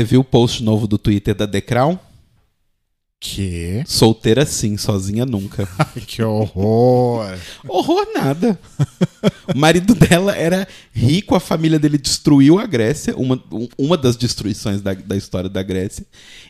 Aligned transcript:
Você 0.00 0.04
viu 0.04 0.20
o 0.22 0.24
post 0.24 0.62
novo 0.62 0.86
do 0.86 0.96
Twitter 0.96 1.34
da 1.34 1.46
The 1.46 1.60
Crown? 1.60 1.98
Que? 3.20 3.84
Solteira 3.86 4.46
sim, 4.46 4.78
sozinha 4.78 5.26
nunca. 5.26 5.68
Ai, 5.78 6.00
que 6.06 6.22
horror! 6.22 7.38
Horror 7.68 8.06
nada. 8.14 8.58
o 9.54 9.58
marido 9.58 9.94
dela 9.94 10.34
era 10.34 10.66
rico, 10.90 11.34
a 11.34 11.40
família 11.40 11.78
dele 11.78 11.98
destruiu 11.98 12.58
a 12.58 12.64
Grécia, 12.64 13.14
uma, 13.14 13.34
um- 13.52 13.68
uma 13.76 13.94
das 13.98 14.16
destruições 14.16 14.80
da, 14.80 14.94
da 14.94 15.18
história 15.18 15.50
da 15.50 15.62
Grécia. 15.62 16.06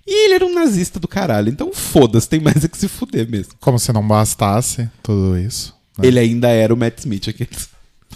E 0.07 0.27
ele 0.27 0.35
era 0.35 0.47
um 0.47 0.55
nazista 0.55 1.01
do 1.01 1.09
caralho. 1.09 1.49
Então 1.49 1.73
foda-se, 1.73 2.29
tem 2.29 2.39
mais 2.39 2.65
é 2.65 2.69
que 2.69 2.79
se 2.79 2.87
fuder 2.87 3.29
mesmo. 3.29 3.55
Como 3.59 3.81
se 3.81 3.93
não 3.93 4.07
bastasse 4.07 4.89
tudo 5.03 5.37
isso. 5.37 5.75
né? 5.99 6.07
Ele 6.07 6.21
ainda 6.21 6.51
era 6.51 6.73
o 6.73 6.77
Matt 6.77 7.01
Smith, 7.01 7.27
aqueles. 7.27 7.69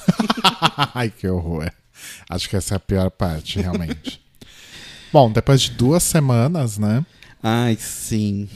Ai, 0.94 1.10
que 1.10 1.26
horror. 1.26 1.68
Acho 2.30 2.48
que 2.48 2.54
essa 2.54 2.74
é 2.74 2.76
a 2.76 2.80
pior 2.80 3.10
parte, 3.10 3.60
realmente. 3.60 4.22
Bom, 5.14 5.30
depois 5.30 5.60
de 5.60 5.70
duas 5.70 6.02
semanas, 6.02 6.76
né? 6.76 7.06
Ai, 7.40 7.76
sim. 7.80 8.48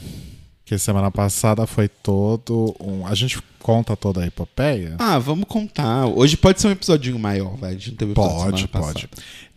Que 0.65 0.77
semana 0.77 1.09
passada 1.09 1.65
foi 1.65 1.87
todo 1.87 2.75
um. 2.81 3.07
A 3.07 3.15
gente 3.15 3.41
conta 3.59 3.95
toda 3.95 4.21
a 4.21 4.27
epopeia? 4.27 4.97
Ah, 4.99 5.17
vamos 5.17 5.45
contar. 5.47 6.05
Hoje 6.07 6.35
pode 6.35 6.59
ser 6.59 6.67
um 6.67 6.71
episodinho 6.71 7.17
maior, 7.17 7.55
vai. 7.55 7.69
A 7.69 7.73
gente 7.75 7.91
não 7.91 7.95
teve 7.95 8.11
episódio 8.11 8.67
Pode, 8.67 8.93
pode. 8.93 9.09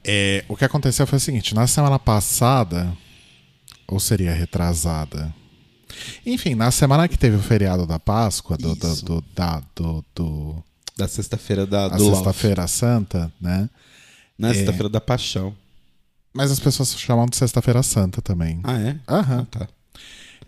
É, 0.05 0.45
o 0.49 0.57
que 0.57 0.65
aconteceu 0.65 1.05
foi 1.05 1.17
o 1.17 1.21
seguinte: 1.21 1.57
na 1.57 1.67
semana 1.67 1.99
passada, 1.99 2.97
ou 3.89 3.99
seria 3.99 4.33
retrasada? 4.33 5.35
Enfim, 6.25 6.55
na 6.55 6.71
semana 6.71 7.09
que 7.09 7.19
teve 7.19 7.35
o 7.35 7.43
feriado 7.43 7.85
da 7.85 7.99
Páscoa, 7.99 8.57
do, 8.57 8.77
do, 8.77 8.95
do, 9.03 9.25
da- 9.35 9.61
do, 9.75 10.05
do- 10.15 10.65
Da 10.97 11.09
sexta-feira 11.09 11.67
da 11.67 11.89
do. 11.89 12.15
Sexta-feira 12.15 12.69
Santa, 12.69 13.33
né? 13.41 13.69
Na 14.39 14.51
É. 14.51 14.55
sexta-feira 14.55 14.89
da 14.89 15.01
paixão. 15.01 15.53
Mas 16.33 16.51
as 16.51 16.59
pessoas 16.61 16.95
chamam 16.99 17.27
de 17.27 17.37
Sexta-feira 17.37 17.83
Santa 17.83 18.23
também. 18.23 18.61
Ah, 18.65 18.79
é? 18.79 18.97
Aham. 19.09 19.47
Ah, 19.53 19.59
tá. 19.59 19.69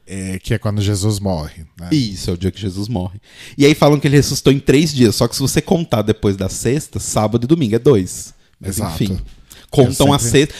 É, 0.06 0.38
que 0.38 0.52
é 0.52 0.58
quando 0.58 0.82
Jesus 0.82 1.18
morre, 1.18 1.64
né? 1.80 1.88
Isso, 1.90 2.28
é 2.30 2.32
o 2.34 2.36
dia 2.36 2.50
que 2.50 2.60
Jesus 2.60 2.88
morre. 2.88 3.18
E 3.56 3.64
aí 3.64 3.74
falam 3.74 3.98
que 3.98 4.06
ele 4.06 4.16
ressuscitou 4.16 4.52
em 4.52 4.60
três 4.60 4.92
dias, 4.92 5.14
só 5.14 5.26
que 5.26 5.34
se 5.34 5.40
você 5.40 5.62
contar 5.62 6.02
depois 6.02 6.36
da 6.36 6.48
sexta, 6.48 7.00
sábado 7.00 7.44
e 7.44 7.46
domingo 7.46 7.74
é 7.74 7.78
dois. 7.78 8.34
Mas 8.60 8.76
Exato. 8.76 9.02
enfim. 9.02 9.18
Contam 9.70 10.08
Eu 10.08 10.12
a 10.12 10.18
sempre- 10.18 10.52
sexta. 10.52 10.54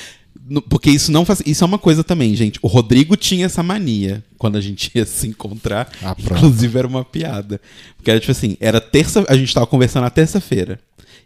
Porque 0.69 0.91
isso 0.91 1.11
não 1.13 1.25
faz. 1.25 1.43
Isso 1.47 1.65
é 1.65 1.67
uma 1.67 1.79
coisa 1.79 2.05
também, 2.05 2.35
gente. 2.35 2.59
O 2.63 2.69
Rodrigo 2.69 3.17
tinha 3.17 3.47
essa 3.47 3.63
mania 3.63 4.23
quando 4.37 4.57
a 4.57 4.61
gente 4.61 4.91
ia 4.95 5.07
se 5.07 5.27
encontrar. 5.27 5.91
Ah, 6.03 6.15
inclusive 6.19 6.79
era 6.79 6.87
uma 6.87 7.03
piada. 7.05 7.61
Porque 7.97 8.11
era 8.11 8.21
tipo 8.21 8.33
assim, 8.33 8.57
era 8.61 8.79
terça. 8.81 9.25
A 9.29 9.37
gente 9.37 9.55
tava 9.55 9.67
conversando 9.67 10.03
na 10.05 10.11
terça-feira. 10.11 10.79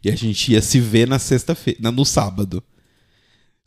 E 0.04 0.10
a 0.10 0.14
gente 0.16 0.52
ia 0.52 0.62
se 0.62 0.78
ver 0.78 1.08
na 1.08 1.18
sexta-feira, 1.18 1.90
no 1.90 2.04
sábado. 2.04 2.62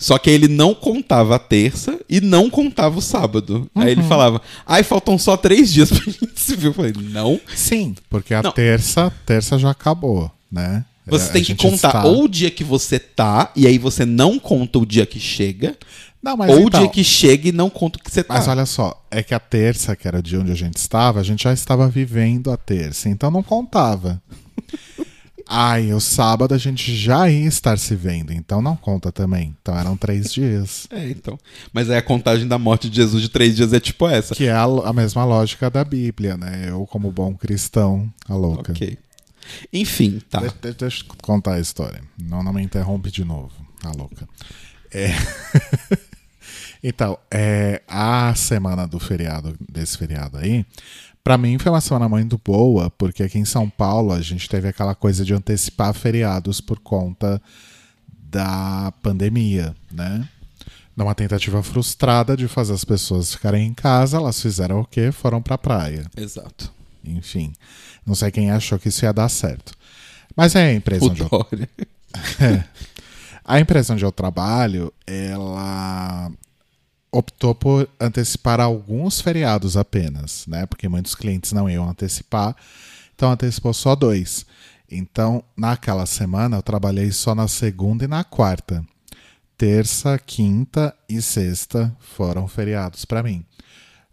Só 0.01 0.17
que 0.17 0.31
ele 0.31 0.47
não 0.47 0.73
contava 0.73 1.35
a 1.35 1.39
terça 1.39 1.99
e 2.09 2.19
não 2.19 2.49
contava 2.49 2.97
o 2.97 3.01
sábado. 3.01 3.69
Aí 3.75 3.83
Uhum. 3.83 3.89
ele 3.89 4.03
falava, 4.03 4.41
ai, 4.65 4.81
faltam 4.81 5.15
só 5.15 5.37
três 5.37 5.71
dias 5.71 5.89
pra 5.91 5.99
gente 6.11 6.31
se 6.35 6.55
ver. 6.55 6.69
Eu 6.69 6.73
falei, 6.73 6.93
não. 7.11 7.39
Sim, 7.55 7.93
porque 8.09 8.33
a 8.33 8.41
Não. 8.41 8.51
terça, 8.51 9.13
terça 9.27 9.59
já 9.59 9.69
acabou, 9.69 10.31
né? 10.51 10.83
Você 11.05 11.29
A 11.29 11.33
tem 11.33 11.41
que 11.43 11.49
gente 11.49 11.61
contar 11.61 11.87
está- 11.89 12.03
ou 12.05 12.23
o 12.23 12.27
dia 12.27 12.49
que 12.49 12.63
você 12.63 12.97
tá, 12.97 13.51
e 13.55 13.67
aí 13.67 13.77
você 13.77 14.03
não 14.05 14.39
conta 14.39 14.79
o 14.79 14.85
dia 14.85 15.05
que 15.05 15.19
chega, 15.19 15.77
Não, 16.23 16.35
mas 16.37 16.49
ou 16.51 16.61
então, 16.61 16.79
o 16.79 16.83
dia 16.83 16.91
que 16.91 17.03
chega 17.03 17.49
e 17.49 17.51
não 17.51 17.69
conta 17.69 17.99
o 17.99 18.01
que 18.03 18.11
você 18.11 18.23
tá. 18.23 18.33
Mas 18.35 18.47
olha 18.47 18.65
só, 18.65 19.03
é 19.11 19.21
que 19.23 19.33
a 19.35 19.39
terça, 19.39 19.95
que 19.95 20.07
era 20.07 20.17
o 20.19 20.21
dia 20.23 20.39
onde 20.39 20.51
a 20.51 20.55
gente 20.55 20.77
estava, 20.77 21.19
a 21.19 21.23
gente 21.23 21.43
já 21.43 21.53
estava 21.53 21.87
vivendo 21.87 22.51
a 22.51 22.57
terça, 22.57 23.07
então 23.09 23.29
não 23.29 23.43
contava. 23.43 24.19
Ai, 25.53 25.91
o 25.91 25.99
sábado 25.99 26.53
a 26.53 26.57
gente 26.57 26.95
já 26.95 27.29
ia 27.29 27.45
estar 27.45 27.77
se 27.77 27.93
vendo, 27.93 28.31
então 28.31 28.61
não 28.61 28.73
conta 28.75 29.11
também. 29.11 29.53
Então 29.61 29.77
eram 29.77 29.97
três 29.97 30.31
dias. 30.33 30.87
É, 30.89 31.09
então. 31.09 31.37
Mas 31.73 31.89
aí 31.89 31.97
a 31.97 32.01
contagem 32.01 32.47
da 32.47 32.57
morte 32.57 32.89
de 32.89 32.95
Jesus 32.95 33.21
de 33.21 33.27
três 33.29 33.55
dias 33.57 33.73
é 33.73 33.79
tipo 33.79 34.07
essa. 34.07 34.33
Que 34.33 34.45
é 34.45 34.51
a, 34.53 34.63
a 34.63 34.93
mesma 34.93 35.25
lógica 35.25 35.69
da 35.69 35.83
Bíblia, 35.83 36.37
né? 36.37 36.67
Eu, 36.69 36.85
como 36.87 37.11
bom 37.11 37.33
cristão, 37.35 38.09
a 38.29 38.33
louca. 38.33 38.71
Ok. 38.71 38.97
Enfim, 39.73 40.21
tá. 40.29 40.39
De- 40.39 40.53
de- 40.61 40.73
deixa 40.73 41.03
eu 41.03 41.15
contar 41.21 41.55
a 41.55 41.59
história. 41.59 42.01
Não, 42.17 42.41
não 42.41 42.53
me 42.53 42.63
interrompe 42.63 43.11
de 43.11 43.25
novo, 43.25 43.51
a 43.83 43.89
louca. 43.91 44.25
É... 44.93 45.09
então, 46.83 47.17
é, 47.29 47.81
a 47.87 48.20
semana 48.35 48.87
do 48.87 48.99
feriado, 48.99 49.55
desse 49.71 49.97
feriado 49.97 50.37
aí, 50.37 50.65
pra 51.23 51.37
mim 51.37 51.57
foi 51.57 51.71
uma 51.71 51.81
semana 51.81 52.09
muito 52.09 52.39
boa, 52.43 52.89
porque 52.89 53.23
aqui 53.23 53.37
em 53.39 53.45
São 53.45 53.69
Paulo 53.69 54.11
a 54.11 54.21
gente 54.21 54.49
teve 54.49 54.67
aquela 54.67 54.95
coisa 54.95 55.23
de 55.23 55.33
antecipar 55.33 55.93
feriados 55.93 56.61
por 56.61 56.79
conta 56.79 57.41
da 58.07 58.93
pandemia, 59.01 59.75
né? 59.91 60.27
Numa 60.95 61.15
tentativa 61.15 61.61
frustrada 61.63 62.35
de 62.35 62.47
fazer 62.47 62.73
as 62.73 62.83
pessoas 62.83 63.33
ficarem 63.33 63.67
em 63.67 63.73
casa, 63.73 64.17
elas 64.17 64.41
fizeram 64.41 64.81
o 64.81 64.85
quê? 64.85 65.11
Foram 65.11 65.41
pra 65.41 65.57
praia. 65.57 66.05
Exato. 66.15 66.71
Enfim, 67.03 67.53
não 68.05 68.13
sei 68.13 68.29
quem 68.31 68.51
achou 68.51 68.77
que 68.77 68.89
isso 68.89 69.05
ia 69.05 69.13
dar 69.13 69.29
certo. 69.29 69.73
Mas 70.35 70.55
é 70.55 70.67
a 70.67 70.73
empresa 70.73 71.05
O 71.05 71.09
onde 71.09 71.21
eu, 71.21 71.29
Dória. 71.29 71.69
a 73.43 73.59
empresa 73.59 73.93
onde 73.93 74.05
eu 74.05 74.11
trabalho, 74.11 74.93
ela 75.05 76.31
optou 77.11 77.53
por 77.53 77.89
antecipar 77.99 78.59
alguns 78.59 79.19
feriados 79.19 79.75
apenas, 79.75 80.45
né? 80.47 80.65
Porque 80.65 80.87
muitos 80.87 81.13
clientes 81.13 81.51
não 81.51 81.69
iam 81.69 81.89
antecipar, 81.89 82.55
então 83.13 83.31
antecipou 83.31 83.73
só 83.73 83.95
dois. 83.95 84.45
Então, 84.89 85.43
naquela 85.55 86.05
semana 86.05 86.57
eu 86.57 86.61
trabalhei 86.61 87.11
só 87.11 87.35
na 87.35 87.47
segunda 87.47 88.05
e 88.05 88.07
na 88.07 88.23
quarta. 88.23 88.85
Terça, 89.57 90.17
quinta 90.17 90.93
e 91.07 91.21
sexta 91.21 91.95
foram 91.99 92.47
feriados 92.47 93.05
para 93.05 93.21
mim. 93.21 93.45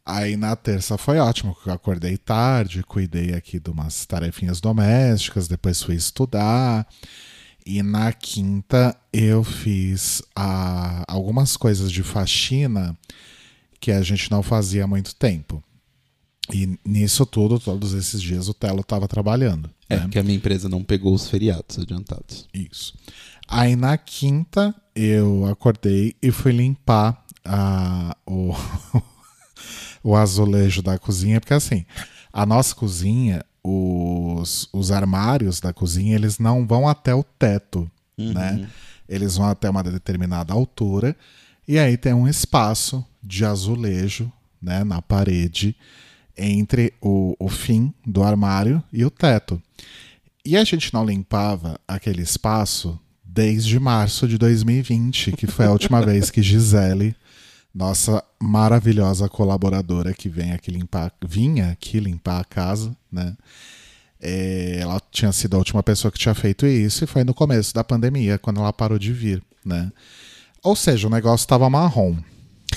Aí 0.05 0.37
na 0.37 0.57
terça 0.57 0.97
foi 0.97 1.19
ótimo, 1.19 1.57
eu 1.67 1.73
acordei 1.73 2.17
tarde, 2.17 2.83
cuidei 2.83 3.35
aqui 3.35 3.61
de 3.61 3.71
umas 3.71 4.07
tarefinhas 4.07 4.61
domésticas, 4.61 5.47
depois 5.49 5.83
fui 5.83 5.97
estudar. 5.97 6.87
E 7.69 7.83
na 7.83 8.15
quinta 8.15 8.97
eu 9.13 9.45
fiz 9.45 10.23
ah, 10.35 11.05
algumas 11.07 11.55
coisas 11.55 11.93
de 11.93 12.03
faxina 12.03 12.97
que 13.79 13.93
a 13.93 14.01
gente 14.01 14.31
não 14.31 14.43
fazia 14.43 14.85
há 14.85 14.87
muito 14.87 15.15
tempo. 15.15 15.63
E 16.51 16.79
nisso 16.83 17.27
tudo, 17.27 17.61
todos 17.61 17.93
esses 17.93 18.23
dias, 18.23 18.49
o 18.49 18.55
Telo 18.55 18.81
estava 18.81 19.07
trabalhando. 19.07 19.69
É, 19.87 19.97
né? 19.97 20.01
porque 20.01 20.19
a 20.19 20.23
minha 20.23 20.39
empresa 20.39 20.67
não 20.67 20.83
pegou 20.83 21.13
os 21.13 21.29
feriados 21.29 21.79
adiantados. 21.79 22.49
Isso. 22.55 22.95
Aí 23.47 23.77
na 23.77 23.99
quinta 23.99 24.75
eu 24.97 25.45
acordei 25.45 26.17
e 26.23 26.31
fui 26.31 26.53
limpar 26.53 27.23
a, 27.45 28.17
o, 28.27 28.55
o 30.03 30.17
azulejo 30.17 30.81
da 30.81 30.99
cozinha, 30.99 31.39
porque 31.39 31.53
assim, 31.53 31.85
a 32.33 32.47
nossa 32.47 32.75
cozinha, 32.75 33.45
os, 33.63 34.69
os 34.73 34.91
armários 34.91 35.61
da 35.61 35.73
cozinha, 35.73 36.15
eles 36.15 36.39
não 36.39 36.67
vão 36.67 36.89
até 36.89 37.15
o 37.15 37.23
teto, 37.23 37.91
né? 38.17 38.69
Eles 39.09 39.37
vão 39.37 39.47
até 39.47 39.69
uma 39.71 39.83
determinada 39.83 40.53
altura 40.53 41.17
e 41.67 41.79
aí 41.79 41.97
tem 41.99 42.15
um 42.15 42.27
espaço 42.27 43.05
de 43.23 43.45
azulejo, 43.45 44.33
né, 44.61 44.83
na 44.85 45.03
parede 45.03 45.77
entre 46.37 46.95
o, 47.01 47.37
o 47.39 47.49
fim 47.49 47.93
do 48.07 48.23
armário 48.23 48.83
e 48.93 49.05
o 49.05 49.11
teto. 49.11 49.61
E 50.45 50.57
a 50.57 50.65
gente 50.65 50.95
não 50.95 51.05
limpava 51.05 51.79
aquele 51.87 52.23
espaço 52.23 52.99
desde 53.23 53.79
março 53.79 54.27
de 54.27 54.39
2020, 54.39 55.33
que 55.33 55.47
foi 55.47 55.67
a 55.67 55.71
última 55.71 56.01
vez 56.05 56.31
que 56.31 56.41
Gisele, 56.41 57.15
nossa 57.75 58.23
maravilhosa 58.41 59.29
colaboradora 59.29 60.15
que 60.15 60.29
vem 60.29 60.53
aqui 60.53 60.71
limpar, 60.71 61.13
vinha 61.27 61.71
aqui 61.71 62.01
limpar 62.01 62.41
a 62.41 62.45
casa, 62.45 62.97
né? 63.11 63.37
É, 64.21 64.79
ela 64.81 65.01
tinha 65.13 65.31
sido 65.31 65.55
a 65.55 65.59
última 65.59 65.83
pessoa 65.83 66.11
que 66.11 66.19
tinha 66.19 66.35
feito 66.35 66.67
isso 66.67 67.05
e 67.05 67.07
foi 67.07 67.23
no 67.23 67.33
começo 67.33 67.73
da 67.73 67.85
pandemia, 67.85 68.39
quando 68.39 68.59
ela 68.61 68.73
parou 68.73 68.99
de 68.99 69.13
vir, 69.13 69.43
né? 69.65 69.93
Ou 70.63 70.75
seja, 70.75 71.07
o 71.07 71.11
negócio 71.11 71.45
estava 71.45 71.71
marrom. 71.71 72.17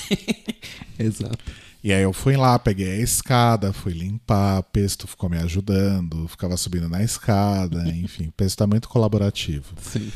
Exato. 0.98 1.38
E 1.82 1.92
aí 1.92 2.02
eu 2.02 2.12
fui 2.12 2.36
lá, 2.36 2.56
peguei 2.60 2.92
a 2.92 3.00
escada, 3.00 3.72
fui 3.72 3.92
limpar, 3.92 4.60
o 4.60 4.62
Pesto 4.62 5.08
ficou 5.08 5.28
me 5.28 5.36
ajudando, 5.38 6.28
ficava 6.28 6.56
subindo 6.56 6.88
na 6.88 7.02
escada, 7.02 7.82
enfim, 7.90 8.28
o 8.28 8.32
Pesto 8.32 8.58
tá 8.58 8.66
muito 8.68 8.88
colaborativo. 8.88 9.74
Sim. 9.80 10.12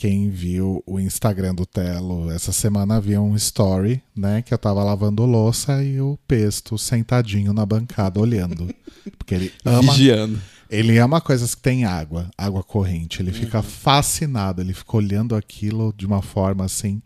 Quem 0.00 0.30
viu 0.30 0.82
o 0.86 0.98
Instagram 0.98 1.54
do 1.54 1.66
Telo 1.66 2.30
essa 2.30 2.52
semana 2.52 2.98
viu 2.98 3.22
um 3.22 3.36
story, 3.36 4.02
né, 4.16 4.40
que 4.40 4.54
eu 4.54 4.56
tava 4.56 4.82
lavando 4.82 5.26
louça 5.26 5.84
e 5.84 6.00
o 6.00 6.18
Pesto 6.26 6.78
sentadinho 6.78 7.52
na 7.52 7.66
bancada 7.66 8.18
olhando. 8.18 8.74
Porque 9.18 9.34
ele 9.34 9.52
ama, 9.62 9.92
Vigiando. 9.92 10.40
ele 10.70 10.96
ama 10.96 11.20
coisas 11.20 11.54
que 11.54 11.60
tem 11.60 11.84
água, 11.84 12.30
água 12.38 12.64
corrente. 12.64 13.20
Ele 13.20 13.30
fica 13.30 13.60
fascinado, 13.60 14.62
ele 14.62 14.72
fica 14.72 14.96
olhando 14.96 15.36
aquilo 15.36 15.92
de 15.94 16.06
uma 16.06 16.22
forma 16.22 16.64
assim, 16.64 17.02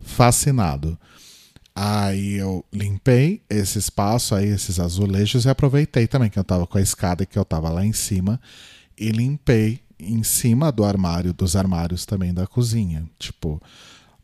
fascinado. 0.00 0.98
Aí 1.74 2.36
eu 2.36 2.64
limpei 2.72 3.42
esse 3.50 3.78
espaço 3.78 4.34
aí, 4.34 4.48
esses 4.48 4.80
azulejos, 4.80 5.44
e 5.44 5.50
aproveitei 5.50 6.06
também 6.06 6.30
que 6.30 6.38
eu 6.38 6.44
tava 6.44 6.66
com 6.66 6.78
a 6.78 6.80
escada 6.80 7.22
e 7.22 7.26
que 7.26 7.38
eu 7.38 7.44
tava 7.44 7.68
lá 7.68 7.84
em 7.84 7.92
cima, 7.92 8.40
e 8.96 9.10
limpei 9.10 9.82
em 10.00 10.22
cima 10.22 10.70
do 10.72 10.84
armário, 10.84 11.32
dos 11.32 11.56
armários 11.56 12.04
também 12.04 12.32
da 12.32 12.46
cozinha. 12.46 13.04
Tipo, 13.18 13.60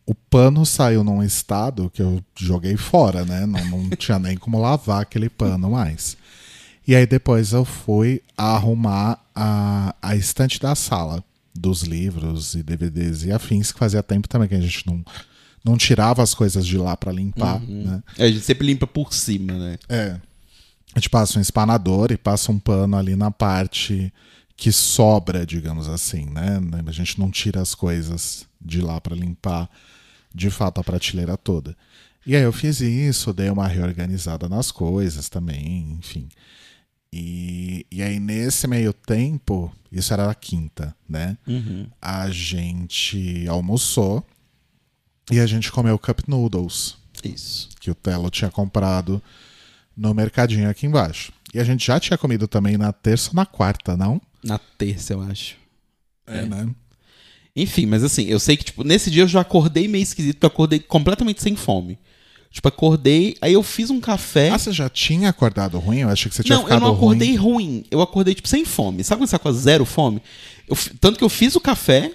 o 0.06 0.14
pano 0.14 0.64
saiu 0.64 1.02
num 1.02 1.22
estado 1.22 1.90
que 1.90 2.00
eu 2.00 2.22
joguei 2.36 2.76
fora, 2.76 3.24
né? 3.24 3.44
Não, 3.46 3.64
não 3.64 3.90
tinha 3.96 4.18
nem 4.18 4.36
como 4.36 4.60
lavar 4.60 5.02
aquele 5.02 5.28
pano 5.28 5.70
mais. 5.70 6.16
E 6.86 6.94
aí 6.94 7.06
depois 7.06 7.52
eu 7.52 7.64
fui 7.64 8.22
arrumar 8.36 9.20
a, 9.34 9.94
a 10.00 10.14
estante 10.14 10.60
da 10.60 10.74
sala 10.74 11.22
dos 11.52 11.82
livros 11.82 12.54
e 12.54 12.62
DVDs 12.62 13.24
e 13.24 13.32
afins, 13.32 13.72
que 13.72 13.78
fazia 13.78 14.02
tempo 14.02 14.28
também 14.28 14.48
que 14.48 14.54
a 14.54 14.60
gente 14.60 14.86
não, 14.86 15.04
não 15.64 15.76
tirava 15.76 16.22
as 16.22 16.34
coisas 16.34 16.64
de 16.64 16.78
lá 16.78 16.96
para 16.96 17.10
limpar, 17.10 17.60
né? 17.60 18.02
É, 18.16 18.24
a 18.24 18.30
gente 18.30 18.44
sempre 18.44 18.66
limpa 18.66 18.86
por 18.86 19.12
cima, 19.12 19.52
né? 19.52 19.78
É. 19.88 20.20
A 20.94 20.98
gente 20.98 21.10
passa 21.10 21.38
um 21.38 21.42
espanador 21.42 22.12
e 22.12 22.16
passa 22.16 22.52
um 22.52 22.58
pano 22.58 22.96
ali 22.96 23.16
na 23.16 23.30
parte 23.30 24.12
que 24.56 24.72
sobra, 24.72 25.44
digamos 25.44 25.88
assim, 25.88 26.26
né? 26.26 26.58
A 26.86 26.92
gente 26.92 27.18
não 27.18 27.30
tira 27.30 27.60
as 27.60 27.74
coisas 27.74 28.46
de 28.60 28.80
lá 28.80 29.00
para 29.00 29.14
limpar 29.14 29.68
de 30.34 30.50
fato 30.50 30.80
a 30.80 30.84
prateleira 30.84 31.36
toda. 31.36 31.76
E 32.26 32.34
aí 32.34 32.42
eu 32.42 32.52
fiz 32.52 32.80
isso, 32.80 33.32
dei 33.32 33.50
uma 33.50 33.68
reorganizada 33.68 34.48
nas 34.48 34.72
coisas 34.72 35.28
também, 35.28 35.92
enfim. 35.98 36.28
E, 37.12 37.86
e 37.90 38.02
aí 38.02 38.18
nesse 38.18 38.66
meio 38.66 38.92
tempo, 38.92 39.72
isso 39.92 40.12
era 40.12 40.30
a 40.30 40.34
quinta, 40.34 40.94
né? 41.08 41.38
Uhum. 41.46 41.86
A 42.00 42.28
gente 42.30 43.46
almoçou 43.48 44.24
e 45.30 45.38
a 45.38 45.46
gente 45.46 45.70
comeu 45.70 45.98
cup 45.98 46.20
noodles 46.26 46.96
Isso. 47.22 47.68
que 47.80 47.90
o 47.90 47.94
Telo 47.94 48.30
tinha 48.30 48.50
comprado 48.50 49.22
no 49.96 50.12
mercadinho 50.12 50.68
aqui 50.68 50.86
embaixo. 50.86 51.32
E 51.54 51.58
a 51.58 51.64
gente 51.64 51.86
já 51.86 51.98
tinha 51.98 52.18
comido 52.18 52.46
também 52.46 52.76
na 52.76 52.92
terça 52.92 53.30
ou 53.30 53.34
na 53.34 53.46
quarta, 53.46 53.96
não? 53.96 54.20
Na 54.46 54.58
terça, 54.58 55.12
eu 55.12 55.22
acho. 55.22 55.56
É, 56.26 56.42
né? 56.42 56.68
Enfim, 57.54 57.86
mas 57.86 58.04
assim, 58.04 58.24
eu 58.26 58.38
sei 58.38 58.56
que, 58.56 58.64
tipo, 58.64 58.84
nesse 58.84 59.10
dia 59.10 59.22
eu 59.22 59.28
já 59.28 59.40
acordei 59.40 59.88
meio 59.88 60.02
esquisito, 60.02 60.34
porque 60.34 60.46
eu 60.46 60.48
acordei 60.48 60.78
completamente 60.78 61.42
sem 61.42 61.56
fome. 61.56 61.98
Tipo, 62.50 62.68
acordei, 62.68 63.36
aí 63.40 63.52
eu 63.52 63.62
fiz 63.62 63.90
um 63.90 64.00
café. 64.00 64.50
Ah, 64.50 64.58
você 64.58 64.72
já 64.72 64.88
tinha 64.88 65.28
acordado 65.28 65.78
ruim? 65.78 65.98
Eu 65.98 66.08
achei 66.08 66.28
que 66.28 66.36
você 66.36 66.42
tinha 66.42 66.56
não, 66.56 66.62
eu 66.62 66.68
ficado 66.68 66.82
não 66.82 66.94
acordei 66.94 67.36
ruim. 67.36 67.52
ruim. 67.52 67.84
Eu 67.90 68.00
acordei, 68.00 68.34
tipo, 68.34 68.48
sem 68.48 68.64
fome. 68.64 69.04
Sabe 69.04 69.20
quando 69.20 69.28
você 69.28 69.36
acorda 69.36 69.58
zero 69.58 69.84
fome? 69.84 70.22
Eu 70.68 70.76
tanto 71.00 71.18
que 71.18 71.24
eu 71.24 71.28
fiz 71.28 71.54
o 71.54 71.60
café, 71.60 72.12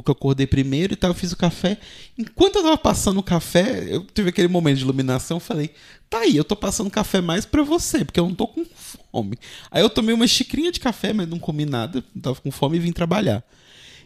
porque 0.00 0.10
eu 0.10 0.12
acordei 0.12 0.46
primeiro 0.46 0.92
e 0.92 0.96
tal, 0.96 1.10
eu 1.10 1.14
fiz 1.14 1.32
o 1.32 1.36
café. 1.36 1.78
Enquanto 2.18 2.56
eu 2.56 2.62
tava 2.62 2.76
passando 2.76 3.18
o 3.18 3.22
café, 3.22 3.86
eu 3.88 4.04
tive 4.12 4.28
aquele 4.28 4.48
momento 4.48 4.76
de 4.76 4.84
iluminação, 4.84 5.38
eu 5.38 5.40
falei, 5.40 5.70
tá 6.10 6.18
aí, 6.18 6.36
eu 6.36 6.44
tô 6.44 6.54
passando 6.54 6.90
café 6.90 7.20
mais 7.20 7.46
pra 7.46 7.62
você, 7.62 8.04
porque 8.04 8.20
eu 8.20 8.26
não 8.28 8.34
tô 8.34 8.46
com 8.46 8.64
fome. 9.10 9.38
Aí 9.70 9.82
eu 9.82 9.88
tomei 9.88 10.14
uma 10.14 10.26
xicrinha 10.26 10.70
de 10.70 10.80
café, 10.80 11.12
mas 11.12 11.26
não 11.26 11.38
comi 11.38 11.64
nada, 11.64 12.04
não 12.14 12.20
tava 12.20 12.40
com 12.40 12.50
fome 12.50 12.76
e 12.76 12.80
vim 12.80 12.92
trabalhar. 12.92 13.42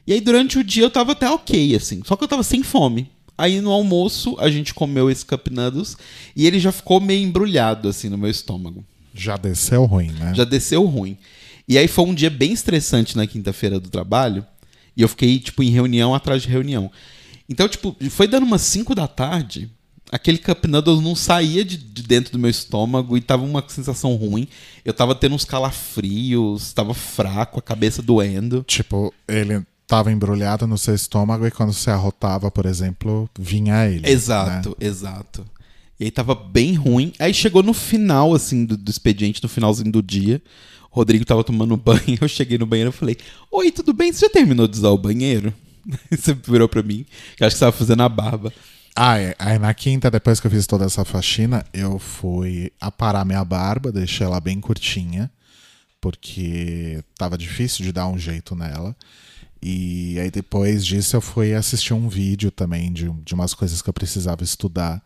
E 0.07 0.13
aí 0.13 0.21
durante 0.21 0.59
o 0.59 0.65
dia 0.65 0.85
eu 0.85 0.91
tava 0.91 1.13
até 1.13 1.29
ok, 1.29 1.75
assim, 1.75 2.03
só 2.05 2.15
que 2.15 2.23
eu 2.23 2.29
tava 2.29 2.43
sem 2.43 2.63
fome. 2.63 3.11
Aí 3.37 3.61
no 3.61 3.73
almoço 3.73 4.37
a 4.39 4.49
gente 4.49 4.73
comeu 4.73 5.11
esse 5.11 5.25
cup 5.25 5.49
noodles 5.49 5.97
e 6.37 6.47
ele 6.47 6.61
já 6.61 6.71
ficou 6.71 7.01
meio 7.01 7.27
embrulhado, 7.27 7.89
assim, 7.89 8.09
no 8.09 8.17
meu 8.17 8.31
estômago. 8.31 8.85
Já 9.13 9.37
desceu 9.37 9.85
ruim, 9.87 10.13
né? 10.13 10.35
Já 10.35 10.45
desceu 10.45 10.85
ruim. 10.85 11.19
E 11.67 11.79
aí 11.79 11.89
foi 11.89 12.05
um 12.05 12.15
dia 12.15 12.31
bem 12.31 12.53
estressante 12.53 13.17
na 13.17 13.27
quinta-feira 13.27 13.81
do 13.81 13.89
trabalho. 13.89 14.47
E 14.97 15.03
eu 15.03 15.09
fiquei, 15.09 15.39
tipo, 15.39 15.63
em 15.63 15.71
reunião 15.71 16.15
atrás 16.15 16.43
de 16.43 16.49
reunião. 16.49 16.91
Então, 17.49 17.69
tipo, 17.69 17.97
foi 18.11 18.29
dando 18.29 18.45
umas 18.45 18.63
5 18.63 18.95
da 18.95 19.09
tarde. 19.09 19.71
Aquele 20.13 20.39
cup 20.39 20.65
noodles 20.65 21.01
não 21.01 21.15
saía 21.15 21.65
de, 21.65 21.77
de 21.77 22.03
dentro 22.03 22.33
do 22.33 22.39
meu 22.39 22.51
estômago 22.51 23.17
e 23.17 23.21
tava 23.21 23.45
uma 23.45 23.65
sensação 23.69 24.15
ruim. 24.17 24.49
Eu 24.85 24.93
tava 24.93 25.15
tendo 25.15 25.35
uns 25.35 25.45
calafrios, 25.45 26.73
tava 26.73 26.95
fraco, 26.95 27.59
a 27.61 27.63
cabeça 27.63 28.03
doendo. 28.03 28.65
Tipo, 28.67 29.15
ele 29.29 29.65
tava 29.87 30.11
embrulhado 30.11 30.67
no 30.67 30.79
seu 30.79 30.95
estômago 30.95 31.47
e 31.47 31.51
quando 31.51 31.73
você 31.73 31.91
arrotava, 31.91 32.51
por 32.51 32.67
exemplo, 32.67 33.29
vinha 33.39 33.87
ele. 33.89 34.09
Exato, 34.09 34.71
né? 34.71 34.75
exato. 34.81 35.45
E 35.99 36.05
aí 36.05 36.11
tava 36.11 36.35
bem 36.35 36.75
ruim. 36.75 37.13
Aí 37.19 37.35
chegou 37.35 37.63
no 37.63 37.75
final, 37.75 38.33
assim, 38.33 38.65
do, 38.65 38.77
do 38.77 38.91
expediente, 38.91 39.43
no 39.43 39.49
finalzinho 39.49 39.93
do 39.93 40.03
dia. 40.03 40.41
Rodrigo 40.91 41.25
tava 41.25 41.45
tomando 41.45 41.77
banho. 41.77 42.19
Eu 42.21 42.29
cheguei 42.29 42.59
no 42.59 42.67
banheiro 42.67 42.91
e 42.91 42.93
falei: 42.93 43.17
Oi, 43.51 43.71
tudo 43.71 43.93
bem? 43.93 44.13
Você 44.13 44.27
já 44.27 44.31
terminou 44.31 44.67
de 44.67 44.77
usar 44.77 44.91
o 44.91 44.99
banheiro? 44.99 45.55
Você 46.11 46.35
virou 46.35 46.69
pra 46.69 46.83
mim, 46.83 47.07
que 47.37 47.45
acho 47.45 47.55
que 47.55 47.59
você 47.59 47.65
tava 47.65 47.77
fazendo 47.77 48.03
a 48.03 48.09
barba. 48.09 48.53
Ah, 48.95 49.19
é. 49.19 49.35
Aí 49.39 49.59
na 49.59 49.73
quinta, 49.73 50.11
depois 50.11 50.41
que 50.41 50.47
eu 50.47 50.51
fiz 50.51 50.67
toda 50.67 50.85
essa 50.85 51.05
faxina, 51.05 51.65
eu 51.73 51.99
fui 51.99 52.71
aparar 52.79 53.25
minha 53.25 53.43
barba, 53.45 53.91
deixei 53.91 54.27
ela 54.27 54.41
bem 54.41 54.61
curtinha, 54.61 55.31
porque 56.01 57.03
tava 57.17 57.39
difícil 57.39 57.85
de 57.85 57.93
dar 57.93 58.09
um 58.09 58.19
jeito 58.19 58.55
nela. 58.55 58.95
E 59.63 60.19
aí 60.19 60.31
depois 60.31 60.85
disso 60.85 61.17
eu 61.17 61.21
fui 61.21 61.55
assistir 61.55 61.93
um 61.95 62.09
vídeo 62.09 62.51
também 62.51 62.93
de, 62.93 63.11
de 63.25 63.35
umas 63.35 63.55
coisas 63.55 63.81
que 63.81 63.89
eu 63.89 63.95
precisava 63.95 64.43
estudar. 64.43 65.03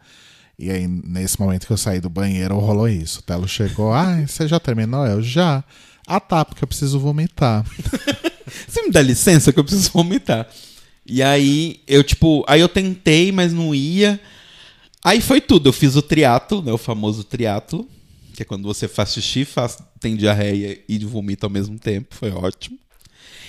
E 0.59 0.71
aí, 0.71 0.87
nesse 0.87 1.39
momento 1.41 1.67
que 1.67 1.73
eu 1.73 1.77
saí 1.77 2.01
do 2.01 2.09
banheiro, 2.09 2.59
rolou 2.59 2.89
isso. 2.89 3.21
O 3.21 3.23
Telo 3.23 3.49
chegou, 3.49 3.93
ah, 3.93 4.25
você 4.27 4.47
já 4.47 4.61
terminou? 4.61 5.07
Eu 5.07 5.21
já. 5.23 5.65
Ah 6.07 6.21
tá, 6.21 6.45
porque 6.45 6.63
eu 6.63 6.69
preciso 6.69 6.99
vomitar. 6.99 7.65
Você 8.69 8.83
me 8.83 8.91
dá 8.91 9.01
licença 9.01 9.53
que 9.53 9.59
eu 9.59 9.65
preciso 9.65 9.91
vomitar. 9.93 10.47
E 11.07 11.23
aí, 11.23 11.81
eu, 11.87 12.05
tipo, 12.05 12.45
aí 12.47 12.61
eu 12.61 12.69
tentei, 12.69 13.33
mas 13.33 13.53
não 13.53 13.75
ia. 13.75 14.21
Aí 15.03 15.21
foi 15.21 15.41
tudo. 15.41 15.69
Eu 15.69 15.73
fiz 15.73 15.97
o 15.97 16.03
triatlo, 16.03 16.63
né? 16.63 16.73
O 16.73 16.79
famoso 16.79 17.25
triatlo. 17.25 17.89
Que 18.35 18.43
é 18.43 18.45
quando 18.45 18.65
você 18.65 18.87
faz 18.87 19.13
xixi, 19.13 19.45
faz, 19.45 19.79
tem 20.01 20.17
diarreia 20.17 20.83
e 20.89 20.99
vomita 20.99 21.47
ao 21.47 21.51
mesmo 21.51 21.79
tempo. 21.79 22.15
Foi 22.15 22.31
ótimo. 22.31 22.79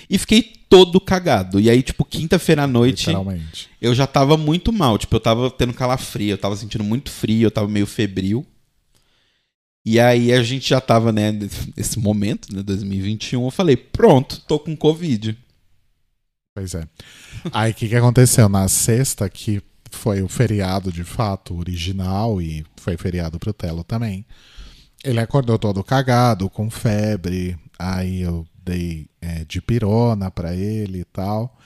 E 0.08 0.18
fiquei 0.18 0.42
todo 0.68 1.00
cagado. 1.00 1.60
E 1.60 1.68
aí, 1.68 1.82
tipo, 1.82 2.04
quinta-feira 2.04 2.64
à 2.64 2.66
noite, 2.66 3.10
eu 3.80 3.94
já 3.94 4.06
tava 4.06 4.36
muito 4.36 4.72
mal. 4.72 4.98
Tipo, 4.98 5.16
eu 5.16 5.20
tava 5.20 5.50
tendo 5.50 5.72
calafrio, 5.72 6.30
eu 6.30 6.38
tava 6.38 6.56
sentindo 6.56 6.84
muito 6.84 7.10
frio, 7.10 7.46
eu 7.46 7.50
tava 7.50 7.68
meio 7.68 7.86
febril. 7.86 8.46
E 9.84 10.00
aí 10.00 10.32
a 10.32 10.42
gente 10.42 10.68
já 10.68 10.80
tava, 10.80 11.12
né, 11.12 11.32
nesse 11.76 11.98
momento, 11.98 12.54
né, 12.54 12.62
2021, 12.62 13.44
eu 13.44 13.50
falei, 13.50 13.76
pronto, 13.76 14.40
tô 14.40 14.58
com 14.58 14.76
Covid. 14.76 15.36
Pois 16.54 16.74
é. 16.74 16.88
Aí 17.52 17.70
o 17.70 17.74
que, 17.74 17.88
que 17.88 17.94
aconteceu? 17.94 18.48
Na 18.48 18.66
sexta, 18.66 19.28
que 19.28 19.62
foi 19.90 20.22
o 20.22 20.28
feriado 20.28 20.90
de 20.90 21.04
fato 21.04 21.56
original 21.56 22.40
e 22.40 22.64
foi 22.76 22.96
feriado 22.96 23.38
pro 23.38 23.52
Telo 23.52 23.84
também. 23.84 24.24
Ele 25.04 25.20
acordou 25.20 25.58
todo 25.58 25.84
cagado, 25.84 26.50
com 26.50 26.68
febre. 26.68 27.56
Aí 27.78 28.22
eu 28.22 28.46
dei 28.66 29.08
é, 29.20 29.44
de 29.44 29.60
pirona 29.62 30.30
pra 30.30 30.54
ele 30.54 31.00
e 31.00 31.04
tal. 31.04 31.56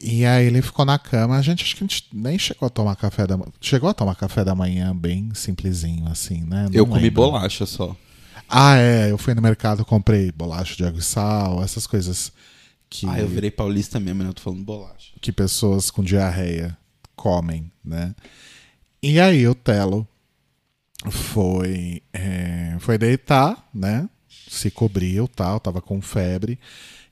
E 0.00 0.24
aí 0.24 0.46
ele 0.46 0.62
ficou 0.62 0.84
na 0.86 0.98
cama. 0.98 1.36
A 1.36 1.42
gente 1.42 1.62
acho 1.62 1.76
que 1.76 1.84
a 1.84 1.86
gente 1.86 2.06
nem 2.12 2.38
chegou 2.38 2.66
a 2.66 2.70
tomar 2.70 2.96
café 2.96 3.26
da 3.26 3.36
manhã. 3.36 3.52
Chegou 3.60 3.90
a 3.90 3.94
tomar 3.94 4.14
café 4.14 4.42
da 4.44 4.54
manhã 4.54 4.96
bem 4.96 5.28
simplesinho, 5.34 6.06
assim, 6.08 6.42
né? 6.44 6.64
Não 6.70 6.72
eu 6.72 6.86
comi 6.86 7.02
lembro. 7.02 7.22
bolacha 7.22 7.66
só. 7.66 7.94
Ah, 8.48 8.76
é. 8.78 9.10
Eu 9.10 9.18
fui 9.18 9.34
no 9.34 9.42
mercado, 9.42 9.84
comprei 9.84 10.32
bolacha 10.32 10.74
de 10.74 10.84
água 10.84 11.00
e 11.00 11.02
sal, 11.02 11.62
essas 11.62 11.86
coisas 11.86 12.32
que 12.88 13.06
Ah, 13.06 13.20
eu 13.20 13.28
virei 13.28 13.50
paulista 13.50 14.00
mesmo, 14.00 14.22
né? 14.22 14.30
Eu 14.30 14.34
tô 14.34 14.40
falando 14.42 14.64
bolacha. 14.64 15.12
que 15.20 15.30
pessoas 15.32 15.90
com 15.90 16.02
diarreia 16.02 16.76
comem, 17.14 17.70
né? 17.84 18.14
E 19.02 19.20
aí 19.20 19.46
o 19.46 19.54
Telo 19.54 20.08
foi, 21.10 22.02
é, 22.12 22.76
foi 22.80 22.98
deitar, 22.98 23.68
né? 23.74 24.08
Se 24.50 24.70
cobriu, 24.70 25.28
tal, 25.28 25.60
tava 25.60 25.80
com 25.80 26.02
febre. 26.02 26.58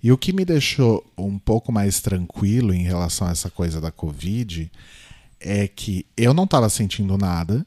E 0.03 0.11
o 0.11 0.19
que 0.19 0.33
me 0.33 0.45
deixou 0.45 1.05
um 1.17 1.39
pouco 1.39 1.71
mais 1.71 2.01
tranquilo 2.01 2.75
em 2.75 2.83
relação 2.83 3.29
a 3.29 3.31
essa 3.31 3.49
coisa 3.49 3.81
da 3.81 3.91
Covid 3.93 4.71
é 5.41 5.69
que 5.69 6.05
eu 6.17 6.35
não 6.35 6.47
tava 6.47 6.69
sentindo 6.69 7.17
nada. 7.17 7.65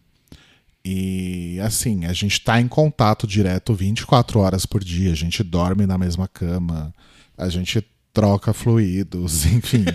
E 0.84 1.58
assim, 1.62 2.06
a 2.06 2.12
gente 2.12 2.42
tá 2.42 2.60
em 2.60 2.68
contato 2.68 3.26
direto 3.26 3.74
24 3.74 4.40
horas 4.40 4.66
por 4.66 4.84
dia, 4.84 5.12
a 5.12 5.16
gente 5.16 5.42
dorme 5.44 5.86
na 5.86 5.98
mesma 5.98 6.28
cama, 6.28 6.94
a 7.38 7.48
gente 7.48 7.86
troca 8.14 8.52
fluidos, 8.52 9.46
enfim. 9.54 9.86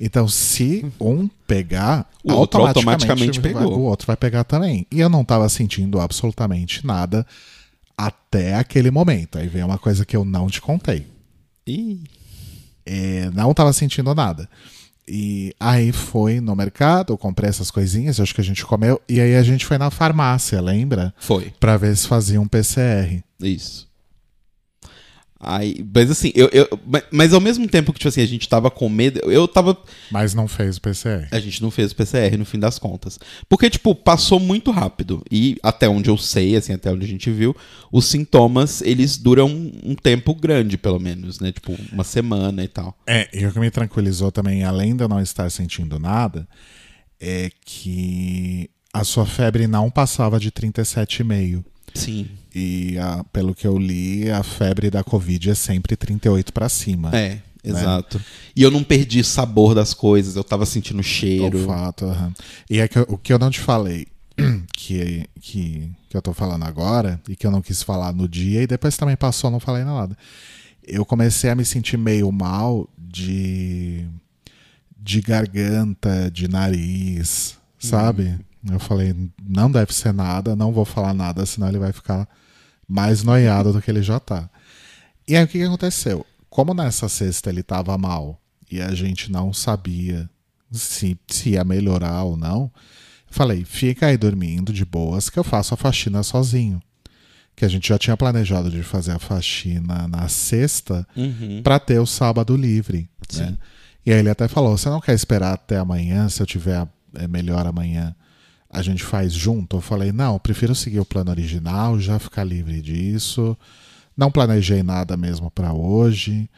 Então, 0.00 0.28
se 0.28 0.84
um 1.00 1.28
pegar, 1.46 2.10
O 2.22 2.32
outro 2.32 2.66
automaticamente 2.66 3.40
pegou. 3.40 3.78
o 3.78 3.82
outro 3.84 4.06
vai 4.06 4.16
pegar 4.16 4.44
também. 4.44 4.86
E 4.90 5.00
eu 5.00 5.08
não 5.08 5.24
tava 5.24 5.48
sentindo 5.48 6.00
absolutamente 6.00 6.84
nada 6.84 7.26
até 7.96 8.54
aquele 8.54 8.90
momento. 8.90 9.38
Aí 9.38 9.46
vem 9.48 9.62
uma 9.62 9.78
coisa 9.78 10.04
que 10.04 10.16
eu 10.16 10.24
não 10.24 10.48
te 10.48 10.60
contei. 10.60 11.06
Ih, 11.66 12.04
É, 12.86 13.30
não 13.32 13.54
tava 13.54 13.72
sentindo 13.72 14.14
nada. 14.14 14.48
E 15.06 15.54
aí 15.60 15.92
foi 15.92 16.40
no 16.40 16.56
mercado, 16.56 17.12
eu 17.12 17.18
comprei 17.18 17.48
essas 17.48 17.70
coisinhas, 17.70 18.18
acho 18.18 18.34
que 18.34 18.40
a 18.40 18.44
gente 18.44 18.64
comeu, 18.64 19.00
e 19.06 19.20
aí 19.20 19.36
a 19.36 19.42
gente 19.42 19.66
foi 19.66 19.76
na 19.76 19.90
farmácia, 19.90 20.60
lembra? 20.60 21.14
foi. 21.18 21.52
Pra 21.60 21.76
ver 21.76 21.94
se 21.96 22.08
fazia 22.08 22.40
um 22.40 22.48
PCR. 22.48 23.22
Isso. 23.40 23.86
Aí, 25.46 25.84
mas 25.94 26.10
assim, 26.10 26.32
eu, 26.34 26.48
eu, 26.52 26.68
mas 27.10 27.32
ao 27.32 27.40
mesmo 27.40 27.68
tempo 27.68 27.92
que 27.92 27.98
tipo 27.98 28.08
assim, 28.08 28.22
a 28.22 28.26
gente 28.26 28.48
tava 28.48 28.70
com 28.70 28.88
medo, 28.88 29.20
eu 29.30 29.46
tava. 29.46 29.76
Mas 30.10 30.34
não 30.34 30.48
fez 30.48 30.76
o 30.76 30.80
PCR. 30.80 31.28
A 31.30 31.40
gente 31.40 31.62
não 31.62 31.70
fez 31.70 31.92
o 31.92 31.96
PCR 31.96 32.36
no 32.36 32.44
fim 32.44 32.58
das 32.58 32.78
contas. 32.78 33.18
Porque, 33.48 33.70
tipo, 33.70 33.94
passou 33.94 34.38
muito 34.40 34.70
rápido. 34.70 35.22
E 35.30 35.56
até 35.62 35.88
onde 35.88 36.10
eu 36.10 36.16
sei, 36.16 36.56
assim, 36.56 36.72
até 36.72 36.90
onde 36.90 37.04
a 37.04 37.08
gente 37.08 37.30
viu, 37.30 37.54
os 37.92 38.06
sintomas, 38.06 38.82
eles 38.82 39.16
duram 39.16 39.48
um 39.82 39.94
tempo 39.94 40.34
grande, 40.34 40.76
pelo 40.76 40.98
menos, 40.98 41.40
né? 41.40 41.52
Tipo, 41.52 41.76
uma 41.92 42.04
semana 42.04 42.62
e 42.62 42.68
tal. 42.68 42.96
É, 43.06 43.28
e 43.32 43.46
o 43.46 43.52
que 43.52 43.58
me 43.58 43.70
tranquilizou 43.70 44.30
também, 44.30 44.64
além 44.64 44.96
de 44.96 45.04
eu 45.04 45.08
não 45.08 45.20
estar 45.20 45.50
sentindo 45.50 45.98
nada, 45.98 46.46
é 47.20 47.50
que 47.64 48.70
a 48.92 49.02
sua 49.02 49.26
febre 49.26 49.66
não 49.66 49.90
passava 49.90 50.38
de 50.38 50.52
37,5. 50.52 51.64
Sim. 51.94 52.28
E 52.54 52.96
a, 52.98 53.24
pelo 53.32 53.54
que 53.54 53.66
eu 53.66 53.76
li, 53.76 54.30
a 54.30 54.42
febre 54.44 54.88
da 54.90 55.02
Covid 55.02 55.50
é 55.50 55.54
sempre 55.54 55.96
38 55.96 56.52
para 56.52 56.68
cima. 56.68 57.10
É, 57.12 57.40
exato. 57.64 58.18
Né? 58.18 58.24
E 58.54 58.62
eu 58.62 58.70
não 58.70 58.84
perdi 58.84 59.24
sabor 59.24 59.74
das 59.74 59.92
coisas, 59.92 60.36
eu 60.36 60.44
tava 60.44 60.64
sentindo 60.64 61.02
cheiro. 61.02 61.64
O 61.64 61.66
fato, 61.66 62.04
uhum. 62.04 62.32
E 62.70 62.78
é 62.78 62.86
que 62.86 62.98
o 63.00 63.18
que 63.18 63.32
eu 63.32 63.38
não 63.40 63.50
te 63.50 63.58
falei, 63.58 64.06
que, 64.72 65.28
que, 65.40 65.90
que 66.08 66.16
eu 66.16 66.22
tô 66.22 66.32
falando 66.32 66.62
agora, 66.62 67.20
e 67.28 67.34
que 67.34 67.44
eu 67.44 67.50
não 67.50 67.60
quis 67.60 67.82
falar 67.82 68.12
no 68.12 68.28
dia, 68.28 68.62
e 68.62 68.66
depois 68.68 68.96
também 68.96 69.16
passou, 69.16 69.50
não 69.50 69.58
falei 69.58 69.82
nada. 69.82 70.16
Eu 70.86 71.04
comecei 71.04 71.50
a 71.50 71.56
me 71.56 71.64
sentir 71.64 71.96
meio 71.96 72.30
mal 72.30 72.88
de, 72.96 74.06
de 74.96 75.20
garganta, 75.20 76.30
de 76.30 76.46
nariz, 76.46 77.58
sabe? 77.80 78.28
Hum. 78.28 78.38
Eu 78.74 78.78
falei, 78.78 79.14
não 79.46 79.70
deve 79.70 79.92
ser 79.92 80.12
nada, 80.12 80.54
não 80.54 80.72
vou 80.72 80.84
falar 80.84 81.12
nada, 81.12 81.44
senão 81.44 81.68
ele 81.68 81.78
vai 81.78 81.92
ficar 81.92 82.28
mais 82.88 83.22
noiado 83.22 83.72
do 83.72 83.80
que 83.80 83.90
ele 83.90 84.02
já 84.02 84.20
tá. 84.20 84.48
E 85.26 85.36
aí 85.36 85.44
o 85.44 85.48
que, 85.48 85.58
que 85.58 85.64
aconteceu? 85.64 86.24
Como 86.50 86.74
nessa 86.74 87.08
sexta 87.08 87.50
ele 87.50 87.62
tava 87.62 87.96
mal 87.98 88.40
e 88.70 88.80
a 88.80 88.94
gente 88.94 89.30
não 89.30 89.52
sabia 89.52 90.28
se, 90.70 91.18
se 91.26 91.50
ia 91.50 91.64
melhorar 91.64 92.22
ou 92.24 92.36
não, 92.36 92.70
falei, 93.30 93.64
fica 93.64 94.06
aí 94.06 94.16
dormindo 94.16 94.72
de 94.72 94.84
boas 94.84 95.28
que 95.28 95.38
eu 95.38 95.44
faço 95.44 95.74
a 95.74 95.76
faxina 95.76 96.22
sozinho. 96.22 96.80
Que 97.56 97.64
a 97.64 97.68
gente 97.68 97.88
já 97.88 97.98
tinha 97.98 98.16
planejado 98.16 98.68
de 98.68 98.82
fazer 98.82 99.12
a 99.12 99.18
faxina 99.18 100.08
na 100.08 100.28
sexta 100.28 101.06
uhum. 101.16 101.62
para 101.62 101.78
ter 101.78 102.00
o 102.00 102.06
sábado 102.06 102.56
livre. 102.56 103.08
Né? 103.32 103.56
E 104.04 104.12
aí 104.12 104.18
ele 104.18 104.30
até 104.30 104.48
falou: 104.48 104.76
você 104.76 104.88
não 104.88 105.00
quer 105.00 105.14
esperar 105.14 105.54
até 105.54 105.78
amanhã, 105.78 106.28
se 106.28 106.42
eu 106.42 106.46
tiver 106.46 106.86
é, 107.14 107.28
melhor 107.28 107.66
amanhã? 107.66 108.14
A 108.74 108.82
gente 108.82 109.04
faz 109.04 109.32
junto? 109.32 109.76
Eu 109.76 109.80
falei, 109.80 110.12
não, 110.12 110.34
eu 110.34 110.40
prefiro 110.40 110.74
seguir 110.74 110.98
o 110.98 111.04
plano 111.04 111.30
original, 111.30 111.98
já 111.98 112.18
ficar 112.18 112.42
livre 112.44 112.82
disso. 112.82 113.56
Não 114.16 114.30
planejei 114.30 114.82
nada 114.82 115.16
mesmo 115.16 115.50
para 115.50 115.72
hoje. 115.72 116.50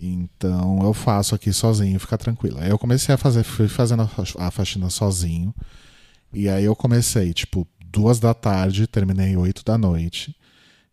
Então 0.00 0.80
eu 0.82 0.94
faço 0.94 1.34
aqui 1.34 1.52
sozinho, 1.52 2.00
fica 2.00 2.16
tranquilo. 2.16 2.58
Aí 2.60 2.70
eu 2.70 2.78
comecei 2.78 3.14
a 3.14 3.18
fazer, 3.18 3.42
fui 3.42 3.68
fazendo 3.68 4.08
a 4.38 4.50
faxina 4.50 4.88
sozinho. 4.88 5.54
E 6.32 6.48
aí 6.48 6.64
eu 6.64 6.74
comecei, 6.74 7.32
tipo, 7.32 7.66
duas 7.90 8.18
da 8.18 8.32
tarde, 8.32 8.86
terminei 8.86 9.36
oito 9.36 9.64
da 9.64 9.76
noite. 9.76 10.34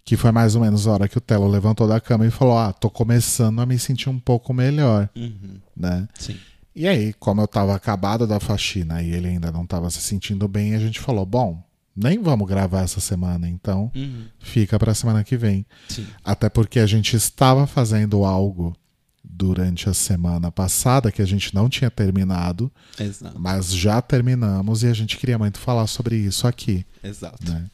Que 0.04 0.16
foi 0.16 0.32
mais 0.32 0.56
ou 0.56 0.62
menos 0.62 0.88
a 0.88 0.92
hora 0.92 1.08
que 1.08 1.18
o 1.18 1.22
Telo 1.22 1.48
levantou 1.48 1.88
da 1.88 2.00
cama 2.00 2.28
e 2.28 2.32
falou: 2.32 2.58
Ah, 2.58 2.72
tô 2.72 2.90
começando 2.90 3.60
a 3.60 3.66
me 3.66 3.80
sentir 3.80 4.08
um 4.10 4.20
pouco 4.20 4.54
melhor. 4.54 5.10
Uhum. 5.16 5.58
Né? 5.76 6.08
Sim. 6.14 6.38
E 6.76 6.88
aí, 6.88 7.14
como 7.14 7.42
eu 7.42 7.46
estava 7.46 7.74
acabado 7.74 8.28
da 8.28 8.40
faxina 8.40 9.02
e 9.02 9.12
ele 9.12 9.30
ainda 9.30 9.52
não 9.52 9.64
estava 9.64 9.90
se 9.90 10.02
sentindo 10.02 10.48
bem, 10.48 10.76
a 10.76 10.80
gente 10.80 11.00
falou: 11.00 11.26
bom, 11.26 11.64
nem 11.96 12.22
vamos 12.22 12.48
gravar 12.48 12.82
essa 12.82 13.00
semana, 13.00 13.48
então 13.48 13.90
uhum. 13.96 14.26
fica 14.40 14.78
para 14.78 14.92
a 14.92 14.96
semana 14.96 15.24
que 15.24 15.38
vem. 15.38 15.66
Sim. 15.88 16.06
Até 16.24 16.50
porque 16.50 16.80
a 16.80 16.86
gente 16.86 17.16
estava 17.16 17.66
fazendo 17.66 18.26
algo 18.26 18.76
durante 19.24 19.90
a 19.90 19.94
semana 19.94 20.52
passada 20.52 21.12
que 21.12 21.22
a 21.22 21.26
gente 21.26 21.56
não 21.56 21.70
tinha 21.70 21.90
terminado, 21.90 22.72
Exato. 23.00 23.40
mas 23.40 23.74
já 23.74 24.02
terminamos 24.02 24.84
e 24.84 24.88
a 24.88 24.94
gente 24.94 25.18
queria 25.18 25.38
muito 25.38 25.60
falar 25.60 25.88
sobre 25.88 26.16
isso 26.16 26.48
aqui. 26.48 26.86
Exato. 27.04 27.50
Né? 27.50 27.66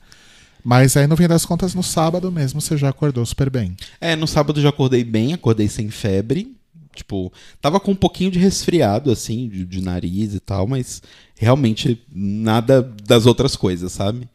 Mas 0.63 0.95
aí, 0.95 1.07
no 1.07 1.17
fim 1.17 1.27
das 1.27 1.45
contas, 1.45 1.73
no 1.73 1.81
sábado 1.81 2.31
mesmo 2.31 2.61
você 2.61 2.77
já 2.77 2.89
acordou 2.89 3.25
super 3.25 3.49
bem. 3.49 3.75
É, 3.99 4.15
no 4.15 4.27
sábado 4.27 4.61
já 4.61 4.69
acordei 4.69 5.03
bem, 5.03 5.33
acordei 5.33 5.67
sem 5.67 5.89
febre. 5.89 6.55
Tipo, 6.93 7.31
tava 7.61 7.79
com 7.79 7.91
um 7.91 7.95
pouquinho 7.95 8.31
de 8.31 8.39
resfriado, 8.39 9.11
assim, 9.11 9.47
de, 9.47 9.65
de, 9.65 9.81
nariz 9.81 10.33
e 10.33 10.39
tal, 10.39 10.67
mas 10.67 11.01
realmente 11.35 12.01
nada 12.11 12.81
das 12.81 13.25
outras 13.25 13.55
coisas, 13.55 13.91
sabe? 13.91 14.27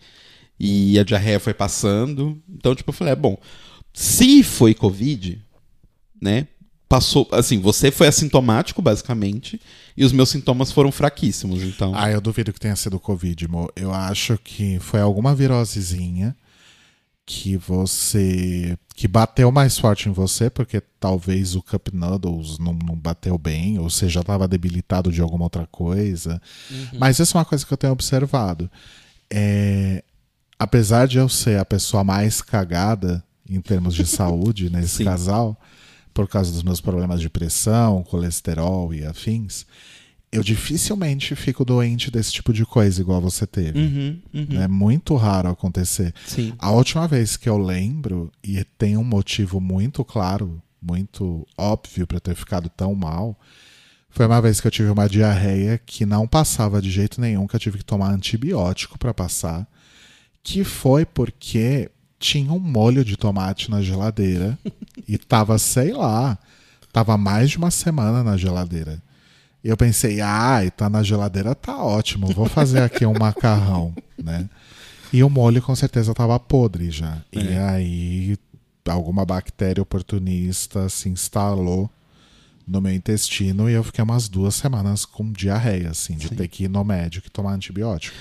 E 0.58 0.98
a 0.98 1.04
diarreia 1.04 1.38
foi 1.38 1.54
passando. 1.54 2.40
Então, 2.48 2.74
tipo, 2.74 2.90
eu 2.90 2.94
falei, 2.94 3.12
é 3.12 3.16
bom. 3.16 3.36
Se 3.92 4.42
foi 4.42 4.74
Covid, 4.74 5.40
né? 6.20 6.48
Passou, 6.88 7.28
assim, 7.32 7.58
você 7.60 7.90
foi 7.90 8.06
assintomático, 8.06 8.80
basicamente, 8.80 9.60
e 9.96 10.04
os 10.04 10.12
meus 10.12 10.28
sintomas 10.28 10.70
foram 10.70 10.92
fraquíssimos, 10.92 11.62
então. 11.62 11.92
Ah, 11.94 12.10
eu 12.10 12.20
duvido 12.20 12.52
que 12.52 12.60
tenha 12.60 12.76
sido 12.76 13.00
Covid, 13.00 13.48
mo. 13.48 13.68
Eu 13.74 13.92
acho 13.92 14.38
que 14.38 14.78
foi 14.78 15.00
alguma 15.00 15.34
virosezinha 15.34 16.36
que 17.26 17.56
você 17.56 18.78
que 18.94 19.08
bateu 19.08 19.50
mais 19.50 19.76
forte 19.76 20.08
em 20.08 20.12
você 20.12 20.48
porque 20.48 20.80
talvez 21.00 21.56
o 21.56 21.62
Cup 21.62 21.88
Noodles 21.92 22.58
não, 22.58 22.72
não 22.72 22.94
bateu 22.96 23.36
bem 23.36 23.78
ou 23.80 23.90
você 23.90 24.08
já 24.08 24.20
estava 24.20 24.46
debilitado 24.46 25.10
de 25.10 25.20
alguma 25.20 25.44
outra 25.44 25.66
coisa. 25.66 26.40
Uhum. 26.70 26.98
mas 26.98 27.18
isso 27.18 27.36
é 27.36 27.40
uma 27.40 27.44
coisa 27.44 27.66
que 27.66 27.72
eu 27.72 27.76
tenho 27.76 27.92
observado. 27.92 28.70
É, 29.28 30.04
apesar 30.56 31.08
de 31.08 31.18
eu 31.18 31.28
ser 31.28 31.58
a 31.58 31.64
pessoa 31.64 32.04
mais 32.04 32.40
cagada 32.40 33.22
em 33.50 33.60
termos 33.60 33.94
de 33.94 34.06
saúde 34.06 34.70
nesse 34.70 35.02
casal 35.02 35.60
por 36.14 36.28
causa 36.28 36.52
dos 36.52 36.62
meus 36.62 36.80
problemas 36.80 37.20
de 37.20 37.28
pressão 37.28 38.04
colesterol 38.04 38.94
e 38.94 39.04
afins 39.04 39.66
eu 40.30 40.42
dificilmente 40.42 41.34
fico 41.34 41.64
doente 41.64 42.10
desse 42.10 42.32
tipo 42.32 42.52
de 42.52 42.64
coisa, 42.64 43.00
igual 43.00 43.20
você 43.20 43.46
teve. 43.46 43.78
Uhum, 43.78 44.20
uhum. 44.34 44.62
É 44.62 44.68
muito 44.68 45.14
raro 45.14 45.48
acontecer. 45.48 46.12
Sim. 46.26 46.52
A 46.58 46.70
última 46.70 47.06
vez 47.06 47.36
que 47.36 47.48
eu 47.48 47.56
lembro, 47.56 48.30
e 48.42 48.62
tem 48.76 48.96
um 48.96 49.04
motivo 49.04 49.60
muito 49.60 50.04
claro, 50.04 50.60
muito 50.80 51.46
óbvio 51.56 52.06
para 52.06 52.20
ter 52.20 52.34
ficado 52.34 52.68
tão 52.68 52.94
mal, 52.94 53.38
foi 54.10 54.26
uma 54.26 54.40
vez 54.40 54.60
que 54.60 54.66
eu 54.66 54.70
tive 54.70 54.90
uma 54.90 55.08
diarreia 55.08 55.78
que 55.84 56.06
não 56.06 56.26
passava 56.26 56.80
de 56.80 56.90
jeito 56.90 57.20
nenhum, 57.20 57.46
que 57.46 57.54
eu 57.54 57.60
tive 57.60 57.78
que 57.78 57.84
tomar 57.84 58.10
antibiótico 58.10 58.98
para 58.98 59.12
passar, 59.12 59.66
que 60.42 60.64
foi 60.64 61.04
porque 61.04 61.90
tinha 62.18 62.52
um 62.52 62.58
molho 62.58 63.04
de 63.04 63.16
tomate 63.16 63.70
na 63.70 63.82
geladeira 63.82 64.58
e 65.06 65.18
tava, 65.18 65.58
sei 65.58 65.92
lá, 65.92 66.38
tava 66.92 67.16
mais 67.18 67.50
de 67.50 67.58
uma 67.58 67.70
semana 67.70 68.24
na 68.24 68.36
geladeira. 68.36 69.02
E 69.66 69.68
eu 69.68 69.76
pensei, 69.76 70.20
ah, 70.20 70.60
tá 70.76 70.88
na 70.88 71.02
geladeira, 71.02 71.52
tá 71.52 71.76
ótimo, 71.82 72.28
vou 72.28 72.46
fazer 72.46 72.82
aqui 72.84 73.04
um 73.04 73.18
macarrão, 73.18 73.92
né? 74.16 74.48
E 75.12 75.24
o 75.24 75.28
molho 75.28 75.60
com 75.60 75.74
certeza 75.74 76.14
tava 76.14 76.38
podre 76.38 76.88
já. 76.88 77.18
É. 77.32 77.40
E 77.40 77.58
aí 77.58 78.38
alguma 78.88 79.24
bactéria 79.24 79.82
oportunista 79.82 80.88
se 80.88 81.08
instalou 81.08 81.90
no 82.64 82.80
meu 82.80 82.92
intestino 82.92 83.68
e 83.68 83.72
eu 83.72 83.82
fiquei 83.82 84.04
umas 84.04 84.28
duas 84.28 84.54
semanas 84.54 85.04
com 85.04 85.32
diarreia, 85.32 85.90
assim, 85.90 86.14
de 86.14 86.28
Sim. 86.28 86.36
ter 86.36 86.46
que 86.46 86.64
ir 86.66 86.68
no 86.68 86.84
médico 86.84 87.26
e 87.26 87.30
tomar 87.30 87.52
antibiótico. 87.52 88.16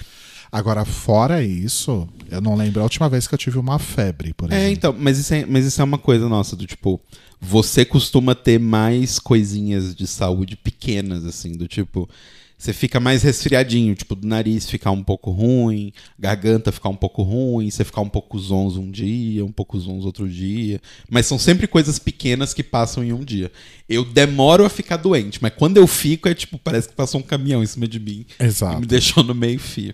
Agora, 0.52 0.84
fora 0.84 1.44
isso, 1.44 2.10
eu 2.32 2.42
não 2.42 2.56
lembro 2.56 2.80
a 2.80 2.84
última 2.84 3.08
vez 3.08 3.28
que 3.28 3.36
eu 3.36 3.38
tive 3.38 3.60
uma 3.60 3.78
febre, 3.78 4.34
por 4.34 4.52
é, 4.52 4.56
exemplo. 4.56 4.68
É, 4.68 4.72
então, 4.72 4.96
mas 4.98 5.20
isso 5.20 5.32
é, 5.32 5.46
mas 5.46 5.64
isso 5.64 5.80
é 5.80 5.84
uma 5.84 6.00
coisa 6.00 6.28
nossa, 6.28 6.56
do 6.56 6.66
tipo, 6.66 7.00
você 7.39 7.86
costuma 7.86 8.34
ter 8.34 8.60
mais 8.60 9.20
coisinhas 9.20 9.96
de 9.96 10.08
saúde 10.08 10.56
pequenas, 10.56 11.25
assim, 11.25 11.54
do 11.54 11.68
tipo. 11.68 12.10
Você 12.58 12.72
fica 12.72 13.01
mais 13.01 13.22
resfriadinho, 13.22 13.94
tipo, 13.94 14.15
do 14.15 14.25
nariz 14.25 14.70
ficar 14.70 14.89
um 14.89 15.04
pouco 15.04 15.30
ruim, 15.30 15.92
garganta 16.18 16.72
ficar 16.72 16.88
um 16.88 16.96
pouco 16.96 17.22
ruim, 17.22 17.70
você 17.70 17.84
ficar 17.84 18.00
um 18.00 18.10
pouco 18.10 18.39
zonzo 18.39 18.82
um 18.82 18.89
dia, 18.89 19.44
um 19.44 19.51
pouco 19.51 19.77
zonzo 19.77 20.08
outro 20.08 20.27
dia. 20.27 20.82
Mas 21.10 21.25
são 21.25 21.38
sempre 21.38 21.68
coisas 21.68 22.00
pequenas 22.00 22.54
que 22.54 22.63
passam 22.63 23.04
em 23.04 23.12
um 23.12 23.24
dia. 23.24 23.51
Eu 23.89 24.06
demoro 24.06 24.63
a 24.63 24.70
ficar 24.70 24.98
doente, 24.98 25.39
mas 25.42 25.54
quando 25.56 25.77
eu 25.77 25.86
fico, 25.86 26.30
é 26.30 26.34
tipo, 26.34 26.58
parece 26.58 26.88
que 26.88 26.96
passou 26.96 27.20
um 27.20 27.24
caminhão 27.24 27.62
em 27.62 27.68
cima 27.68 27.88
de 27.88 28.00
mim. 28.00 28.25
Exato. 28.39 28.77
E 28.77 28.80
me 28.82 28.86
deixou 28.86 29.22
no 29.22 29.36
meio 29.36 29.60
fio. 29.60 29.94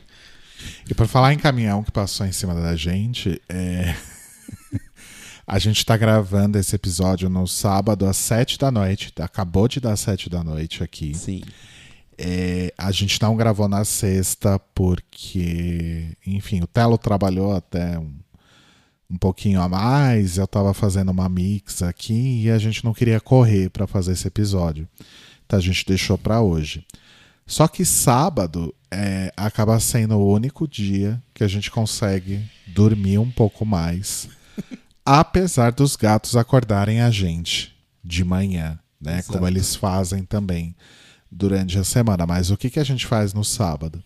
E 0.90 0.94
por 0.94 1.08
falar 1.08 1.34
em 1.34 1.40
caminhão 1.40 1.82
que 1.82 1.92
passou 1.92 2.26
em 2.28 2.32
cima 2.32 2.54
da 2.54 2.76
gente, 2.76 3.42
é. 3.50 3.96
A 5.46 5.60
gente 5.60 5.78
está 5.78 5.98
gravando 5.98 6.58
esse 6.58 6.76
episódio 6.76 7.30
no 7.30 7.48
sábado 7.48 8.06
às 8.06 8.18
sete 8.18 8.58
da 8.58 8.72
noite. 8.72 9.12
Acabou 9.20 9.68
de 9.68 9.80
dar 9.80 9.96
sete 9.96 10.30
da 10.30 10.44
noite 10.44 10.84
aqui. 10.84 11.14
Sim. 11.14 11.42
É, 12.18 12.74
a 12.78 12.92
gente 12.92 13.20
não 13.22 13.36
gravou 13.36 13.68
na 13.68 13.84
sexta 13.84 14.60
porque, 14.76 16.16
enfim, 16.26 16.62
o 16.62 16.68
Telo 16.68 16.98
trabalhou 16.98 17.56
até 17.56 17.98
um, 17.98 18.14
um 19.10 19.18
pouquinho 19.18 19.62
a 19.62 19.68
mais. 19.68 20.38
Eu 20.38 20.46
estava 20.46 20.74
fazendo 20.74 21.10
uma 21.10 21.28
mix 21.28 21.82
aqui 21.82 22.44
e 22.44 22.52
a 22.52 22.58
gente 22.58 22.86
não 22.86 22.94
queria 22.94 23.20
correr 23.20 23.70
para 23.70 23.88
fazer 23.88 24.12
esse 24.12 24.28
episódio. 24.28 24.88
Então 25.46 25.58
a 25.58 25.62
gente 25.62 25.86
deixou 25.86 26.18
para 26.18 26.42
hoje. 26.42 26.86
Só 27.46 27.68
que 27.68 27.84
sábado 27.84 28.74
é, 28.90 29.34
acaba 29.36 29.80
sendo 29.80 30.18
o 30.18 30.32
único 30.32 30.68
dia 30.68 31.22
que 31.34 31.44
a 31.44 31.48
gente 31.48 31.72
consegue 31.72 32.42
dormir 32.68 33.18
um 33.18 33.30
pouco 33.30 33.66
mais 33.66 34.30
apesar 35.06 35.72
dos 35.72 35.96
gatos 35.96 36.36
acordarem 36.36 37.02
a 37.02 37.10
gente 37.10 37.76
de 38.04 38.24
manhã, 38.24 38.80
né? 39.00 39.20
Exato. 39.20 39.34
Como 39.34 39.48
eles 39.48 39.76
fazem 39.76 40.24
também 40.24 40.76
durante 41.32 41.78
a 41.78 41.84
semana. 41.84 42.26
Mas 42.26 42.52
o 42.52 42.58
que, 42.58 42.70
que 42.70 42.80
a 42.80 42.84
gente 42.84 43.06
faz 43.06 43.34
no 43.34 43.44
sábado? 43.44 44.04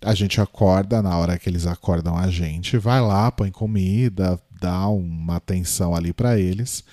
A 0.00 0.14
gente 0.14 0.40
acorda 0.40 1.00
na 1.00 1.16
hora 1.16 1.38
que 1.38 1.48
eles 1.48 1.66
acordam 1.66 2.16
a 2.16 2.28
gente, 2.28 2.76
vai 2.76 3.00
lá, 3.00 3.30
põe 3.32 3.50
comida, 3.50 4.38
dá 4.60 4.88
uma 4.88 5.36
atenção 5.36 5.94
ali 5.94 6.12
pra 6.12 6.38
eles, 6.38 6.84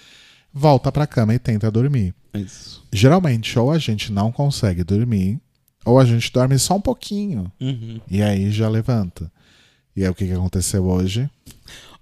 volta 0.53 0.91
pra 0.91 1.07
cama 1.07 1.33
e 1.33 1.39
tenta 1.39 1.69
dormir. 1.69 2.15
Isso. 2.33 2.83
Geralmente, 2.91 3.57
ou 3.59 3.71
a 3.71 3.77
gente 3.77 4.11
não 4.11 4.31
consegue 4.31 4.83
dormir, 4.83 5.39
ou 5.85 5.99
a 5.99 6.05
gente 6.05 6.31
dorme 6.31 6.57
só 6.57 6.75
um 6.75 6.81
pouquinho. 6.81 7.51
Uhum. 7.59 7.99
E 8.09 8.23
aí 8.23 8.51
já 8.51 8.69
levanta. 8.69 9.31
E 9.95 10.03
aí 10.03 10.09
o 10.09 10.15
que, 10.15 10.25
que 10.25 10.33
aconteceu 10.33 10.85
hoje? 10.85 11.29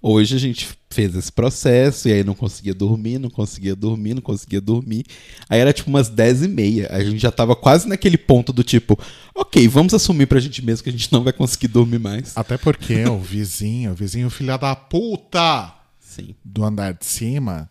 Hoje 0.02 0.34
a 0.34 0.38
gente 0.38 0.68
fez 0.90 1.14
esse 1.14 1.30
processo 1.30 2.08
e 2.08 2.12
aí 2.12 2.24
não 2.24 2.34
conseguia 2.34 2.74
dormir, 2.74 3.18
não 3.20 3.30
conseguia 3.30 3.76
dormir, 3.76 4.14
não 4.14 4.20
conseguia 4.22 4.60
dormir. 4.60 5.04
Aí 5.48 5.60
era 5.60 5.72
tipo 5.72 5.88
umas 5.88 6.08
10 6.08 6.42
e 6.42 6.48
meia. 6.48 6.88
A 6.90 7.02
gente 7.04 7.18
já 7.20 7.30
tava 7.30 7.54
quase 7.54 7.86
naquele 7.88 8.18
ponto 8.18 8.52
do 8.52 8.64
tipo, 8.64 8.98
ok, 9.34 9.68
vamos 9.68 9.94
assumir 9.94 10.26
pra 10.26 10.40
gente 10.40 10.60
mesmo 10.64 10.82
que 10.82 10.88
a 10.90 10.92
gente 10.92 11.12
não 11.12 11.22
vai 11.22 11.32
conseguir 11.32 11.68
dormir 11.68 12.00
mais. 12.00 12.32
Até 12.36 12.58
porque 12.58 13.04
o 13.06 13.18
vizinho, 13.20 13.92
o 13.92 13.94
vizinho 13.94 14.28
filha 14.28 14.56
da 14.56 14.74
puta 14.74 15.72
Sim. 16.00 16.34
do 16.44 16.64
andar 16.64 16.94
de 16.94 17.06
cima, 17.06 17.70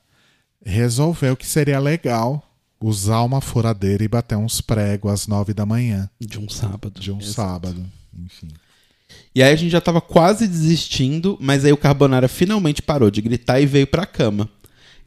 resolveu 0.66 1.36
que 1.36 1.46
seria 1.46 1.80
legal 1.80 2.42
usar 2.80 3.22
uma 3.24 3.42
furadeira 3.42 4.04
e 4.04 4.08
bater 4.08 4.38
uns 4.38 4.62
pregos 4.62 5.12
às 5.12 5.28
nove 5.28 5.54
da 5.54 5.66
manhã 5.66 6.10
De 6.20 6.40
um 6.40 6.48
sábado. 6.50 7.00
de 7.00 7.12
um 7.12 7.20
Exato. 7.20 7.34
sábado. 7.34 7.86
Enfim. 8.18 8.48
E 9.34 9.42
aí 9.42 9.54
a 9.54 9.56
gente 9.56 9.72
já 9.72 9.80
tava 9.80 10.02
quase 10.02 10.48
desistindo, 10.48 11.38
mas 11.40 11.64
aí 11.64 11.72
o 11.72 11.78
Carbonara 11.78 12.28
finalmente 12.28 12.82
parou 12.82 13.10
de 13.10 13.22
gritar 13.22 13.62
e 13.62 13.66
veio 13.66 13.88
pra 13.88 14.06
cama. 14.06 14.50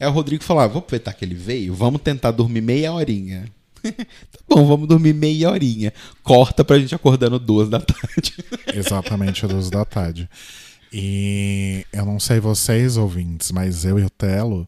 Aí 0.00 0.06
o 0.06 0.12
Rodrigo 0.12 0.42
falou: 0.42 0.62
ah, 0.62 0.66
vou 0.66 0.78
aproveitar 0.78 1.12
que 1.12 1.24
ele 1.24 1.34
veio, 1.34 1.74
vamos 1.74 2.00
tentar 2.00 2.30
dormir 2.30 2.62
meia 2.62 2.92
horinha. 2.92 3.44
tá 3.84 4.38
bom, 4.48 4.66
vamos 4.66 4.88
dormir 4.88 5.14
meia 5.14 5.50
horinha. 5.50 5.92
Corta 6.22 6.64
pra 6.64 6.78
gente 6.78 6.94
acordando 6.94 7.38
duas 7.38 7.68
da 7.68 7.80
tarde. 7.80 8.34
Exatamente 8.74 9.46
duas 9.46 9.70
da 9.70 9.84
tarde. 9.84 10.28
E 10.92 11.84
eu 11.92 12.06
não 12.06 12.20
sei 12.20 12.40
vocês, 12.40 12.96
ouvintes, 12.96 13.50
mas 13.50 13.84
eu 13.84 13.98
e 13.98 14.04
o 14.04 14.10
Telo, 14.10 14.66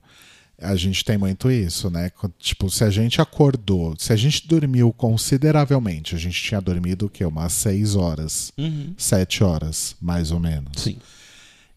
a 0.60 0.74
gente 0.74 1.04
tem 1.04 1.18
muito 1.18 1.50
isso, 1.50 1.90
né? 1.90 2.10
Tipo, 2.38 2.70
se 2.70 2.82
a 2.82 2.90
gente 2.90 3.20
acordou, 3.20 3.94
se 3.98 4.12
a 4.12 4.16
gente 4.16 4.46
dormiu 4.48 4.92
consideravelmente, 4.92 6.14
a 6.14 6.18
gente 6.18 6.42
tinha 6.42 6.60
dormido 6.60 7.06
o 7.06 7.10
quê? 7.10 7.24
Umas 7.24 7.52
seis 7.52 7.94
horas, 7.94 8.52
sete 8.96 9.44
horas, 9.44 9.94
mais 10.00 10.30
ou 10.30 10.40
menos. 10.40 10.72
Sim. 10.82 10.96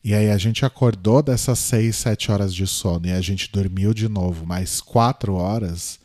E 0.02 0.14
aí 0.14 0.30
a 0.30 0.38
gente 0.38 0.64
acordou 0.66 1.22
dessas 1.22 1.60
seis, 1.60 1.98
sete 1.98 2.32
horas 2.32 2.54
de 2.56 2.66
sono 2.66 3.06
e 3.08 3.12
a 3.12 3.20
gente 3.20 3.52
dormiu 3.52 3.94
de 3.94 4.08
novo 4.08 4.46
mais 4.46 4.80
quatro 4.80 5.34
horas, 5.34 6.00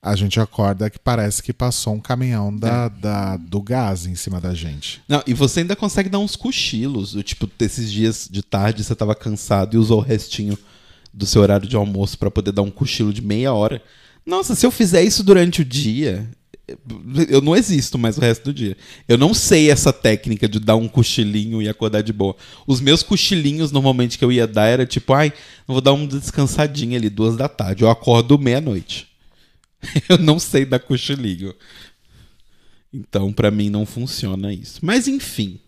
a 0.00 0.16
gente 0.16 0.40
acorda 0.40 0.88
que 0.88 0.98
parece 0.98 1.42
que 1.42 1.52
passou 1.52 1.92
um 1.92 2.00
caminhão 2.00 2.56
da, 2.56 2.88
da- 2.88 3.36
do 3.36 3.60
gás 3.60 4.06
em 4.06 4.14
cima 4.14 4.40
da 4.40 4.54
gente. 4.54 5.02
Não, 5.06 5.22
e 5.26 5.34
você 5.34 5.60
ainda 5.60 5.76
consegue 5.76 6.08
dar 6.08 6.20
uns 6.20 6.36
cochilos. 6.36 7.12
Do, 7.12 7.22
tipo, 7.22 7.46
desses 7.58 7.92
dias 7.92 8.26
de 8.30 8.40
tarde 8.42 8.82
você 8.82 8.94
tava 8.94 9.14
cansado 9.14 9.74
e 9.74 9.78
usou 9.78 9.98
o 9.98 10.02
restinho 10.02 10.56
do 11.12 11.26
seu 11.26 11.42
horário 11.42 11.68
de 11.68 11.76
almoço 11.76 12.18
pra 12.18 12.30
poder 12.30 12.52
dar 12.52 12.62
um 12.62 12.70
cochilo 12.70 13.12
de 13.12 13.22
meia 13.22 13.52
hora. 13.52 13.82
Nossa, 14.24 14.54
se 14.54 14.66
eu 14.66 14.70
fizer 14.70 15.02
isso 15.02 15.22
durante 15.22 15.62
o 15.62 15.64
dia, 15.64 16.28
eu 17.28 17.40
não 17.40 17.56
existo 17.56 17.96
mais 17.96 18.18
o 18.18 18.20
resto 18.20 18.44
do 18.44 18.54
dia. 18.54 18.76
Eu 19.08 19.16
não 19.16 19.32
sei 19.32 19.70
essa 19.70 19.92
técnica 19.92 20.48
de 20.48 20.60
dar 20.60 20.76
um 20.76 20.86
cochilinho 20.86 21.62
e 21.62 21.68
acordar 21.68 22.02
de 22.02 22.12
boa. 22.12 22.36
Os 22.66 22.80
meus 22.80 23.02
cochilinhos, 23.02 23.72
normalmente, 23.72 24.18
que 24.18 24.24
eu 24.24 24.30
ia 24.30 24.46
dar 24.46 24.66
era 24.66 24.84
tipo, 24.84 25.14
ai, 25.14 25.32
vou 25.66 25.80
dar 25.80 25.92
uma 25.92 26.06
descansadinha 26.06 26.98
ali, 26.98 27.08
duas 27.08 27.36
da 27.36 27.48
tarde. 27.48 27.84
Eu 27.84 27.90
acordo 27.90 28.38
meia-noite. 28.38 29.08
Eu 30.08 30.18
não 30.18 30.38
sei 30.38 30.64
dar 30.64 30.80
cochilinho. 30.80 31.54
Então, 32.92 33.32
pra 33.32 33.50
mim, 33.50 33.70
não 33.70 33.86
funciona 33.86 34.52
isso. 34.52 34.80
Mas, 34.82 35.08
enfim. 35.08 35.60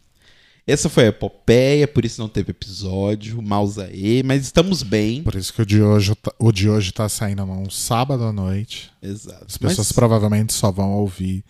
Essa 0.71 0.89
foi 0.89 1.05
a 1.05 1.09
epopeia, 1.09 1.89
por 1.89 2.05
isso 2.05 2.21
não 2.21 2.29
teve 2.29 2.51
episódio. 2.51 3.41
Mouse 3.43 3.81
aí, 3.81 4.23
mas 4.23 4.43
estamos 4.43 4.83
bem. 4.83 5.23
Por 5.23 5.35
isso 5.35 5.53
que 5.53 5.63
o 5.63 5.67
de 5.67 5.83
hoje, 5.83 6.15
tá- 6.15 6.33
o 6.39 6.53
de 6.53 6.69
hoje 6.69 6.93
tá 6.93 7.09
saindo 7.09 7.45
num 7.45 7.69
sábado 7.71 8.25
à 8.25 8.33
noite. 8.33 8.91
Exato. 9.03 9.45
As 9.49 9.59
pessoas 9.59 9.89
mas, 9.89 9.93
provavelmente 9.93 10.53
só 10.53 10.71
vão 10.71 10.93
ouvir 10.93 11.45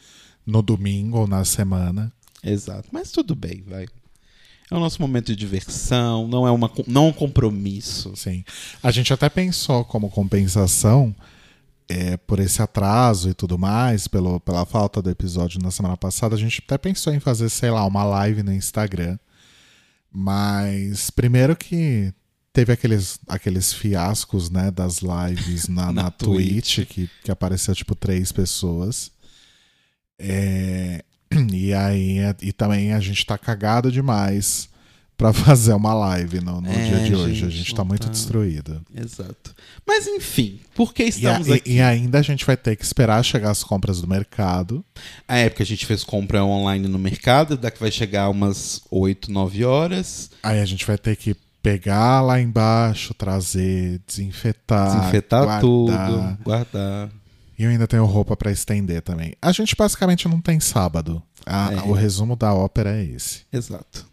no 0.47 0.63
domingo 0.63 1.19
ou 1.19 1.27
na 1.27 1.45
semana. 1.45 2.13
Exato. 2.43 2.89
Mas 2.91 3.11
tudo 3.11 3.35
bem, 3.35 3.63
vai. 3.67 3.87
É 4.71 4.75
o 4.75 4.81
nosso 4.81 5.03
momento 5.03 5.27
de 5.27 5.37
diversão, 5.37 6.29
não 6.29 6.47
é, 6.47 6.51
uma, 6.51 6.71
não 6.87 7.07
é 7.07 7.09
um 7.09 7.13
compromisso. 7.13 8.13
Sim. 8.15 8.45
A 8.83 8.91
gente 8.91 9.13
até 9.13 9.29
pensou 9.29 9.85
como 9.85 10.09
compensação 10.09 11.15
é, 11.91 12.17
por 12.17 12.39
esse 12.39 12.63
atraso 12.63 13.29
e 13.29 13.35
tudo 13.35 13.59
mais, 13.59 14.07
pelo, 14.07 14.39
pela 14.39 14.65
falta 14.65 15.03
do 15.03 15.11
episódio 15.11 15.61
na 15.61 15.73
semana 15.73 15.97
passada, 15.97 16.37
a 16.37 16.39
gente 16.39 16.63
até 16.65 16.79
pensou 16.79 17.13
em 17.13 17.19
fazer, 17.19 17.49
sei 17.51 17.69
lá, 17.69 17.85
uma 17.85 18.05
live 18.05 18.45
no 18.45 18.53
Instagram. 18.53 19.19
Mas 20.13 21.11
primeiro 21.11 21.57
que 21.57 22.15
teve 22.53 22.73
aqueles, 22.73 23.19
aqueles 23.27 23.73
fiascos, 23.73 24.51
né, 24.51 24.71
das 24.71 25.01
lives 25.01 25.67
na, 25.67 25.87
Na 25.93 26.05
na 26.05 26.11
Twitch. 26.13 26.77
Twitch, 26.77 26.89
que, 26.89 27.11
que 27.25 27.31
apareceu 27.31 27.75
tipo 27.75 27.97
três 27.97 28.31
pessoas. 28.31 29.11
É, 30.17 31.05
e 31.53 31.75
aí, 31.75 32.19
é- 32.21 32.37
e 32.41 32.53
também 32.53 32.93
a 32.93 33.01
gente 33.01 33.27
tá 33.27 33.37
cagado 33.37 33.91
demais 33.91 34.70
pra 35.21 35.33
fazer 35.35 35.75
uma 35.75 35.93
live 35.95 36.41
no, 36.41 36.61
no 36.61 36.69
É, 36.71 36.87
dia 36.89 37.01
de 37.05 37.15
hoje. 37.15 37.45
A 37.45 37.49
gente, 37.49 37.59
gente 37.59 37.69
não 37.71 37.77
tá 37.77 37.85
muito 37.85 38.05
tá. 38.07 38.11
destruído. 38.11 38.81
Exato. 38.95 39.55
Mas 39.87 40.07
enfim, 40.07 40.59
por 40.75 40.95
que 40.95 41.03
E, 41.03 41.07
a- 41.07 41.09
estamos 41.09 41.49
e- 41.49 41.53
aqui? 41.53 41.71
e 41.73 41.81
ainda 41.81 42.19
a 42.19 42.23
gente 42.23 42.45
vai 42.47 42.57
ter 42.57 42.75
que 42.77 42.85
esperar 42.85 43.23
chegar 43.25 43.51
as 43.51 43.63
compras 43.63 44.01
do 44.01 44.09
mercado. 44.09 44.85
A 45.29 45.37
época 45.39 45.63
a 45.63 45.67
gente 45.67 45.85
fez 45.87 46.03
compra 46.03 46.45
online 46.45 46.89
no 46.89 46.99
mercado, 46.99 47.57
daqui 47.57 47.79
vai 47.79 47.91
chegar 47.91 48.29
umas 48.31 48.81
8, 48.91 49.31
9 49.31 49.65
horas. 49.65 50.31
Aí 50.43 50.59
a 50.61 50.65
gente 50.65 50.87
vai 50.87 50.97
ter 50.99 51.17
que 51.17 51.37
pegar 51.63 52.23
lá 52.23 52.41
embaixo, 52.41 53.13
trazer, 53.13 54.01
desinfetar, 54.07 54.99
Desinfetar 54.99 55.45
guardar. 55.45 55.61
tudo, 55.61 56.39
guardar. 56.43 57.11
E 57.59 57.65
eu 57.65 57.69
ainda 57.71 57.87
tenho 57.87 58.07
roupa 58.07 58.35
pra 58.35 58.51
estender 58.51 59.03
também. 59.03 59.35
A 59.43 59.53
gente 59.53 59.77
basicamente 59.77 60.27
não 60.27 60.41
tem 60.41 60.59
sábado. 60.59 61.23
A- 61.45 61.71
É. 61.75 61.77
O 61.89 61.93
resumo 61.93 62.35
da 62.35 62.55
ópera 62.55 62.97
é 62.97 63.05
esse. 63.05 63.43
Exato. 63.53 64.09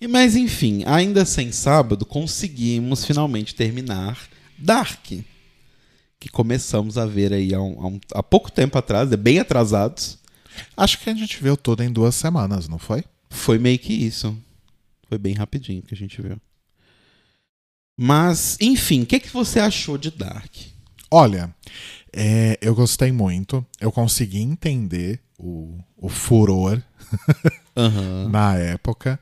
E, 0.00 0.06
mas 0.08 0.36
enfim, 0.36 0.82
ainda 0.86 1.24
sem 1.24 1.52
sábado, 1.52 2.04
conseguimos 2.06 3.04
finalmente 3.04 3.54
terminar 3.54 4.18
Dark. 4.58 5.04
Que 6.18 6.28
começamos 6.30 6.98
a 6.98 7.06
ver 7.06 7.32
aí 7.32 7.54
há, 7.54 7.60
um- 7.62 7.80
há 7.80 7.86
um- 7.88 8.00
há 8.14 8.22
pouco 8.22 8.50
tempo 8.52 8.76
atrás, 8.76 9.10
é 9.10 9.16
bem 9.16 9.38
atrasados. 9.38 10.18
Acho 10.76 10.98
que 10.98 11.08
a 11.08 11.14
gente 11.14 11.42
viu 11.42 11.56
tudo 11.56 11.82
em 11.82 11.90
duas 11.92 12.14
semanas, 12.14 12.68
não 12.68 12.78
foi? 12.78 13.04
Foi 13.30 13.58
meio 13.58 13.78
que 13.78 13.92
isso. 13.92 14.36
Foi 15.08 15.16
bem 15.18 15.34
rapidinho 15.34 15.82
que 15.82 15.94
a 15.94 15.96
gente 15.96 16.20
viu. 16.20 16.36
Mas, 17.96 18.56
enfim, 18.60 19.02
o 19.02 19.06
que, 19.06 19.20
que 19.20 19.28
você 19.30 19.60
achou 19.60 19.98
de 19.98 20.10
Dark? 20.10 20.52
Olha, 21.10 21.54
é, 22.12 22.58
eu 22.60 22.74
gostei 22.74 23.12
muito. 23.12 23.64
Eu 23.80 23.92
consegui 23.92 24.40
entender 24.40 25.20
o, 25.38 25.78
o 25.96 26.08
furor 26.08 26.82
Aham. 27.76 28.28
na 28.30 28.56
época, 28.56 29.18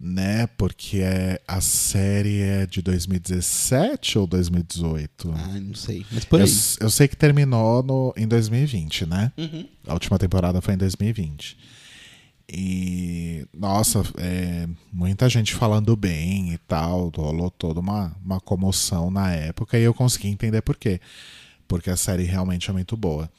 né? 0.00 0.46
Porque 0.56 0.98
é, 0.98 1.40
a 1.46 1.60
série 1.60 2.40
é 2.40 2.66
de 2.66 2.80
2017 2.82 4.18
ou 4.18 4.26
2018? 4.26 5.32
Ah, 5.34 5.60
não 5.60 5.74
sei. 5.74 6.06
Mas 6.10 6.24
por 6.24 6.40
Eu, 6.40 6.46
aí. 6.46 6.52
eu 6.80 6.90
sei 6.90 7.08
que 7.08 7.16
terminou 7.16 7.82
no, 7.82 8.14
em 8.16 8.26
2020, 8.26 9.06
né? 9.06 9.32
Uhum. 9.36 9.66
A 9.86 9.94
última 9.94 10.18
temporada 10.18 10.60
foi 10.60 10.74
em 10.74 10.78
2020. 10.78 11.56
E, 12.50 13.46
nossa, 13.52 14.02
é, 14.16 14.66
muita 14.90 15.28
gente 15.28 15.54
falando 15.54 15.94
bem 15.96 16.54
e 16.54 16.58
tal. 16.58 17.10
Rolou 17.14 17.50
toda 17.50 17.80
uma, 17.80 18.16
uma 18.24 18.40
comoção 18.40 19.10
na 19.10 19.32
época 19.32 19.78
e 19.78 19.82
eu 19.82 19.92
consegui 19.92 20.28
entender 20.28 20.62
por 20.62 20.76
quê. 20.76 21.00
Porque 21.66 21.90
a 21.90 21.96
série 21.96 22.22
realmente 22.22 22.70
é 22.70 22.72
muito 22.72 22.96
boa. 22.96 23.30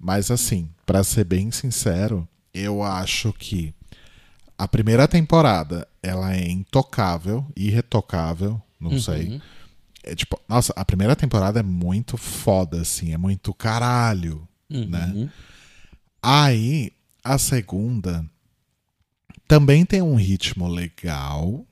Mas, 0.00 0.30
assim, 0.30 0.68
pra 0.86 1.04
ser 1.04 1.24
bem 1.24 1.50
sincero, 1.50 2.26
eu 2.54 2.82
acho 2.82 3.32
que 3.34 3.74
a 4.56 4.68
primeira 4.68 5.06
temporada 5.08 5.86
ela 6.02 6.34
é 6.34 6.48
intocável, 6.48 7.44
irretocável, 7.56 8.60
não 8.80 9.00
sei. 9.00 9.40
É 10.02 10.14
tipo, 10.14 10.38
nossa, 10.48 10.72
a 10.76 10.84
primeira 10.84 11.16
temporada 11.16 11.60
é 11.60 11.62
muito 11.62 12.16
foda, 12.16 12.82
assim, 12.82 13.12
é 13.12 13.18
muito 13.18 13.52
caralho. 13.54 14.46
Uhum. 14.70 14.86
Né? 14.86 15.30
Aí, 16.22 16.92
a 17.22 17.38
segunda 17.38 18.24
também 19.48 19.84
tem 19.84 20.02
um 20.02 20.14
ritmo 20.14 20.68
legal, 20.68 21.64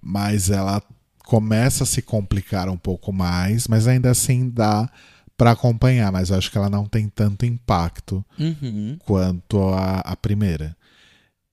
mas 0.00 0.50
ela 0.50 0.82
começa 1.24 1.84
a 1.84 1.86
se 1.86 2.00
complicar 2.02 2.68
um 2.68 2.76
pouco 2.76 3.12
mais, 3.12 3.66
mas 3.66 3.88
ainda 3.88 4.10
assim 4.10 4.48
dá 4.48 4.88
pra 5.36 5.50
acompanhar, 5.50 6.10
mas 6.12 6.30
eu 6.30 6.38
acho 6.38 6.50
que 6.50 6.56
ela 6.56 6.70
não 6.70 6.86
tem 6.86 7.08
tanto 7.08 7.44
impacto 7.44 8.24
Uhum. 8.38 8.96
quanto 9.04 9.58
a, 9.70 10.00
a 10.00 10.16
primeira. 10.16 10.76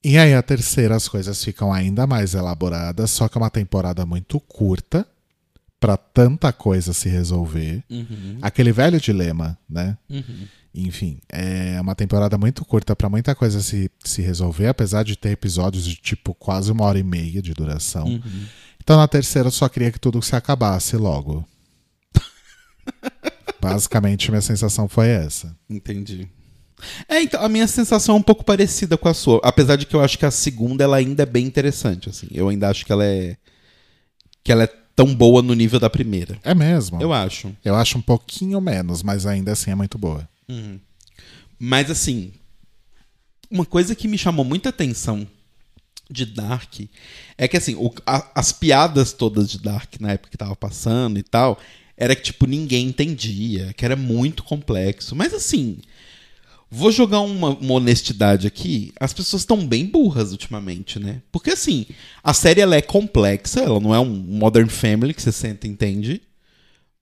E 0.04 0.18
aí 0.18 0.34
a 0.34 0.42
terceira 0.42 0.96
as 0.96 1.08
coisas 1.08 1.42
ficam 1.44 1.72
ainda 1.72 2.06
mais 2.06 2.34
elaboradas, 2.34 3.10
só 3.12 3.30
que 3.30 3.38
é 3.38 3.42
uma 3.42 3.50
temporada 3.50 4.06
muito 4.06 4.39
curta, 4.39 5.08
pra 5.80 5.98
tanta 5.98 6.52
coisa 6.52 6.94
se 6.94 7.10
resolver. 7.10 7.84
Uhum. 7.89 8.38
Aquele 8.42 8.72
velho 8.72 9.00
dilema, 9.00 9.58
né? 9.70 9.98
Uhum. 10.10 10.48
Enfim, 10.74 11.20
é 11.30 11.80
uma 11.80 11.94
temporada 11.94 12.38
muito 12.38 12.66
curta 12.66 12.96
pra 12.96 13.10
muita 13.10 13.36
coisa 13.36 13.62
se, 13.62 13.92
se 14.04 14.22
resolver, 14.22 14.68
apesar 14.68 15.04
de 15.04 15.16
ter 15.16 15.30
episódios 15.30 15.86
de 15.86 15.96
tipo 15.96 16.34
quase 16.34 16.72
uma 16.72 16.86
hora 16.86 16.98
e 16.98 17.04
meia 17.04 17.42
de 17.42 17.54
duração. 17.54 18.06
Uhum. 18.06 18.46
Então 18.82 18.98
na 18.98 19.08
terceira 19.08 19.48
eu 19.48 19.52
só 19.52 19.70
queria 19.70 19.92
que 19.92 20.00
tudo 20.00 20.22
se 20.22 20.36
acabasse 20.36 20.98
logo. 20.98 21.46
Basicamente, 23.62 24.32
minha 24.32 24.42
sensação 24.42 24.88
foi 24.89 25.08
essa. 25.10 25.56
Entendi. 25.70 26.28
É, 27.08 27.22
então, 27.22 27.41
a 27.43 27.50
minha 27.50 27.67
sensação 27.67 28.15
é 28.15 28.17
um 28.19 28.22
pouco 28.24 28.43
parecida 28.43 28.98
com 28.98 29.08
a 29.10 29.13
sua. 29.13 29.39
Apesar 29.43 29.76
de 29.76 29.86
que 29.86 29.96
eu 29.96 30.02
acho 30.02 30.17
que 30.17 30.26
a 30.26 30.32
segunda 30.32 30.84
ela 30.84 30.98
ainda 30.98 31.24
é 31.24 31.26
bem 31.26 31.46
interessante, 31.46 32.10
assim. 32.10 32.28
Eu 32.32 32.50
ainda 32.50 32.69
acho 32.69 32.86
que 32.86 32.91
ela 32.91 33.06
é. 33.06 33.38
que 34.43 34.52
ela 34.52 34.63
é 34.63 34.67
tão 34.96 35.13
boa 35.15 35.41
no 35.41 35.54
nível 35.54 35.80
da 35.80 35.89
primeira. 35.89 36.38
É 36.43 36.54
mesmo. 36.54 37.02
Eu 37.02 37.12
acho. 37.12 37.56
Eu 37.65 37.76
acho 37.76 37.98
um 37.98 38.02
pouquinho 38.02 38.60
menos, 38.62 39.02
mas 39.02 39.26
ainda 39.26 39.52
assim 39.54 39.72
é 39.72 39.76
muito 39.76 39.98
boa. 39.98 40.28
Mas 41.60 41.89
assim, 41.89 42.32
uma 43.50 43.65
coisa 43.65 43.96
que 43.96 44.08
me 44.08 44.17
chamou 44.17 44.43
muita 44.46 44.69
atenção 44.69 45.28
de 46.10 46.26
Dark 46.26 46.74
é 47.38 47.48
que 47.48 47.58
assim, 47.58 47.76
o- 47.76 47.93
a- 48.06 48.30
as 48.36 48.52
piadas 48.52 49.13
todas 49.13 49.50
de 49.50 49.60
Dark 49.60 49.96
na 50.00 50.12
época 50.12 50.30
que 50.30 50.38
tava 50.38 50.56
passando 50.56 51.17
e 51.17 51.24
tal, 51.24 51.58
era 51.98 52.15
que 52.15 52.22
tipo 52.24 52.46
ninguém 52.46 52.88
entendia, 52.88 53.74
que 53.74 53.86
era 53.86 53.96
muito 53.96 54.43
complexo. 54.43 55.15
Mas 55.15 55.34
assim, 55.34 55.78
vou 56.74 56.92
jogar 56.92 57.20
uma, 57.20 57.50
uma 57.50 57.76
honestidade 57.76 58.48
aqui, 58.48 58.92
as 59.00 59.14
pessoas 59.14 59.44
estão 59.44 59.66
bem 59.66 59.86
burras 59.86 60.32
ultimamente, 60.32 60.98
né? 61.00 61.22
Porque 61.32 61.52
assim, 61.52 61.86
a 62.24 62.34
série 62.34 62.62
ela 62.62 62.76
é 62.76 62.82
complexa, 62.82 63.62
ela 63.62 63.80
não 63.80 63.94
é 63.94 64.00
um 64.00 64.10
Modern 64.10 64.68
Family 64.68 65.14
que 65.14 65.22
você 65.22 65.32
senta 65.32 65.68
e 65.68 65.70
entende. 65.70 66.22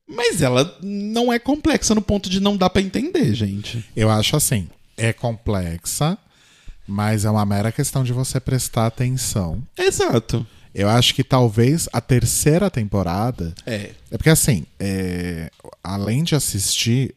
Mas 0.05 0.41
ela 0.41 0.77
não 0.83 1.31
é 1.31 1.39
complexa 1.39 1.95
no 1.95 2.01
ponto 2.01 2.29
de 2.29 2.41
não 2.41 2.57
dar 2.57 2.69
pra 2.69 2.81
entender, 2.81 3.33
gente. 3.33 3.85
Eu 3.95 4.09
acho 4.09 4.35
assim, 4.35 4.67
é 4.97 5.13
complexa, 5.13 6.17
mas 6.85 7.23
é 7.23 7.29
uma 7.29 7.45
mera 7.45 7.71
questão 7.71 8.03
de 8.03 8.11
você 8.11 8.41
prestar 8.41 8.87
atenção. 8.87 9.63
Exato. 9.77 10.45
Eu 10.73 10.87
acho 10.89 11.13
que 11.13 11.23
talvez 11.23 11.89
a 11.91 11.99
terceira 11.99 12.69
temporada. 12.71 13.53
É. 13.65 13.91
É 14.09 14.17
porque 14.17 14.29
assim, 14.29 14.65
é, 14.79 15.51
além 15.83 16.23
de 16.23 16.33
assistir 16.35 17.13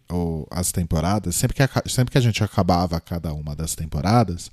as 0.50 0.72
temporadas, 0.72 1.36
sempre 1.36 1.54
que, 1.56 1.62
aca- 1.62 1.82
sempre 1.88 2.10
que 2.12 2.18
a 2.18 2.20
gente 2.20 2.42
acabava 2.42 3.00
cada 3.00 3.32
uma 3.32 3.54
das 3.54 3.74
temporadas, 3.76 4.50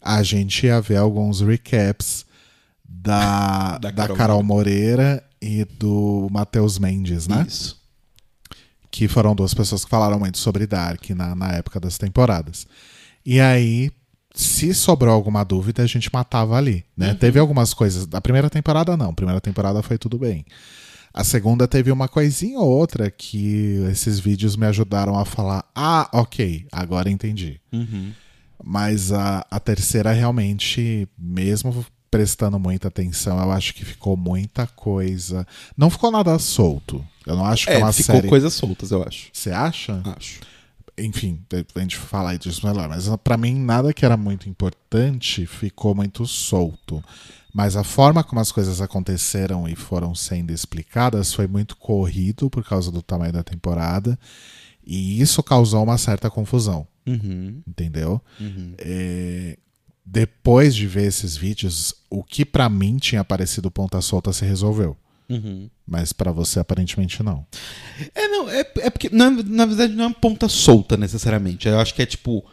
a 0.00 0.22
gente 0.22 0.66
ia 0.66 0.80
ver 0.80 0.96
alguns 0.96 1.40
recaps 1.42 2.24
da, 2.88 3.76
Da 3.82 3.90
da, 3.90 4.02
Carol 4.04 4.16
Carol, 4.16 4.42
Moreira 4.42 5.22
e 5.40 5.64
do 5.64 6.26
Matheus 6.30 6.78
Mendes, 6.78 7.28
né? 7.28 7.44
Isso. 7.46 7.78
que 8.90 9.06
foram 9.06 9.34
duas 9.34 9.52
pessoas 9.54 9.84
que 9.84 9.90
falaram 9.90 10.18
muito 10.18 10.38
sobre 10.38 10.66
Dark 10.66 11.10
na, 11.10 11.34
na 11.34 11.52
época 11.52 11.78
das 11.78 11.96
temporadas. 11.98 12.66
E 13.24 13.38
aí, 13.38 13.90
se 14.34 14.72
sobrou 14.74 15.12
alguma 15.12 15.44
dúvida, 15.44 15.82
a 15.82 15.86
gente 15.86 16.10
matava 16.12 16.56
ali, 16.56 16.84
né? 16.96 17.14
Teve 17.14 17.38
algumas 17.38 17.74
coisas. 17.74 18.06
Da 18.06 18.20
primeira 18.20 18.48
temporada, 18.48 18.96
não. 18.96 19.10
A 19.10 19.14
primeira 19.14 19.40
temporada 19.40 19.82
foi 19.82 19.98
tudo 19.98 20.18
bem. 20.18 20.44
A 21.12 21.24
segunda 21.24 21.66
teve 21.66 21.90
uma 21.90 22.06
coisinha 22.06 22.58
ou 22.60 22.68
outra 22.68 23.10
que 23.10 23.82
esses 23.90 24.20
vídeos 24.20 24.54
me 24.56 24.66
ajudaram 24.66 25.18
a 25.18 25.24
falar: 25.24 25.64
ah, 25.74 26.08
ok, 26.12 26.66
agora 26.70 27.10
entendi. 27.10 27.60
Uhum. 27.72 28.12
Mas 28.62 29.10
a, 29.10 29.44
a 29.50 29.58
terceira 29.58 30.12
realmente, 30.12 31.08
mesmo 31.18 31.84
prestando 32.10 32.58
muita 32.58 32.88
atenção, 32.88 33.40
eu 33.40 33.50
acho 33.52 33.74
que 33.74 33.84
ficou 33.84 34.16
muita 34.16 34.66
coisa. 34.66 35.46
Não 35.76 35.90
ficou 35.90 36.10
nada 36.10 36.38
solto. 36.38 37.04
Eu 37.26 37.36
não 37.36 37.44
acho 37.44 37.66
que 37.66 37.72
é, 37.72 37.76
É, 37.76 37.78
uma 37.78 37.92
ficou 37.92 38.16
série. 38.16 38.28
coisas 38.28 38.52
soltas, 38.52 38.90
eu 38.90 39.02
acho. 39.02 39.28
Você 39.32 39.50
acha? 39.50 40.00
Acho. 40.16 40.40
Enfim, 41.00 41.40
a 41.74 41.80
gente 41.80 41.96
falar 41.96 42.36
disso 42.36 42.66
melhor. 42.66 42.88
Mas 42.88 43.08
pra 43.24 43.36
mim, 43.36 43.54
nada 43.54 43.92
que 43.92 44.04
era 44.04 44.16
muito 44.16 44.48
importante 44.48 45.46
ficou 45.46 45.94
muito 45.94 46.26
solto. 46.26 47.02
Mas 47.52 47.74
a 47.76 47.82
forma 47.82 48.22
como 48.22 48.40
as 48.40 48.52
coisas 48.52 48.80
aconteceram 48.80 49.68
e 49.68 49.74
foram 49.74 50.14
sendo 50.14 50.52
explicadas 50.52 51.32
foi 51.34 51.46
muito 51.48 51.76
corrido 51.76 52.48
por 52.48 52.64
causa 52.64 52.90
do 52.92 53.02
tamanho 53.02 53.32
da 53.32 53.42
temporada. 53.42 54.18
E 54.86 55.20
isso 55.20 55.42
causou 55.42 55.82
uma 55.82 55.98
certa 55.98 56.30
confusão, 56.30 56.86
Uhum. 57.06 57.60
entendeu? 57.66 58.20
Uhum. 58.40 58.74
É, 58.78 59.56
Depois 60.04 60.74
de 60.74 60.86
ver 60.86 61.06
esses 61.06 61.36
vídeos, 61.36 61.94
o 62.08 62.24
que 62.24 62.44
pra 62.44 62.68
mim 62.68 62.96
tinha 62.96 63.22
parecido 63.24 63.70
ponta 63.70 64.00
solta 64.00 64.32
se 64.32 64.44
resolveu. 64.44 64.96
Uhum. 65.30 65.70
Mas 65.86 66.12
pra 66.12 66.32
você, 66.32 66.58
aparentemente, 66.58 67.22
não. 67.22 67.46
É, 68.14 68.26
não, 68.26 68.50
é, 68.50 68.60
é 68.80 68.90
porque, 68.90 69.08
na, 69.10 69.30
na 69.30 69.64
verdade, 69.64 69.94
não 69.94 70.04
é 70.04 70.06
uma 70.08 70.14
ponta 70.14 70.48
solta 70.48 70.96
necessariamente. 70.96 71.68
Eu 71.68 71.78
acho 71.78 71.94
que 71.94 72.02
é 72.02 72.06
tipo. 72.06 72.44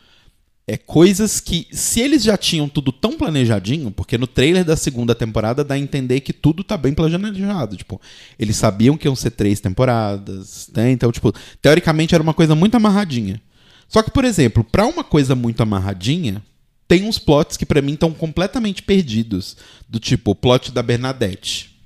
É 0.70 0.76
coisas 0.76 1.40
que, 1.40 1.66
se 1.72 2.02
eles 2.02 2.22
já 2.22 2.36
tinham 2.36 2.68
tudo 2.68 2.92
tão 2.92 3.18
planejadinho, 3.18 3.90
porque 3.90 4.18
no 4.18 4.28
trailer 4.28 4.66
da 4.66 4.76
segunda 4.76 5.16
temporada 5.16 5.64
dá 5.64 5.76
a 5.76 5.80
entender 5.80 6.20
que 6.20 6.34
tudo 6.34 6.62
tá 6.62 6.76
bem 6.76 6.94
planejado. 6.94 7.78
Tipo, 7.78 8.02
eles 8.38 8.58
sabiam 8.58 8.98
que 8.98 9.08
iam 9.08 9.16
ser 9.16 9.32
três 9.32 9.62
temporadas, 9.62 10.70
né? 10.76 10.92
Então, 10.92 11.10
tipo, 11.10 11.34
teoricamente 11.62 12.14
era 12.14 12.22
uma 12.22 12.34
coisa 12.34 12.54
muito 12.54 12.76
amarradinha. 12.76 13.42
Só 13.88 14.04
que, 14.04 14.12
por 14.12 14.26
exemplo, 14.26 14.62
pra 14.62 14.86
uma 14.86 15.06
coisa 15.06 15.36
muito 15.36 15.64
amarradinha, 15.64 16.44
tem 16.86 17.06
uns 17.06 17.18
plots 17.18 17.56
que 17.56 17.66
pra 17.66 17.82
mim 17.82 17.94
estão 17.94 18.12
completamente 18.14 18.84
perdidos. 18.84 19.56
Do 19.88 20.02
tipo, 20.02 20.32
o 20.32 20.36
plot 20.36 20.74
da 20.74 20.84
Bernadette. 20.84 21.77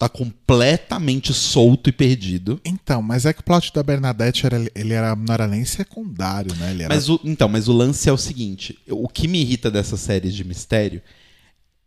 Tá 0.00 0.08
completamente 0.08 1.34
solto 1.34 1.90
e 1.90 1.92
perdido. 1.92 2.58
Então, 2.64 3.02
mas 3.02 3.26
é 3.26 3.34
que 3.34 3.40
o 3.40 3.44
plot 3.44 3.70
da 3.70 3.82
Bernadette 3.82 4.46
era, 4.46 4.56
ele 4.74 4.94
era, 4.94 5.14
não 5.14 5.34
era 5.34 5.46
nem 5.46 5.62
secundário, 5.66 6.54
né? 6.56 6.70
Ele 6.70 6.84
era 6.84 6.94
Mas 6.94 7.10
o, 7.10 7.20
então, 7.22 7.50
mas 7.50 7.68
o 7.68 7.72
lance 7.74 8.08
é 8.08 8.12
o 8.12 8.16
seguinte: 8.16 8.78
o 8.88 9.06
que 9.06 9.28
me 9.28 9.42
irrita 9.42 9.70
dessas 9.70 10.00
séries 10.00 10.34
de 10.34 10.42
mistério 10.42 11.02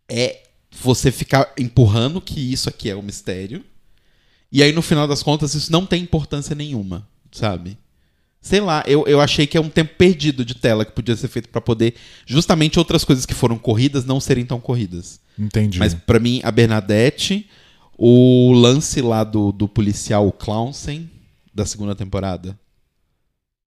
é 0.08 0.44
você 0.70 1.10
ficar 1.10 1.52
empurrando 1.58 2.20
que 2.20 2.38
isso 2.38 2.68
aqui 2.68 2.88
é 2.88 2.94
o 2.94 3.02
mistério, 3.02 3.64
e 4.52 4.62
aí 4.62 4.70
no 4.70 4.80
final 4.80 5.08
das 5.08 5.20
contas 5.20 5.52
isso 5.56 5.72
não 5.72 5.84
tem 5.84 6.00
importância 6.00 6.54
nenhuma, 6.54 7.08
sabe? 7.32 7.76
Sei 8.40 8.60
lá, 8.60 8.84
eu, 8.86 9.04
eu 9.08 9.20
achei 9.20 9.44
que 9.44 9.56
é 9.56 9.60
um 9.60 9.68
tempo 9.68 9.96
perdido 9.98 10.44
de 10.44 10.54
tela 10.54 10.84
que 10.84 10.92
podia 10.92 11.16
ser 11.16 11.26
feito 11.26 11.48
pra 11.48 11.60
poder 11.60 11.94
justamente 12.24 12.78
outras 12.78 13.04
coisas 13.04 13.26
que 13.26 13.34
foram 13.34 13.58
corridas 13.58 14.04
não 14.04 14.20
serem 14.20 14.46
tão 14.46 14.60
corridas. 14.60 15.18
Entendi. 15.36 15.80
Mas 15.80 15.94
pra 15.94 16.20
mim, 16.20 16.40
a 16.44 16.52
Bernadette, 16.52 17.50
o 17.98 18.52
lance 18.52 19.00
lá 19.00 19.24
do, 19.24 19.52
do 19.52 19.68
policial, 19.68 20.30
Clownsen, 20.32 21.10
da 21.54 21.64
segunda 21.64 21.94
temporada. 21.94 22.58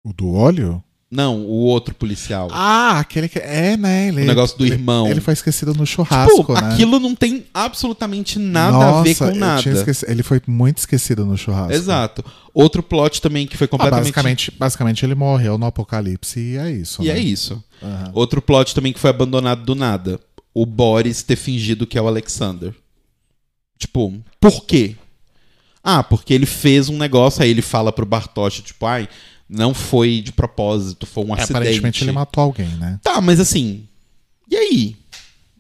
O 0.05 0.13
do 0.13 0.33
olho? 0.33 0.83
Não, 1.09 1.43
o 1.43 1.51
outro 1.67 1.95
policial. 1.95 2.49
Ah, 2.51 2.99
aquele 2.99 3.29
que. 3.29 3.39
É, 3.39 3.77
né? 3.77 4.09
Ele, 4.09 4.23
o 4.23 4.27
negócio 4.27 4.59
do 4.59 4.65
ele- 4.67 4.75
irmão. 4.75 5.07
Ele 5.09 5.21
foi 5.21 5.35
esquecido 5.35 5.73
no 5.73 5.87
churrasco, 5.87 6.37
tipo, 6.41 6.53
né? 6.55 6.73
aquilo 6.73 6.99
não 6.99 7.15
tem 7.15 7.47
absolutamente 7.55 8.41
nada 8.41 8.77
Nossa, 8.77 8.99
a 8.99 9.03
ver 9.03 9.15
com 9.15 9.35
nada. 9.37 9.63
Ele 10.09 10.23
foi 10.25 10.43
muito 10.49 10.79
esquecido 10.79 11.25
no 11.25 11.37
churrasco. 11.39 11.73
Exato. 11.73 12.25
Outro 12.53 12.83
plot 12.83 13.23
também 13.23 13.47
que 13.47 13.57
foi 13.57 13.67
Ah, 13.67 13.69
completamente. 13.69 14.03
basicamente, 14.05 14.53
basicamente, 14.59 15.07
ele 15.07 15.15
morreu 15.15 15.57
no 15.57 15.67
apocalipse 15.67 16.41
e 16.41 16.57
é 16.57 16.71
isso. 16.73 17.03
e 17.03 17.07
né? 17.07 17.15
é 17.15 17.19
isso. 17.21 17.63
Aham. 17.81 18.11
Outro 18.13 18.43
plot 18.43 18.75
também 18.75 18.93
que 18.93 18.99
foi 18.99 19.11
abandonado 19.11 19.65
do 19.65 19.77
nada. 19.77 20.19
O 20.53 20.67
Boris 20.67 21.23
ter 21.23 21.37
fingido 21.37 21.87
que 21.87 21.97
é 21.97 22.03
o 22.03 22.09
Alexander. 22.09 22.75
Tipo, 23.79 24.15
por 24.41 24.65
quê? 24.65 24.97
Ah, 25.83 26.03
porque 26.03 26.35
ele 26.35 26.47
fez 26.47 26.89
um 26.89 26.99
negócio, 26.99 27.43
aí 27.43 27.51
ele 27.51 27.63
fala 27.63 27.93
pro 27.93 28.05
Bartosz, 28.07 28.61
tipo, 28.61 28.87
ai, 28.87 29.09
não 29.49 29.73
foi 29.73 30.21
de 30.21 30.33
propósito, 30.33 31.07
foi 31.07 31.25
um 31.25 31.29
É, 31.31 31.41
acidente. 31.41 31.57
aparentemente 31.57 32.05
ele 32.05 32.13
matou 32.13 32.43
alguém, 32.43 32.69
né? 32.77 32.99
Tá, 33.03 33.21
mas 33.21 33.39
assim. 33.39 33.85
E 34.51 34.57
aí? 34.57 34.97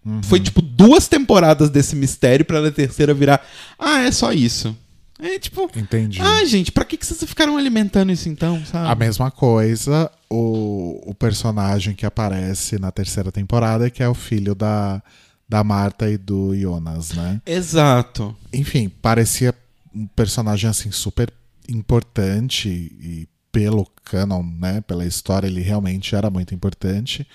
Uhum. 0.05 0.23
Foi 0.23 0.41
tipo 0.41 0.61
duas 0.63 1.07
temporadas 1.09 1.69
desse 1.71 1.95
mistério 1.97 2.45
pra 2.45 2.61
na 2.61 2.71
terceira 2.71 3.13
virar. 3.15 3.45
Ah, 3.79 4.01
é 4.03 4.11
só 4.11 4.33
isso. 4.33 4.77
É 5.21 5.39
tipo. 5.39 5.71
Entendi. 5.77 6.21
Ah, 6.21 6.45
gente, 6.45 6.71
pra 6.71 6.85
que, 6.85 6.97
que 6.97 7.07
vocês 7.07 7.23
ficaram 7.25 7.57
alimentando 7.57 8.13
isso 8.13 8.29
então, 8.29 8.65
sabe? 8.67 8.89
A 8.91 8.95
mesma 8.95 9.31
coisa, 9.31 10.11
o, 10.29 11.03
o 11.11 11.15
personagem 11.15 11.95
que 11.95 12.05
aparece 12.05 12.79
na 12.79 12.91
terceira 12.91 13.33
temporada, 13.33 13.89
que 13.91 14.03
é 14.03 14.09
o 14.09 14.15
filho 14.15 14.55
da, 14.55 15.03
da 15.49 15.63
Marta 15.63 16.11
e 16.11 16.17
do 16.17 16.55
Jonas, 16.57 17.13
né? 17.13 17.41
Exato. 17.47 18.37
Enfim, 18.53 18.89
parecia 18.89 19.55
um 19.95 20.07
personagem 20.07 20.69
assim 20.69 20.91
super 20.91 21.33
importante 21.69 22.69
e 22.69 23.29
pelo 23.51 23.87
canon, 24.05 24.43
né, 24.43 24.83
pela 24.83 25.07
história, 25.07 25.47
ele 25.47 25.63
realmente 25.63 26.15
era 26.15 26.29
muito 26.29 26.55
importante, 26.55 27.27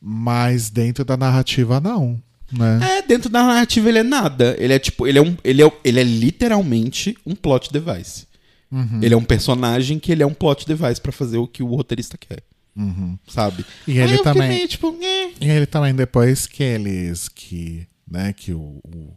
mas 0.00 0.70
dentro 0.70 1.04
da 1.04 1.16
narrativa 1.16 1.80
não, 1.80 2.22
né? 2.52 2.78
É, 2.98 3.02
dentro 3.02 3.28
da 3.28 3.42
narrativa 3.42 3.88
ele 3.88 3.98
é 3.98 4.02
nada. 4.02 4.56
Ele 4.58 4.72
é 4.72 4.78
tipo. 4.78 5.06
Ele 5.06 5.18
é, 5.18 5.22
um, 5.22 5.36
ele 5.44 5.62
é, 5.62 5.72
ele 5.84 6.00
é 6.00 6.04
literalmente 6.04 7.16
um 7.26 7.34
plot 7.34 7.72
device. 7.72 8.26
Uhum, 8.70 9.00
Ele 9.02 9.14
é 9.14 9.16
um 9.16 9.24
personagem 9.24 9.98
que 9.98 10.12
ele 10.12 10.22
é 10.22 10.26
um 10.26 10.34
plot 10.34 10.66
device 10.66 11.00
pra 11.00 11.10
fazer 11.10 11.38
o 11.38 11.46
que 11.46 11.62
o 11.62 11.74
roteirista 11.74 12.18
quer, 12.18 12.42
uhum. 12.78 13.18
sabe? 13.28 13.64
E 13.86 13.98
ele 13.98 14.18
também, 14.18 14.48
meio, 14.48 14.68
tipo, 14.68 14.96
e 15.40 15.48
ele 15.48 15.66
também 15.66 15.94
depois 15.94 16.46
que 16.46 16.62
eles 16.62 17.28
que, 17.28 17.86
né, 18.10 18.32
que 18.32 18.52
o, 18.52 18.80
o, 18.84 19.16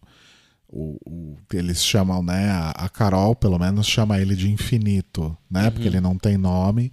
o, 0.68 0.98
o- 1.06 1.38
eles 1.54 1.84
chamam, 1.84 2.24
né? 2.24 2.50
A, 2.50 2.72
a 2.72 2.90
Carol, 2.90 3.36
pelo 3.36 3.60
menos, 3.60 3.86
chama 3.88 4.20
ele 4.20 4.36
de 4.36 4.50
infinito, 4.52 5.38
né? 5.50 5.70
Porque 5.70 5.88
Uhum. 5.88 5.94
ele 5.94 6.02
não 6.02 6.18
tem 6.18 6.38
nome. 6.38 6.92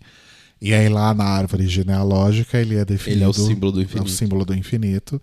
E 0.61 0.75
aí 0.75 0.89
lá 0.89 1.15
na 1.15 1.25
árvore 1.25 1.69
genealógica 1.69 2.59
ele 2.59 2.77
é 2.77 2.85
definido. 2.85 3.19
Ele 3.21 3.25
é 3.25 3.29
o 3.29 3.33
símbolo 3.33 3.73
do 3.73 3.79
é 3.81 3.83
o 3.83 3.85
infinito. 3.85 4.11
símbolo 4.11 4.45
do 4.45 4.55
infinito. 4.55 5.23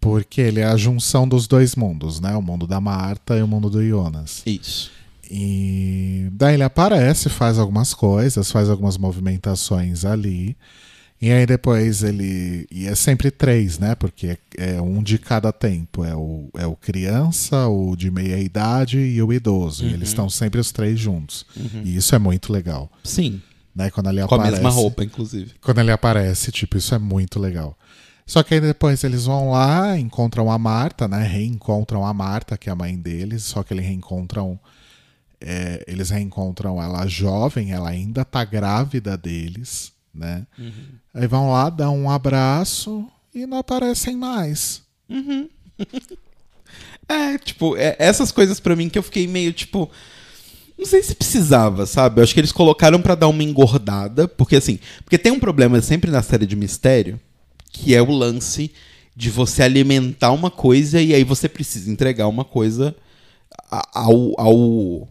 Porque 0.00 0.40
ele 0.40 0.60
é 0.60 0.64
a 0.64 0.76
junção 0.76 1.26
dos 1.28 1.46
dois 1.46 1.74
mundos, 1.74 2.20
né? 2.20 2.34
O 2.36 2.42
mundo 2.42 2.66
da 2.66 2.80
Marta 2.80 3.36
e 3.38 3.42
o 3.42 3.46
mundo 3.48 3.70
do 3.70 3.86
Jonas. 3.86 4.42
Isso. 4.46 4.90
E 5.36 6.28
daí 6.30 6.54
ele 6.54 6.62
aparece, 6.62 7.28
faz 7.28 7.58
algumas 7.58 7.92
coisas, 7.92 8.52
faz 8.52 8.70
algumas 8.70 8.96
movimentações 8.96 10.04
ali. 10.04 10.56
E 11.20 11.32
aí 11.32 11.44
depois 11.44 12.04
ele. 12.04 12.68
E 12.70 12.86
é 12.86 12.94
sempre 12.94 13.32
três, 13.32 13.76
né? 13.80 13.96
Porque 13.96 14.38
é 14.56 14.80
um 14.80 15.02
de 15.02 15.18
cada 15.18 15.52
tempo. 15.52 16.04
É 16.04 16.14
o, 16.14 16.48
é 16.56 16.66
o 16.66 16.76
criança, 16.76 17.66
o 17.66 17.96
de 17.96 18.12
meia 18.12 18.38
idade 18.38 18.96
e 18.98 19.20
o 19.20 19.32
idoso. 19.32 19.84
E 19.84 19.92
eles 19.92 20.10
estão 20.10 20.30
sempre 20.30 20.60
os 20.60 20.70
três 20.70 21.00
juntos. 21.00 21.44
E 21.82 21.96
isso 21.96 22.14
é 22.14 22.18
muito 22.18 22.52
legal. 22.52 22.88
Sim. 23.02 23.42
Né? 23.74 23.90
Quando 23.90 24.10
ele 24.10 24.22
Com 24.26 24.34
a 24.34 24.38
aparece. 24.38 24.52
mesma 24.62 24.70
roupa, 24.70 25.02
inclusive. 25.02 25.50
Quando 25.60 25.80
ele 25.80 25.90
aparece, 25.90 26.52
tipo, 26.52 26.76
isso 26.76 26.94
é 26.94 26.98
muito 26.98 27.40
legal. 27.40 27.76
Só 28.24 28.42
que 28.44 28.54
aí 28.54 28.60
depois 28.60 29.02
eles 29.02 29.24
vão 29.24 29.50
lá, 29.50 29.98
encontram 29.98 30.48
a 30.48 30.58
Marta, 30.58 31.08
né? 31.08 31.26
Reencontram 31.26 32.06
a 32.06 32.14
Marta, 32.14 32.56
que 32.56 32.68
é 32.68 32.72
a 32.72 32.76
mãe 32.76 32.96
deles, 32.96 33.42
só 33.42 33.64
que 33.64 33.74
eles 33.74 33.84
reencontram. 33.84 34.60
É, 35.46 35.84
eles 35.86 36.08
reencontram 36.10 36.82
ela 36.82 37.06
jovem, 37.06 37.72
ela 37.72 37.90
ainda 37.90 38.24
tá 38.24 38.42
grávida 38.44 39.16
deles, 39.16 39.92
né? 40.14 40.46
Aí 41.12 41.26
vão 41.26 41.50
lá, 41.52 41.68
dão 41.68 41.96
um 41.98 42.10
abraço 42.10 43.06
e 43.34 43.46
não 43.46 43.58
aparecem 43.58 44.16
mais. 44.16 44.82
É, 47.06 47.36
tipo, 47.36 47.76
é- 47.76 47.96
essas 47.98 48.32
coisas 48.32 48.58
pra 48.58 48.74
mim 48.74 48.88
que 48.88 48.98
eu 48.98 49.02
fiquei 49.02 49.26
meio 49.26 49.52
tipo. 49.52 49.90
Não 50.78 50.86
sei 50.86 51.02
se 51.02 51.14
precisava, 51.14 51.84
sabe? 51.86 52.18
Eu 52.18 52.24
acho 52.24 52.32
que 52.32 52.40
eles 52.40 52.50
colocaram 52.50 53.00
pra 53.02 53.14
dar 53.14 53.28
uma 53.28 53.42
engordada, 53.44 54.26
porque 54.26 54.56
assim, 54.56 54.78
porque 55.04 55.18
tem 55.18 55.30
um 55.30 55.38
problema 55.38 55.80
sempre 55.82 56.10
na 56.10 56.22
série 56.22 56.46
de 56.46 56.56
mistério, 56.56 57.20
que 57.70 57.94
é 57.94 58.00
o 58.02 58.10
lance 58.10 58.72
de 59.14 59.30
você 59.30 59.62
alimentar 59.62 60.32
uma 60.32 60.50
coisa 60.50 61.00
e 61.00 61.14
aí 61.14 61.22
você 61.22 61.48
precisa 61.48 61.90
entregar 61.90 62.26
uma 62.26 62.44
coisa 62.44 62.96
ao, 63.92 64.32
ao 64.40 65.08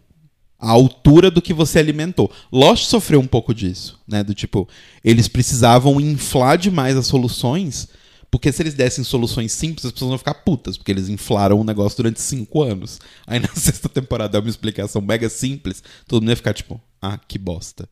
à 0.63 0.69
altura 0.71 1.29
do 1.29 1.41
que 1.41 1.53
você 1.53 1.77
alimentou. 1.77 2.31
Lost 2.49 2.85
sofreu 2.85 3.19
um 3.19 3.27
pouco 3.27 3.53
disso, 3.53 3.99
né? 4.07 4.23
Do 4.23 4.33
tipo, 4.33 4.67
eles 5.03 5.27
precisavam 5.27 5.99
inflar 5.99 6.57
demais 6.57 6.95
as 6.95 7.05
soluções, 7.05 7.89
porque 8.31 8.49
se 8.49 8.63
eles 8.63 8.73
dessem 8.73 9.03
soluções 9.03 9.51
simples, 9.51 9.85
as 9.85 9.91
pessoas 9.91 10.09
vão 10.09 10.17
ficar 10.17 10.35
putas, 10.35 10.77
porque 10.77 10.89
eles 10.89 11.09
inflaram 11.09 11.59
o 11.59 11.65
negócio 11.65 11.97
durante 11.97 12.21
cinco 12.21 12.63
anos. 12.63 13.01
Aí 13.27 13.39
na 13.41 13.49
sexta 13.53 13.89
temporada 13.89 14.37
é 14.37 14.41
uma 14.41 14.49
explicação 14.49 15.01
mega 15.01 15.27
simples, 15.27 15.83
todo 16.07 16.21
mundo 16.21 16.29
ia 16.29 16.37
ficar 16.37 16.53
tipo, 16.53 16.79
ah, 17.01 17.17
que 17.17 17.37
bosta. 17.37 17.87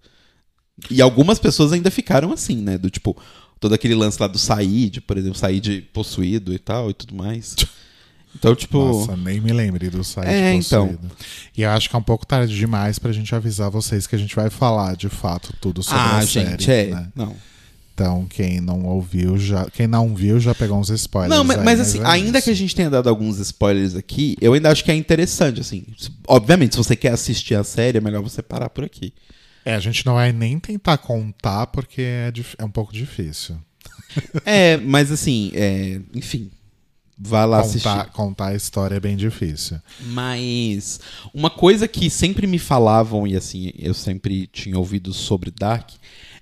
E 0.90 1.02
algumas 1.02 1.40
pessoas 1.40 1.74
ainda 1.74 1.92
ficaram 1.92 2.32
assim, 2.32 2.56
né? 2.56 2.78
Do 2.78 2.90
tipo, 2.90 3.22
todo 3.60 3.74
aquele 3.74 3.96
lance 3.96 4.18
lá 4.18 4.28
do 4.28 4.40
Said, 4.40 5.02
por 5.02 5.18
exemplo, 5.18 5.38
Said 5.38 5.90
possuído 5.92 6.54
e 6.54 6.58
tal 6.58 6.90
e 6.90 6.94
tudo 6.94 7.14
mais. 7.14 7.54
Então, 8.36 8.56
tipo. 8.56 8.78
Nossa, 8.78 9.16
nem 9.16 9.40
me 9.40 9.52
lembre 9.52 9.90
do 9.90 10.04
site 10.04 10.28
É, 10.28 10.54
então. 10.54 10.88
possuído. 10.88 11.16
E 11.58 11.62
eu 11.62 11.70
acho 11.70 11.90
que 11.90 11.96
é 11.96 12.00
um 12.00 12.04
pouco 12.04 12.26
tarde 12.26 12.56
demais 12.56 12.98
pra 12.98 13.12
gente 13.12 13.34
avisar 13.36 13.70
vocês 13.70 14.08
que 14.08 14.16
a 14.16 14.20
gente 14.20 14.36
vai 14.36 14.50
falar 14.50 14.96
de 14.96 15.10
fato 15.10 15.54
tudo 15.60 15.84
sobre 15.84 16.00
ah, 16.00 16.18
a 16.18 16.26
gente, 16.26 16.64
série, 16.64 16.92
é. 16.92 16.96
né? 16.96 17.08
Não. 17.16 17.36
Então, 17.94 18.26
quem 18.28 18.60
não 18.60 18.86
ouviu, 18.86 19.38
já. 19.38 19.70
Quem 19.70 19.86
não 19.86 20.16
viu 20.16 20.40
já 20.40 20.56
pegou 20.56 20.80
uns 20.80 20.90
spoilers. 20.90 21.38
Não, 21.38 21.44
mas, 21.44 21.60
aí, 21.60 21.66
mas 21.66 21.80
assim, 21.80 22.00
é 22.00 22.06
ainda 22.06 22.40
isso. 22.40 22.46
que 22.46 22.52
a 22.52 22.56
gente 22.56 22.76
tenha 22.76 22.90
dado 22.90 23.08
alguns 23.10 23.38
spoilers 23.38 23.96
aqui, 23.96 24.36
eu 24.42 24.54
ainda 24.54 24.72
acho 24.72 24.84
que 24.84 24.92
é 24.92 24.96
interessante, 24.96 25.62
assim. 25.62 25.86
Obviamente, 26.28 26.74
se 26.74 26.78
você 26.78 26.96
quer 26.96 27.12
assistir 27.12 27.54
a 27.54 27.64
série, 27.64 27.98
é 27.98 28.02
melhor 28.02 28.24
você 28.24 28.42
parar 28.42 28.70
por 28.70 28.84
aqui. 28.84 29.14
É, 29.64 29.76
a 29.76 29.80
gente 29.80 30.06
não 30.06 30.16
vai 30.16 30.32
nem 30.32 30.58
tentar 30.58 30.98
contar 30.98 31.68
porque 31.68 32.02
é, 32.02 32.34
é 32.58 32.66
um 32.66 32.72
pouco 32.72 32.92
difícil. 32.92 33.56
É, 34.46 34.78
mas 34.78 35.12
assim, 35.12 35.52
é, 35.54 36.02
enfim. 36.14 36.50
Vá 37.24 37.46
lá 37.46 37.60
assistir. 37.60 37.88
Contar, 37.88 38.06
contar 38.12 38.48
a 38.48 38.56
história 38.56 38.96
é 38.96 39.00
bem 39.00 39.16
difícil. 39.16 39.80
Mas 40.08 41.00
uma 41.34 41.50
coisa 41.52 41.88
que 41.88 42.10
sempre 42.10 42.48
me 42.48 42.58
falavam, 42.58 43.28
e 43.28 43.36
assim, 43.36 43.72
eu 43.78 43.94
sempre 43.94 44.48
tinha 44.48 44.78
ouvido 44.78 45.14
sobre 45.14 45.52
Dark, 45.52 45.92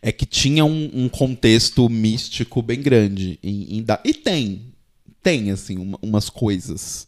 é 0.02 0.12
que 0.12 0.26
tinha 0.26 0.64
um, 0.64 0.90
um 0.94 1.10
contexto 1.10 1.90
místico 1.90 2.62
bem 2.62 2.82
grande 2.82 3.38
em, 3.44 3.78
em 3.78 3.84
Dark. 3.84 4.06
E 4.06 4.14
tem. 4.14 4.74
Tem, 5.22 5.52
assim, 5.52 5.78
uma- 5.78 6.00
umas 6.02 6.30
coisas. 6.30 7.08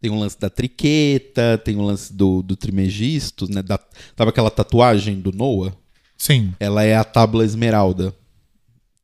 Tem 0.00 0.10
um 0.10 0.18
lance 0.18 0.40
da 0.40 0.48
triqueta, 0.48 1.60
tem 1.62 1.76
um 1.76 1.84
lance 1.84 2.12
do, 2.12 2.42
do 2.42 2.56
Trimegistus, 2.56 3.48
né? 3.50 3.62
Da, 3.62 3.78
sabe 4.16 4.30
aquela 4.30 4.50
tatuagem 4.50 5.20
do 5.20 5.30
Noah? 5.32 5.72
Sim, 6.16 6.54
Ela 6.58 6.82
é 6.82 6.96
a 6.96 7.04
tábula 7.04 7.44
esmeralda. 7.44 8.14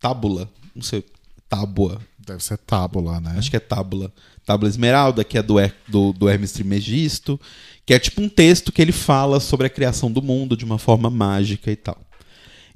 Tábula? 0.01 0.49
Não 0.75 0.83
sei. 0.83 1.05
Tábua. 1.49 2.01
Deve 2.29 2.45
ser 2.45 2.59
tábula, 2.59 3.21
né? 3.21 3.35
Acho 3.37 3.51
que 3.51 3.57
é 3.57 3.61
tábula. 3.61 4.13
Tábula 4.45 4.69
Esmeralda, 4.69 5.25
que 5.25 5.37
é 5.37 5.43
do, 5.43 5.59
Her- 5.59 5.75
do, 5.89 6.13
do 6.13 6.29
Hermes 6.29 6.53
Trismegisto, 6.53 7.39
que 7.85 7.93
é 7.93 7.99
tipo 7.99 8.21
um 8.23 8.29
texto 8.29 8.73
que 8.73 8.81
ele 8.81 8.93
fala 8.93 9.41
sobre 9.41 9.67
a 9.67 9.71
criação 9.71 10.11
do 10.11 10.23
mundo 10.23 10.57
de 10.57 10.65
uma 10.65 10.79
forma 10.79 11.11
mágica 11.11 11.71
e 11.71 11.77
tal. 11.77 12.01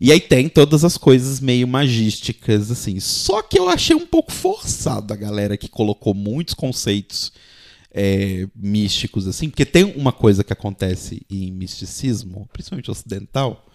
E 0.00 0.10
aí 0.10 0.20
tem 0.20 0.48
todas 0.48 0.84
as 0.84 0.98
coisas 0.98 1.38
meio 1.40 1.66
magísticas, 1.68 2.70
assim. 2.70 2.98
Só 2.98 3.40
que 3.40 3.58
eu 3.58 3.68
achei 3.68 3.94
um 3.94 4.06
pouco 4.06 4.32
forçado 4.32 5.12
a 5.12 5.16
galera 5.16 5.56
que 5.56 5.68
colocou 5.68 6.12
muitos 6.12 6.54
conceitos 6.54 7.32
é, 7.94 8.48
místicos, 8.54 9.28
assim, 9.28 9.48
porque 9.48 9.64
tem 9.64 9.84
uma 9.84 10.12
coisa 10.12 10.42
que 10.42 10.52
acontece 10.52 11.24
em 11.30 11.52
misticismo, 11.52 12.48
principalmente 12.52 12.90
ocidental, 12.90 13.66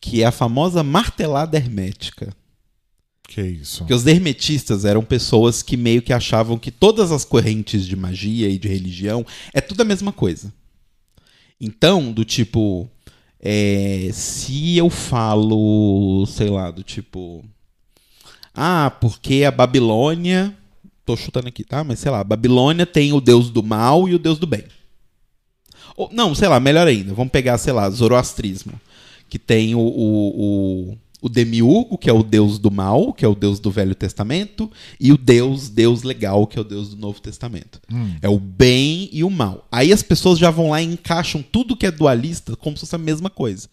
que 0.00 0.22
é 0.22 0.26
a 0.26 0.32
famosa 0.32 0.82
martelada 0.82 1.56
hermética. 1.56 2.34
Que 3.28 3.42
isso. 3.42 3.78
Porque 3.80 3.92
os 3.92 4.06
hermetistas 4.06 4.86
eram 4.86 5.04
pessoas 5.04 5.62
que 5.62 5.76
meio 5.76 6.00
que 6.00 6.14
achavam 6.14 6.58
que 6.58 6.70
todas 6.70 7.12
as 7.12 7.26
correntes 7.26 7.86
de 7.86 7.94
magia 7.94 8.48
e 8.48 8.58
de 8.58 8.66
religião 8.66 9.24
é 9.52 9.60
tudo 9.60 9.82
a 9.82 9.84
mesma 9.84 10.10
coisa. 10.10 10.50
Então, 11.60 12.10
do 12.10 12.24
tipo, 12.24 12.88
é, 13.38 14.08
se 14.14 14.78
eu 14.78 14.88
falo, 14.88 16.24
sei 16.26 16.48
lá, 16.48 16.70
do 16.70 16.82
tipo, 16.82 17.44
ah, 18.54 18.90
porque 18.98 19.44
a 19.44 19.50
Babilônia, 19.50 20.56
tô 21.04 21.14
chutando 21.14 21.48
aqui, 21.48 21.64
tá? 21.64 21.84
Mas 21.84 21.98
sei 21.98 22.10
lá, 22.10 22.20
a 22.20 22.24
Babilônia 22.24 22.86
tem 22.86 23.12
o 23.12 23.20
deus 23.20 23.50
do 23.50 23.62
mal 23.62 24.08
e 24.08 24.14
o 24.14 24.18
deus 24.18 24.38
do 24.38 24.46
bem. 24.46 24.64
Ou, 25.94 26.08
não, 26.12 26.34
sei 26.34 26.48
lá, 26.48 26.58
melhor 26.58 26.86
ainda, 26.86 27.12
vamos 27.12 27.30
pegar, 27.30 27.58
sei 27.58 27.74
lá, 27.74 27.90
Zoroastrismo, 27.90 28.80
que 29.28 29.38
tem 29.38 29.74
o, 29.74 29.80
o, 29.80 30.92
o, 30.92 30.98
o 31.20 31.28
Demiurgo, 31.28 31.98
que 31.98 32.08
é 32.08 32.12
o 32.12 32.22
deus 32.22 32.58
do 32.58 32.70
mal, 32.70 33.12
que 33.12 33.24
é 33.24 33.28
o 33.28 33.34
deus 33.34 33.58
do 33.58 33.70
Velho 33.70 33.94
Testamento, 33.94 34.70
e 35.00 35.12
o 35.12 35.18
deus, 35.18 35.68
deus 35.68 36.02
legal, 36.02 36.46
que 36.46 36.58
é 36.58 36.60
o 36.60 36.64
deus 36.64 36.90
do 36.90 36.96
Novo 36.96 37.20
Testamento. 37.20 37.80
É 38.22 38.28
o 38.28 38.38
bem 38.38 39.08
e 39.12 39.24
o 39.24 39.30
mal. 39.30 39.66
Aí 39.70 39.92
as 39.92 40.02
pessoas 40.02 40.38
já 40.38 40.50
vão 40.50 40.70
lá 40.70 40.80
e 40.80 40.86
encaixam 40.86 41.42
tudo 41.42 41.76
que 41.76 41.86
é 41.86 41.90
dualista 41.90 42.54
como 42.56 42.76
se 42.76 42.80
fosse 42.80 42.94
a 42.94 42.98
mesma 42.98 43.28
coisa. 43.28 43.68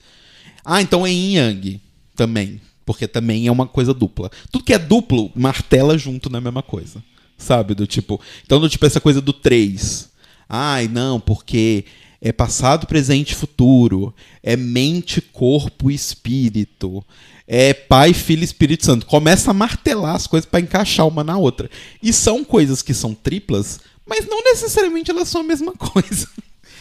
Ah, 0.64 0.82
então 0.82 1.06
é 1.06 1.12
yin 1.12 1.36
yang 1.36 1.82
também, 2.16 2.60
porque 2.86 3.08
também 3.08 3.46
é 3.46 3.52
uma 3.52 3.68
coisa 3.68 3.94
dupla. 3.94 4.32
Tudo 4.52 4.64
que 4.64 4.74
é 4.74 4.80
duplo 4.80 5.32
martela 5.36 5.98
junto 5.98 6.30
na 6.30 6.42
mesma 6.42 6.64
coisa. 6.64 7.04
Sabe, 7.38 7.76
do 7.76 7.86
tipo, 7.86 8.20
então 8.46 8.60
do 8.60 8.70
tipo 8.70 8.86
essa 8.86 9.02
coisa 9.02 9.22
do 9.22 9.34
3. 9.34 10.10
Ai, 10.48 10.88
não, 10.88 11.20
porque 11.20 11.86
é 12.22 12.32
passado, 12.32 12.88
presente 12.88 13.32
e 13.32 13.36
futuro, 13.36 14.14
é 14.42 14.56
mente, 14.56 15.22
corpo 15.22 15.92
e 15.92 15.94
espírito, 15.94 17.06
é 17.48 17.74
pai, 17.74 18.14
filho 18.14 18.42
e 18.42 18.46
espírito 18.46 18.86
santo. 18.86 19.06
Começa 19.06 19.52
a 19.52 19.54
martelar 19.54 20.16
as 20.16 20.28
coisas 20.28 20.50
para 20.50 20.60
encaixar 20.60 21.08
uma 21.08 21.24
na 21.24 21.38
outra. 21.38 21.70
E 22.02 22.12
são 22.12 22.44
coisas 22.44 22.82
que 22.82 22.94
são 22.94 23.14
triplas, 23.14 23.80
mas 24.06 24.26
não 24.28 24.44
necessariamente 24.44 25.12
elas 25.12 25.28
são 25.28 25.42
a 25.42 25.44
mesma 25.44 25.74
coisa. 25.78 26.28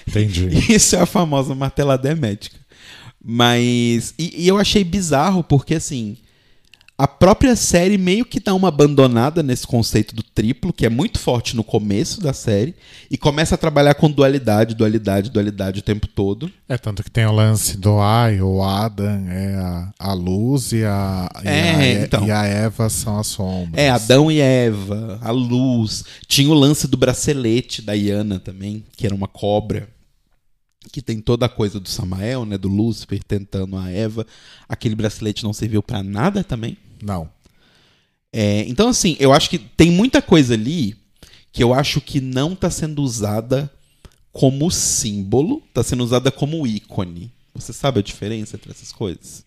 Entendi. 0.07 0.49
Isso 0.73 0.97
é 0.97 1.01
a 1.01 1.07
famosa 1.07 1.55
martelada 1.55 2.09
hermética. 2.09 2.57
Mas. 3.23 4.15
E, 4.19 4.45
e 4.45 4.49
eu 4.49 4.59
achei 4.59 4.85
bizarro 4.85 5.43
porque, 5.43 5.75
assim. 5.75 6.17
A 6.97 7.09
própria 7.09 7.57
série 7.57 7.99
meio 7.99 8.25
que 8.25 8.39
dá 8.39 8.55
uma 8.55 8.69
abandonada 8.69 9.43
nesse 9.43 9.67
conceito 9.67 10.15
do 10.15 10.23
triplo, 10.23 10.73
que 10.73 10.87
é 10.87 10.89
muito 10.89 11.19
forte 11.19 11.57
no 11.57 11.65
começo 11.65 12.21
da 12.21 12.33
série, 12.33 12.73
e 13.11 13.19
começa 13.19 13.57
a 13.57 13.59
trabalhar 13.59 13.95
com 13.95 14.09
dualidade, 14.09 14.77
dualidade, 14.77 15.29
dualidade 15.29 15.81
o 15.81 15.83
tempo 15.83 16.07
todo. 16.07 16.49
É 16.69 16.79
tanto 16.79 17.03
que 17.03 17.11
tem 17.11 17.27
o 17.27 17.33
lance 17.33 17.77
do 17.77 17.99
Ai, 17.99 18.41
o 18.41 18.63
Adam 18.63 19.27
é 19.29 19.57
a, 19.57 19.93
a 19.99 20.13
luz 20.13 20.71
e 20.71 20.85
a, 20.85 21.29
e, 21.43 21.49
É, 21.49 21.75
a, 21.75 22.03
então. 22.05 22.27
e 22.29 22.31
a 22.31 22.45
Eva 22.45 22.89
são 22.89 23.19
as 23.19 23.27
sombras. 23.27 23.75
É, 23.75 23.91
Adão 23.91 24.31
e 24.31 24.39
Eva, 24.41 25.19
a 25.21 25.33
luz. 25.33 26.05
Tinha 26.29 26.49
o 26.49 26.55
lance 26.55 26.87
do 26.87 26.97
bracelete 26.97 27.83
da 27.83 27.95
Iana 27.97 28.39
também, 28.39 28.85
que 28.97 29.05
era 29.05 29.15
uma 29.15 29.27
cobra. 29.27 29.89
Que 30.93 31.03
tem 31.03 31.21
toda 31.21 31.47
a 31.47 31.49
coisa 31.49 31.81
do 31.81 31.89
Samael, 31.89 32.45
né? 32.45 32.57
Do 32.57 32.69
Lúcifer 32.69 33.21
tentando 33.25 33.77
a 33.77 33.91
Eva. 33.91 34.25
Aquele 34.69 34.95
bracelete 34.95 35.43
não 35.43 35.53
serviu 35.53 35.83
pra 35.83 36.03
nada 36.05 36.45
também. 36.45 36.77
Não. 37.05 37.29
É, 38.33 38.61
então, 38.69 38.89
assim, 38.89 39.17
eu 39.21 39.33
acho 39.33 39.49
que 39.49 39.59
tem 39.59 39.91
muita 39.91 40.21
coisa 40.21 40.55
ali 40.55 40.97
que 41.53 41.63
eu 41.63 41.73
acho 41.73 42.01
que 42.01 42.21
não 42.21 42.55
tá 42.57 42.69
sendo 42.69 43.01
usada 43.03 43.71
como 44.33 44.69
símbolo, 44.71 45.63
está 45.69 45.83
sendo 45.85 46.03
usada 46.03 46.33
como 46.33 46.67
ícone. 46.67 47.31
Você 47.55 47.73
sabe 47.73 48.01
a 48.01 48.03
diferença 48.03 48.57
entre 48.57 48.73
essas 48.73 48.91
coisas? 48.91 49.45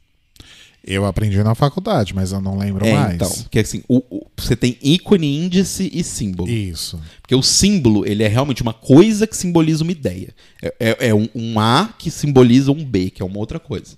Eu 0.82 1.06
aprendi 1.06 1.44
na 1.44 1.54
faculdade, 1.54 2.14
mas 2.16 2.32
eu 2.32 2.40
não 2.40 2.58
lembro 2.58 2.86
é, 2.86 2.94
mais. 2.94 3.16
então, 3.16 3.30
porque 3.30 3.60
assim, 3.60 3.84
o- 3.90 4.02
o- 4.10 4.28
você 4.38 4.56
tem 4.56 4.78
ícone, 4.82 5.28
índice 5.44 5.92
e 5.94 6.02
símbolo. 6.02 6.50
Isso. 6.50 6.98
Porque 7.22 7.36
o 7.36 7.42
símbolo, 7.44 8.06
ele 8.08 8.24
é 8.24 8.28
realmente 8.30 8.62
uma 8.62 8.74
coisa 8.74 9.28
que 9.28 9.36
simboliza 9.36 9.84
uma 9.84 9.92
ideia. 9.92 10.34
É, 10.62 10.74
é- 10.80 11.08
é 11.10 11.14
um, 11.14 11.28
um 11.36 11.60
A 11.60 11.94
que 12.00 12.10
simboliza 12.10 12.72
um 12.72 12.86
B, 12.86 13.10
que 13.10 13.22
é 13.22 13.26
uma 13.26 13.40
outra 13.40 13.60
coisa. 13.60 13.98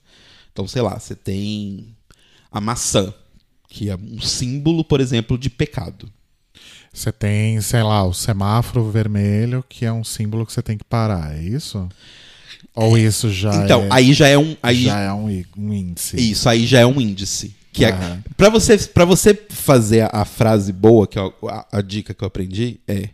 Então, 0.52 0.68
sei 0.68 0.82
lá, 0.82 0.98
você 1.00 1.14
tem 1.14 1.96
a 2.52 2.60
maçã, 2.60 3.14
que 3.70 3.90
é 3.90 3.96
um 3.96 4.20
símbolo, 4.20 4.84
por 4.84 5.00
exemplo, 5.00 5.38
de 5.38 5.50
pecado. 5.50 6.12
Você 6.92 7.12
tem, 7.12 7.62
sei 7.62 7.84
lá, 7.84 8.04
o 8.04 8.14
semáforo 8.14 8.90
vermelho, 8.90 9.64
que 9.70 9.86
é 9.86 9.94
um 9.94 10.04
símbolo 10.04 10.46
que 10.46 10.52
você 10.52 10.62
tem 10.62 10.78
que 10.78 10.84
parar, 10.84 11.38
é 11.38 11.44
isso? 11.44 11.88
Ou 12.76 12.98
isso 12.98 13.32
já 13.32 13.64
então, 13.64 13.84
é, 13.84 13.88
aí 13.92 14.14
já 14.14 14.28
é 14.28 14.38
um. 14.38 14.56
Aí, 14.62 14.84
já 14.84 15.00
é 15.00 15.14
um, 15.14 15.44
um 15.58 15.74
índice? 15.74 16.18
Isso, 16.18 16.50
aí 16.50 16.66
já 16.66 16.80
é 16.80 16.86
um 16.86 17.00
índice. 17.00 17.56
Que 17.72 17.86
é, 17.86 17.92
Aham. 17.92 18.24
pra, 18.36 18.50
você, 18.50 18.78
pra 18.78 19.06
você 19.06 19.40
fazer 19.50 20.02
a, 20.02 20.22
a 20.22 20.26
frase 20.26 20.74
boa, 20.74 21.06
que 21.06 21.20
é 21.20 21.22
a, 21.22 21.68
a 21.74 21.82
dica 21.82 22.14
que 22.14 22.24
eu 22.24 22.28
aprendi, 22.28 22.80
é. 22.88 23.10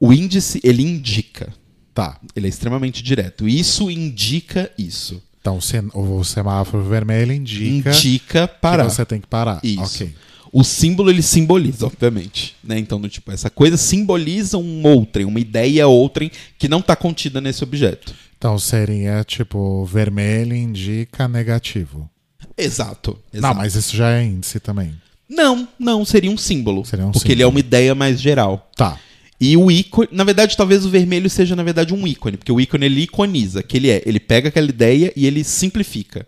O 0.00 0.12
índice, 0.12 0.60
ele 0.64 0.82
indica. 0.82 1.52
Tá. 1.92 2.18
Ele 2.34 2.46
é 2.46 2.48
extremamente 2.48 3.02
direto. 3.02 3.48
Isso 3.48 3.90
indica 3.90 4.70
isso. 4.76 5.22
Então 5.44 5.58
o 5.92 6.24
semáforo 6.24 6.82
vermelho 6.84 7.30
indica, 7.30 7.90
Indica 7.90 8.48
parar. 8.48 8.86
que 8.86 8.92
você 8.94 9.04
tem 9.04 9.20
que 9.20 9.26
parar. 9.26 9.60
Isso. 9.62 9.82
Ok. 10.04 10.14
O 10.50 10.64
símbolo 10.64 11.10
ele 11.10 11.20
simboliza, 11.20 11.84
obviamente, 11.84 12.56
né? 12.64 12.78
Então, 12.78 12.98
do 12.98 13.08
tipo, 13.10 13.30
essa 13.30 13.50
coisa 13.50 13.76
simboliza 13.76 14.56
um 14.56 14.86
outrem, 14.86 15.26
uma 15.26 15.38
ideia 15.40 15.86
outrem 15.86 16.30
que 16.58 16.66
não 16.68 16.78
está 16.78 16.96
contida 16.96 17.40
nesse 17.42 17.62
objeto. 17.62 18.14
Então 18.38 18.58
seria 18.58 19.22
tipo, 19.24 19.84
vermelho 19.84 20.54
indica 20.56 21.28
negativo. 21.28 22.08
Exato. 22.56 23.18
Não, 23.32 23.38
exato. 23.40 23.56
mas 23.56 23.74
isso 23.74 23.94
já 23.94 24.12
é 24.12 24.24
índice 24.24 24.58
também. 24.60 24.94
não, 25.28 25.68
não, 25.78 26.04
seria 26.06 26.30
um 26.30 26.38
símbolo, 26.38 26.84
Seria 26.86 27.04
um 27.06 27.10
porque 27.12 27.32
ele 27.32 27.42
é 27.42 27.44
símbolo. 27.44 27.50
uma 27.56 27.60
ideia 27.60 27.94
mais 27.94 28.18
geral. 28.20 28.70
Tá. 28.76 28.98
E 29.44 29.58
o 29.58 29.70
ícone, 29.70 30.08
na 30.10 30.24
verdade, 30.24 30.56
talvez 30.56 30.86
o 30.86 30.90
vermelho 30.90 31.28
seja 31.28 31.54
na 31.54 31.62
verdade 31.62 31.92
um 31.92 32.06
ícone, 32.06 32.38
porque 32.38 32.50
o 32.50 32.58
ícone 32.58 32.86
ele 32.86 33.02
iconiza, 33.02 33.62
que 33.62 33.76
ele 33.76 33.90
é, 33.90 34.02
ele 34.06 34.18
pega 34.18 34.48
aquela 34.48 34.70
ideia 34.70 35.12
e 35.14 35.26
ele 35.26 35.44
simplifica. 35.44 36.26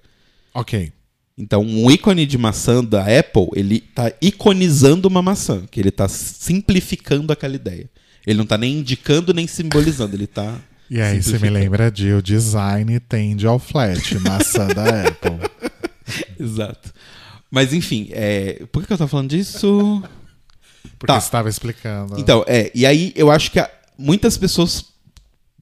Ok. 0.52 0.92
Então, 1.38 1.62
um 1.62 1.90
ícone 1.90 2.26
de 2.26 2.36
maçã 2.36 2.84
da 2.84 3.06
Apple, 3.18 3.48
ele 3.54 3.80
tá 3.80 4.12
iconizando 4.20 5.08
uma 5.08 5.22
maçã, 5.22 5.64
que 5.70 5.80
ele 5.80 5.90
tá 5.90 6.06
simplificando 6.08 7.32
aquela 7.32 7.56
ideia. 7.56 7.88
Ele 8.26 8.36
não 8.36 8.44
tá 8.44 8.58
nem 8.58 8.80
indicando 8.80 9.32
nem 9.32 9.46
simbolizando, 9.46 10.14
ele 10.14 10.26
tá 10.26 10.60
E 10.90 11.00
aí 11.00 11.22
você 11.22 11.38
me 11.38 11.48
lembra 11.48 11.90
de 11.90 12.12
o 12.12 12.20
design 12.20 13.00
tende 13.00 13.46
ao 13.46 13.58
flat, 13.58 14.18
maçã 14.18 14.68
da 14.68 15.08
Apple. 15.08 15.38
Exato. 16.38 16.92
Mas 17.50 17.72
enfim, 17.72 18.08
é... 18.12 18.62
por 18.70 18.86
que 18.86 18.92
eu 18.92 18.98
tô 18.98 19.08
falando 19.08 19.30
disso? 19.30 20.02
Porque 20.98 21.12
Tá. 21.12 21.20
você 21.20 21.26
estava 21.26 21.48
explicando. 21.48 22.18
Então, 22.18 22.44
é, 22.46 22.70
e 22.74 22.84
aí 22.86 23.12
eu 23.16 23.30
acho 23.30 23.50
que 23.50 23.58
a- 23.58 23.70
muitas 23.98 24.36
pessoas 24.38 24.84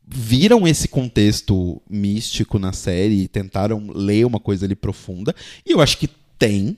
viram 0.06 0.66
esse 0.66 0.86
contexto 0.88 1.80
místico 1.88 2.58
na 2.58 2.72
série 2.72 3.22
e 3.22 3.28
tentaram 3.28 3.90
ler 3.94 4.26
uma 4.26 4.38
coisa 4.38 4.66
ali 4.66 4.74
profunda. 4.74 5.34
E 5.66 5.72
eu 5.72 5.80
acho 5.80 5.96
que 5.98 6.08
tem, 6.38 6.76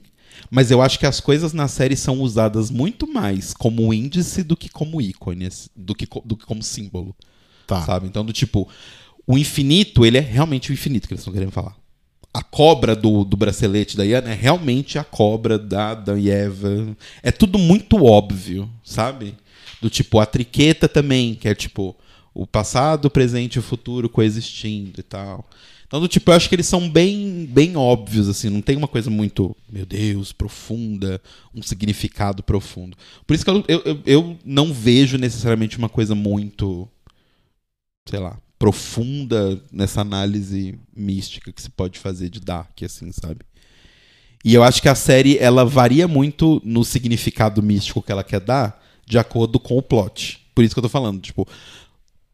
mas 0.49 0.71
eu 0.71 0.81
acho 0.81 0.97
que 0.97 1.05
as 1.05 1.19
coisas 1.19 1.51
na 1.51 1.67
série 1.67 1.95
são 1.97 2.21
usadas 2.21 2.71
muito 2.71 3.05
mais 3.05 3.53
como 3.53 3.93
índice 3.93 4.43
do 4.43 4.55
que 4.55 4.69
como 4.69 5.01
ícones, 5.01 5.69
do 5.75 5.93
que, 5.93 6.07
do 6.23 6.37
que 6.37 6.45
como 6.45 6.63
símbolo, 6.63 7.13
tá. 7.65 7.83
sabe? 7.85 8.07
Então, 8.07 8.23
do 8.23 8.31
tipo, 8.31 8.67
o 9.25 9.37
infinito, 9.37 10.05
ele 10.05 10.17
é 10.17 10.21
realmente 10.21 10.71
o 10.71 10.73
infinito 10.73 11.07
que 11.07 11.13
eles 11.13 11.21
estão 11.21 11.33
querendo 11.33 11.51
falar. 11.51 11.75
A 12.37 12.43
cobra 12.43 12.95
do, 12.95 13.23
do 13.23 13.35
bracelete 13.35 13.97
da 13.97 14.05
Iana 14.05 14.29
é 14.29 14.35
realmente 14.35 14.99
a 14.99 15.03
cobra 15.03 15.57
da 15.57 15.97
e 16.19 16.29
Eva. 16.29 16.95
É 17.23 17.31
tudo 17.31 17.57
muito 17.57 18.05
óbvio, 18.05 18.69
sabe? 18.83 19.33
Do 19.81 19.89
tipo, 19.89 20.19
a 20.19 20.25
triqueta 20.27 20.87
também, 20.87 21.33
que 21.33 21.47
é 21.47 21.55
tipo 21.55 21.95
o 22.35 22.45
passado, 22.45 23.05
o 23.05 23.09
presente 23.09 23.55
e 23.55 23.59
o 23.59 23.63
futuro 23.63 24.07
coexistindo 24.07 24.99
e 24.99 25.01
tal. 25.03 25.49
Então, 25.87 25.99
do 25.99 26.07
tipo, 26.07 26.29
eu 26.29 26.35
acho 26.35 26.47
que 26.47 26.53
eles 26.53 26.67
são 26.67 26.87
bem, 26.87 27.47
bem 27.49 27.75
óbvios, 27.75 28.29
assim, 28.29 28.51
não 28.51 28.61
tem 28.61 28.75
uma 28.77 28.87
coisa 28.87 29.09
muito, 29.09 29.57
meu 29.67 29.87
Deus, 29.87 30.31
profunda, 30.31 31.19
um 31.55 31.63
significado 31.63 32.43
profundo. 32.43 32.95
Por 33.25 33.33
isso 33.33 33.43
que 33.43 33.49
eu, 33.49 33.63
eu- 33.67 33.99
eu 34.05 34.37
não 34.45 34.71
vejo 34.71 35.17
necessariamente 35.17 35.75
uma 35.75 35.89
coisa 35.89 36.13
muito, 36.13 36.87
sei 38.07 38.19
lá, 38.19 38.37
profunda 38.57 39.61
nessa 39.71 40.01
análise 40.01 40.79
mística 40.95 41.51
que 41.51 41.61
se 41.61 41.69
pode 41.69 41.99
fazer 41.99 42.29
de 42.29 42.39
Dark, 42.39 42.81
assim, 42.83 43.11
sabe? 43.11 43.39
E 44.43 44.53
eu 44.53 44.63
acho 44.63 44.81
que 44.81 44.89
a 44.89 44.95
série, 44.95 45.37
ela 45.37 45.65
varia 45.65 46.07
muito 46.07 46.61
no 46.63 46.83
significado 46.83 47.61
místico 47.61 48.01
que 48.01 48.11
ela 48.11 48.23
quer 48.23 48.39
dar, 48.39 48.81
de 49.05 49.17
acordo 49.17 49.59
com 49.59 49.77
o 49.77 49.81
plot. 49.81 50.41
Por 50.55 50.63
isso 50.63 50.73
que 50.73 50.79
eu 50.79 50.83
tô 50.83 50.89
falando, 50.89 51.21
tipo, 51.21 51.47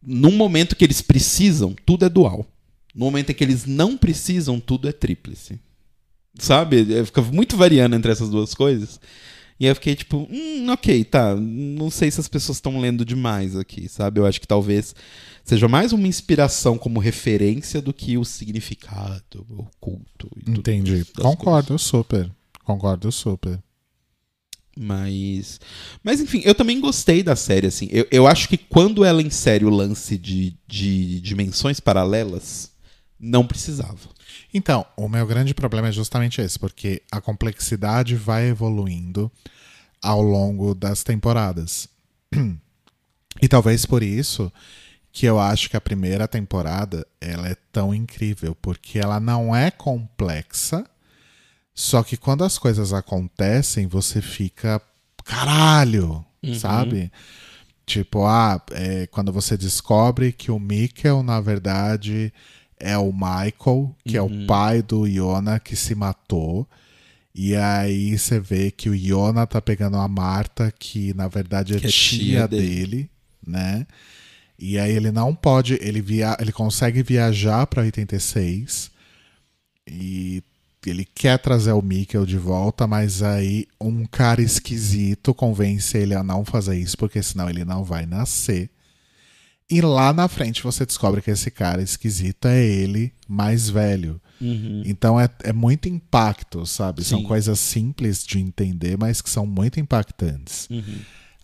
num 0.02 0.32
momento 0.32 0.76
que 0.76 0.84
eles 0.84 1.02
precisam, 1.02 1.76
tudo 1.86 2.06
é 2.06 2.10
dual. 2.10 2.46
No 2.94 3.06
momento 3.06 3.32
em 3.32 3.34
que 3.34 3.44
eles 3.44 3.66
não 3.66 3.98
precisam, 3.98 4.60
tudo 4.60 4.88
é 4.88 4.92
tríplice. 4.92 5.60
Sabe? 6.38 6.94
É, 6.94 7.06
Fica 7.06 7.22
muito 7.22 7.58
variando 7.58 7.96
entre 7.96 8.12
essas 8.12 8.30
duas 8.30 8.54
coisas. 8.54 9.00
E 9.60 9.66
eu 9.66 9.76
fiquei 9.76 9.96
tipo, 9.96 10.28
hum, 10.30 10.70
ok, 10.70 11.04
tá. 11.06 11.36
Não 11.36 11.90
sei 11.90 12.12
se 12.12 12.20
as 12.20 12.28
pessoas 12.28 12.58
estão 12.58 12.80
lendo 12.80 13.06
demais 13.06 13.56
aqui, 13.56 13.88
sabe? 13.88 14.20
Eu 14.20 14.26
acho 14.26 14.42
que 14.42 14.48
talvez 14.48 14.96
seja 15.43 15.67
mais 15.67 15.91
uma 15.91 16.08
inspiração 16.08 16.77
como 16.77 16.99
referência 16.99 17.82
do 17.82 17.93
que 17.93 18.17
o 18.17 18.23
significado 18.23 19.45
oculto. 19.49 20.29
Tudo 20.45 20.60
Entendi. 20.60 21.06
Concordo 21.15 21.77
super. 21.77 22.32
Concordo 22.63 23.12
super. 23.12 23.60
Mas. 24.77 25.60
Mas 26.03 26.19
enfim, 26.19 26.41
eu 26.43 26.56
também 26.56 26.79
gostei 26.79 27.21
da 27.21 27.36
série, 27.36 27.67
assim. 27.67 27.88
Eu, 27.91 28.08
eu 28.10 28.27
acho 28.27 28.47
que 28.49 28.58
quando 28.58 29.06
ela 29.06 29.21
insere 29.21 29.65
o 29.65 29.69
lance 29.69 30.17
de, 30.17 30.58
de 30.67 31.19
dimensões 31.21 31.79
paralelas, 31.79 32.71
não 33.19 33.45
precisava. 33.45 34.10
Então, 34.53 34.86
o 34.97 35.08
meu 35.08 35.25
grande 35.27 35.53
problema 35.53 35.89
é 35.89 35.91
justamente 35.91 36.41
esse, 36.41 36.58
porque 36.58 37.01
a 37.12 37.21
complexidade 37.21 38.15
vai 38.15 38.49
evoluindo 38.49 39.32
ao 40.01 40.21
longo 40.21 40.73
das 40.73 41.03
temporadas. 41.03 41.88
E 43.41 43.47
talvez 43.47 43.84
por 43.84 44.03
isso 44.03 44.53
que 45.13 45.28
eu 45.28 45.39
acho 45.39 45.69
que 45.69 45.78
a 45.78 45.82
primeira 45.82 46.28
temporada 46.28 47.06
ela 47.21 47.47
é 47.47 47.56
tão 47.71 47.93
incrível, 47.93 48.58
porque 48.60 48.97
ela 48.97 49.19
não 49.19 49.56
é 49.56 49.69
complexa, 49.69 50.84
só 51.73 52.02
que 52.02 52.17
quando 52.17 52.43
as 52.43 52.58
coisas 52.58 52.91
acontecem, 52.91 53.86
você 53.88 54.21
fica 54.21 54.82
caralho, 55.23 56.26
sabe? 56.60 57.12
Tipo, 57.86 58.26
ah, 58.26 58.60
é, 58.71 59.06
quando 59.08 59.32
você 59.32 59.56
descobre 59.56 60.32
que 60.32 60.49
o 60.49 60.60
Mikkel, 60.60 61.21
na 61.21 61.39
verdade, 61.39 62.34
é 62.80 62.97
o 62.97 63.13
Michael, 63.13 63.95
que 64.04 64.17
é 64.17 64.21
o 64.21 64.45
pai 64.47 64.82
do 64.82 65.08
Iona 65.08 65.60
que 65.60 65.76
se 65.76 65.93
matou. 65.93 66.67
E 67.36 67.56
aí 67.56 68.17
você 68.17 68.39
vê 68.39 68.71
que 68.71 68.89
o 68.89 68.95
Iona 68.95 69.45
tá 69.45 69.62
pegando 69.62 69.97
a 69.97 70.08
Marta, 70.08 70.73
que 70.78 71.13
na 71.13 71.28
verdade 71.28 71.76
é, 71.76 71.80
Que 71.80 71.88
é 71.88 71.89
tia, 71.89 72.19
tia 72.19 72.47
dele. 72.47 72.67
dele. 72.67 73.10
né? 73.45 73.86
E 74.65 74.80
aí 74.80 74.93
ele 74.93 75.12
não 75.12 75.36
pode, 75.36 75.78
ele 75.82 76.02
via, 76.02 76.38
ele 76.39 76.54
consegue 76.54 77.04
viajar 77.04 77.67
para 77.67 77.84
86 77.84 78.89
e 79.86 80.41
ele 80.86 81.04
quer 81.04 81.38
trazer 81.38 81.73
o 81.73 81.82
Mikkel 81.82 82.26
de 82.26 82.38
volta, 82.38 82.88
mas 82.88 83.21
aí 83.21 83.67
um 83.80 84.06
cara 84.06 84.41
esquisito 84.41 85.34
convence 85.34 85.97
ele 85.97 86.15
a 86.15 86.23
não 86.23 86.45
fazer 86.45 86.80
isso, 86.80 86.97
porque 86.97 87.21
senão 87.21 87.49
ele 87.49 87.65
não 87.65 87.84
vai 87.84 88.06
nascer. 88.06 88.69
E 89.69 89.82
lá 89.82 90.13
na 90.13 90.30
frente 90.30 90.63
você 90.63 90.86
descobre 90.86 91.21
que 91.21 91.32
esse 91.32 91.52
cara 91.52 91.82
esquisito 91.82 92.47
é 92.47 92.65
ele 92.65 93.12
mais 93.27 93.69
velho. 93.69 94.21
Então 94.85 95.19
é, 95.19 95.27
é 95.44 95.52
muito 95.52 95.90
impacto, 95.90 96.65
sabe? 96.65 97.04
São 97.04 97.19
Sim. 97.19 97.25
coisas 97.25 97.60
simples 97.60 98.23
de 98.25 98.40
entender, 98.40 98.98
mas 98.98 99.21
que 99.21 99.29
são 99.29 99.46
muito 99.46 99.77
impactantes. 99.77 100.69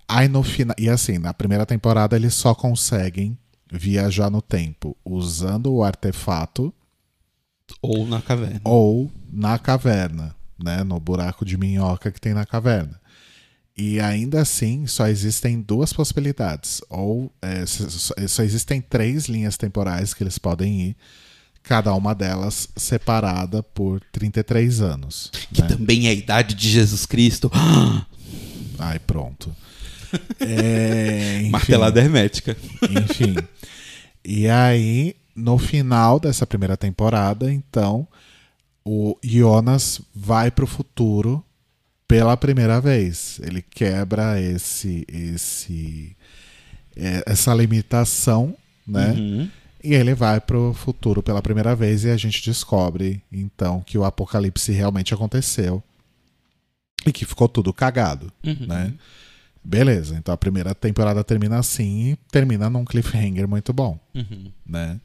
Aí 0.09 0.27
no 0.27 0.41
final. 0.41 0.75
E 0.79 0.89
assim, 0.89 1.19
na 1.19 1.33
primeira 1.33 1.67
temporada 1.67 2.15
eles 2.15 2.33
só 2.33 2.55
conseguem 2.55 3.37
viajar 3.71 4.31
no 4.31 4.41
tempo 4.41 4.97
usando 5.05 5.71
o 5.71 5.83
artefato 5.83 6.73
Ou 7.79 8.07
na 8.07 8.19
caverna. 8.19 8.61
ou 8.63 9.11
na 9.31 9.59
caverna, 9.59 10.35
né? 10.61 10.83
No 10.83 10.99
buraco 10.99 11.45
de 11.45 11.55
minhoca 11.55 12.11
que 12.11 12.19
tem 12.19 12.33
na 12.33 12.43
caverna. 12.43 12.99
E 13.77 13.99
ainda 13.99 14.41
assim, 14.41 14.87
só 14.87 15.07
existem 15.07 15.61
duas 15.61 15.93
possibilidades. 15.93 16.81
Ou 16.89 17.31
é, 17.39 17.63
só 17.65 18.43
existem 18.43 18.81
três 18.81 19.27
linhas 19.27 19.55
temporais 19.57 20.13
que 20.13 20.23
eles 20.23 20.39
podem 20.39 20.81
ir, 20.81 20.97
cada 21.61 21.93
uma 21.93 22.15
delas 22.15 22.67
separada 22.75 23.61
por 23.61 24.01
33 24.11 24.81
anos. 24.81 25.31
Que 25.53 25.61
né? 25.61 25.67
também 25.67 26.07
é 26.07 26.09
a 26.09 26.13
idade 26.13 26.55
de 26.55 26.67
Jesus 26.67 27.05
Cristo. 27.05 27.51
Ai, 28.79 28.97
pronto. 28.99 29.55
É, 30.39 31.37
enfim. 31.41 31.49
Martelada 31.49 31.99
hermética. 31.99 32.55
Enfim. 32.83 33.35
E 34.23 34.47
aí, 34.47 35.15
no 35.35 35.57
final 35.57 36.19
dessa 36.19 36.45
primeira 36.45 36.75
temporada, 36.77 37.51
então, 37.51 38.07
o 38.85 39.17
Jonas 39.23 40.01
vai 40.13 40.51
pro 40.51 40.67
futuro 40.67 41.43
pela 42.07 42.35
primeira 42.35 42.81
vez. 42.81 43.39
Ele 43.43 43.61
quebra 43.61 44.41
esse, 44.41 45.05
esse, 45.07 46.15
é, 46.95 47.23
essa 47.25 47.53
limitação, 47.53 48.55
né? 48.85 49.11
Uhum. 49.11 49.49
E 49.81 49.93
ele 49.93 50.13
vai 50.13 50.41
pro 50.41 50.73
futuro 50.73 51.23
pela 51.23 51.41
primeira 51.41 51.73
vez 51.73 52.03
e 52.03 52.09
a 52.09 52.17
gente 52.17 52.43
descobre, 52.43 53.21
então, 53.31 53.81
que 53.81 53.97
o 53.97 54.03
apocalipse 54.03 54.73
realmente 54.73 55.13
aconteceu 55.13 55.81
e 57.05 57.13
que 57.13 57.23
ficou 57.25 57.47
tudo 57.47 57.71
cagado, 57.71 58.29
Uhum. 58.45 58.65
né? 58.67 58.93
Beleza, 59.69 60.15
então 60.17 60.33
a 60.33 60.37
primeira 60.37 60.73
temporada 60.73 61.23
termina 61.23 61.59
assim 61.59 62.13
e 62.13 62.15
termina 62.31 62.71
num 62.71 62.83
cliffhanger 62.83 63.47
muito 63.47 63.71
bom, 63.71 63.99
Uhum. 64.15 64.51
né? 64.65 64.99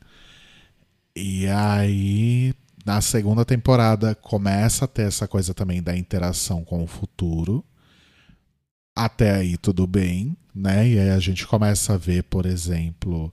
E 1.14 1.46
aí, 1.48 2.54
na 2.84 3.02
segunda 3.02 3.44
temporada, 3.44 4.14
começa 4.14 4.86
a 4.86 4.88
ter 4.88 5.02
essa 5.02 5.28
coisa 5.28 5.52
também 5.52 5.82
da 5.82 5.94
interação 5.94 6.64
com 6.64 6.82
o 6.82 6.86
futuro. 6.86 7.62
Até 8.96 9.34
aí 9.34 9.58
tudo 9.58 9.86
bem, 9.86 10.34
né? 10.54 10.88
E 10.88 10.98
aí 10.98 11.10
a 11.10 11.18
gente 11.18 11.46
começa 11.46 11.92
a 11.92 11.98
ver, 11.98 12.22
por 12.24 12.46
exemplo, 12.46 13.30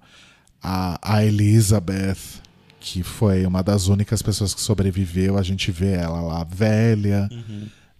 a, 0.62 1.00
a 1.18 1.24
Elizabeth, 1.24 2.18
que 2.80 3.04
foi 3.04 3.46
uma 3.46 3.64
das 3.64 3.88
únicas 3.88 4.22
pessoas 4.22 4.54
que 4.54 4.60
sobreviveu, 4.62 5.38
a 5.38 5.44
gente 5.44 5.72
vê 5.72 5.94
ela 5.94 6.20
lá 6.22 6.44
velha, 6.44 7.30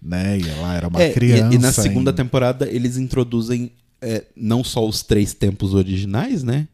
né? 0.02 0.39
E 0.39 0.49
ela 0.49 0.76
era 0.76 0.88
uma. 0.88 1.02
É, 1.02 1.10
e- 1.10 1.14
criança. 1.14 1.56
e, 1.56 1.60
na 1.60 1.72
segunda 1.72 2.12
ainda. 2.12 2.24
temporada 2.24 2.70
eles 2.70 2.97
introduzem 2.97 3.72
é, 4.02 4.24
não 4.36 4.64
só 4.64 4.88
os 4.88 5.04
três 5.04 5.34
tempos 5.34 5.74
originais, 5.74 6.43
né? 6.43 6.68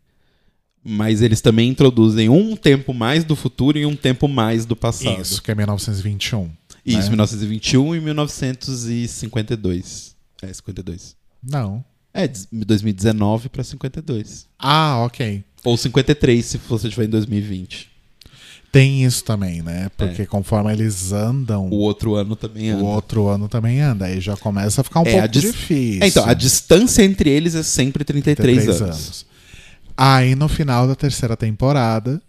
Mas 0.83 1.21
eles 1.21 1.41
também 1.41 1.69
introduzem 1.69 2.29
um 2.29 2.55
tempo 2.55 2.93
mais 2.93 3.23
do 3.25 3.35
futuro 3.35 3.77
e 3.77 3.85
um 3.85 3.95
tempo 3.95 4.27
mais 4.29 4.65
do 4.65 4.75
passado. 4.75 5.21
Isso, 5.21 5.41
que 5.41 5.51
é 5.51 5.55
1921. 5.55 6.49
Isso, 6.85 6.97
né? 6.97 7.03
1921 7.09 7.95
e 7.95 7.99
1952. 7.99 10.15
É, 10.41 10.53
52. 10.53 11.15
Não. 11.43 11.83
É, 12.13 12.27
de 12.27 12.47
2019 12.51 13.49
pra 13.49 13.63
52. 13.63 14.47
Ah, 14.57 15.03
ok. 15.05 15.43
Ou 15.63 15.75
53 15.75 16.45
se 16.45 16.57
você 16.57 16.87
estiver 16.87 17.05
em 17.05 17.09
2020. 17.09 17.89
Tem 18.71 19.03
isso 19.05 19.23
também, 19.23 19.61
né? 19.61 19.89
Porque 19.97 20.25
conforme 20.25 20.71
eles 20.71 21.11
andam, 21.11 21.65
É. 21.65 21.73
O 21.73 21.77
outro 21.77 22.15
ano 22.15 22.35
também 22.35 22.69
anda. 22.69 22.83
o 22.83 22.85
outro 22.87 23.27
ano 23.27 23.47
também 23.47 23.79
anda. 23.81 24.05
Aí 24.05 24.19
já 24.19 24.35
começa 24.37 24.81
a 24.81 24.83
ficar 24.83 24.99
um 24.99 25.07
É, 25.07 25.11
pouco 25.13 25.27
dis- 25.29 25.41
difícil. 25.43 26.03
É, 26.03 26.07
então, 26.07 26.25
a 26.27 26.33
distância 26.33 27.03
entre 27.03 27.29
eles 27.29 27.55
é 27.55 27.63
sempre 27.63 28.03
33, 28.03 28.67
anos. 28.81 29.25
Aí 29.95 30.35
no 30.35 30.47
final 30.47 30.87
da 30.87 30.95
terceira 30.95 31.35
temporada, 31.37 32.21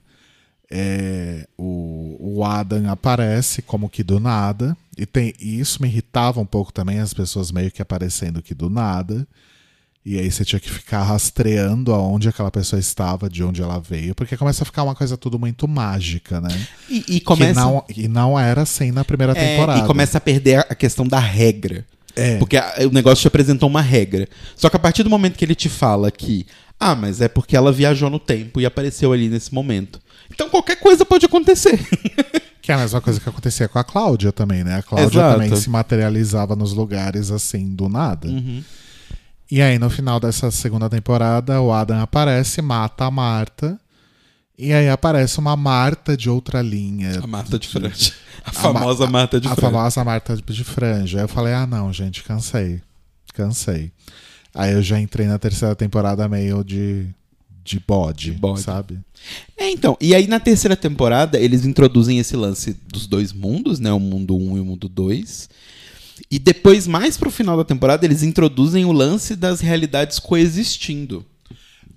é, 0.70 1.46
o, 1.56 2.16
o 2.38 2.44
Adam 2.44 2.88
aparece 2.90 3.60
como 3.62 3.88
que 3.88 4.02
do 4.02 4.20
nada. 4.20 4.76
E, 4.96 5.04
tem, 5.06 5.34
e 5.40 5.58
isso 5.60 5.82
me 5.82 5.88
irritava 5.88 6.40
um 6.40 6.46
pouco 6.46 6.72
também, 6.72 6.98
as 7.00 7.12
pessoas 7.14 7.50
meio 7.52 7.70
que 7.70 7.82
aparecendo 7.82 8.42
que 8.42 8.54
do 8.54 8.70
nada. 8.70 9.26
E 10.10 10.18
aí 10.18 10.30
você 10.30 10.42
tinha 10.44 10.58
que 10.58 10.70
ficar 10.70 11.02
rastreando 11.02 11.92
aonde 11.92 12.28
aquela 12.30 12.50
pessoa 12.50 12.80
estava, 12.80 13.28
de 13.28 13.44
onde 13.44 13.60
ela 13.60 13.78
veio, 13.78 14.14
porque 14.14 14.36
começa 14.38 14.62
a 14.62 14.66
ficar 14.66 14.82
uma 14.82 14.94
coisa 14.94 15.16
tudo 15.18 15.38
muito 15.38 15.68
mágica, 15.68 16.40
né? 16.40 16.48
E, 16.88 17.04
e 17.16 17.20
começa, 17.20 17.52
Que 17.52 17.66
não, 17.66 17.84
e 17.96 18.08
não 18.08 18.38
era 18.40 18.62
assim 18.62 18.90
na 18.90 19.04
primeira 19.04 19.32
é, 19.32 19.34
temporada. 19.56 19.80
e 19.80 19.86
começa 19.86 20.16
a 20.16 20.20
perder 20.20 20.60
a 20.60 20.74
questão 20.74 21.06
da 21.06 21.18
regra. 21.18 21.84
É. 22.16 22.36
Porque 22.38 22.56
a- 22.56 22.74
o 22.88 22.90
negócio 22.90 23.20
te 23.20 23.28
apresentou 23.28 23.68
uma 23.68 23.82
regra. 23.82 24.26
Só 24.56 24.70
que 24.70 24.76
a 24.76 24.80
partir 24.80 25.02
do 25.02 25.10
momento 25.10 25.36
que 25.36 25.44
ele 25.44 25.54
te 25.54 25.68
fala 25.68 26.10
que, 26.10 26.46
ah, 26.80 26.94
mas 26.94 27.20
é 27.20 27.28
porque 27.28 27.54
ela 27.56 27.70
viajou 27.70 28.08
no 28.08 28.18
tempo 28.18 28.60
e 28.60 28.66
apareceu 28.66 29.12
ali 29.12 29.28
nesse 29.28 29.52
momento. 29.52 30.00
Então 30.32 30.48
qualquer 30.48 30.76
coisa 30.76 31.04
pode 31.04 31.26
acontecer. 31.26 31.78
Que 32.60 32.72
é 32.72 32.74
a 32.74 32.78
mesma 32.78 33.00
coisa 33.00 33.18
que 33.18 33.26
acontecia 33.26 33.66
com 33.66 33.78
a 33.78 33.84
Cláudia 33.84 34.30
também, 34.30 34.62
né? 34.62 34.76
A 34.76 34.82
Cláudia 34.82 35.20
Exato. 35.20 35.40
também 35.40 35.56
se 35.56 35.70
materializava 35.70 36.54
nos 36.54 36.74
lugares 36.74 37.30
assim, 37.30 37.74
do 37.74 37.88
nada. 37.88 38.28
Uhum. 38.28 38.62
E 39.50 39.62
aí, 39.62 39.78
no 39.78 39.88
final 39.88 40.20
dessa 40.20 40.50
segunda 40.50 40.90
temporada, 40.90 41.60
o 41.60 41.72
Adam 41.72 42.00
aparece, 42.00 42.60
mata 42.60 43.04
a 43.06 43.10
Marta. 43.10 43.78
E 44.58 44.72
aí 44.72 44.88
aparece 44.88 45.38
uma 45.38 45.56
Marta 45.56 46.16
de 46.16 46.28
outra 46.28 46.60
linha. 46.60 47.18
A 47.22 47.26
Marta 47.26 47.58
de 47.58 47.66
Franja. 47.68 48.12
A 48.44 48.50
A 48.50 48.52
famosa 48.52 49.04
Ma- 49.06 49.10
Marta 49.12 49.40
de 49.40 49.46
a 49.48 49.54
Franja. 49.54 49.70
famosa 49.70 50.04
Marta 50.04 50.36
de 50.36 50.64
franja. 50.64 51.18
Aí 51.18 51.24
eu 51.24 51.28
falei, 51.28 51.52
ah, 51.54 51.66
não, 51.66 51.92
gente, 51.92 52.22
cansei. 52.22 52.80
Cansei. 53.34 53.92
Aí 54.54 54.72
eu 54.72 54.82
já 54.82 54.98
entrei 55.00 55.26
na 55.26 55.38
terceira 55.38 55.74
temporada 55.76 56.28
meio 56.28 56.64
de, 56.64 57.06
de 57.64 57.78
bode, 57.86 58.32
De 58.32 58.38
bode. 58.38 58.62
sabe? 58.62 58.98
É, 59.56 59.70
então. 59.70 59.96
E 60.00 60.14
aí 60.14 60.26
na 60.26 60.40
terceira 60.40 60.76
temporada 60.76 61.38
eles 61.38 61.64
introduzem 61.64 62.18
esse 62.18 62.36
lance 62.36 62.76
dos 62.88 63.06
dois 63.06 63.32
mundos, 63.32 63.78
né? 63.78 63.92
O 63.92 64.00
mundo 64.00 64.36
1 64.36 64.56
e 64.56 64.60
o 64.60 64.64
mundo 64.64 64.88
2. 64.88 65.48
E 66.30 66.38
depois, 66.38 66.86
mais 66.86 67.16
pro 67.16 67.30
final 67.30 67.56
da 67.56 67.64
temporada, 67.64 68.04
eles 68.04 68.22
introduzem 68.22 68.84
o 68.84 68.92
lance 68.92 69.34
das 69.36 69.60
realidades 69.60 70.18
coexistindo. 70.18 71.24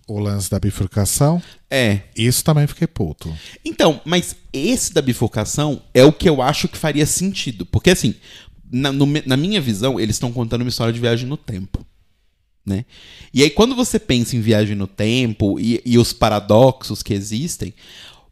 O 0.08 0.20
lance 0.20 0.50
da 0.50 0.60
bifurcação, 0.60 1.42
É. 1.70 2.02
isso 2.18 2.44
também 2.44 2.68
fiquei 2.68 2.88
puto. 2.88 3.34
Então, 3.64 4.02
mas 4.04 4.36
esse 4.52 4.94
da 4.94 5.02
bifurcação 5.02 5.82
é 5.94 6.04
o 6.04 6.12
que 6.12 6.28
eu 6.28 6.42
acho 6.42 6.68
que 6.68 6.78
faria 6.78 7.06
sentido. 7.06 7.66
Porque, 7.66 7.92
assim, 7.92 8.16
na, 8.70 8.92
no 8.92 9.06
na 9.26 9.38
minha 9.38 9.62
visão, 9.62 10.00
eles 10.00 10.16
estão 10.18 10.32
contando 10.32 10.62
uma 10.62 10.70
história 10.70 10.92
de 10.92 11.00
viagem 11.00 11.28
no 11.28 11.38
tempo. 11.38 11.86
Né? 12.66 12.86
E 13.34 13.42
aí, 13.42 13.50
quando 13.50 13.74
você 13.76 13.98
pensa 13.98 14.36
em 14.36 14.42
viagem 14.42 14.76
no 14.76 14.86
tempo 14.86 15.60
e, 15.60 15.82
e 15.86 15.98
os 15.98 16.14
paradoxos 16.14 17.02
que 17.02 17.14
existem, 17.14 17.74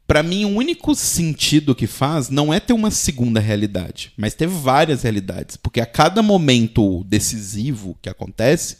pra 0.09 0.23
mim, 0.23 0.43
o 0.43 0.49
único 0.57 0.95
sentido 0.95 1.75
que 1.75 1.85
faz 1.85 2.29
não 2.31 2.51
é 2.51 2.59
ter 2.59 2.73
uma 2.73 2.89
segunda 2.89 3.39
realidade, 3.39 4.11
mas 4.17 4.33
ter 4.33 4.47
várias 4.47 5.03
realidades. 5.03 5.55
Porque 5.55 5.79
a 5.79 5.85
cada 5.85 6.23
momento 6.23 7.03
decisivo 7.03 7.95
que 8.01 8.09
acontece, 8.09 8.77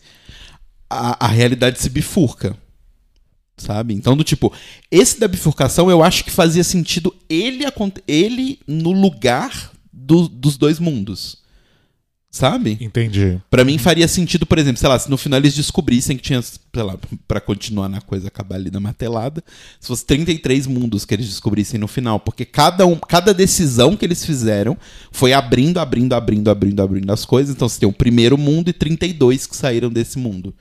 a, 0.90 1.28
a 1.28 1.28
realidade 1.28 1.80
se 1.80 1.88
bifurca 1.88 2.58
sabe? 3.58 3.94
Então, 3.94 4.16
do 4.18 4.24
tipo, 4.24 4.52
esse 4.90 5.20
da 5.20 5.28
bifurcação 5.28 5.92
eu 5.92 6.02
acho 6.02 6.24
que 6.24 6.32
fazia 6.32 6.64
sentido 6.64 7.14
ele, 7.30 7.66
ele 8.08 8.58
no 8.66 8.92
lugar 8.94 9.72
do- 9.92 10.30
dos 10.30 10.58
dois 10.58 10.80
mundos. 10.80 11.39
Sabe? 12.32 12.78
Entendi. 12.80 13.42
Pra 13.50 13.66
mim 13.66 13.80
faria 13.80 14.08
sentido, 14.08 14.46
por 14.46 14.60
exemplo, 14.60 14.80
sei 14.80 14.88
lá, 14.88 15.00
se 15.00 15.10
no 15.10 15.18
final 15.18 15.40
eles 15.40 15.56
descobrissem 15.56 16.16
que 16.16 16.22
tinha, 16.22 16.42
sei 16.42 16.84
lá, 16.84 16.96
pra 17.28 17.42
continuar 17.42 17.90
na 17.90 18.02
coisa 18.02 18.28
acabar 18.28 18.56
ali 18.56 18.70
na 18.70 18.80
martelada, 18.80 19.44
se 19.80 19.88
fosse 19.88 20.06
33 20.06 20.68
mundos 20.68 21.06
que 21.06 21.14
eles 21.16 21.28
descobrissem 21.28 21.80
no 21.80 21.88
final, 21.88 22.20
porque 22.20 22.46
cada 22.46 22.86
um, 22.86 22.96
cada 22.96 23.34
decisão 23.34 23.98
que 23.98 24.06
eles 24.06 24.24
fizeram 24.24 24.78
foi 25.12 25.34
abrindo, 25.34 25.80
abrindo, 25.80 26.14
abrindo, 26.14 26.52
abrindo, 26.52 26.82
abrindo 26.82 27.12
as 27.12 27.26
coisas. 27.26 27.56
Então 27.56 27.68
você 27.68 27.80
tem 27.80 27.90
o 27.90 27.94
primeiro 27.94 28.38
mundo 28.38 28.70
e 28.70 28.74
32 28.74 29.48
que 29.48 29.56
saíram 29.56 29.90
desse 29.90 30.20
mundo 30.20 30.54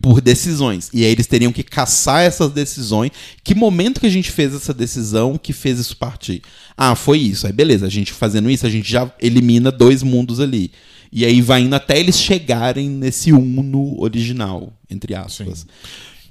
por 0.00 0.20
decisões. 0.20 0.90
E 0.92 1.04
aí 1.04 1.10
eles 1.10 1.26
teriam 1.26 1.52
que 1.52 1.62
caçar 1.62 2.22
essas 2.22 2.50
decisões. 2.50 3.10
Que 3.42 3.54
momento 3.54 4.00
que 4.00 4.06
a 4.06 4.10
gente 4.10 4.30
fez 4.30 4.54
essa 4.54 4.74
decisão 4.74 5.38
que 5.38 5.52
fez 5.52 5.78
isso 5.78 5.96
partir? 5.96 6.42
Ah, 6.76 6.94
foi 6.94 7.18
isso. 7.18 7.46
Aí 7.46 7.52
beleza, 7.52 7.86
a 7.86 7.90
gente 7.90 8.12
fazendo 8.12 8.50
isso, 8.50 8.66
a 8.66 8.70
gente 8.70 8.90
já 8.90 9.10
elimina 9.20 9.70
dois 9.70 10.02
mundos 10.02 10.40
ali. 10.40 10.72
E 11.12 11.24
aí 11.24 11.40
vai 11.40 11.62
indo 11.62 11.74
até 11.74 11.98
eles 11.98 12.18
chegarem 12.18 12.88
nesse 12.88 13.32
uno 13.32 14.00
original, 14.00 14.72
entre 14.90 15.14
aspas. 15.14 15.60
Sim. 15.60 15.66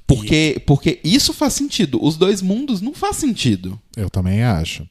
Porque, 0.06 0.62
porque 0.66 1.00
isso 1.04 1.34
faz 1.34 1.54
sentido. 1.54 2.04
Os 2.04 2.18
dois 2.18 2.42
mundos 2.42 2.82
não 2.82 2.94
faz 2.94 3.16
sentido. 3.16 3.80
Eu 3.96 4.10
também 4.10 4.44
acho. 4.44 4.86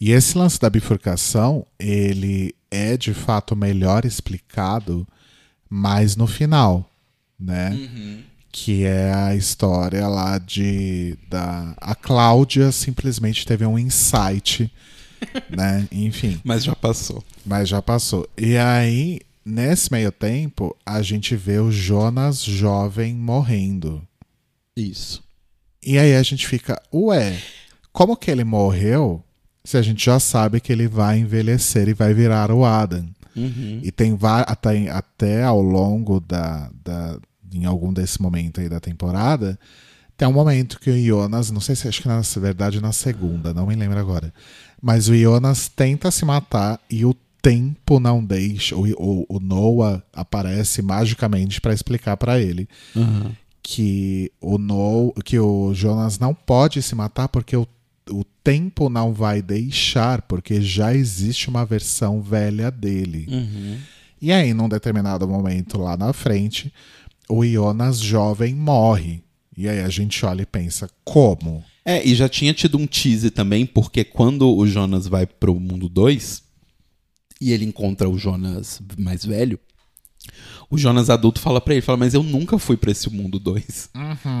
E 0.00 0.12
esse 0.12 0.38
lance 0.38 0.58
da 0.60 0.70
bifurcação, 0.70 1.66
ele 1.78 2.54
é 2.70 2.96
de 2.96 3.12
fato 3.12 3.54
melhor 3.54 4.04
explicado 4.04 5.06
mais 5.68 6.16
no 6.16 6.26
final, 6.26 6.91
né? 7.42 8.22
Que 8.50 8.84
é 8.84 9.12
a 9.12 9.34
história 9.34 10.06
lá 10.08 10.38
de 10.38 11.16
da 11.28 11.74
a 11.80 11.94
Cláudia 11.94 12.70
simplesmente 12.70 13.46
teve 13.46 13.64
um 13.64 13.78
insight, 13.78 14.70
né? 15.50 15.86
Enfim, 15.90 16.40
Mas 16.44 16.64
já 16.64 16.74
passou. 16.74 17.24
mas 17.44 17.68
já 17.68 17.80
passou. 17.80 18.28
E 18.36 18.56
aí, 18.56 19.20
nesse 19.44 19.90
meio 19.90 20.12
tempo, 20.12 20.76
a 20.84 21.00
gente 21.02 21.34
vê 21.34 21.58
o 21.58 21.70
Jonas 21.70 22.42
jovem 22.42 23.14
morrendo. 23.14 24.02
Isso. 24.76 25.22
E 25.82 25.98
aí 25.98 26.14
a 26.14 26.22
gente 26.22 26.46
fica, 26.46 26.80
ué, 26.92 27.36
como 27.92 28.16
que 28.16 28.30
ele 28.30 28.44
morreu 28.44 29.22
se 29.64 29.76
a 29.76 29.82
gente 29.82 30.04
já 30.04 30.18
sabe 30.20 30.60
que 30.60 30.72
ele 30.72 30.86
vai 30.88 31.18
envelhecer 31.18 31.88
e 31.88 31.94
vai 31.94 32.12
virar 32.14 32.50
o 32.50 32.64
Adam? 32.64 33.08
Uhum. 33.34 33.80
E 33.82 33.90
tem 33.90 34.16
até, 34.46 34.88
até 34.90 35.42
ao 35.42 35.60
longo 35.62 36.20
da, 36.20 36.70
da. 36.84 37.18
Em 37.58 37.64
algum 37.64 37.92
desse 37.92 38.20
momento 38.20 38.60
aí 38.60 38.68
da 38.68 38.80
temporada, 38.80 39.58
tem 40.16 40.28
um 40.28 40.32
momento 40.32 40.78
que 40.78 40.90
o 40.90 41.04
Jonas, 41.04 41.50
não 41.50 41.60
sei 41.60 41.74
se 41.74 41.88
acho 41.88 42.02
que 42.02 42.08
na 42.08 42.20
verdade 42.36 42.80
na 42.80 42.92
segunda, 42.92 43.52
não 43.52 43.66
me 43.66 43.74
lembro 43.74 43.98
agora. 43.98 44.32
Mas 44.80 45.08
o 45.08 45.16
Jonas 45.16 45.68
tenta 45.68 46.10
se 46.10 46.24
matar 46.24 46.78
e 46.90 47.04
o 47.04 47.14
tempo 47.40 47.98
não 47.98 48.24
deixa. 48.24 48.76
O, 48.76 48.86
o, 48.92 49.26
o 49.28 49.40
Noah 49.40 50.02
aparece 50.12 50.80
magicamente 50.82 51.60
para 51.60 51.74
explicar 51.74 52.16
para 52.16 52.38
ele 52.40 52.68
Uhum. 52.94 53.32
que 53.62 54.30
o 54.40 54.58
no, 54.58 55.12
que 55.24 55.38
o 55.38 55.72
Jonas 55.74 56.18
não 56.18 56.34
pode 56.34 56.80
se 56.82 56.94
matar 56.94 57.28
porque 57.28 57.56
o, 57.56 57.66
o 58.10 58.24
tempo 58.44 58.88
não 58.88 59.12
vai 59.12 59.40
deixar, 59.42 60.22
porque 60.22 60.60
já 60.60 60.94
existe 60.94 61.48
uma 61.48 61.64
versão 61.64 62.20
velha 62.20 62.70
dele. 62.70 63.26
Uhum. 63.30 63.78
E 64.20 64.30
aí, 64.30 64.54
num 64.54 64.68
determinado 64.68 65.26
momento 65.26 65.78
lá 65.78 65.96
na 65.96 66.12
frente, 66.12 66.72
o 67.34 67.44
Jonas 67.44 67.98
jovem 67.98 68.54
morre. 68.54 69.22
E 69.56 69.68
aí 69.68 69.80
a 69.80 69.88
gente 69.88 70.24
olha 70.24 70.42
e 70.42 70.46
pensa, 70.46 70.88
como? 71.04 71.62
É, 71.84 72.06
e 72.06 72.14
já 72.14 72.28
tinha 72.28 72.54
tido 72.54 72.78
um 72.78 72.86
tease 72.86 73.30
também, 73.30 73.66
porque 73.66 74.04
quando 74.04 74.48
o 74.54 74.66
Jonas 74.66 75.06
vai 75.06 75.26
pro 75.26 75.54
mundo 75.58 75.88
2 75.88 76.42
e 77.40 77.52
ele 77.52 77.64
encontra 77.64 78.08
o 78.08 78.16
Jonas 78.18 78.80
mais 78.96 79.24
velho, 79.24 79.58
o 80.70 80.78
Jonas 80.78 81.10
adulto 81.10 81.40
fala 81.40 81.60
pra 81.60 81.74
ele, 81.74 81.82
fala, 81.82 81.98
mas 81.98 82.14
eu 82.14 82.22
nunca 82.22 82.58
fui 82.58 82.76
pra 82.76 82.90
esse 82.92 83.10
mundo 83.10 83.38
2. 83.38 83.90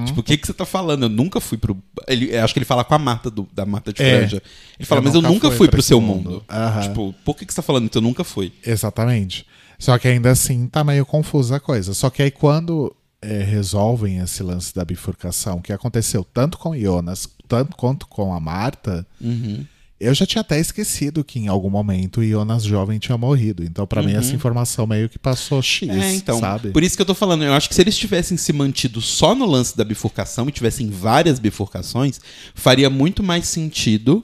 Tipo, 0.06 0.20
o 0.20 0.22
que, 0.22 0.36
que 0.36 0.46
você 0.46 0.54
tá 0.54 0.64
falando? 0.64 1.02
Eu 1.02 1.08
nunca 1.08 1.40
fui 1.40 1.58
pro. 1.58 1.76
Ele, 2.08 2.34
acho 2.38 2.54
que 2.54 2.58
ele 2.58 2.64
fala 2.64 2.84
com 2.84 2.94
a 2.94 2.98
Marta 2.98 3.30
do- 3.30 3.48
da 3.52 3.66
Marta 3.66 3.92
de 3.92 4.00
É. 4.02 4.18
Franja. 4.18 4.42
Ele 4.78 4.86
fala, 4.86 5.00
Eu 5.00 5.04
mas 5.04 5.14
eu 5.14 5.20
nunca 5.20 5.34
nunca 5.34 5.48
fui 5.48 5.56
fui 5.58 5.68
pro 5.68 5.82
seu 5.82 6.00
mundo." 6.00 6.30
mundo. 6.30 6.44
Aham. 6.48 6.82
Tipo, 6.82 7.14
por 7.24 7.36
que, 7.36 7.44
que 7.44 7.52
você 7.52 7.56
tá 7.56 7.62
falando 7.62 7.90
que 7.90 7.98
eu 7.98 8.02
nunca 8.02 8.22
fui? 8.24 8.52
Exatamente. 8.64 9.44
Só 9.82 9.98
que 9.98 10.06
ainda 10.06 10.30
assim 10.30 10.68
tá 10.68 10.84
meio 10.84 11.04
confusa 11.04 11.56
a 11.56 11.60
coisa. 11.60 11.92
Só 11.92 12.08
que 12.08 12.22
aí 12.22 12.30
quando 12.30 12.94
é, 13.20 13.42
resolvem 13.42 14.18
esse 14.18 14.40
lance 14.40 14.72
da 14.72 14.84
bifurcação, 14.84 15.60
que 15.60 15.72
aconteceu 15.72 16.24
tanto 16.32 16.56
com 16.56 16.70
o 16.70 16.78
Jonas 16.80 17.28
tanto 17.48 17.76
quanto 17.76 18.06
com 18.06 18.32
a 18.32 18.38
Marta, 18.38 19.04
Uhum. 19.20 19.64
eu 20.00 20.14
já 20.14 20.24
tinha 20.24 20.40
até 20.40 20.58
esquecido 20.60 21.24
que 21.24 21.40
em 21.40 21.48
algum 21.48 21.68
momento 21.68 22.20
o 22.20 22.24
Jonas 22.24 22.62
jovem 22.62 23.00
tinha 23.00 23.18
morrido. 23.18 23.64
Então 23.64 23.84
pra 23.84 24.04
mim 24.04 24.12
essa 24.14 24.32
informação 24.32 24.86
meio 24.86 25.08
que 25.08 25.18
passou 25.18 25.60
X, 25.60 25.88
Uhum. 25.88 26.00
É, 26.00 26.14
então. 26.14 26.38
sabe? 26.38 26.70
Por 26.70 26.84
isso 26.84 26.94
que 26.94 27.02
eu 27.02 27.06
tô 27.06 27.14
falando, 27.14 27.42
eu 27.42 27.52
acho 27.52 27.68
que 27.68 27.74
se 27.74 27.80
eles 27.80 27.98
tivessem 27.98 28.36
se 28.36 28.52
mantido 28.52 29.00
só 29.00 29.34
no 29.34 29.44
lance 29.46 29.76
da 29.76 29.84
bifurcação 29.84 30.48
e 30.48 30.52
tivessem 30.52 30.88
várias 30.90 31.40
bifurcações, 31.40 32.20
faria 32.54 32.88
muito 32.88 33.20
mais 33.20 33.48
sentido 33.48 34.22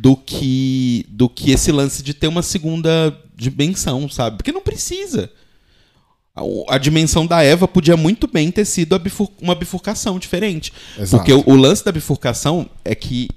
do 0.00 0.16
que 0.16 1.04
do 1.10 1.28
que 1.28 1.50
esse 1.50 1.70
lance 1.70 2.02
de 2.02 2.14
ter 2.14 2.26
uma 2.26 2.42
segunda 2.42 3.14
dimensão, 3.36 4.08
sabe? 4.08 4.38
Porque 4.38 4.50
não 4.52 4.62
precisa. 4.62 5.30
A, 6.34 6.74
a 6.74 6.78
dimensão 6.78 7.26
da 7.26 7.42
Eva 7.42 7.68
podia 7.68 7.96
muito 7.98 8.26
bem 8.26 8.50
ter 8.50 8.64
sido 8.64 8.98
bifur- 8.98 9.28
uma 9.42 9.54
bifurcação 9.54 10.18
diferente. 10.18 10.72
Exato. 10.98 11.16
Porque 11.22 11.32
o, 11.32 11.54
o 11.54 11.56
lance 11.56 11.84
da 11.84 11.92
bifurcação 11.92 12.66
é 12.82 12.94
que, 12.94 13.28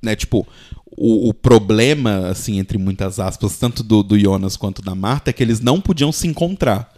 né, 0.00 0.14
tipo, 0.14 0.46
o, 0.96 1.30
o 1.30 1.34
problema, 1.34 2.28
assim, 2.28 2.58
entre 2.60 2.78
muitas 2.78 3.18
aspas, 3.18 3.56
tanto 3.58 3.82
do, 3.82 4.02
do 4.04 4.16
Jonas 4.18 4.56
quanto 4.56 4.80
da 4.80 4.94
Marta, 4.94 5.30
é 5.30 5.32
que 5.32 5.42
eles 5.42 5.58
não 5.58 5.80
podiam 5.80 6.12
se 6.12 6.28
encontrar. 6.28 6.92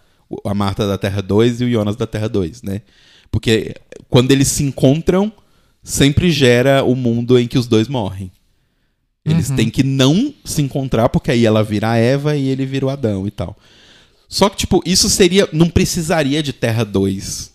A 0.45 0.53
Marta 0.55 0.87
da 0.87 0.99
Terra 0.99 1.23
2 1.23 1.61
e 1.63 1.65
o 1.65 1.71
Jonas 1.71 1.97
da 1.97 2.07
Terra 2.07 2.29
2, 2.29 2.63
né? 2.63 2.83
Porque 3.31 3.75
quando 4.11 4.33
eles 4.33 4.49
se 4.49 4.63
encontram, 4.65 5.33
sempre 5.83 6.31
gera 6.31 6.83
o 6.85 6.95
mundo 6.95 7.39
em 7.39 7.47
que 7.47 7.59
os 7.59 7.67
dois 7.67 7.89
morrem. 7.89 8.31
Eles 9.25 9.49
têm 9.51 9.71
que 9.71 9.83
não 9.83 10.35
se 10.45 10.61
encontrar, 10.61 11.09
porque 11.09 11.31
aí 11.31 11.47
ela 11.47 11.65
vira 11.65 11.91
a 11.91 11.97
Eva 11.97 12.37
e 12.37 12.47
ele 12.49 12.67
vira 12.67 12.87
o 12.87 12.91
Adão 12.91 13.27
e 13.27 13.31
tal. 13.31 13.57
Só 14.29 14.49
que, 14.51 14.57
tipo, 14.57 14.83
isso 14.85 15.09
seria. 15.09 15.49
Não 15.53 15.71
precisaria 15.71 16.43
de 16.43 16.53
Terra 16.53 16.85
2. 16.85 17.53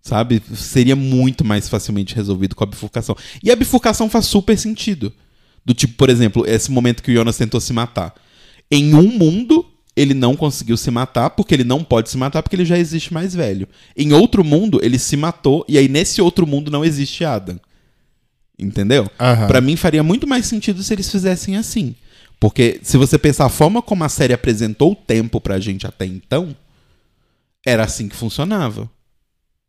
Sabe? 0.00 0.42
Seria 0.54 0.96
muito 0.96 1.44
mais 1.44 1.68
facilmente 1.68 2.14
resolvido 2.14 2.54
com 2.54 2.64
a 2.64 2.66
bifurcação. 2.66 3.16
E 3.42 3.50
a 3.50 3.56
bifurcação 3.56 4.08
faz 4.08 4.26
super 4.26 4.56
sentido. 4.56 5.12
Do 5.64 5.74
tipo, 5.74 5.94
por 5.94 6.08
exemplo, 6.08 6.46
esse 6.46 6.70
momento 6.70 7.02
que 7.02 7.10
o 7.10 7.14
Jonas 7.14 7.36
tentou 7.36 7.60
se 7.60 7.72
matar. 7.72 8.14
Em 8.70 8.94
um 8.94 9.18
mundo, 9.18 9.66
ele 9.96 10.14
não 10.14 10.36
conseguiu 10.36 10.76
se 10.76 10.90
matar, 10.90 11.30
porque 11.30 11.54
ele 11.54 11.64
não 11.64 11.82
pode 11.82 12.10
se 12.10 12.16
matar, 12.16 12.42
porque 12.42 12.56
ele 12.56 12.64
já 12.64 12.78
existe 12.78 13.12
mais 13.12 13.34
velho. 13.34 13.68
Em 13.96 14.12
outro 14.12 14.44
mundo, 14.44 14.80
ele 14.82 14.98
se 14.98 15.16
matou, 15.16 15.64
e 15.68 15.78
aí 15.78 15.88
nesse 15.88 16.20
outro 16.20 16.46
mundo 16.46 16.70
não 16.70 16.84
existe 16.84 17.24
Adam. 17.24 17.58
Entendeu? 18.58 19.10
Aham. 19.18 19.46
Pra 19.46 19.60
mim 19.60 19.76
faria 19.76 20.02
muito 20.02 20.26
mais 20.26 20.46
sentido 20.46 20.82
se 20.82 20.92
eles 20.94 21.10
fizessem 21.10 21.56
assim. 21.56 21.94
Porque 22.38 22.80
se 22.82 22.96
você 22.96 23.18
pensar 23.18 23.46
a 23.46 23.50
forma 23.50 23.80
como 23.82 24.04
a 24.04 24.08
série 24.08 24.32
apresentou 24.32 24.92
o 24.92 24.96
tempo 24.96 25.40
pra 25.40 25.58
gente 25.60 25.86
até 25.86 26.04
então, 26.04 26.54
era 27.66 27.84
assim 27.84 28.08
que 28.08 28.14
funcionava, 28.16 28.90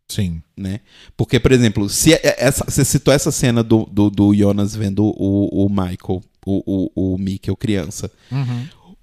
Sim. 0.07 0.41
né? 0.57 0.81
Porque, 1.15 1.39
por 1.39 1.51
exemplo, 1.51 1.87
se 1.89 2.13
é- 2.13 2.35
essa, 2.37 2.63
você 2.65 2.83
citou 2.85 3.13
essa 3.13 3.31
cena 3.31 3.63
do, 3.63 3.85
do, 3.91 4.09
do 4.09 4.33
Jonas 4.35 4.75
vendo 4.75 5.05
o, 5.05 5.65
o 5.65 5.69
Michael, 5.69 6.21
o, 6.45 6.91
o, 6.95 7.13
o 7.13 7.17
Mikkel 7.17 7.55
criança. 7.55 8.11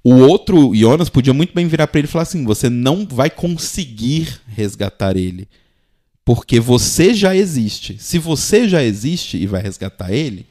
O 0.04 0.14
outro 0.14 0.74
Jonas 0.74 1.08
podia 1.08 1.32
muito 1.32 1.54
bem 1.54 1.66
virar 1.66 1.86
pra 1.86 1.98
ele 2.00 2.06
e 2.08 2.10
falar 2.10 2.24
assim: 2.24 2.44
você 2.44 2.68
não 2.68 3.06
vai 3.06 3.30
conseguir 3.30 4.40
resgatar 4.48 5.16
ele. 5.16 5.48
Porque 6.24 6.60
você 6.60 7.14
já 7.14 7.34
existe. 7.34 7.96
Se 7.98 8.18
você 8.18 8.68
já 8.68 8.82
existe 8.82 9.36
e 9.36 9.46
vai 9.46 9.60
resgatar 9.62 10.12
ele, 10.12 10.46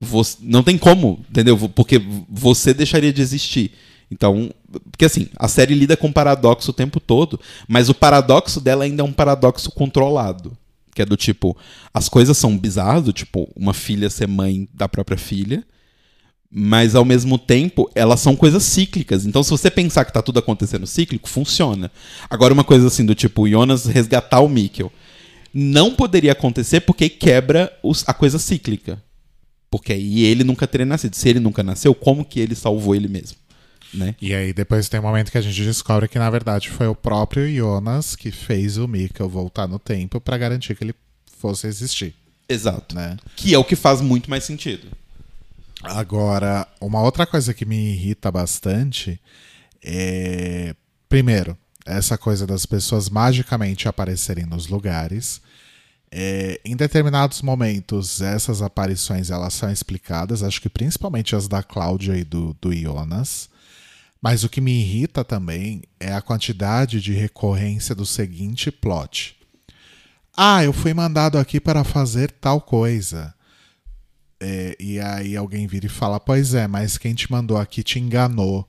você- 0.00 0.38
não 0.40 0.62
tem 0.62 0.78
como, 0.78 1.24
entendeu? 1.28 1.56
Porque 1.70 2.00
você 2.28 2.72
deixaria 2.72 3.12
de 3.12 3.20
existir. 3.20 3.72
Então, 4.10 4.50
porque 4.90 5.04
assim, 5.04 5.28
a 5.36 5.46
série 5.46 5.74
lida 5.74 5.96
com 5.96 6.10
paradoxo 6.12 6.70
o 6.70 6.74
tempo 6.74 6.98
todo, 6.98 7.38
mas 7.68 7.88
o 7.88 7.94
paradoxo 7.94 8.60
dela 8.60 8.84
ainda 8.84 9.02
é 9.02 9.04
um 9.04 9.12
paradoxo 9.12 9.70
controlado. 9.70 10.56
Que 10.92 11.02
é 11.02 11.06
do 11.06 11.16
tipo, 11.16 11.56
as 11.94 12.08
coisas 12.08 12.36
são 12.36 12.58
bizarras, 12.58 13.12
tipo, 13.12 13.48
uma 13.54 13.72
filha 13.72 14.10
ser 14.10 14.26
mãe 14.26 14.68
da 14.74 14.88
própria 14.88 15.16
filha, 15.16 15.64
mas 16.50 16.94
ao 16.94 17.04
mesmo 17.04 17.38
tempo 17.38 17.90
elas 17.94 18.20
são 18.20 18.34
coisas 18.34 18.62
cíclicas. 18.64 19.24
Então, 19.24 19.42
se 19.42 19.50
você 19.50 19.70
pensar 19.70 20.04
que 20.04 20.12
tá 20.12 20.20
tudo 20.22 20.38
acontecendo 20.38 20.86
cíclico, 20.86 21.28
funciona. 21.28 21.90
Agora, 22.28 22.52
uma 22.52 22.64
coisa 22.64 22.86
assim 22.88 23.04
do 23.06 23.14
tipo, 23.14 23.42
o 23.42 23.48
Jonas 23.48 23.86
resgatar 23.86 24.40
o 24.40 24.48
Mikkel. 24.48 24.92
Não 25.52 25.94
poderia 25.94 26.32
acontecer 26.32 26.80
porque 26.80 27.08
quebra 27.08 27.72
os- 27.82 28.04
a 28.06 28.14
coisa 28.14 28.38
cíclica. 28.38 29.02
Porque 29.70 29.92
aí 29.92 30.24
ele 30.24 30.42
nunca 30.44 30.66
teria 30.66 30.86
nascido. 30.86 31.14
Se 31.14 31.28
ele 31.28 31.38
nunca 31.40 31.62
nasceu, 31.62 31.94
como 31.94 32.24
que 32.24 32.40
ele 32.40 32.54
salvou 32.54 32.94
ele 32.94 33.06
mesmo? 33.08 33.36
Né? 33.92 34.14
E 34.22 34.32
aí 34.32 34.52
depois 34.52 34.88
tem 34.88 35.00
um 35.00 35.02
momento 35.04 35.32
que 35.32 35.38
a 35.38 35.40
gente 35.40 35.64
descobre 35.64 36.06
que 36.08 36.18
na 36.18 36.30
verdade 36.30 36.68
foi 36.70 36.86
o 36.86 36.94
próprio 36.94 37.52
Jonas 37.52 38.14
que 38.14 38.30
fez 38.30 38.76
o 38.76 38.86
Mikkel 38.86 39.28
voltar 39.28 39.66
no 39.66 39.80
tempo 39.80 40.20
pra 40.20 40.38
garantir 40.38 40.76
que 40.76 40.84
ele 40.84 40.94
fosse 41.38 41.66
existir, 41.66 42.14
Exato. 42.48 42.94
né? 42.94 43.16
Que 43.34 43.52
é 43.52 43.58
o 43.58 43.64
que 43.64 43.74
faz 43.74 44.00
muito 44.00 44.30
mais 44.30 44.44
sentido. 44.44 44.86
Agora, 45.82 46.68
uma 46.80 47.02
outra 47.02 47.26
coisa 47.26 47.54
que 47.54 47.64
me 47.64 47.92
irrita 47.92 48.30
bastante 48.30 49.20
é. 49.82 50.74
Primeiro, 51.08 51.58
essa 51.84 52.16
coisa 52.16 52.46
das 52.46 52.64
pessoas 52.64 53.08
magicamente 53.08 53.88
aparecerem 53.88 54.46
nos 54.46 54.68
lugares. 54.68 55.40
É, 56.12 56.60
em 56.64 56.76
determinados 56.76 57.40
momentos, 57.40 58.20
essas 58.20 58.62
aparições 58.62 59.30
elas 59.30 59.54
são 59.54 59.70
explicadas, 59.70 60.42
acho 60.42 60.60
que 60.60 60.68
principalmente 60.68 61.34
as 61.34 61.48
da 61.48 61.62
Cláudia 61.62 62.16
e 62.16 62.24
do, 62.24 62.56
do 62.60 62.72
Jonas. 62.72 63.48
Mas 64.22 64.44
o 64.44 64.48
que 64.48 64.60
me 64.60 64.72
irrita 64.80 65.24
também 65.24 65.82
é 65.98 66.12
a 66.12 66.20
quantidade 66.20 67.00
de 67.00 67.12
recorrência 67.12 67.94
do 67.94 68.04
seguinte 68.04 68.70
plot. 68.70 69.36
Ah, 70.36 70.62
eu 70.62 70.72
fui 70.72 70.92
mandado 70.92 71.38
aqui 71.38 71.58
para 71.58 71.84
fazer 71.84 72.30
tal 72.30 72.60
coisa. 72.60 73.34
É, 74.40 74.74
e 74.80 74.98
aí 74.98 75.36
alguém 75.36 75.66
vira 75.66 75.86
e 75.86 75.90
fala: 75.90 76.18
Pois 76.18 76.54
é, 76.54 76.66
mas 76.66 76.96
quem 76.96 77.14
te 77.14 77.30
mandou 77.30 77.58
aqui 77.58 77.82
te 77.82 77.98
enganou. 77.98 78.66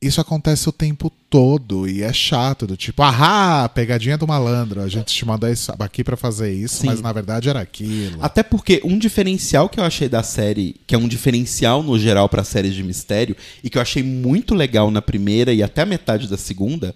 Isso 0.00 0.20
acontece 0.20 0.68
o 0.68 0.72
tempo 0.72 1.10
todo 1.28 1.88
e 1.88 2.02
é 2.02 2.12
chato, 2.12 2.68
do 2.68 2.76
tipo, 2.76 3.02
ahá, 3.02 3.68
pegadinha 3.68 4.16
do 4.16 4.28
malandro, 4.28 4.80
a 4.80 4.88
gente 4.88 5.12
te 5.12 5.26
mandou 5.26 5.50
isso 5.50 5.72
aqui 5.76 6.04
pra 6.04 6.16
fazer 6.16 6.52
isso, 6.52 6.82
Sim. 6.82 6.86
mas 6.86 7.00
na 7.00 7.12
verdade 7.12 7.48
era 7.48 7.60
aquilo. 7.60 8.16
Até 8.22 8.44
porque 8.44 8.80
um 8.84 8.96
diferencial 8.96 9.68
que 9.68 9.80
eu 9.80 9.84
achei 9.84 10.08
da 10.08 10.22
série, 10.22 10.76
que 10.86 10.94
é 10.94 10.98
um 10.98 11.08
diferencial 11.08 11.82
no 11.82 11.98
geral 11.98 12.28
para 12.28 12.44
séries 12.44 12.74
de 12.74 12.82
mistério, 12.84 13.36
e 13.62 13.68
que 13.68 13.76
eu 13.76 13.82
achei 13.82 14.02
muito 14.04 14.54
legal 14.54 14.88
na 14.88 15.02
primeira 15.02 15.52
e 15.52 15.64
até 15.64 15.82
a 15.82 15.86
metade 15.86 16.28
da 16.28 16.36
segunda, 16.36 16.94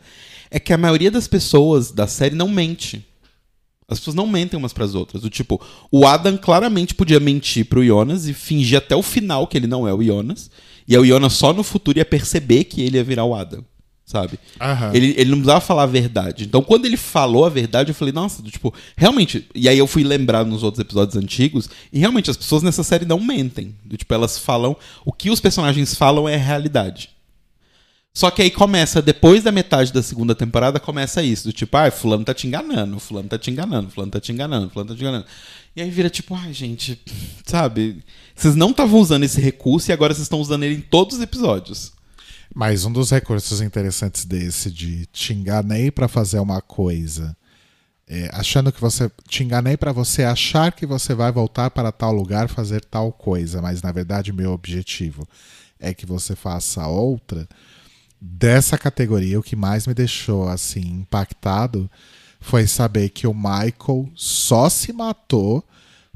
é 0.49 0.61
que 0.61 0.73
a 0.73 0.79
maioria 0.79 1.11
das 1.11 1.27
pessoas 1.27 1.91
da 1.91 2.07
série 2.07 2.37
não 2.37 2.49
mente. 2.49 3.05
As 3.93 4.01
pessoas 4.01 4.17
não 4.17 4.27
mentem 4.27 4.59
umas 4.59 4.73
pras 4.73 4.95
outras. 4.95 5.23
Do 5.23 5.31
tipo, 5.31 5.61
o 5.91 6.07
Adam 6.07 6.37
claramente 6.37 6.95
podia 6.95 7.21
mentir 7.21 7.67
pro 7.67 7.85
Jonas 7.85 8.27
e 8.27 8.35
fingir 8.35 8.79
até 8.79 8.97
o 8.97 9.03
final 9.03 9.47
que 9.47 9.57
ele 9.57 9.67
não 9.67 9.87
é 9.87 9.93
o 9.95 10.03
Jonas. 10.03 10.51
E 10.87 10.95
aí 10.95 11.01
o 11.01 11.07
Jonas 11.07 11.35
só 11.35 11.53
no 11.53 11.63
futuro 11.63 11.99
ia 11.99 12.05
perceber 12.05 12.65
que 12.65 12.81
ele 12.83 12.97
ia 12.97 13.05
virar 13.05 13.25
o 13.25 13.35
Adam. 13.35 13.65
Sabe? 14.05 14.39
Aham. 14.61 14.91
Ele, 14.93 15.15
ele 15.17 15.31
não 15.31 15.39
precisava 15.39 15.61
falar 15.61 15.85
a 15.85 15.87
verdade. 15.87 16.45
Então, 16.45 16.61
quando 16.63 16.85
ele 16.85 16.97
falou 16.97 17.47
a 17.47 17.49
verdade, 17.49 17.91
eu 17.91 17.95
falei, 17.95 18.13
nossa, 18.13 18.43
do 18.43 18.51
tipo, 18.51 18.75
realmente. 18.97 19.49
E 19.55 19.69
aí 19.69 19.79
eu 19.79 19.87
fui 19.87 20.03
lembrar 20.03 20.45
nos 20.45 20.63
outros 20.63 20.81
episódios 20.81 21.17
antigos, 21.17 21.71
e 21.93 21.99
realmente 21.99 22.31
as 22.31 22.37
pessoas 22.37 22.63
nessa 22.63 22.83
série 22.83 23.07
não 23.07 23.21
mentem. 23.21 23.75
Do 23.85 23.97
tipo, 23.97 24.13
elas 24.13 24.37
falam. 24.37 24.77
O 25.05 25.13
que 25.13 25.31
os 25.31 25.41
personagens 25.41 25.95
falam 25.95 26.29
é 26.29 26.35
a 26.35 26.39
realidade. 26.39 27.11
Só 28.15 28.31
que 28.31 28.43
aí 28.43 28.51
começa, 28.51 29.01
depois 29.01 29.43
da 29.43 29.51
metade 29.51 29.93
da 29.93 30.03
segunda 30.03 30.35
temporada, 30.35 30.79
começa 30.79 31.23
isso, 31.23 31.45
do 31.45 31.53
tipo, 31.53 31.75
ah, 31.77 31.91
fulano 31.91 32.25
tá 32.25 32.35
te 32.35 32.47
enganando, 32.47 33.01
fulano 33.01 33.29
tá 33.29 33.39
te 33.39 33.51
enganando, 33.51 33.91
fulano 33.91 34.13
tá 34.13 34.21
te 34.21 34.33
enganando, 34.33 34.71
fulano 34.71 34.91
tá 34.91 34.95
te 34.95 35.01
enganando. 35.01 35.27
E 35.75 35.81
aí 35.81 35.91
vira 35.91 36.11
tipo, 36.11 36.35
ai, 36.35 36.53
gente, 36.53 37.01
sabe? 37.47 38.05
Vocês 38.35 38.55
não 38.55 38.71
estavam 38.71 39.01
usando 39.01 39.25
esse 39.25 39.41
recurso 39.41 39.91
e 39.91 39.93
agora 39.93 40.13
vocês 40.13 40.27
estão 40.27 40.41
usando 40.41 40.65
ele 40.65 40.75
em 40.75 40.81
todos 40.81 41.17
os 41.17 41.23
episódios. 41.23 41.93
Mas 42.55 42.85
um 42.85 42.93
dos 42.93 43.11
recursos 43.11 43.63
interessantes 43.63 44.27
desse 44.27 44.71
de 44.71 45.07
te 45.07 45.33
enganei 45.33 45.91
pra 45.91 46.07
fazer 46.07 46.39
uma 46.39 46.61
coisa 46.61 47.35
é, 48.15 48.29
achando 48.33 48.71
que 48.71 48.81
você. 48.81 49.11
Te 49.27 49.43
enganei 49.43 49.75
para 49.75 49.91
você 49.91 50.23
achar 50.23 50.71
que 50.73 50.85
você 50.85 51.15
vai 51.15 51.33
voltar 51.33 51.71
para 51.71 51.91
tal 51.91 52.13
lugar 52.13 52.47
fazer 52.47 52.85
tal 52.85 53.11
coisa, 53.11 53.63
mas 53.63 53.81
na 53.81 53.91
verdade 53.91 54.35
meu 54.35 54.53
objetivo 54.53 55.27
é 55.81 55.95
que 55.95 56.05
você 56.05 56.37
faça 56.37 56.87
outra. 56.87 57.49
Dessa 58.25 58.79
categoria, 58.79 59.41
o 59.41 59.43
que 59.43 59.57
mais 59.57 59.85
me 59.85 59.93
deixou 59.93 60.49
assim 60.49 60.81
impactado 60.81 61.91
foi 62.41 62.69
saber 62.69 63.09
que 63.09 63.27
o 63.27 63.35
Michael 63.35 64.09
só 64.15 64.69
se 64.69 64.93
matou 64.93 65.65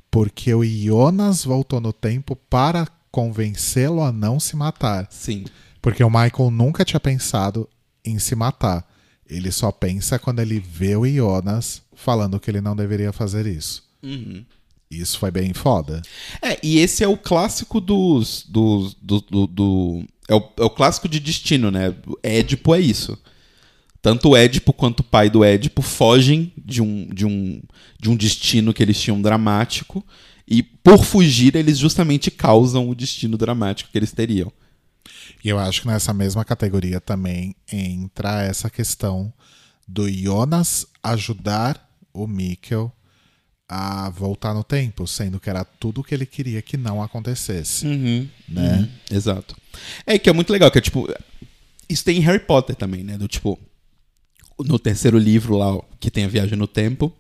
porque 0.08 0.54
o 0.54 0.64
Jonas 0.64 1.44
voltou 1.44 1.80
no 1.80 1.92
tempo 1.92 2.36
para 2.36 2.86
convencê-lo 3.10 4.02
a 4.02 4.12
não 4.12 4.38
se 4.38 4.54
matar. 4.54 5.08
Sim. 5.10 5.46
Porque 5.82 6.04
o 6.04 6.08
Michael 6.08 6.52
nunca 6.52 6.84
tinha 6.84 7.00
pensado 7.00 7.68
em 8.04 8.20
se 8.20 8.36
matar. 8.36 8.86
Ele 9.28 9.50
só 9.50 9.72
pensa 9.72 10.16
quando 10.16 10.38
ele 10.38 10.60
vê 10.60 10.94
o 10.94 11.04
Jonas 11.04 11.82
falando 11.92 12.38
que 12.38 12.48
ele 12.48 12.60
não 12.60 12.76
deveria 12.76 13.12
fazer 13.12 13.46
isso. 13.46 13.82
Uhum. 14.00 14.44
Isso 14.90 15.18
foi 15.18 15.30
bem 15.30 15.52
foda. 15.52 16.00
É, 16.40 16.58
e 16.62 16.78
esse 16.78 17.02
é 17.02 17.08
o 17.08 17.16
clássico 17.16 17.80
dos. 17.80 18.44
dos 18.48 18.94
do, 18.94 19.20
do, 19.20 19.46
do- 19.46 20.04
é, 20.28 20.34
o, 20.34 20.40
é 20.58 20.64
o 20.64 20.70
clássico 20.70 21.08
de 21.08 21.18
destino, 21.20 21.70
né? 21.70 21.94
Édipo 22.22 22.74
é 22.74 22.80
isso. 22.80 23.18
Tanto 24.00 24.30
o 24.30 24.36
Édipo 24.36 24.72
quanto 24.72 25.00
o 25.00 25.04
pai 25.04 25.28
do 25.28 25.42
Édipo 25.42 25.82
fogem 25.82 26.52
de 26.56 26.80
um, 26.80 27.08
de 27.08 27.26
um, 27.26 27.60
de 28.00 28.08
um 28.10 28.16
destino 28.16 28.72
que 28.72 28.82
eles 28.82 29.00
tinham 29.00 29.20
dramático. 29.20 30.04
E 30.46 30.62
por 30.62 31.04
fugir, 31.04 31.56
eles 31.56 31.76
justamente 31.78 32.30
causam 32.30 32.88
o 32.88 32.94
destino 32.94 33.36
dramático 33.36 33.90
que 33.90 33.98
eles 33.98 34.12
teriam. 34.12 34.52
E 35.44 35.48
eu 35.48 35.58
acho 35.58 35.82
que 35.82 35.88
nessa 35.88 36.12
mesma 36.14 36.44
categoria 36.44 37.00
também 37.00 37.56
entra 37.72 38.42
essa 38.44 38.70
questão 38.70 39.32
do 39.88 40.08
Jonas 40.08 40.86
ajudar 41.02 41.88
o 42.12 42.26
Mikkel 42.28 42.92
a 43.68 44.10
voltar 44.10 44.54
no 44.54 44.62
tempo, 44.62 45.06
sendo 45.06 45.40
que 45.40 45.50
era 45.50 45.64
tudo 45.64 46.00
o 46.00 46.04
que 46.04 46.14
ele 46.14 46.26
queria 46.26 46.62
que 46.62 46.76
não 46.76 47.02
acontecesse. 47.02 47.86
Uhum, 47.86 48.28
Né? 48.48 48.78
uhum, 48.78 49.16
exato. 49.16 49.56
É 50.06 50.18
que 50.18 50.30
é 50.30 50.32
muito 50.32 50.52
legal, 50.52 50.70
que 50.70 50.78
é 50.78 50.80
tipo. 50.80 51.08
Isso 51.88 52.04
tem 52.04 52.18
em 52.18 52.20
Harry 52.20 52.40
Potter 52.40 52.76
também, 52.76 53.02
né? 53.02 53.18
Do 53.18 53.28
tipo. 53.28 53.58
No 54.58 54.78
terceiro 54.78 55.18
livro 55.18 55.56
lá, 55.56 55.78
que 56.00 56.10
tem 56.10 56.24
a 56.24 56.28
viagem 56.28 56.56
no 56.56 56.66
tempo. 56.66 57.12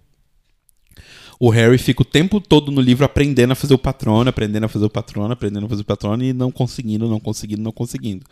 O 1.38 1.50
Harry 1.50 1.76
fica 1.76 2.00
o 2.00 2.04
tempo 2.04 2.40
todo 2.40 2.72
no 2.72 2.80
livro 2.80 3.04
aprendendo 3.04 3.52
a 3.52 3.54
fazer 3.54 3.74
o 3.74 3.78
patrono, 3.78 4.30
aprendendo 4.30 4.64
a 4.64 4.68
fazer 4.68 4.86
o 4.86 4.90
patrono, 4.90 5.32
aprendendo 5.34 5.66
a 5.66 5.68
fazer 5.68 5.82
o 5.82 5.84
patrono 5.84 6.24
e 6.24 6.32
não 6.32 6.50
conseguindo, 6.50 7.06
não 7.08 7.20
conseguindo, 7.20 7.60
não 7.60 7.72
conseguindo. 7.72 8.24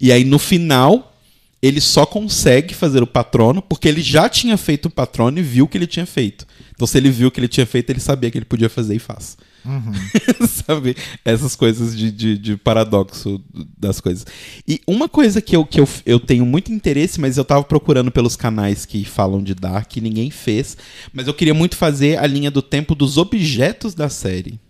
E 0.00 0.10
aí 0.10 0.24
no 0.24 0.38
final, 0.38 1.14
ele 1.60 1.80
só 1.80 2.06
consegue 2.06 2.74
fazer 2.74 3.02
o 3.02 3.06
patrono 3.06 3.60
porque 3.60 3.88
ele 3.88 4.00
já 4.00 4.28
tinha 4.28 4.56
feito 4.56 4.86
o 4.86 4.90
patrono 4.90 5.38
e 5.38 5.42
viu 5.42 5.64
o 5.64 5.68
que 5.68 5.76
ele 5.76 5.86
tinha 5.86 6.06
feito. 6.06 6.46
Então 6.74 6.86
se 6.86 6.96
ele 6.96 7.10
viu 7.10 7.28
o 7.28 7.30
que 7.30 7.40
ele 7.40 7.48
tinha 7.48 7.66
feito, 7.66 7.90
ele 7.90 8.00
sabia 8.00 8.30
que 8.30 8.38
ele 8.38 8.44
podia 8.44 8.68
fazer 8.68 8.94
e 8.94 9.00
faz. 9.00 9.36
Sabe? 10.66 10.96
Essas 11.24 11.56
coisas 11.56 11.96
de, 11.96 12.10
de, 12.10 12.38
de 12.38 12.56
paradoxo 12.56 13.42
das 13.76 14.00
coisas. 14.00 14.24
E 14.66 14.80
uma 14.86 15.08
coisa 15.08 15.42
que, 15.42 15.56
eu, 15.56 15.66
que 15.66 15.80
eu, 15.80 15.88
eu 16.06 16.20
tenho 16.20 16.46
muito 16.46 16.72
interesse, 16.72 17.20
mas 17.20 17.36
eu 17.36 17.44
tava 17.44 17.64
procurando 17.64 18.10
pelos 18.10 18.36
canais 18.36 18.86
que 18.86 19.04
falam 19.04 19.42
de 19.42 19.54
Dark 19.54 19.96
e 19.96 20.00
ninguém 20.00 20.30
fez. 20.30 20.76
Mas 21.12 21.26
eu 21.26 21.34
queria 21.34 21.54
muito 21.54 21.76
fazer 21.76 22.18
a 22.18 22.26
linha 22.26 22.50
do 22.50 22.62
tempo 22.62 22.94
dos 22.94 23.18
objetos 23.18 23.94
da 23.94 24.08
série. 24.08 24.60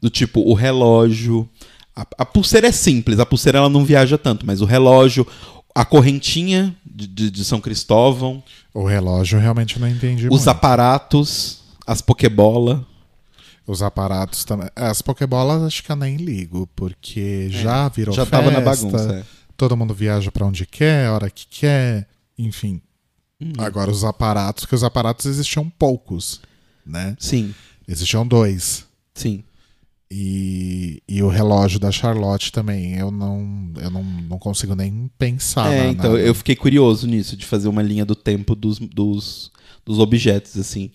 Do 0.00 0.08
tipo, 0.08 0.40
o 0.40 0.54
relógio. 0.54 1.48
A, 1.94 2.06
a 2.18 2.24
pulseira 2.24 2.68
é 2.68 2.72
simples, 2.72 3.18
a 3.18 3.26
pulseira 3.26 3.58
ela 3.58 3.68
não 3.68 3.84
viaja 3.84 4.16
tanto, 4.16 4.46
mas 4.46 4.60
o 4.60 4.64
relógio, 4.64 5.26
a 5.74 5.84
correntinha 5.84 6.74
de, 6.84 7.06
de, 7.06 7.30
de 7.30 7.44
São 7.44 7.60
Cristóvão, 7.60 8.42
O 8.72 8.84
relógio 8.86 9.36
eu 9.36 9.40
realmente 9.42 9.78
não 9.78 9.88
entendi 9.88 10.24
os 10.26 10.30
muito. 10.30 10.48
aparatos, 10.48 11.60
as 11.86 12.00
pokebola. 12.00 12.86
Os 13.66 13.80
aparatos 13.82 14.44
também. 14.44 14.68
As 14.74 15.00
pokebolas 15.02 15.62
acho 15.62 15.84
que 15.84 15.92
eu 15.92 15.96
nem 15.96 16.16
ligo, 16.16 16.66
porque 16.74 17.48
já 17.50 17.88
virou 17.88 18.12
É, 18.12 18.16
Já 18.16 18.26
festa, 18.26 18.36
tava 18.38 18.50
na 18.50 18.60
bagunça. 18.60 19.12
é. 19.14 19.24
todo 19.56 19.76
mundo 19.76 19.94
viaja 19.94 20.32
pra 20.32 20.44
onde 20.46 20.66
quer, 20.66 21.06
a 21.06 21.12
hora 21.12 21.30
que 21.30 21.46
quer, 21.46 22.08
enfim. 22.36 22.80
Uhum. 23.40 23.52
Agora 23.58 23.90
os 23.90 24.02
aparatos, 24.02 24.64
que 24.66 24.74
os 24.74 24.82
aparatos 24.82 25.26
existiam 25.26 25.68
poucos, 25.78 26.40
né? 26.86 27.16
Sim, 27.20 27.54
Existiam 27.86 28.26
dois. 28.26 28.84
sim. 29.14 29.44
E, 30.14 31.02
e 31.08 31.22
o 31.22 31.28
relógio 31.28 31.78
da 31.80 31.90
Charlotte 31.90 32.52
também, 32.52 32.96
eu 32.98 33.10
não, 33.10 33.70
eu 33.80 33.88
não, 33.90 34.02
não 34.04 34.38
consigo 34.38 34.74
nem 34.74 35.10
pensar. 35.18 35.72
é, 35.72 35.84
na- 35.84 35.88
então 35.88 36.12
na- 36.12 36.18
eu 36.18 36.34
fiquei 36.34 36.54
curioso 36.54 37.06
nisso, 37.06 37.34
de 37.34 37.46
fazer 37.46 37.66
uma 37.68 37.80
linha 37.80 38.04
do 38.04 38.14
tempo 38.14 38.54
dos, 38.54 38.78
dos, 38.78 39.50
dos 39.86 39.98
objetos, 39.98 40.58
assim. 40.58 40.90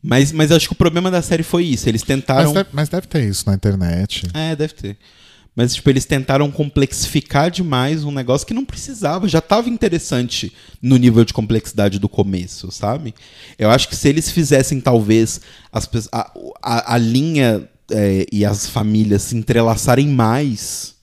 Mas, 0.00 0.30
mas 0.30 0.52
acho 0.52 0.68
que 0.68 0.72
o 0.72 0.76
problema 0.76 1.10
da 1.10 1.20
série 1.20 1.42
foi 1.42 1.64
isso. 1.64 1.88
Eles 1.88 2.02
mas, 2.02 2.06
tentaram. 2.06 2.52
deve, 2.52 2.68
mas 2.72 2.88
deve 2.88 3.08
ter 3.08 3.28
isso 3.28 3.44
na 3.48 3.54
internet. 3.54 4.28
É, 4.32 4.54
deve 4.54 4.74
ter. 4.74 4.96
Mas, 5.54 5.74
tipo, 5.74 5.90
eles 5.90 6.04
tentaram 6.04 6.48
complexificar 6.52 7.50
demais 7.50 8.04
um 8.04 8.12
negócio 8.12 8.46
que 8.46 8.54
não 8.54 8.64
precisava. 8.64 9.28
Já 9.28 9.40
tava 9.40 9.68
interessante 9.68 10.52
no 10.80 10.96
nível 10.96 11.24
de 11.24 11.34
complexidade 11.34 11.98
do 11.98 12.08
começo, 12.08 12.70
sabe? 12.70 13.12
Eu 13.58 13.68
acho 13.70 13.88
que 13.88 13.96
se 13.96 14.08
eles 14.08 14.30
fizessem, 14.30 14.80
talvez, 14.80 15.40
as, 15.72 15.88
a, 16.12 16.32
a, 16.62 16.94
a 16.94 16.96
linha 16.98 17.68
é, 17.90 18.26
e 18.32 18.44
as 18.44 18.68
famílias 18.68 19.22
se 19.22 19.36
entrelaçarem 19.36 20.08
mais, 20.08 20.96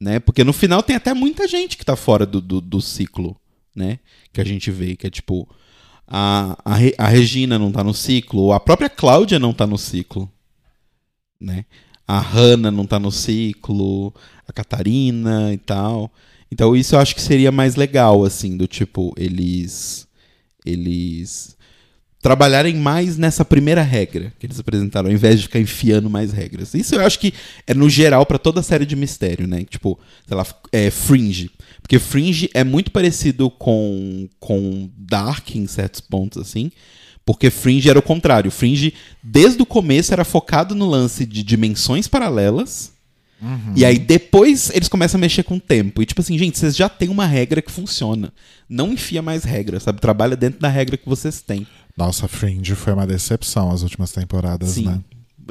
né? 0.00 0.20
Porque 0.20 0.44
no 0.44 0.52
final 0.52 0.82
tem 0.82 0.96
até 0.96 1.14
muita 1.14 1.46
gente 1.48 1.76
que 1.76 1.84
tá 1.84 1.96
fora 1.96 2.24
do, 2.26 2.40
do, 2.40 2.60
do 2.60 2.80
ciclo, 2.80 3.36
né? 3.74 3.98
Que 4.32 4.40
a 4.40 4.44
gente 4.44 4.70
vê, 4.70 4.96
que 4.96 5.06
é 5.06 5.10
tipo... 5.10 5.48
A, 6.14 6.58
a, 6.64 6.74
Re- 6.74 6.94
a 6.98 7.08
Regina 7.08 7.58
não 7.58 7.72
tá 7.72 7.82
no 7.82 7.94
ciclo, 7.94 8.52
a 8.52 8.60
própria 8.60 8.90
Cláudia 8.90 9.38
não 9.38 9.54
tá 9.54 9.66
no 9.66 9.78
ciclo, 9.78 10.30
né? 11.40 11.64
A 12.06 12.20
Hannah 12.20 12.70
não 12.70 12.84
tá 12.84 12.98
no 12.98 13.10
ciclo, 13.10 14.12
a 14.46 14.52
Catarina 14.52 15.54
e 15.54 15.56
tal. 15.56 16.12
Então 16.50 16.76
isso 16.76 16.94
eu 16.94 16.98
acho 16.98 17.14
que 17.14 17.22
seria 17.22 17.50
mais 17.50 17.76
legal, 17.76 18.24
assim, 18.24 18.56
do 18.58 18.66
tipo, 18.66 19.14
eles. 19.16 20.06
Eles 20.66 21.56
trabalharem 22.22 22.76
mais 22.76 23.18
nessa 23.18 23.44
primeira 23.44 23.82
regra 23.82 24.32
que 24.38 24.46
eles 24.46 24.60
apresentaram, 24.60 25.08
ao 25.08 25.12
invés 25.12 25.38
de 25.38 25.42
ficar 25.42 25.58
enfiando 25.58 26.08
mais 26.08 26.32
regras. 26.32 26.72
Isso 26.72 26.94
eu 26.94 27.00
acho 27.00 27.18
que 27.18 27.34
é 27.66 27.74
no 27.74 27.90
geral 27.90 28.24
pra 28.24 28.38
toda 28.38 28.60
a 28.60 28.62
série 28.62 28.86
de 28.86 28.94
mistério, 28.94 29.48
né? 29.48 29.64
Tipo, 29.68 29.98
sei 30.26 30.36
lá, 30.36 30.46
é 30.70 30.88
Fringe. 30.88 31.50
Porque 31.82 31.98
Fringe 31.98 32.48
é 32.54 32.62
muito 32.62 32.92
parecido 32.92 33.50
com, 33.50 34.28
com 34.38 34.88
Dark 34.96 35.56
em 35.56 35.66
certos 35.66 36.00
pontos, 36.00 36.40
assim. 36.40 36.70
Porque 37.26 37.50
Fringe 37.50 37.90
era 37.90 37.98
o 37.98 38.02
contrário. 38.02 38.52
Fringe, 38.52 38.94
desde 39.20 39.60
o 39.60 39.66
começo, 39.66 40.12
era 40.12 40.24
focado 40.24 40.76
no 40.76 40.86
lance 40.88 41.26
de 41.26 41.42
dimensões 41.42 42.06
paralelas. 42.06 42.92
E 43.74 43.84
aí 43.84 43.98
depois 43.98 44.70
eles 44.72 44.88
começam 44.88 45.18
a 45.18 45.20
mexer 45.20 45.42
com 45.42 45.56
o 45.56 45.60
tempo. 45.60 46.00
E 46.00 46.06
tipo 46.06 46.20
assim, 46.20 46.38
gente, 46.38 46.56
vocês 46.56 46.76
já 46.76 46.88
têm 46.88 47.08
uma 47.08 47.26
regra 47.26 47.60
que 47.60 47.72
funciona. 47.72 48.32
Não 48.68 48.92
enfia 48.92 49.20
mais 49.20 49.42
regra, 49.42 49.80
sabe? 49.80 50.00
Trabalha 50.00 50.36
dentro 50.36 50.60
da 50.60 50.68
regra 50.68 50.96
que 50.96 51.08
vocês 51.08 51.42
têm. 51.42 51.66
Nossa, 52.02 52.26
Fringe 52.26 52.74
foi 52.74 52.92
uma 52.92 53.06
decepção 53.06 53.70
as 53.70 53.82
últimas 53.82 54.10
temporadas, 54.10 54.70
Sim. 54.70 54.86
né? 54.86 55.00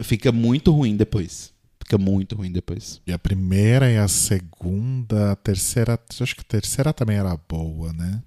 Fica 0.02 0.34
muito 0.34 0.72
ruim 0.72 0.97
depois. 0.97 1.54
Fica 1.80 1.97
muito 1.97 2.36
ruim 2.36 2.52
depois. 2.52 3.02
E 3.08 3.14
a 3.14 3.18
primeira 3.18 3.89
e 3.89 3.97
a 3.97 4.08
segunda, 4.10 5.32
a 5.32 5.36
terceira, 5.36 5.97
acho 6.20 6.36
que 6.36 6.41
a 6.41 6.60
terceira 6.60 6.91
também 6.91 7.18
era 7.18 7.38
boa, 7.47 7.93
né? 7.93 8.22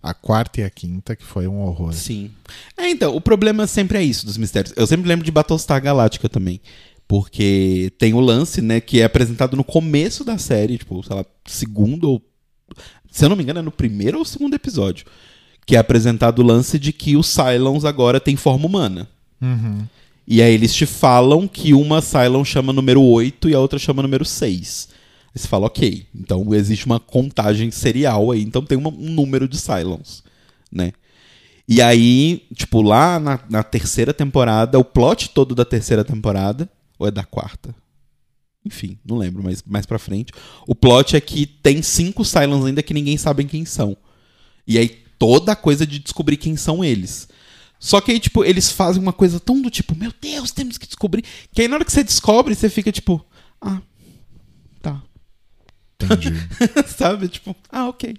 A 0.00 0.14
quarta 0.14 0.60
e 0.60 0.64
a 0.64 0.70
quinta, 0.70 1.16
que 1.16 1.24
foi 1.24 1.48
um 1.48 1.60
horror. 1.60 1.92
Sim. 1.92 2.30
É, 2.76 2.88
então, 2.88 3.14
o 3.16 3.20
problema 3.20 3.66
sempre 3.66 3.98
é 3.98 4.04
isso 4.04 4.24
dos 4.24 4.38
mistérios. 4.38 4.72
Eu 4.76 4.86
sempre 4.86 5.08
lembro 5.08 5.24
de 5.24 5.32
Battlestar 5.32 5.82
Galáctica 5.82 6.28
também. 6.28 6.60
Porque 7.08 7.92
tem 7.98 8.14
o 8.14 8.20
lance, 8.20 8.60
né, 8.60 8.80
que 8.80 9.00
é 9.00 9.04
apresentado 9.04 9.56
no 9.56 9.64
começo 9.64 10.22
da 10.22 10.38
série, 10.38 10.78
tipo, 10.78 11.02
sei 11.02 11.16
lá, 11.16 11.24
segundo 11.44 12.04
ou. 12.04 12.22
Se 13.10 13.24
eu 13.24 13.28
não 13.28 13.36
me 13.36 13.42
engano, 13.42 13.58
é 13.58 13.62
no 13.62 13.72
primeiro 13.72 14.18
ou 14.18 14.24
segundo 14.24 14.54
episódio. 14.54 15.06
Que 15.68 15.76
é 15.76 15.78
apresentado 15.78 16.38
o 16.38 16.42
lance 16.46 16.78
de 16.78 16.94
que 16.94 17.14
os 17.14 17.26
Cylons 17.26 17.84
agora 17.84 18.18
têm 18.18 18.36
forma 18.36 18.64
humana. 18.64 19.06
Uhum. 19.38 19.84
E 20.26 20.40
aí 20.40 20.54
eles 20.54 20.74
te 20.74 20.86
falam 20.86 21.46
que 21.46 21.74
uma 21.74 22.00
Cylon 22.00 22.42
chama 22.42 22.72
número 22.72 23.02
8 23.02 23.50
e 23.50 23.54
a 23.54 23.60
outra 23.60 23.78
chama 23.78 24.00
número 24.00 24.24
6. 24.24 24.88
Aí 25.34 25.38
você 25.38 25.46
fala, 25.46 25.66
ok, 25.66 26.06
então 26.14 26.54
existe 26.54 26.86
uma 26.86 26.98
contagem 26.98 27.70
serial 27.70 28.30
aí, 28.30 28.42
então 28.42 28.62
tem 28.64 28.78
uma- 28.78 28.88
um 28.88 29.10
número 29.10 29.46
de 29.46 29.58
Cylons, 29.58 30.24
né? 30.72 30.92
E 31.68 31.82
aí, 31.82 32.46
tipo, 32.54 32.80
lá 32.80 33.20
na, 33.20 33.38
na 33.50 33.62
terceira 33.62 34.14
temporada, 34.14 34.78
o 34.78 34.84
plot 34.84 35.28
todo 35.30 35.54
da 35.54 35.66
terceira 35.66 36.02
temporada, 36.02 36.66
ou 36.98 37.06
é 37.06 37.10
da 37.10 37.24
quarta? 37.24 37.74
Enfim, 38.64 38.98
não 39.04 39.18
lembro, 39.18 39.42
mas 39.42 39.62
mais 39.66 39.84
pra 39.84 39.98
frente. 39.98 40.32
O 40.66 40.74
plot 40.74 41.14
é 41.14 41.20
que 41.20 41.44
tem 41.44 41.82
cinco 41.82 42.24
Cylons 42.24 42.64
ainda 42.64 42.82
que 42.82 42.94
ninguém 42.94 43.18
sabe 43.18 43.44
quem 43.44 43.66
são. 43.66 43.94
E 44.66 44.78
aí 44.78 45.07
toda 45.18 45.52
a 45.52 45.56
coisa 45.56 45.86
de 45.86 45.98
descobrir 45.98 46.36
quem 46.36 46.56
são 46.56 46.84
eles. 46.84 47.28
Só 47.78 48.00
que 48.00 48.10
aí, 48.10 48.18
tipo, 48.18 48.44
eles 48.44 48.70
fazem 48.70 49.00
uma 49.00 49.12
coisa 49.12 49.38
tão 49.38 49.60
do 49.60 49.70
tipo, 49.70 49.94
meu 49.94 50.12
Deus, 50.20 50.50
temos 50.50 50.78
que 50.78 50.86
descobrir. 50.86 51.24
Que 51.52 51.62
aí 51.62 51.68
na 51.68 51.76
hora 51.76 51.84
que 51.84 51.92
você 51.92 52.02
descobre, 52.02 52.54
você 52.54 52.68
fica 52.68 52.90
tipo, 52.90 53.24
ah, 53.60 53.80
tá. 54.82 55.00
Entendi. 56.00 56.32
Sabe? 56.96 57.28
Tipo, 57.28 57.54
ah, 57.70 57.88
ok. 57.88 58.16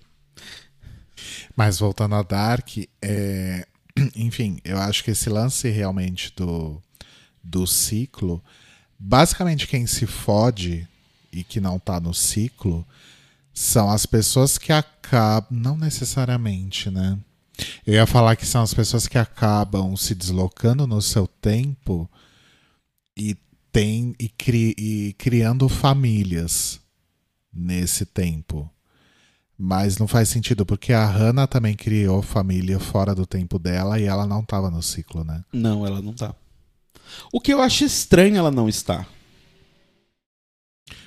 Mas 1.56 1.80
voltando 1.80 2.16
a 2.16 2.24
Dark, 2.24 2.70
é... 3.02 3.66
enfim, 4.16 4.60
eu 4.64 4.78
acho 4.78 5.04
que 5.04 5.12
esse 5.12 5.30
lance 5.30 5.70
realmente 5.70 6.34
do, 6.36 6.82
do 7.44 7.68
ciclo, 7.68 8.42
basicamente 8.98 9.68
quem 9.68 9.86
se 9.86 10.06
fode 10.06 10.88
e 11.32 11.44
que 11.44 11.60
não 11.60 11.78
tá 11.78 12.00
no 12.00 12.14
ciclo 12.14 12.86
são 13.54 13.90
as 13.90 14.06
pessoas 14.06 14.58
que 14.58 14.72
acabam. 14.72 15.48
Não 15.52 15.78
necessariamente, 15.78 16.90
né? 16.90 17.18
Eu 17.86 17.94
ia 17.94 18.06
falar 18.06 18.36
que 18.36 18.46
são 18.46 18.62
as 18.62 18.74
pessoas 18.74 19.08
que 19.08 19.18
acabam 19.18 19.96
se 19.96 20.16
deslocando 20.16 20.88
no 20.88 21.02
seu 21.02 21.28
tempo 21.28 22.10
e, 23.18 23.36
tem, 23.72 24.16
e, 24.20 24.30
cri, 24.30 24.74
e 24.78 25.14
criando 25.18 25.68
famílias 25.68 26.80
nesse 27.54 28.06
tempo. 28.06 28.70
Mas 29.58 29.98
não 29.98 30.08
faz 30.08 30.30
sentido, 30.30 30.66
porque 30.66 30.94
a 30.94 31.06
Hannah 31.06 31.48
também 31.48 31.76
criou 31.76 32.22
família 32.22 32.80
fora 32.80 33.14
do 33.14 33.26
tempo 33.26 33.60
dela 33.60 34.00
e 34.00 34.06
ela 34.06 34.26
não 34.26 34.40
estava 34.40 34.72
no 34.72 34.82
ciclo, 34.82 35.26
né? 35.26 35.44
Não, 35.52 35.86
ela 35.86 36.02
não 36.02 36.14
tá. 36.14 36.34
O 37.34 37.42
que 37.42 37.52
eu 37.52 37.62
acho 37.62 37.84
estranho 37.84 38.38
ela 38.38 38.52
não 38.52 38.70
estar. 38.70 39.08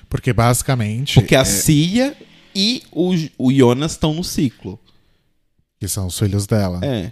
Porque 0.07 0.31
basicamente. 0.31 1.15
Porque 1.15 1.35
a 1.35 1.41
é... 1.41 1.45
Cia 1.45 2.15
e 2.55 2.83
o, 2.91 3.11
o 3.37 3.51
Jonas 3.51 3.93
estão 3.93 4.13
no 4.13 4.23
ciclo. 4.23 4.79
Que 5.79 5.87
são 5.87 6.07
os 6.07 6.17
filhos 6.17 6.47
dela. 6.47 6.79
É. 6.83 7.11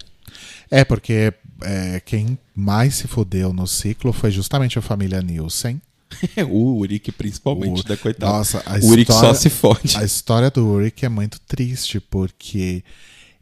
É, 0.69 0.85
porque 0.85 1.33
é, 1.63 1.99
quem 1.99 2.37
mais 2.55 2.95
se 2.95 3.07
fodeu 3.07 3.51
no 3.51 3.67
ciclo 3.67 4.13
foi 4.13 4.31
justamente 4.31 4.79
a 4.79 4.81
família 4.81 5.21
Nielsen. 5.21 5.81
o 6.49 6.79
Uric, 6.79 7.11
principalmente, 7.11 7.81
o... 7.81 7.83
da 7.83 7.97
coitada. 7.97 8.31
Nossa, 8.31 8.63
a 8.65 8.77
o 8.77 8.89
Uric 8.89 9.11
só 9.11 9.33
se 9.33 9.49
fode. 9.49 9.97
A 9.97 10.03
história 10.03 10.49
do 10.49 10.65
Uric 10.67 11.05
é 11.05 11.09
muito 11.09 11.39
triste, 11.41 11.99
porque 11.99 12.83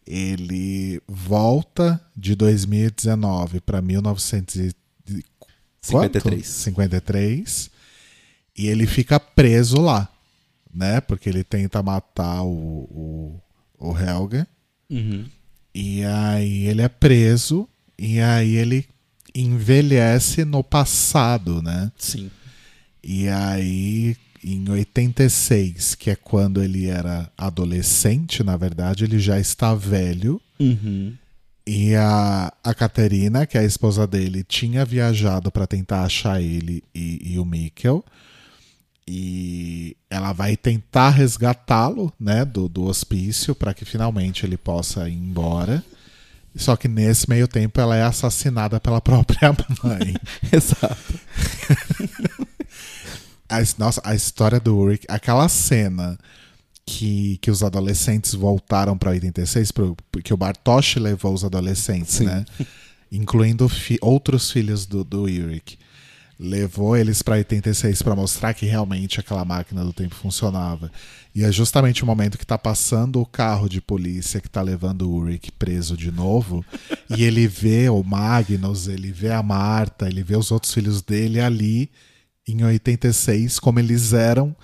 ele 0.06 1.02
volta 1.08 2.02
de 2.16 2.36
2019 2.36 3.62
para 3.62 3.82
1953. 3.82 6.48
53. 6.48 7.70
E 8.58 8.68
ele 8.68 8.88
fica 8.88 9.20
preso 9.20 9.80
lá, 9.80 10.10
né? 10.74 11.02
Porque 11.02 11.30
ele 11.30 11.44
tenta 11.44 11.82
matar 11.82 12.44
o, 12.44 12.52
o, 13.80 13.90
o 13.92 13.98
Helga. 13.98 14.48
Uhum. 14.90 15.26
E 15.74 16.04
aí 16.04 16.68
ele 16.68 16.82
é 16.82 16.90
preso 16.90 17.68
e 17.98 18.20
aí 18.20 18.56
ele 18.56 18.86
envelhece 19.34 20.44
no 20.44 20.64
passado, 20.64 21.62
né? 21.62 21.92
Sim. 21.98 22.30
E 23.04 23.28
aí 23.28 24.16
em 24.44 24.70
86, 24.70 25.96
que 25.96 26.10
é 26.10 26.16
quando 26.16 26.64
ele 26.64 26.88
era 26.88 27.30
adolescente, 27.38 28.44
na 28.44 28.56
verdade, 28.56 29.04
ele 29.04 29.20
já 29.20 29.40
está 29.40 29.76
velho. 29.76 30.42
Uhum. 30.60 31.14
E 31.68 31.94
a, 31.96 32.52
a 32.64 32.74
Caterina, 32.74 33.46
que 33.46 33.58
é 33.58 33.62
a 33.62 33.66
esposa 33.66 34.08
dele, 34.08 34.44
tinha 34.44 34.84
viajado 34.86 35.52
para 35.52 35.68
tentar 35.68 36.04
achar 36.04 36.42
ele 36.42 36.84
e, 36.96 37.34
e 37.34 37.40
o 37.40 37.46
Mikkel 37.46 38.04
e 39.12 39.98
ela 40.08 40.32
vai 40.34 40.56
tentar 40.56 41.10
resgatá-lo, 41.10 42.14
né, 42.20 42.46
do, 42.46 42.70
do 42.70 42.84
hospício 42.84 43.56
para 43.56 43.74
que 43.74 43.84
finalmente 43.84 44.46
ele 44.46 44.56
possa 44.56 45.10
ir 45.10 45.16
embora. 45.16 45.84
Só 46.56 46.76
que 46.76 46.88
nesse 46.88 47.28
meio 47.28 47.48
tempo 47.48 47.82
ela 47.82 47.96
é 47.96 48.04
assassinada 48.04 48.80
pela 48.80 49.02
própria 49.02 49.50
mãe. 49.84 50.16
Exato. 50.54 51.20
a, 53.50 53.58
nossa, 53.80 54.00
a 54.06 54.14
história 54.14 54.60
do 54.60 54.88
Rick, 54.88 55.08
aquela 55.10 55.50
cena 55.50 56.16
que, 56.86 57.40
que 57.42 57.50
os 57.50 57.64
adolescentes 57.64 58.36
voltaram 58.36 58.96
para 58.96 59.10
86, 59.10 59.72
pro, 59.72 59.98
que 60.24 60.36
o 60.36 60.38
Bartosz 60.38 60.98
levou 60.98 61.34
os 61.34 61.44
adolescentes, 61.44 62.14
Sim. 62.14 62.26
né? 62.26 62.46
Incluindo 63.12 63.68
fi, 63.68 63.98
outros 64.02 64.52
filhos 64.52 64.86
do, 64.86 65.04
do 65.04 65.22
Ulrich 65.22 65.80
levou 66.40 66.96
eles 66.96 67.22
para 67.22 67.36
86 67.36 68.02
para 68.02 68.16
mostrar 68.16 68.54
que 68.54 68.66
realmente 68.66 69.20
aquela 69.20 69.44
máquina 69.44 69.84
do 69.84 69.92
tempo 69.92 70.16
funcionava. 70.16 70.90
E 71.36 71.44
é 71.44 71.52
justamente 71.52 72.02
o 72.02 72.06
momento 72.06 72.38
que 72.38 72.46
está 72.46 72.58
passando 72.58 73.20
o 73.20 73.26
carro 73.26 73.68
de 73.68 73.82
polícia 73.82 74.40
que 74.40 74.48
está 74.48 74.62
levando 74.62 75.02
o 75.02 75.14
Ulrich 75.16 75.52
preso 75.52 75.98
de 75.98 76.12
novo, 76.12 76.66
e 77.18 77.24
ele 77.24 77.46
vê 77.46 77.90
o 77.90 78.02
Magnus, 78.02 78.88
ele 78.88 79.12
vê 79.12 79.32
a 79.32 79.44
Marta, 79.44 80.08
ele 80.08 80.24
vê 80.24 80.38
os 80.38 80.50
outros 80.50 80.74
filhos 80.74 81.02
dele 81.02 81.42
ali 81.42 81.92
em 82.48 82.64
86 82.64 83.60
como 83.60 83.80
eles 83.80 84.14
eram. 84.14 84.56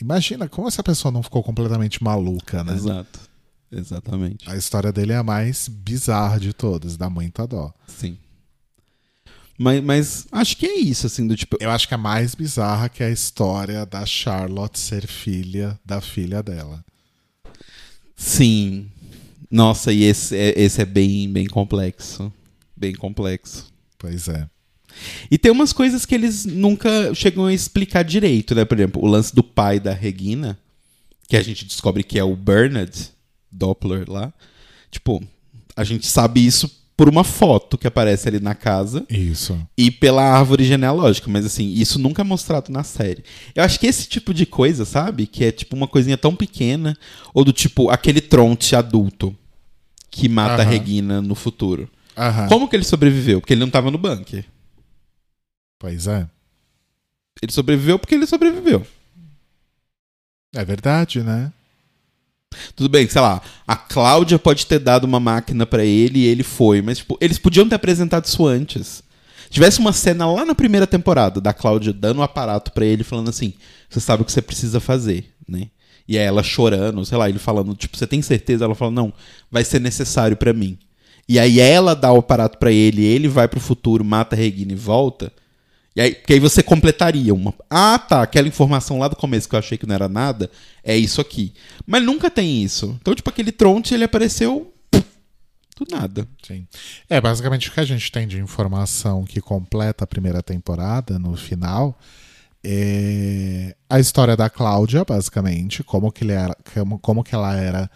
Imagina 0.00 0.48
como 0.48 0.68
essa 0.68 0.82
pessoa 0.82 1.10
não 1.10 1.22
ficou 1.22 1.42
completamente 1.42 2.02
maluca, 2.04 2.62
né? 2.62 2.74
Exato. 2.74 3.20
Exatamente. 3.72 4.48
A 4.48 4.56
história 4.56 4.92
dele 4.92 5.12
é 5.12 5.16
a 5.16 5.24
mais 5.24 5.66
bizarra 5.66 6.38
de 6.38 6.52
todas, 6.52 6.96
dá 6.96 7.10
muita 7.10 7.46
dó. 7.46 7.74
Sim. 7.88 8.16
Mas, 9.58 9.82
mas 9.82 10.26
acho 10.30 10.56
que 10.56 10.66
é 10.66 10.78
isso, 10.78 11.06
assim, 11.06 11.26
do 11.26 11.36
tipo. 11.36 11.56
Eu 11.60 11.70
acho 11.70 11.88
que 11.88 11.94
é 11.94 11.96
mais 11.96 12.34
bizarra 12.34 12.88
que 12.88 13.02
a 13.02 13.10
história 13.10 13.86
da 13.86 14.04
Charlotte 14.04 14.78
ser 14.78 15.06
filha 15.06 15.78
da 15.84 16.00
filha 16.00 16.42
dela. 16.42 16.84
Sim. 18.14 18.90
Nossa, 19.50 19.92
e 19.92 20.02
esse 20.02 20.36
é, 20.36 20.58
esse 20.60 20.82
é 20.82 20.84
bem, 20.84 21.30
bem 21.32 21.46
complexo. 21.46 22.32
Bem 22.76 22.94
complexo. 22.94 23.72
Pois 23.98 24.28
é. 24.28 24.48
E 25.30 25.38
tem 25.38 25.52
umas 25.52 25.72
coisas 25.72 26.06
que 26.06 26.14
eles 26.14 26.44
nunca 26.44 27.14
chegam 27.14 27.46
a 27.46 27.52
explicar 27.52 28.02
direito, 28.02 28.54
né? 28.54 28.64
Por 28.64 28.78
exemplo, 28.78 29.02
o 29.02 29.06
lance 29.06 29.34
do 29.34 29.42
pai 29.42 29.78
da 29.78 29.92
Regina, 29.92 30.58
que 31.28 31.36
a 31.36 31.42
gente 31.42 31.64
descobre 31.64 32.02
que 32.02 32.18
é 32.18 32.24
o 32.24 32.36
Bernard 32.36 33.10
Doppler 33.50 34.10
lá. 34.10 34.32
Tipo, 34.90 35.22
a 35.74 35.84
gente 35.84 36.06
sabe 36.06 36.44
isso 36.44 36.70
por 36.96 37.08
uma 37.08 37.22
foto 37.22 37.76
que 37.76 37.86
aparece 37.86 38.26
ali 38.26 38.40
na 38.40 38.54
casa. 38.54 39.04
Isso. 39.10 39.58
E 39.76 39.90
pela 39.90 40.22
árvore 40.22 40.64
genealógica, 40.64 41.30
mas 41.30 41.44
assim, 41.44 41.74
isso 41.74 41.98
nunca 41.98 42.22
é 42.22 42.24
mostrado 42.24 42.72
na 42.72 42.82
série. 42.82 43.22
Eu 43.54 43.62
acho 43.62 43.78
que 43.78 43.86
esse 43.86 44.08
tipo 44.08 44.32
de 44.32 44.46
coisa, 44.46 44.84
sabe? 44.84 45.26
Que 45.26 45.44
é 45.44 45.52
tipo 45.52 45.76
uma 45.76 45.86
coisinha 45.86 46.16
tão 46.16 46.34
pequena, 46.34 46.96
ou 47.34 47.44
do 47.44 47.52
tipo 47.52 47.90
aquele 47.90 48.20
tronte 48.20 48.74
adulto 48.74 49.36
que 50.10 50.28
mata 50.28 50.62
uh 50.62 50.66
-huh. 50.66 50.70
Regina 50.70 51.20
no 51.20 51.34
futuro. 51.34 51.90
Uh 52.16 52.22
-huh. 52.22 52.48
Como 52.48 52.68
que 52.68 52.74
ele 52.74 52.84
sobreviveu? 52.84 53.40
Porque 53.40 53.52
ele 53.52 53.60
não 53.60 53.70
tava 53.70 53.90
no 53.90 53.98
bunker. 53.98 54.46
Pois 55.78 56.06
é. 56.06 56.26
Ele 57.42 57.52
sobreviveu 57.52 57.98
porque 57.98 58.14
ele 58.14 58.26
sobreviveu. 58.26 58.86
É 60.54 60.64
verdade, 60.64 61.22
né? 61.22 61.52
Tudo 62.74 62.88
bem, 62.88 63.08
sei 63.08 63.20
lá, 63.20 63.40
a 63.66 63.76
Cláudia 63.76 64.38
pode 64.38 64.66
ter 64.66 64.78
dado 64.78 65.04
uma 65.04 65.20
máquina 65.20 65.66
para 65.66 65.84
ele 65.84 66.20
e 66.20 66.26
ele 66.26 66.42
foi, 66.42 66.82
mas 66.82 66.98
tipo, 66.98 67.16
eles 67.20 67.38
podiam 67.38 67.68
ter 67.68 67.74
apresentado 67.74 68.24
isso 68.24 68.46
antes. 68.46 69.02
Tivesse 69.48 69.78
uma 69.78 69.92
cena 69.92 70.26
lá 70.30 70.44
na 70.44 70.54
primeira 70.54 70.86
temporada 70.86 71.40
da 71.40 71.52
Cláudia 71.52 71.92
dando 71.92 72.18
o 72.18 72.20
um 72.20 72.24
aparato 72.24 72.72
para 72.72 72.84
ele 72.84 73.04
falando 73.04 73.28
assim: 73.28 73.54
"Você 73.88 74.00
sabe 74.00 74.22
o 74.22 74.24
que 74.24 74.32
você 74.32 74.42
precisa 74.42 74.80
fazer", 74.80 75.32
né? 75.48 75.68
E 76.08 76.18
aí 76.18 76.24
ela 76.24 76.42
chorando, 76.42 77.04
sei 77.04 77.18
lá, 77.18 77.28
ele 77.28 77.38
falando, 77.38 77.74
tipo, 77.74 77.96
"Você 77.96 78.06
tem 78.06 78.22
certeza?" 78.22 78.64
Ela 78.64 78.74
fala: 78.74 78.90
"Não, 78.90 79.12
vai 79.50 79.64
ser 79.64 79.80
necessário 79.80 80.36
para 80.36 80.52
mim". 80.52 80.78
E 81.28 81.38
aí 81.38 81.58
ela 81.58 81.94
dá 81.94 82.12
o 82.12 82.18
aparato 82.18 82.58
para 82.58 82.70
ele, 82.70 83.04
ele 83.04 83.28
vai 83.28 83.48
pro 83.48 83.58
futuro, 83.58 84.04
mata 84.04 84.36
a 84.36 84.38
Regina 84.38 84.72
e 84.72 84.76
volta. 84.76 85.32
E 85.96 86.00
aí, 86.02 86.14
que 86.14 86.34
aí 86.34 86.38
você 86.38 86.62
completaria 86.62 87.32
uma. 87.32 87.54
Ah, 87.70 87.98
tá. 87.98 88.20
Aquela 88.20 88.46
informação 88.46 88.98
lá 88.98 89.08
do 89.08 89.16
começo 89.16 89.48
que 89.48 89.54
eu 89.54 89.58
achei 89.58 89.78
que 89.78 89.86
não 89.86 89.94
era 89.94 90.10
nada, 90.10 90.50
é 90.84 90.94
isso 90.94 91.22
aqui. 91.22 91.54
Mas 91.86 92.04
nunca 92.04 92.30
tem 92.30 92.62
isso. 92.62 92.94
Então, 93.00 93.14
tipo, 93.14 93.30
aquele 93.30 93.50
tronte, 93.50 93.94
ele 93.94 94.04
apareceu 94.04 94.74
do 94.92 95.86
nada. 95.90 96.28
Sim. 96.46 96.68
É, 97.08 97.18
basicamente 97.18 97.70
o 97.70 97.72
que 97.72 97.80
a 97.80 97.84
gente 97.84 98.12
tem 98.12 98.28
de 98.28 98.38
informação 98.38 99.24
que 99.24 99.40
completa 99.40 100.04
a 100.04 100.06
primeira 100.06 100.42
temporada, 100.42 101.18
no 101.18 101.34
final, 101.34 101.98
é 102.62 103.74
a 103.88 103.98
história 103.98 104.36
da 104.36 104.50
Cláudia, 104.50 105.02
basicamente, 105.02 105.82
como 105.82 106.12
que, 106.12 106.24
ele 106.24 106.32
era, 106.32 106.54
como, 106.74 106.98
como 106.98 107.24
que 107.24 107.34
ela 107.34 107.56
era 107.56 107.90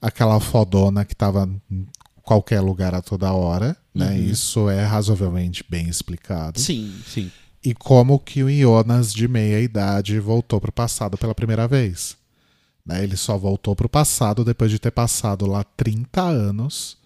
aquela 0.00 0.38
fodona 0.40 1.06
que 1.06 1.14
estava 1.14 1.48
em 1.70 1.86
qualquer 2.22 2.60
lugar 2.60 2.94
a 2.94 3.00
toda 3.00 3.32
hora, 3.32 3.74
né? 3.94 4.10
Uhum. 4.10 4.16
Isso 4.16 4.68
é 4.68 4.84
razoavelmente 4.84 5.64
bem 5.66 5.88
explicado. 5.88 6.60
Sim, 6.60 6.94
sim 7.06 7.30
e 7.66 7.74
como 7.74 8.20
que 8.20 8.44
o 8.44 8.48
Jonas 8.48 9.12
de 9.12 9.26
meia 9.26 9.60
idade 9.60 10.20
voltou 10.20 10.60
para 10.60 10.70
o 10.70 10.72
passado 10.72 11.18
pela 11.18 11.34
primeira 11.34 11.66
vez. 11.66 12.16
Né? 12.86 13.02
Ele 13.02 13.16
só 13.16 13.36
voltou 13.36 13.74
para 13.74 13.86
o 13.86 13.90
passado 13.90 14.44
depois 14.44 14.70
de 14.70 14.78
ter 14.78 14.92
passado 14.92 15.46
lá 15.46 15.64
30 15.64 16.22
anos 16.22 16.96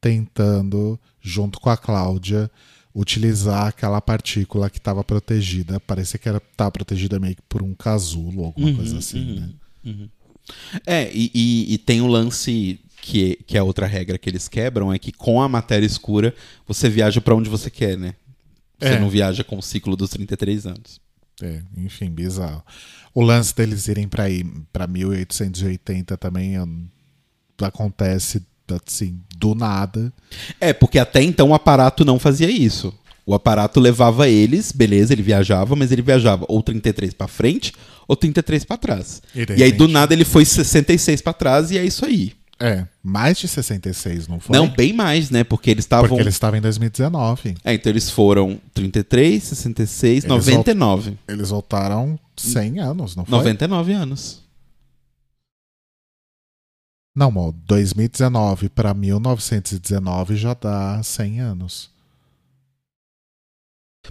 tentando, 0.00 0.96
junto 1.20 1.58
com 1.58 1.70
a 1.70 1.76
Cláudia, 1.76 2.48
utilizar 2.94 3.66
aquela 3.66 4.00
partícula 4.00 4.70
que 4.70 4.78
estava 4.78 5.02
protegida. 5.02 5.80
Parecia 5.80 6.20
que 6.20 6.28
estava 6.28 6.70
protegida 6.70 7.18
meio 7.18 7.34
que 7.34 7.42
por 7.48 7.60
um 7.60 7.74
casulo, 7.74 8.44
alguma 8.44 8.68
uhum, 8.68 8.76
coisa 8.76 8.98
assim. 8.98 9.28
Uhum, 9.28 9.40
né? 9.40 9.50
uhum. 9.86 10.08
É, 10.86 11.10
e, 11.12 11.32
e, 11.34 11.74
e, 11.74 11.78
tem 11.78 12.00
o 12.00 12.06
lance 12.06 12.78
que, 13.02 13.40
que 13.44 13.58
é 13.58 13.62
outra 13.62 13.88
regra 13.88 14.16
que 14.18 14.30
eles 14.30 14.46
quebram, 14.46 14.92
é 14.92 15.00
que 15.00 15.10
com 15.10 15.42
a 15.42 15.48
matéria 15.48 15.84
escura 15.84 16.32
você 16.64 16.88
viaja 16.88 17.20
para 17.20 17.34
onde 17.34 17.50
você 17.50 17.68
quer, 17.68 17.98
né? 17.98 18.14
Você 18.78 18.94
é. 18.94 18.98
não 18.98 19.08
viaja 19.08 19.42
com 19.42 19.58
o 19.58 19.62
ciclo 19.62 19.96
dos 19.96 20.10
33 20.10 20.66
anos. 20.66 21.00
É, 21.42 21.62
enfim, 21.76 22.10
bizarro. 22.10 22.62
O 23.14 23.22
lance 23.22 23.54
deles 23.54 23.88
irem 23.88 24.08
para 24.08 24.28
ir 24.28 24.44
para 24.72 24.86
1880 24.86 26.16
também 26.16 26.54
eu 26.54 26.68
acontece 27.62 28.42
assim, 28.86 29.20
do 29.36 29.54
nada. 29.54 30.12
É, 30.60 30.72
porque 30.72 30.98
até 30.98 31.22
então 31.22 31.50
o 31.50 31.54
aparato 31.54 32.04
não 32.04 32.18
fazia 32.18 32.50
isso. 32.50 32.92
O 33.24 33.34
aparato 33.34 33.80
levava 33.80 34.28
eles, 34.28 34.70
beleza, 34.70 35.12
ele 35.12 35.22
viajava, 35.22 35.74
mas 35.74 35.90
ele 35.90 36.02
viajava 36.02 36.44
ou 36.48 36.62
33 36.62 37.12
para 37.12 37.26
frente 37.26 37.72
ou 38.06 38.14
33 38.14 38.64
para 38.64 38.76
trás. 38.76 39.22
E 39.34 39.44
E 39.58 39.62
aí 39.64 39.72
do 39.72 39.88
nada 39.88 40.14
ele 40.14 40.24
foi 40.24 40.44
66 40.44 41.20
para 41.22 41.32
trás 41.32 41.70
e 41.70 41.78
é 41.78 41.84
isso 41.84 42.04
aí. 42.04 42.34
É, 42.58 42.86
mais 43.02 43.38
de 43.38 43.46
66, 43.48 44.28
não 44.28 44.40
foi? 44.40 44.56
Não, 44.56 44.66
bem 44.68 44.92
mais, 44.92 45.28
né? 45.30 45.44
Porque 45.44 45.70
eles 45.70 45.84
estavam. 45.84 46.08
Porque 46.08 46.22
eles 46.22 46.34
estavam 46.34 46.58
em 46.58 46.62
2019. 46.62 47.54
É, 47.62 47.74
então 47.74 47.92
eles 47.92 48.10
foram 48.10 48.58
33, 48.72 49.42
66, 49.42 50.24
Eles 50.24 50.36
99. 50.36 51.18
Eles 51.28 51.50
voltaram 51.50 52.18
100 52.34 52.80
anos, 52.80 53.14
não 53.14 53.26
foi? 53.26 53.36
99 53.36 53.92
anos. 53.92 54.42
Não, 57.14 57.28
amor, 57.28 57.52
2019 57.66 58.68
para 58.68 58.92
1919 58.94 60.36
já 60.36 60.54
dá 60.54 61.02
100 61.02 61.40
anos. 61.40 61.90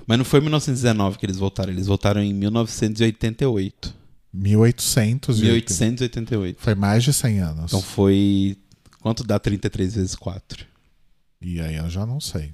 Mas 0.05 0.17
não 0.17 0.25
foi 0.25 0.39
em 0.39 0.43
1919 0.43 1.17
que 1.17 1.25
eles 1.25 1.37
voltaram, 1.37 1.71
eles 1.71 1.87
voltaram 1.87 2.21
em 2.21 2.33
1988. 2.33 4.04
1800 4.35 5.39
e 5.39 5.43
1888. 5.43 6.61
Foi 6.61 6.75
mais 6.75 7.03
de 7.03 7.13
100 7.13 7.39
anos. 7.39 7.65
Então 7.65 7.81
foi. 7.81 8.57
Quanto 8.99 9.23
dá 9.23 9.39
33 9.39 9.95
vezes 9.95 10.15
4? 10.15 10.65
E 11.41 11.61
aí 11.61 11.75
eu 11.75 11.89
já 11.89 12.05
não 12.05 12.19
sei. 12.19 12.51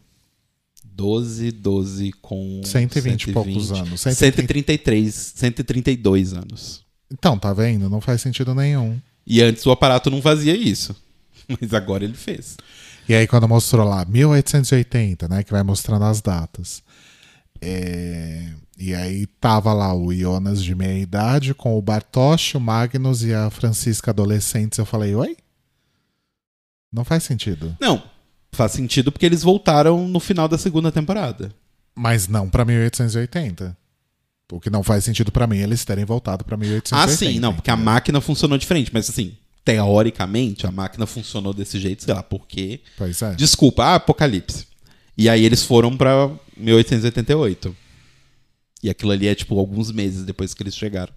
12, 0.83 1.51
12 1.51 2.11
com. 2.21 2.61
120 2.63 3.23
e 3.23 3.33
poucos 3.33 3.71
anos. 3.71 4.01
130. 4.01 4.41
133, 4.41 5.33
132 5.35 6.33
anos. 6.33 6.85
Então, 7.11 7.37
tá 7.37 7.53
vendo? 7.53 7.89
Não 7.89 7.99
faz 7.99 8.21
sentido 8.21 8.53
nenhum. 8.53 8.99
E 9.25 9.41
antes 9.41 9.65
o 9.65 9.71
aparato 9.71 10.09
não 10.09 10.21
fazia 10.21 10.55
isso. 10.55 10.95
Mas 11.59 11.73
agora 11.73 12.03
ele 12.03 12.13
fez. 12.13 12.57
E 13.07 13.13
aí 13.13 13.27
quando 13.27 13.47
mostrou 13.47 13.87
lá 13.87 14.05
1880, 14.05 15.27
né, 15.27 15.43
que 15.43 15.51
vai 15.51 15.63
mostrando 15.63 16.05
as 16.05 16.21
datas. 16.21 16.83
É, 17.59 18.51
E 18.81 18.95
aí 18.95 19.27
tava 19.39 19.71
lá 19.73 19.93
o 19.93 20.11
Jonas 20.11 20.63
de 20.63 20.73
meia 20.73 20.97
idade 20.97 21.53
com 21.53 21.77
o 21.77 21.81
Bartosz, 21.83 22.55
o 22.55 22.59
Magnus 22.59 23.21
e 23.21 23.31
a 23.31 23.47
Francisca 23.51 24.09
adolescentes. 24.09 24.79
Eu 24.79 24.87
falei, 24.87 25.13
oi? 25.13 25.37
Não 26.91 27.05
faz 27.05 27.23
sentido. 27.23 27.77
Não, 27.79 28.01
faz 28.51 28.71
sentido 28.71 29.11
porque 29.11 29.27
eles 29.27 29.43
voltaram 29.43 30.07
no 30.07 30.19
final 30.19 30.47
da 30.47 30.57
segunda 30.57 30.91
temporada. 30.91 31.53
Mas 31.93 32.27
não 32.27 32.49
pra 32.49 32.65
1880. 32.65 33.77
O 34.51 34.59
que 34.59 34.71
não 34.71 34.81
faz 34.81 35.03
sentido 35.03 35.31
pra 35.31 35.45
mim 35.45 35.59
é 35.59 35.61
eles 35.61 35.85
terem 35.85 36.03
voltado 36.03 36.43
pra 36.43 36.57
1880. 36.57 36.95
Ah, 36.95 37.07
sim, 37.15 37.39
não, 37.39 37.53
porque 37.53 37.69
a 37.69 37.77
máquina 37.77 38.19
funcionou 38.19 38.57
diferente, 38.57 38.89
mas 38.91 39.07
assim, 39.07 39.37
teoricamente 39.63 40.65
a 40.65 40.71
máquina 40.71 41.05
funcionou 41.05 41.53
desse 41.53 41.79
jeito, 41.79 42.03
sei 42.03 42.15
lá, 42.15 42.23
por 42.23 42.47
quê? 42.47 42.81
Pois 42.97 43.21
é. 43.21 43.35
Desculpa, 43.35 43.83
ah, 43.83 43.95
Apocalipse. 43.95 44.65
E 45.15 45.29
aí 45.29 45.45
eles 45.45 45.63
foram 45.63 45.95
pra 45.95 46.31
1888. 46.57 47.77
E 48.83 48.89
aquilo 48.89 49.11
ali 49.11 49.27
é 49.27 49.35
tipo 49.35 49.57
alguns 49.57 49.91
meses 49.91 50.23
depois 50.23 50.53
que 50.53 50.63
eles 50.63 50.75
chegaram. 50.75 51.13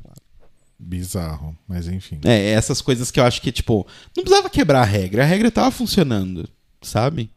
Bizarro, 0.79 1.57
mas 1.67 1.87
enfim. 1.87 2.21
É, 2.25 2.51
essas 2.51 2.81
coisas 2.81 3.11
que 3.11 3.19
eu 3.19 3.25
acho 3.25 3.41
que, 3.41 3.53
tipo, 3.53 3.87
não 4.17 4.25
precisava 4.25 4.51
quebrar 4.51 4.83
a 4.83 4.85
regra, 4.85 5.23
a 5.23 5.27
regra 5.27 5.51
tava 5.51 5.71
funcionando, 5.71 6.49
sabe? 6.83 7.31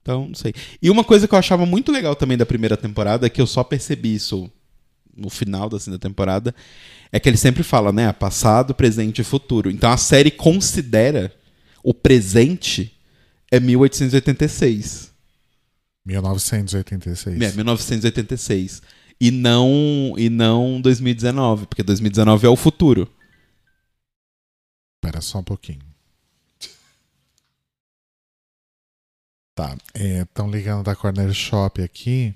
Então, 0.00 0.28
não 0.28 0.34
sei. 0.34 0.54
E 0.80 0.88
uma 0.88 1.04
coisa 1.04 1.28
que 1.28 1.34
eu 1.34 1.38
achava 1.38 1.66
muito 1.66 1.92
legal 1.92 2.16
também 2.16 2.38
da 2.38 2.46
primeira 2.46 2.76
temporada, 2.76 3.28
que 3.28 3.40
eu 3.40 3.46
só 3.46 3.62
percebi 3.62 4.14
isso 4.14 4.50
no 5.14 5.28
final 5.28 5.68
assim, 5.74 5.90
da 5.90 5.98
temporada, 5.98 6.54
é 7.10 7.18
que 7.18 7.28
ele 7.28 7.36
sempre 7.36 7.62
fala, 7.62 7.92
né? 7.92 8.10
Passado, 8.12 8.74
presente 8.74 9.20
e 9.20 9.24
futuro. 9.24 9.70
Então 9.70 9.90
a 9.90 9.96
série 9.96 10.30
considera 10.30 11.34
o 11.82 11.92
presente 11.92 12.94
é 13.50 13.58
1886. 13.58 15.12
1986. 16.06 17.40
É, 17.42 17.52
1986. 17.52 18.82
E 19.20 19.30
não, 19.30 20.14
e 20.16 20.30
não 20.30 20.80
2019, 20.80 21.66
porque 21.66 21.82
2019 21.82 22.46
é 22.46 22.50
o 22.50 22.56
futuro. 22.56 23.10
Espera 24.96 25.20
só 25.20 25.38
um 25.38 25.44
pouquinho. 25.44 25.80
Tá, 29.54 29.76
estão 29.94 30.48
ligando 30.48 30.84
da 30.84 30.94
Corner 30.94 31.32
Shop 31.32 31.82
aqui 31.82 32.34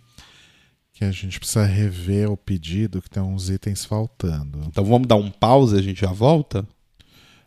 que 0.92 1.04
a 1.04 1.10
gente 1.10 1.38
precisa 1.38 1.64
rever 1.64 2.30
o 2.30 2.36
pedido 2.36 3.02
que 3.02 3.10
tem 3.10 3.22
uns 3.22 3.48
itens 3.48 3.84
faltando. 3.84 4.60
Então 4.66 4.84
vamos 4.84 5.08
dar 5.08 5.16
um 5.16 5.30
pause 5.30 5.74
e 5.74 5.78
a 5.78 5.82
gente 5.82 6.00
já 6.00 6.12
volta? 6.12 6.66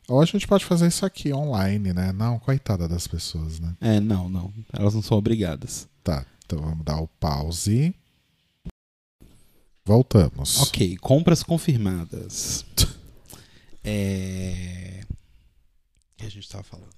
Ou 0.08 0.22
a 0.22 0.26
gente 0.26 0.48
pode 0.48 0.66
fazer 0.66 0.88
isso 0.88 1.06
aqui 1.06 1.34
online, 1.34 1.94
né? 1.94 2.12
Não, 2.12 2.38
coitada 2.38 2.88
das 2.88 3.08
pessoas, 3.08 3.60
né? 3.60 3.76
É, 3.80 4.00
não, 4.00 4.30
não. 4.30 4.54
Elas 4.74 4.94
não 4.94 5.02
são 5.02 5.18
obrigadas. 5.18 5.88
Tá, 6.04 6.26
então 6.46 6.60
vamos 6.60 6.84
dar 6.84 7.00
o 7.00 7.08
pause. 7.08 7.96
Voltamos. 9.86 10.62
Ok, 10.62 10.98
compras 10.98 11.44
confirmadas. 11.44 12.66
É. 13.88 15.02
O 15.06 16.18
que 16.18 16.26
a 16.26 16.30
gente 16.30 16.50
tava 16.50 16.64
falando? 16.64 16.90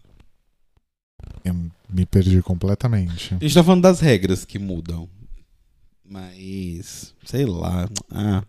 Eu 1.43 1.53
me 1.89 2.05
perdi 2.05 2.41
completamente. 2.41 3.33
A 3.33 3.43
gente 3.43 3.53
tá 3.53 3.61
falando 3.61 3.81
das 3.81 3.99
regras 3.99 4.45
que 4.45 4.57
mudam. 4.57 5.09
Mas. 6.09 7.13
Sei 7.25 7.45
lá. 7.45 7.89
Ah. 8.09 8.41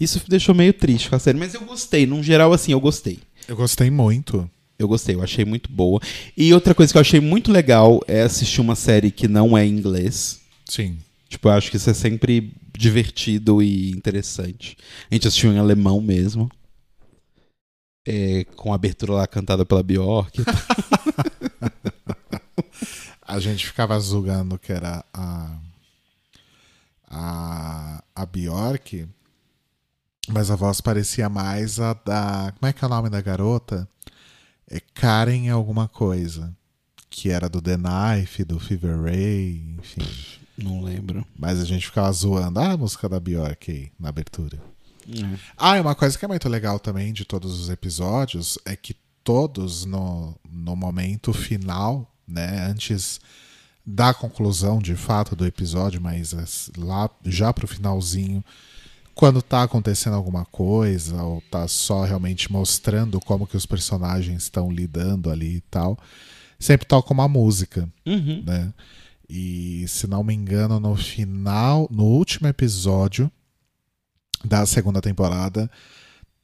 Isso 0.00 0.22
deixou 0.26 0.54
meio 0.54 0.72
triste 0.72 1.10
com 1.10 1.16
a 1.16 1.18
série. 1.18 1.38
Mas 1.38 1.52
eu 1.52 1.66
gostei. 1.66 2.06
Num 2.06 2.22
geral, 2.22 2.50
assim, 2.54 2.72
eu 2.72 2.80
gostei. 2.80 3.18
Eu 3.46 3.56
gostei 3.56 3.90
muito. 3.90 4.50
Eu 4.78 4.88
gostei, 4.88 5.14
eu 5.14 5.22
achei 5.22 5.44
muito 5.44 5.70
boa. 5.70 6.00
E 6.36 6.52
outra 6.52 6.74
coisa 6.74 6.92
que 6.92 6.96
eu 6.96 7.00
achei 7.02 7.20
muito 7.20 7.50
legal 7.50 8.00
é 8.06 8.22
assistir 8.22 8.60
uma 8.60 8.74
série 8.74 9.10
que 9.10 9.26
não 9.26 9.56
é 9.56 9.66
em 9.66 9.70
inglês. 9.70 10.40
Sim. 10.66 10.98
Tipo, 11.28 11.48
eu 11.48 11.52
acho 11.52 11.70
que 11.70 11.76
isso 11.76 11.90
é 11.90 11.94
sempre 11.94 12.52
divertido 12.76 13.62
e 13.62 13.90
interessante. 13.90 14.76
A 15.10 15.14
gente 15.14 15.26
assistiu 15.26 15.52
em 15.52 15.58
alemão 15.58 16.00
mesmo. 16.00 16.50
É, 18.08 18.44
com 18.54 18.72
a 18.72 18.76
abertura 18.76 19.14
lá 19.14 19.26
cantada 19.26 19.66
pela 19.66 19.82
Bjork. 19.82 20.38
A 23.26 23.40
gente 23.40 23.66
ficava 23.66 23.98
julgando 23.98 24.58
que 24.58 24.72
era 24.72 25.04
a. 25.12 25.58
A, 27.08 28.02
a 28.14 28.26
Bjork, 28.26 29.08
mas 30.28 30.50
a 30.50 30.56
voz 30.56 30.80
parecia 30.80 31.28
mais 31.28 31.80
a 31.80 31.92
da. 31.94 32.52
Como 32.56 32.68
é 32.68 32.72
que 32.72 32.84
é 32.84 32.86
o 32.86 32.90
nome 32.90 33.10
da 33.10 33.20
garota? 33.20 33.88
É 34.68 34.80
Karen 34.80 35.50
alguma 35.50 35.88
coisa. 35.88 36.56
Que 37.10 37.30
era 37.30 37.48
do 37.48 37.62
The 37.62 37.76
Knife, 37.76 38.44
do 38.44 38.60
Fever 38.60 39.00
Ray, 39.02 39.76
enfim. 39.78 40.02
Não 40.56 40.82
lembro. 40.82 41.26
Mas 41.38 41.60
a 41.60 41.64
gente 41.64 41.86
ficava 41.86 42.10
zoando. 42.12 42.58
Ah, 42.60 42.72
a 42.72 42.76
música 42.76 43.08
da 43.08 43.20
Bjork 43.20 43.70
aí, 43.70 43.90
na 43.98 44.08
abertura. 44.08 44.58
É. 45.08 45.38
Ah, 45.56 45.76
e 45.76 45.80
uma 45.80 45.94
coisa 45.94 46.18
que 46.18 46.24
é 46.24 46.28
muito 46.28 46.48
legal 46.48 46.78
também 46.78 47.12
de 47.12 47.24
todos 47.24 47.60
os 47.60 47.68
episódios 47.68 48.58
é 48.64 48.74
que 48.74 48.94
todos 49.22 49.84
no, 49.84 50.34
no 50.50 50.74
momento 50.74 51.32
final, 51.32 52.10
né, 52.26 52.66
antes 52.68 53.20
da 53.84 54.12
conclusão 54.14 54.78
de 54.80 54.96
fato 54.96 55.36
do 55.36 55.46
episódio, 55.46 56.00
mas 56.00 56.34
as- 56.34 56.70
lá 56.76 57.08
já 57.24 57.52
pro 57.52 57.68
finalzinho, 57.68 58.44
quando 59.14 59.40
tá 59.40 59.62
acontecendo 59.62 60.14
alguma 60.14 60.44
coisa 60.44 61.22
ou 61.22 61.40
tá 61.50 61.66
só 61.68 62.04
realmente 62.04 62.50
mostrando 62.50 63.20
como 63.20 63.46
que 63.46 63.56
os 63.56 63.64
personagens 63.66 64.42
estão 64.44 64.70
lidando 64.70 65.30
ali 65.30 65.56
e 65.56 65.60
tal, 65.62 65.96
sempre 66.58 66.86
toca 66.86 67.12
uma 67.14 67.28
música 67.28 67.88
Uhum. 68.04 68.42
né? 68.44 68.72
E 69.28 69.84
se 69.88 70.06
não 70.06 70.22
me 70.22 70.32
engano, 70.32 70.78
no 70.78 70.94
final, 70.94 71.88
no 71.90 72.04
último 72.04 72.48
episódio 72.48 73.30
da 74.44 74.64
segunda 74.64 75.00
temporada, 75.00 75.70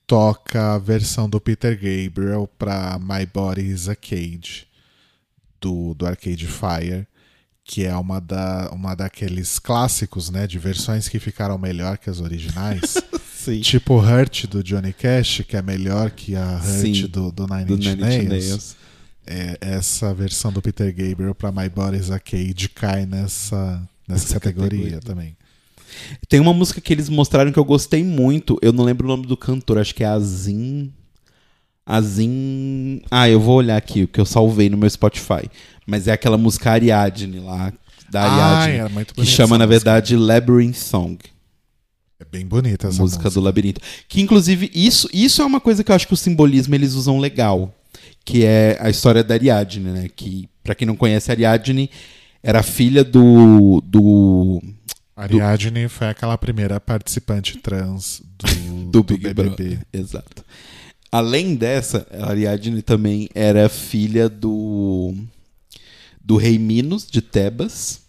toca 0.07 0.75
a 0.75 0.79
versão 0.79 1.29
do 1.29 1.41
Peter 1.41 1.75
Gabriel 1.77 2.49
para 2.59 2.99
My 2.99 3.25
Body 3.25 3.63
is 3.63 3.89
a 3.89 3.95
Cage 3.95 4.67
do, 5.61 5.95
do 5.95 6.07
Arcade 6.07 6.47
Fire, 6.47 7.07
que 7.65 7.85
é 7.85 7.97
uma, 7.97 8.21
da, 8.21 8.69
uma 8.73 8.95
daqueles 8.95 9.59
clássicos, 9.59 10.29
né, 10.29 10.47
de 10.47 10.59
versões 10.59 11.09
que 11.09 11.21
ficaram 11.21 11.57
melhor 11.57 11.97
que 11.99 12.11
as 12.11 12.21
originais. 12.21 12.97
Sim. 13.33 13.61
tipo 13.61 13.99
Hurt 13.99 14.47
do 14.47 14.63
Johnny 14.63 14.93
Cash, 14.93 15.43
que 15.49 15.57
é 15.57 15.63
melhor 15.63 16.13
que 16.13 16.37
a 16.37 16.59
Hurt 16.59 16.81
Sim, 16.81 17.07
do, 17.07 17.33
do 17.33 17.47
Nine 17.47 17.65
Do 17.65 17.75
Inch 17.75 17.87
Nine 17.87 18.03
Inch 18.03 18.29
Nails. 18.29 18.29
Nails. 18.29 18.77
É, 19.27 19.57
essa 19.61 20.13
versão 20.13 20.53
do 20.53 20.61
Peter 20.61 20.93
Gabriel 20.95 21.35
para 21.35 21.53
My 21.53 21.69
Body's 21.69 22.11
Arcade 22.11 22.69
cai 22.69 23.07
nessa, 23.07 23.81
nessa 24.09 24.35
categoria, 24.41 24.79
categoria. 24.79 25.01
também. 25.01 25.37
Tem 26.29 26.41
uma 26.41 26.53
música 26.55 26.81
que 26.81 26.93
eles 26.93 27.09
mostraram 27.09 27.53
que 27.53 27.59
eu 27.59 27.65
gostei 27.65 28.03
muito. 28.03 28.59
Eu 28.63 28.73
não 28.73 28.83
lembro 28.85 29.07
o 29.07 29.09
nome 29.11 29.27
do 29.27 29.37
cantor, 29.37 29.79
acho 29.79 29.95
que 29.95 30.03
é 30.03 30.07
Azim. 30.09 30.93
Azim. 31.85 33.03
Ah, 33.11 33.29
eu 33.29 33.41
vou 33.41 33.57
olhar 33.57 33.77
aqui, 33.77 34.05
o 34.05 34.09
que 34.09 34.21
eu 34.21 34.25
salvei 34.27 34.69
no 34.71 34.77
meu 34.77 34.89
Spotify. 34.89 35.49
Mas 35.87 36.07
é 36.09 36.13
aquela 36.13 36.39
música 36.39 36.71
Ariadne 36.71 37.41
lá, 37.41 37.73
da 38.11 38.23
Ah, 38.23 38.57
Ariadne. 38.61 38.79
era 38.79 38.89
muito 38.89 39.15
que 39.15 39.27
chama, 39.27 39.59
na 39.59 39.67
música. 39.67 39.85
verdade, 39.85 40.17
Labyrinth 40.17 40.75
Song. 40.77 41.19
É 42.21 42.25
bem 42.25 42.47
bonita 42.47 42.89
essa 42.89 43.03
música, 43.03 43.25
música. 43.25 43.31
do 43.31 43.41
labirinto. 43.45 43.81
Que 44.09 44.21
inclusive 44.21 44.71
isso, 44.73 45.09
isso 45.13 45.43
é 45.43 45.45
uma 45.45 45.61
coisa 45.61 45.83
que 45.83 45.91
eu 45.91 45.95
acho 45.97 46.07
que 46.07 46.15
o 46.15 46.17
simbolismo 46.17 46.75
eles 46.75 46.95
usam 46.95 47.19
legal. 47.19 47.75
Que 48.25 48.45
é 48.45 48.77
a 48.81 48.89
história 48.91 49.23
da 49.23 49.35
Ariadne, 49.35 49.91
né? 49.91 50.09
Que, 50.15 50.49
pra 50.63 50.75
quem 50.75 50.87
não 50.87 50.97
conhece, 50.97 51.31
a 51.31 51.35
Ariadne 51.35 51.91
era 52.43 52.63
filha 52.63 53.05
do. 53.05 53.83
do 53.87 54.61
Ariadne 55.17 55.89
foi 55.89 56.09
aquela 56.09 56.37
primeira 56.37 56.81
participante 56.81 57.59
trans 57.59 58.23
do, 58.39 58.47
do 58.87 58.91
do 58.91 59.03
Big 59.03 59.23
BBB. 59.23 59.49
Brother. 59.49 59.87
Exato. 59.93 60.45
Além 61.11 61.55
dessa, 61.55 62.07
a 62.11 62.31
Ariadne 62.31 62.81
também 62.81 63.29
era 63.35 63.69
filha 63.69 64.29
do 64.29 65.15
do 66.25 66.37
rei 66.37 66.59
Minos 66.59 67.07
de 67.07 67.21
Tebas, 67.21 68.02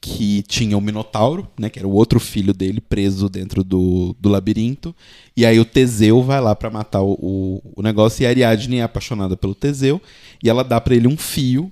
que 0.00 0.42
tinha 0.42 0.78
o 0.78 0.80
Minotauro, 0.80 1.46
né, 1.58 1.68
que 1.68 1.78
era 1.78 1.86
o 1.86 1.92
outro 1.92 2.18
filho 2.18 2.54
dele 2.54 2.80
preso 2.80 3.28
dentro 3.28 3.62
do, 3.62 4.16
do 4.18 4.28
labirinto. 4.30 4.94
E 5.36 5.44
aí 5.44 5.60
o 5.60 5.64
Teseu 5.64 6.22
vai 6.22 6.40
lá 6.40 6.54
pra 6.54 6.70
matar 6.70 7.02
o, 7.02 7.12
o, 7.12 7.62
o 7.76 7.82
negócio 7.82 8.22
e 8.22 8.26
a 8.26 8.30
Ariadne 8.30 8.78
é 8.78 8.82
apaixonada 8.82 9.36
pelo 9.36 9.54
Teseu 9.54 10.00
e 10.42 10.48
ela 10.48 10.64
dá 10.64 10.80
pra 10.80 10.94
ele 10.94 11.06
um 11.06 11.18
fio 11.18 11.70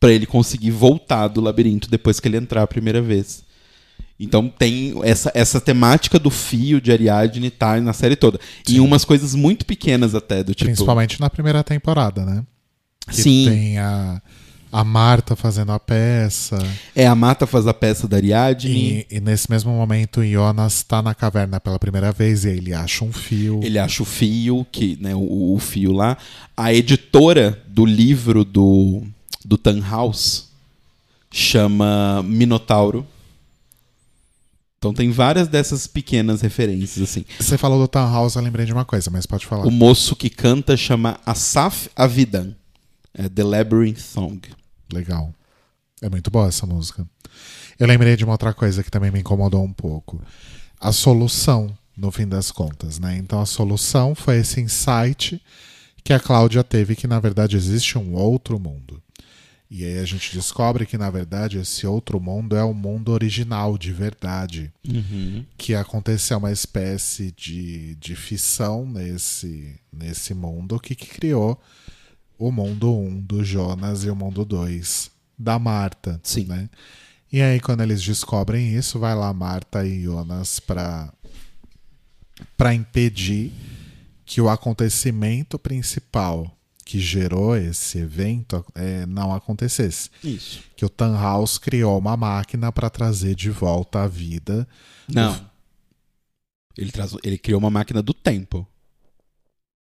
pra 0.00 0.10
ele 0.10 0.24
conseguir 0.24 0.70
voltar 0.70 1.28
do 1.28 1.40
labirinto 1.40 1.90
depois 1.90 2.18
que 2.18 2.28
ele 2.28 2.38
entrar 2.38 2.62
a 2.62 2.66
primeira 2.66 3.02
vez. 3.02 3.44
Então 4.18 4.48
tem 4.48 4.94
essa, 5.04 5.30
essa 5.34 5.60
temática 5.60 6.18
do 6.18 6.30
fio 6.30 6.80
de 6.80 6.90
Ariadne 6.90 7.50
tá 7.50 7.80
na 7.80 7.92
série 7.92 8.16
toda. 8.16 8.40
E 8.66 8.72
Sim. 8.72 8.80
umas 8.80 9.04
coisas 9.04 9.34
muito 9.34 9.66
pequenas 9.66 10.14
até, 10.14 10.42
do 10.42 10.54
tipo. 10.54 10.70
Principalmente 10.70 11.20
na 11.20 11.30
primeira 11.30 11.62
temporada, 11.62 12.24
né? 12.24 12.44
Que 13.08 13.22
Sim. 13.22 13.46
tem 13.48 13.78
a, 13.78 14.20
a 14.70 14.84
Marta 14.84 15.34
fazendo 15.34 15.72
a 15.72 15.80
peça. 15.80 16.58
É, 16.94 17.06
a 17.06 17.14
Mata 17.14 17.46
faz 17.46 17.66
a 17.66 17.74
peça 17.74 18.06
da 18.06 18.16
Ariadne. 18.16 19.06
E, 19.10 19.16
e 19.16 19.20
nesse 19.20 19.50
mesmo 19.50 19.72
momento, 19.72 20.24
Jonas 20.24 20.82
tá 20.82 21.02
na 21.02 21.14
caverna 21.14 21.58
pela 21.58 21.78
primeira 21.78 22.12
vez 22.12 22.44
e 22.44 22.48
aí 22.48 22.58
ele 22.58 22.74
acha 22.74 23.04
um 23.04 23.12
fio. 23.12 23.60
Ele 23.62 23.78
acha 23.78 24.02
o 24.02 24.06
fio, 24.06 24.66
que, 24.70 24.98
né, 25.00 25.14
o, 25.14 25.54
o 25.54 25.58
fio 25.58 25.92
lá. 25.92 26.16
A 26.56 26.72
editora 26.72 27.62
do 27.66 27.84
livro 27.84 28.44
do, 28.44 29.02
do 29.44 29.56
Tannhaus 29.56 30.48
chama 31.30 32.22
Minotauro. 32.22 33.06
Então 34.78 34.94
tem 34.94 35.10
várias 35.10 35.48
dessas 35.48 35.88
pequenas 35.88 36.40
referências, 36.40 37.10
assim. 37.10 37.24
Você 37.40 37.58
falou 37.58 37.80
do 37.80 37.88
Townhouse, 37.88 38.36
eu 38.36 38.42
lembrei 38.42 38.64
de 38.64 38.72
uma 38.72 38.84
coisa, 38.84 39.10
mas 39.10 39.26
pode 39.26 39.44
falar. 39.44 39.66
O 39.66 39.72
moço 39.72 40.14
que 40.14 40.30
canta 40.30 40.76
chama 40.76 41.18
Asaf 41.26 41.90
Avidan. 41.96 42.54
É 43.18 43.28
The 43.28 43.42
Labyrinth 43.42 43.98
Song. 43.98 44.40
Legal. 44.92 45.34
É 46.00 46.08
muito 46.08 46.30
boa 46.30 46.46
essa 46.46 46.64
música. 46.64 47.04
Eu 47.76 47.88
lembrei 47.88 48.16
de 48.16 48.24
uma 48.24 48.34
outra 48.34 48.54
coisa 48.54 48.84
que 48.84 48.90
também 48.92 49.10
me 49.10 49.18
incomodou 49.18 49.64
um 49.64 49.72
pouco. 49.72 50.22
A 50.80 50.92
solução, 50.92 51.76
no 51.96 52.12
fim 52.12 52.28
das 52.28 52.52
contas, 52.52 53.00
né? 53.00 53.16
Então 53.16 53.40
a 53.40 53.46
solução 53.46 54.14
foi 54.14 54.38
esse 54.38 54.60
insight 54.60 55.42
que 56.04 56.12
a 56.12 56.20
Cláudia 56.20 56.62
teve 56.62 56.94
que 56.94 57.08
na 57.08 57.18
verdade 57.18 57.56
existe 57.56 57.98
um 57.98 58.14
outro 58.14 58.56
mundo. 58.58 59.02
E 59.68 59.84
aí 59.84 59.98
a 59.98 60.04
gente 60.04 60.32
descobre 60.32 60.86
que 60.86 60.96
na 60.96 61.10
verdade 61.10 61.58
esse 61.58 61.86
outro 61.88 62.20
mundo 62.20 62.56
é 62.56 62.62
o 62.62 62.72
mundo 62.72 63.10
original 63.10 63.76
de 63.76 63.92
verdade, 63.92 64.72
que 65.58 65.74
aconteceu 65.74 66.38
uma 66.38 66.52
espécie 66.52 67.34
de, 67.36 67.96
de 67.96 68.14
fissão 68.14 68.86
nesse, 68.86 69.74
nesse 69.92 70.32
mundo 70.34 70.78
que, 70.78 70.94
que 70.94 71.08
criou 71.08 71.60
o 72.38 72.52
mundo 72.52 72.96
1 72.96 73.20
do 73.22 73.44
Jonas 73.44 74.04
e 74.04 74.10
o 74.10 74.16
mundo 74.16 74.44
2 74.44 75.10
da 75.38 75.58
Marta. 75.58 76.20
Sim. 76.22 76.44
Né? 76.44 76.70
E 77.32 77.42
aí, 77.42 77.60
quando 77.60 77.82
eles 77.82 78.02
descobrem 78.02 78.74
isso, 78.74 78.98
vai 78.98 79.14
lá 79.14 79.32
Marta 79.32 79.84
e 79.84 80.02
Jonas 80.02 80.60
para 80.60 81.12
para 82.56 82.72
impedir 82.72 83.52
que 84.24 84.40
o 84.40 84.48
acontecimento 84.48 85.58
principal 85.58 86.54
que 86.84 87.00
gerou 87.00 87.56
esse 87.56 87.98
evento 87.98 88.64
é, 88.74 89.04
não 89.06 89.34
acontecesse. 89.34 90.08
Isso. 90.24 90.62
Que 90.74 90.84
o 90.84 90.88
Tannhaus 90.88 91.58
criou 91.58 91.98
uma 91.98 92.16
máquina 92.16 92.72
para 92.72 92.88
trazer 92.88 93.34
de 93.34 93.50
volta 93.50 94.04
a 94.04 94.08
vida. 94.08 94.66
Não. 95.06 95.38
Ele, 96.76 96.90
traz, 96.90 97.14
ele 97.22 97.36
criou 97.36 97.58
uma 97.58 97.70
máquina 97.70 98.02
do 98.02 98.14
tempo. 98.14 98.66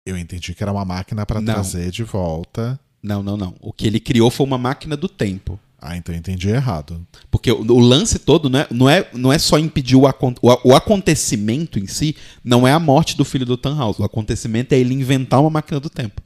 Eu 0.09 0.17
entendi 0.17 0.53
que 0.53 0.63
era 0.63 0.71
uma 0.71 0.85
máquina 0.85 1.25
para 1.25 1.41
trazer 1.41 1.91
de 1.91 2.03
volta. 2.03 2.79
Não, 3.01 3.23
não, 3.23 3.37
não. 3.37 3.55
O 3.61 3.71
que 3.71 3.87
ele 3.87 3.99
criou 3.99 4.29
foi 4.29 4.45
uma 4.45 4.57
máquina 4.57 4.97
do 4.97 5.07
tempo. 5.07 5.59
Ah, 5.81 5.95
então 5.95 6.13
eu 6.13 6.19
entendi 6.19 6.49
errado. 6.49 7.05
Porque 7.31 7.51
o, 7.51 7.61
o 7.61 7.79
lance 7.79 8.19
todo 8.19 8.49
não 8.49 8.59
é, 8.59 8.67
não, 8.69 8.89
é, 8.89 9.09
não 9.13 9.31
é 9.31 9.39
só 9.39 9.57
impedir 9.57 9.95
o, 9.95 10.03
o, 10.05 10.69
o 10.69 10.75
acontecimento 10.75 11.79
em 11.79 11.87
si, 11.87 12.15
não 12.43 12.67
é 12.67 12.73
a 12.73 12.79
morte 12.79 13.15
do 13.15 13.23
filho 13.23 13.45
do 13.45 13.55
Tannhaus. 13.55 13.97
O 13.99 14.03
acontecimento 14.03 14.73
é 14.73 14.79
ele 14.79 14.93
inventar 14.93 15.39
uma 15.39 15.49
máquina 15.49 15.79
do 15.79 15.89
tempo. 15.89 16.21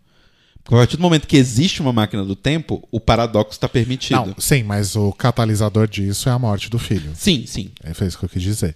Porque 0.63 0.75
a 0.75 0.79
partir 0.79 0.97
do 0.97 1.03
momento 1.03 1.27
que 1.27 1.35
existe 1.35 1.81
uma 1.81 1.91
máquina 1.91 2.23
do 2.23 2.35
tempo, 2.35 2.87
o 2.89 2.99
paradoxo 2.99 3.51
está 3.51 3.67
permitido. 3.67 4.15
Não, 4.15 4.35
sim, 4.39 4.63
mas 4.63 4.95
o 4.95 5.11
catalisador 5.11 5.87
disso 5.87 6.29
é 6.29 6.31
a 6.31 6.39
morte 6.39 6.69
do 6.69 6.79
filho. 6.79 7.11
Sim, 7.15 7.45
sim. 7.45 7.69
É 7.83 7.93
foi 7.93 8.07
isso 8.07 8.17
que 8.17 8.25
eu 8.25 8.29
quis 8.29 8.41
dizer. 8.41 8.75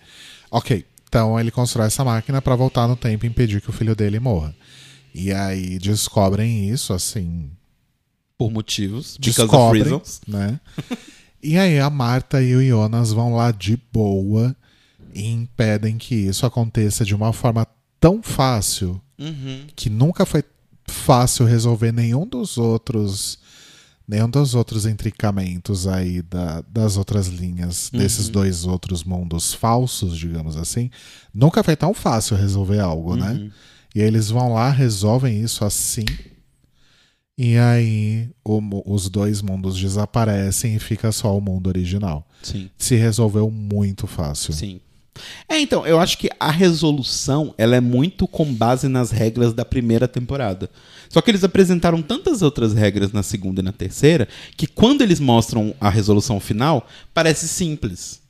Ok, 0.51 0.85
então 1.07 1.39
ele 1.39 1.49
constrói 1.49 1.87
essa 1.87 2.03
máquina 2.03 2.41
para 2.41 2.55
voltar 2.55 2.87
no 2.87 2.95
tempo 2.95 3.25
e 3.25 3.29
impedir 3.29 3.61
que 3.61 3.69
o 3.69 3.73
filho 3.73 3.95
dele 3.95 4.19
morra. 4.19 4.53
E 5.19 5.33
aí 5.33 5.79
descobrem 5.79 6.69
isso, 6.69 6.93
assim, 6.93 7.49
Por 8.37 8.51
motivos. 8.51 9.17
Descobrem, 9.19 9.81
reasons. 9.81 10.21
né? 10.27 10.59
e 11.41 11.57
aí 11.57 11.79
a 11.79 11.89
Marta 11.89 12.39
e 12.41 12.55
o 12.55 12.61
Jonas 12.61 13.11
vão 13.11 13.33
lá 13.35 13.51
de 13.51 13.79
boa 13.91 14.55
e 15.15 15.25
impedem 15.27 15.97
que 15.97 16.13
isso 16.13 16.45
aconteça 16.45 17.03
de 17.03 17.15
uma 17.15 17.33
forma 17.33 17.65
tão 17.99 18.21
fácil 18.21 19.01
Uhum. 19.19 19.65
que 19.75 19.89
nunca 19.89 20.23
foi 20.27 20.43
fácil 20.87 21.45
resolver 21.47 21.91
nenhum 21.91 22.27
dos 22.27 22.55
outros 22.59 23.39
nenhum 24.07 24.29
dos 24.29 24.53
outros 24.55 24.85
intricamentos 24.85 25.85
aí 25.87 26.21
da- 26.21 26.61
das 26.69 26.95
outras 26.95 27.27
linhas 27.27 27.89
desses 27.91 28.29
dois 28.29 28.63
outros 28.63 29.03
mundos 29.03 29.53
falsos, 29.53 30.15
digamos 30.17 30.55
assim, 30.55 30.89
nunca 31.33 31.61
foi 31.63 31.75
tão 31.75 31.93
fácil 31.93 32.37
resolver 32.37 32.79
algo, 32.79 33.15
né? 33.17 33.49
E 33.97 34.01
aí 34.01 34.05
eles 34.05 34.29
vão 34.29 34.53
lá, 34.53 34.69
resolvem 34.69 35.41
isso 35.41 35.65
assim, 35.65 36.05
e 37.35 37.57
aí 37.57 38.29
o 38.45 38.61
os 38.93 39.09
dois 39.09 39.41
mundos 39.41 39.75
desaparecem 39.75 40.75
e 40.75 40.79
fica 40.79 41.11
só 41.11 41.35
o 41.35 41.41
mundo 41.41 41.65
original. 41.65 42.23
Sim. 42.43 42.69
Se 42.77 42.95
resolveu 42.95 43.49
muito 43.49 44.05
fácil. 44.05 44.53
Sim. 44.53 44.79
É, 45.49 45.59
então, 45.59 45.83
eu 45.87 45.99
acho 45.99 46.19
que 46.19 46.29
a 46.39 46.51
resolução, 46.51 47.55
ela 47.57 47.75
é 47.75 47.81
muito 47.81 48.27
com 48.27 48.45
base 48.53 48.87
nas 48.87 49.09
regras 49.09 49.51
da 49.51 49.65
primeira 49.65 50.07
temporada. 50.07 50.69
Só 51.09 51.19
que 51.19 51.31
eles 51.31 51.43
apresentaram 51.43 52.03
tantas 52.03 52.43
outras 52.43 52.75
regras 52.75 53.11
na 53.11 53.23
segunda 53.23 53.61
e 53.61 53.63
na 53.63 53.71
terceira, 53.71 54.27
que 54.55 54.67
quando 54.67 55.01
eles 55.01 55.19
mostram 55.19 55.73
a 55.81 55.89
resolução 55.89 56.39
final, 56.39 56.87
parece 57.15 57.47
simples. 57.47 58.21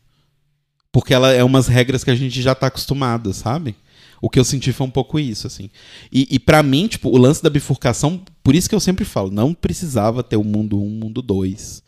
Porque 0.93 1.13
ela 1.13 1.33
é 1.33 1.43
umas 1.43 1.67
regras 1.67 2.05
que 2.05 2.11
a 2.11 2.15
gente 2.15 2.41
já 2.41 2.55
tá 2.55 2.67
acostumado, 2.67 3.33
sabe? 3.33 3.75
O 4.21 4.29
que 4.29 4.39
eu 4.39 4.43
senti 4.43 4.71
foi 4.73 4.87
um 4.87 4.91
pouco 4.91 5.19
isso, 5.19 5.47
assim. 5.47 5.69
E, 6.11 6.27
e 6.31 6.39
para 6.39 6.63
mim, 6.63 6.87
tipo, 6.87 7.09
o 7.09 7.17
lance 7.17 7.41
da 7.41 7.49
bifurcação, 7.49 8.21
por 8.43 8.55
isso 8.55 8.69
que 8.69 8.75
eu 8.75 8.79
sempre 8.79 9.05
falo, 9.05 9.31
não 9.31 9.53
precisava 9.53 10.23
ter 10.23 10.37
o 10.37 10.43
mundo 10.43 10.81
1, 10.81 10.89
mundo 10.89 11.21
2. 11.21 11.83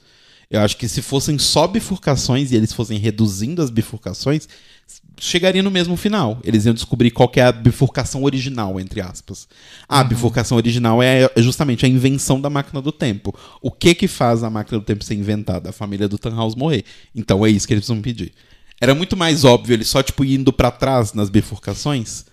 Eu 0.50 0.62
acho 0.62 0.78
que 0.78 0.88
se 0.88 1.02
fossem 1.02 1.38
só 1.38 1.68
bifurcações 1.68 2.52
e 2.52 2.56
eles 2.56 2.74
fossem 2.74 2.98
reduzindo 2.98 3.62
as 3.62 3.70
bifurcações, 3.70 4.48
chegaria 5.20 5.62
no 5.62 5.70
mesmo 5.70 5.96
final. 5.96 6.40
Eles 6.44 6.66
iam 6.66 6.74
descobrir 6.74 7.12
qual 7.12 7.32
é 7.36 7.42
a 7.42 7.52
bifurcação 7.52 8.24
original, 8.24 8.80
entre 8.80 9.00
aspas. 9.00 9.48
A 9.88 10.04
bifurcação 10.04 10.58
original 10.58 11.04
é 11.04 11.30
é 11.36 11.42
justamente 11.42 11.86
a 11.86 11.90
invenção 11.90 12.42
da 12.42 12.50
máquina 12.50 12.82
do 12.82 12.92
tempo. 12.92 13.38
O 13.62 13.72
que 13.72 13.94
que 13.94 14.08
faz 14.08 14.44
a 14.44 14.50
máquina 14.50 14.80
do 14.80 14.86
tempo 14.86 15.04
ser 15.04 15.14
inventada? 15.14 15.70
A 15.70 15.74
família 15.74 16.08
do 16.08 16.18
Tannhaus 16.18 16.56
morrer. 16.56 16.84
Então 17.14 17.46
é 17.46 17.50
isso 17.52 17.68
que 17.68 17.74
eles 17.74 17.86
precisam 17.86 18.02
pedir. 18.02 18.34
Era 18.82 18.96
muito 18.96 19.16
mais 19.18 19.44
óbvio 19.44 19.74
eles 19.74 19.88
só 19.90 20.02
tipo 20.02 20.24
indo 20.24 20.54
pra 20.54 20.72
trás 20.72 21.14
nas 21.14 21.30
bifurcações 21.30 22.26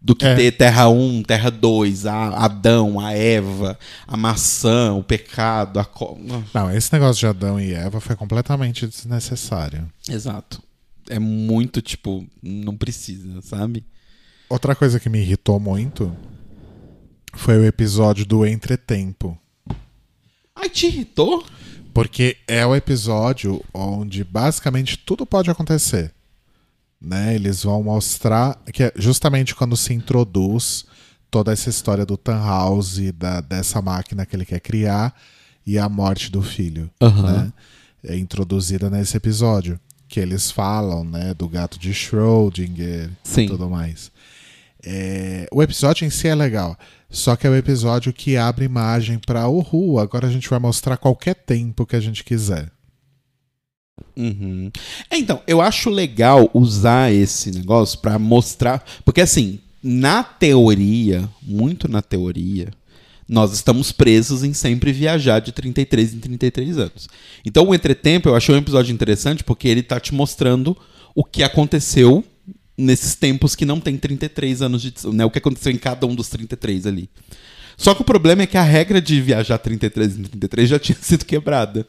do 0.00 0.14
que 0.14 0.26
É. 0.26 0.34
ter 0.34 0.52
Terra 0.52 0.88
1, 0.88 1.22
Terra 1.22 1.50
2, 1.50 2.04
a 2.04 2.44
Adão, 2.44 3.00
a 3.00 3.12
Eva, 3.12 3.78
a 4.06 4.16
maçã, 4.18 4.92
o 4.92 5.02
pecado, 5.02 5.80
a. 5.80 5.88
Não, 6.52 6.70
esse 6.70 6.92
negócio 6.92 7.20
de 7.20 7.26
Adão 7.26 7.58
e 7.58 7.72
Eva 7.72 8.00
foi 8.00 8.14
completamente 8.14 8.86
desnecessário. 8.86 9.90
Exato. 10.08 10.62
É 11.08 11.18
muito, 11.18 11.80
tipo, 11.80 12.26
não 12.42 12.76
precisa, 12.76 13.40
sabe? 13.40 13.84
Outra 14.48 14.74
coisa 14.74 15.00
que 15.00 15.08
me 15.08 15.20
irritou 15.20 15.58
muito 15.58 16.14
foi 17.34 17.58
o 17.58 17.64
episódio 17.64 18.26
do 18.26 18.46
Entretempo. 18.46 19.38
Ai, 20.54 20.68
te 20.68 20.86
irritou? 20.86 21.44
Porque 21.94 22.36
é 22.48 22.66
o 22.66 22.74
episódio 22.74 23.64
onde 23.72 24.24
basicamente 24.24 24.98
tudo 24.98 25.24
pode 25.24 25.48
acontecer. 25.48 26.12
Né? 27.00 27.36
Eles 27.36 27.62
vão 27.62 27.84
mostrar 27.84 28.60
que 28.72 28.82
é 28.82 28.92
justamente 28.96 29.54
quando 29.54 29.76
se 29.76 29.94
introduz 29.94 30.84
toda 31.30 31.52
essa 31.52 31.70
história 31.70 32.04
do 32.04 32.16
Tannhaus 32.16 32.98
e 32.98 33.12
da, 33.12 33.40
dessa 33.40 33.80
máquina 33.80 34.26
que 34.26 34.34
ele 34.34 34.44
quer 34.44 34.60
criar 34.60 35.14
e 35.64 35.78
a 35.78 35.88
morte 35.88 36.32
do 36.32 36.42
filho. 36.42 36.90
Aham. 37.00 37.32
Né? 37.32 37.52
É 38.02 38.18
introduzida 38.18 38.90
nesse 38.90 39.16
episódio. 39.16 39.78
Que 40.08 40.20
eles 40.20 40.50
falam 40.50 41.02
né, 41.04 41.32
do 41.32 41.48
gato 41.48 41.78
de 41.78 41.90
Schrödinger 41.92 43.10
Sim. 43.22 43.42
e 43.44 43.48
tudo 43.48 43.70
mais. 43.70 44.12
É, 44.84 45.46
o 45.50 45.62
episódio 45.62 46.04
em 46.04 46.10
si 46.10 46.28
é 46.28 46.34
legal. 46.34 46.76
Só 47.08 47.36
que 47.36 47.46
é 47.46 47.50
o 47.50 47.56
episódio 47.56 48.12
que 48.12 48.36
abre 48.36 48.68
margem 48.68 49.18
para 49.18 49.48
uhul, 49.48 49.98
agora 49.98 50.26
a 50.26 50.30
gente 50.30 50.48
vai 50.48 50.58
mostrar 50.58 50.96
qualquer 50.96 51.34
tempo 51.34 51.86
que 51.86 51.96
a 51.96 52.00
gente 52.00 52.24
quiser. 52.24 52.70
Uhum. 54.16 54.70
É, 55.10 55.16
então, 55.16 55.40
eu 55.46 55.60
acho 55.60 55.90
legal 55.90 56.50
usar 56.52 57.12
esse 57.12 57.50
negócio 57.52 57.98
para 57.98 58.18
mostrar. 58.18 58.84
Porque, 59.04 59.20
assim, 59.20 59.60
na 59.82 60.22
teoria, 60.24 61.28
muito 61.40 61.88
na 61.88 62.02
teoria, 62.02 62.68
nós 63.28 63.52
estamos 63.52 63.92
presos 63.92 64.42
em 64.42 64.52
sempre 64.52 64.92
viajar 64.92 65.40
de 65.40 65.52
33 65.52 66.14
em 66.14 66.18
33 66.18 66.78
anos. 66.78 67.08
Então, 67.44 67.68
o 67.68 67.74
Entretempo 67.74 68.28
eu 68.28 68.34
achei 68.34 68.54
um 68.54 68.58
episódio 68.58 68.92
interessante 68.92 69.44
porque 69.44 69.68
ele 69.68 69.82
tá 69.82 69.98
te 69.98 70.12
mostrando 70.12 70.76
o 71.14 71.24
que 71.24 71.42
aconteceu 71.42 72.24
nesses 72.76 73.14
tempos 73.14 73.54
que 73.54 73.64
não 73.64 73.80
tem 73.80 73.96
33 73.96 74.62
anos 74.62 74.82
de. 74.82 74.92
Né, 75.12 75.24
o 75.24 75.30
que 75.30 75.38
aconteceu 75.38 75.72
em 75.72 75.78
cada 75.78 76.06
um 76.06 76.14
dos 76.14 76.28
33 76.28 76.86
ali. 76.86 77.08
Só 77.76 77.94
que 77.94 78.02
o 78.02 78.04
problema 78.04 78.42
é 78.42 78.46
que 78.46 78.56
a 78.56 78.62
regra 78.62 79.00
de 79.00 79.20
viajar 79.20 79.58
33 79.58 80.18
em 80.18 80.22
33 80.24 80.68
já 80.68 80.78
tinha 80.80 80.98
sido 81.00 81.24
quebrada. 81.24 81.86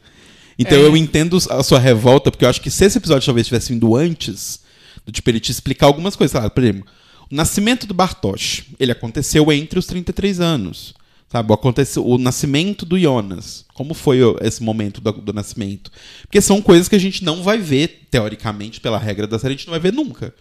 Então 0.58 0.78
é. 0.78 0.82
eu 0.82 0.96
entendo 0.96 1.38
a 1.50 1.64
sua 1.64 1.80
revolta, 1.80 2.32
porque 2.32 2.46
eu 2.46 2.50
acho 2.50 2.62
que 2.62 2.72
se 2.72 2.86
esse 2.86 2.98
episódio 2.98 3.26
talvez 3.26 3.46
tivesse 3.46 3.74
vindo 3.74 3.96
antes, 3.96 4.62
do 5.06 5.12
tipo, 5.12 5.30
ele 5.30 5.40
te 5.40 5.52
explicar 5.52 5.88
algumas 5.88 6.16
coisas. 6.16 6.32
Sabe? 6.32 6.54
Por 6.54 6.64
exemplo, 6.64 6.86
o 7.30 7.36
nascimento 7.36 7.86
do 7.86 7.94
Bartosz, 7.94 8.64
ele 8.80 8.92
aconteceu 8.92 9.52
entre 9.52 9.78
os 9.78 9.86
33 9.86 10.40
anos. 10.40 10.94
Sabe? 11.28 11.52
Aconteceu, 11.52 12.06
o 12.06 12.18
nascimento 12.18 12.86
do 12.86 12.98
Jonas. 12.98 13.66
Como 13.74 13.94
foi 13.94 14.20
esse 14.42 14.64
momento 14.64 15.02
do, 15.02 15.12
do 15.12 15.34
nascimento? 15.34 15.92
Porque 16.22 16.40
são 16.40 16.62
coisas 16.62 16.88
que 16.88 16.96
a 16.96 17.00
gente 17.00 17.24
não 17.24 17.44
vai 17.44 17.58
ver, 17.58 18.08
teoricamente, 18.10 18.80
pela 18.80 18.98
regra 18.98 19.28
da 19.28 19.38
série, 19.38 19.56
a 19.56 19.58
gente 19.58 19.68
não 19.68 19.72
vai 19.72 19.80
ver 19.80 19.92
nunca. 19.92 20.34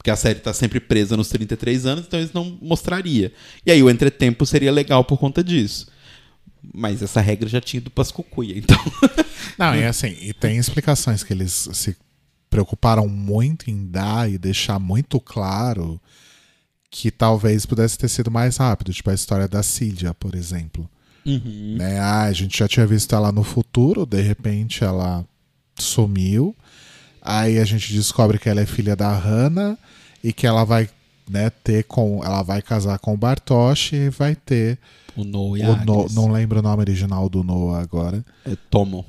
Porque 0.00 0.10
a 0.10 0.16
série 0.16 0.38
está 0.38 0.54
sempre 0.54 0.80
presa 0.80 1.14
nos 1.14 1.28
33 1.28 1.84
anos, 1.84 2.06
então 2.06 2.18
eles 2.18 2.32
não 2.32 2.56
mostraria. 2.62 3.30
E 3.66 3.70
aí 3.70 3.82
o 3.82 3.90
entretempo 3.90 4.46
seria 4.46 4.72
legal 4.72 5.04
por 5.04 5.18
conta 5.18 5.44
disso. 5.44 5.88
Mas 6.72 7.02
essa 7.02 7.20
regra 7.20 7.46
já 7.46 7.60
tinha 7.60 7.82
do 7.82 7.90
Pascucuia, 7.90 8.56
então. 8.56 8.78
Não, 9.58 9.76
e 9.76 9.84
assim, 9.84 10.16
e 10.22 10.32
tem 10.32 10.56
explicações 10.56 11.22
que 11.22 11.34
eles 11.34 11.68
se 11.74 11.94
preocuparam 12.48 13.06
muito 13.06 13.70
em 13.70 13.86
dar 13.86 14.30
e 14.30 14.38
deixar 14.38 14.78
muito 14.78 15.20
claro 15.20 16.00
que 16.90 17.10
talvez 17.10 17.66
pudesse 17.66 17.98
ter 17.98 18.08
sido 18.08 18.30
mais 18.30 18.56
rápido, 18.56 18.94
tipo 18.94 19.10
a 19.10 19.14
história 19.14 19.46
da 19.46 19.62
Cília, 19.62 20.14
por 20.14 20.34
exemplo. 20.34 20.88
Uhum. 21.26 21.76
Né? 21.76 22.00
Ah, 22.00 22.22
a 22.22 22.32
gente 22.32 22.58
já 22.58 22.66
tinha 22.66 22.86
visto 22.86 23.14
ela 23.14 23.30
no 23.30 23.44
futuro, 23.44 24.06
de 24.06 24.22
repente 24.22 24.82
ela 24.82 25.26
sumiu. 25.78 26.56
Aí 27.22 27.58
a 27.58 27.64
gente 27.64 27.92
descobre 27.92 28.38
que 28.38 28.48
ela 28.48 28.60
é 28.60 28.66
filha 28.66 28.96
da 28.96 29.12
Hannah 29.12 29.76
e 30.22 30.32
que 30.32 30.46
ela 30.46 30.64
vai 30.64 30.88
né, 31.28 31.50
ter 31.50 31.84
com. 31.84 32.22
Ela 32.24 32.42
vai 32.42 32.60
casar 32.60 32.98
com 32.98 33.14
o 33.14 33.16
Bartosz 33.16 33.92
e 33.92 34.08
vai 34.10 34.34
ter. 34.34 34.78
O 35.16 35.24
Noah 35.24 35.58
e 35.58 35.62
o 35.62 35.84
no, 35.84 36.08
Não 36.10 36.32
lembro 36.32 36.60
o 36.60 36.62
nome 36.62 36.80
original 36.80 37.28
do 37.28 37.44
Noah 37.44 37.80
agora. 37.80 38.24
É 38.44 38.56
Tomo. 38.70 39.04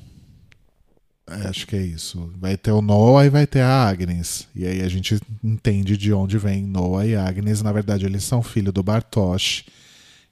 É, 1.28 1.47
acho 1.47 1.66
que 1.66 1.76
é 1.76 1.82
isso. 1.82 2.32
Vai 2.39 2.57
ter 2.57 2.72
o 2.72 2.82
Noah 2.82 3.26
e 3.26 3.30
vai 3.30 3.47
ter 3.47 3.62
a 3.62 3.88
Agnes. 3.88 4.47
E 4.55 4.66
aí 4.66 4.82
a 4.82 4.88
gente 4.89 5.20
entende 5.43 5.95
de 5.95 6.12
onde 6.12 6.38
vem 6.38 6.64
Noah 6.64 7.07
e 7.07 7.16
Agnes. 7.16 7.62
Na 7.62 7.72
verdade, 7.72 8.05
eles 8.05 8.24
são 8.24 8.43
filhos 8.43 8.74
do 8.74 8.84
Bartosz. 8.84 9.64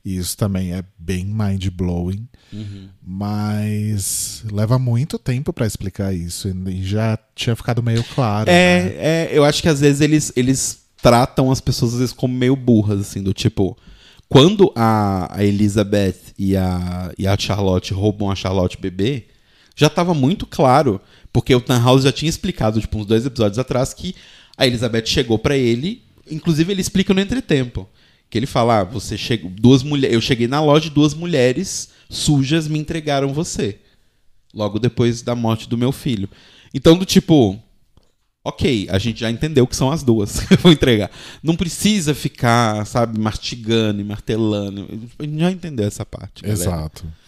E 0.03 0.17
isso 0.17 0.37
também 0.37 0.73
é 0.73 0.83
bem 0.97 1.25
mind-blowing. 1.25 2.27
Uhum. 2.51 2.89
Mas 3.01 4.43
leva 4.51 4.79
muito 4.79 5.19
tempo 5.19 5.51
para 5.51 5.67
explicar 5.67 6.13
isso. 6.13 6.47
E 6.47 6.83
já 6.83 7.17
tinha 7.35 7.55
ficado 7.55 7.83
meio 7.83 8.03
claro. 8.15 8.49
É, 8.49 8.83
né? 8.83 8.95
é, 8.97 9.29
eu 9.31 9.43
acho 9.43 9.61
que 9.61 9.69
às 9.69 9.81
vezes 9.81 10.01
eles, 10.01 10.33
eles 10.35 10.83
tratam 11.01 11.51
as 11.51 11.61
pessoas 11.61 11.93
às 11.93 11.99
vezes 11.99 12.13
como 12.13 12.33
meio 12.33 12.55
burras, 12.55 13.01
assim, 13.01 13.21
do 13.21 13.33
tipo. 13.33 13.77
Quando 14.27 14.71
a, 14.75 15.37
a 15.37 15.43
Elizabeth 15.43 16.33
e 16.37 16.55
a, 16.55 17.11
e 17.17 17.27
a 17.27 17.37
Charlotte 17.37 17.93
roubam 17.93 18.29
a 18.29 18.35
Charlotte 18.35 18.79
bebê, 18.79 19.25
já 19.75 19.87
estava 19.87 20.13
muito 20.13 20.45
claro, 20.45 21.01
porque 21.33 21.53
o 21.55 21.61
Tannhaus 21.61 22.03
já 22.03 22.11
tinha 22.11 22.29
explicado, 22.29 22.79
tipo, 22.79 22.99
uns 22.99 23.05
dois 23.05 23.25
episódios 23.25 23.57
atrás, 23.57 23.93
que 23.93 24.15
a 24.55 24.67
Elizabeth 24.67 25.05
chegou 25.05 25.39
para 25.39 25.57
ele, 25.57 26.03
inclusive 26.29 26.71
ele 26.71 26.81
explica 26.81 27.13
no 27.13 27.21
entretempo, 27.21 27.87
que 28.29 28.37
ele 28.37 28.45
fala, 28.45 28.81
ah, 28.81 28.83
você 28.83 29.17
chegou, 29.17 29.49
duas 29.49 29.81
mulheres, 29.83 30.13
eu 30.13 30.21
cheguei 30.21 30.47
na 30.47 30.61
loja, 30.61 30.89
duas 30.89 31.13
mulheres 31.13 31.89
sujas 32.09 32.67
me 32.67 32.79
entregaram 32.79 33.33
você, 33.33 33.79
logo 34.53 34.79
depois 34.79 35.21
da 35.21 35.35
morte 35.35 35.67
do 35.67 35.77
meu 35.77 35.91
filho. 35.91 36.29
Então, 36.73 36.97
do 36.97 37.05
tipo, 37.05 37.59
ok, 38.43 38.87
a 38.89 38.97
gente 38.97 39.19
já 39.19 39.29
entendeu 39.29 39.65
que 39.65 39.75
são 39.75 39.91
as 39.91 40.03
duas 40.03 40.39
que 40.45 40.53
eu 40.53 40.57
vou 40.57 40.71
entregar. 40.71 41.09
Não 41.41 41.55
precisa 41.55 42.13
ficar, 42.13 42.85
sabe, 42.85 43.19
mastigando 43.19 44.01
e 44.01 44.03
martelando. 44.03 44.87
A 45.17 45.23
gente 45.23 45.39
já 45.39 45.51
entendeu 45.51 45.87
essa 45.87 46.05
parte. 46.05 46.47
Exato. 46.47 47.03
Galera. 47.03 47.19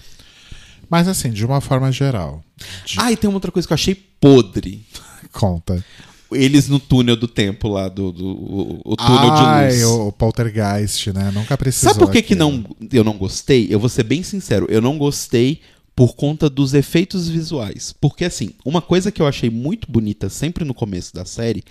Mas 0.89 1.07
assim, 1.07 1.31
de 1.31 1.45
uma 1.45 1.61
forma 1.61 1.91
geral. 1.91 2.43
De... 2.85 2.99
Ah, 2.99 3.11
e 3.11 3.17
tem 3.17 3.29
uma 3.29 3.37
outra 3.37 3.51
coisa 3.51 3.67
que 3.67 3.71
eu 3.71 3.75
achei 3.75 3.95
podre. 3.95 4.85
Conta. 5.31 5.83
Eles 6.31 6.67
no 6.67 6.79
túnel 6.79 7.15
do 7.15 7.27
tempo 7.27 7.67
lá, 7.67 7.89
do, 7.89 8.11
do 8.11 8.25
o, 8.25 8.81
o 8.85 8.95
túnel 8.95 9.31
Ai, 9.31 9.69
de 9.69 9.75
luz. 9.75 9.83
O, 9.85 10.07
o 10.07 10.11
poltergeist, 10.11 11.11
né? 11.11 11.31
Nunca 11.33 11.57
precisou. 11.57 11.89
Sabe 11.89 12.05
por 12.05 12.11
que, 12.11 12.21
que 12.21 12.35
não, 12.35 12.63
eu 12.91 13.03
não 13.03 13.17
gostei? 13.17 13.67
Eu 13.69 13.79
vou 13.79 13.89
ser 13.89 14.03
bem 14.03 14.23
sincero, 14.23 14.65
eu 14.69 14.81
não 14.81 14.97
gostei 14.97 15.61
por 15.95 16.15
conta 16.15 16.49
dos 16.49 16.73
efeitos 16.73 17.27
visuais. 17.27 17.93
Porque, 17.99 18.25
assim, 18.25 18.51
uma 18.65 18.81
coisa 18.81 19.11
que 19.11 19.21
eu 19.21 19.27
achei 19.27 19.49
muito 19.49 19.91
bonita 19.91 20.29
sempre 20.29 20.63
no 20.63 20.73
começo 20.73 21.13
da 21.13 21.25
série 21.25 21.63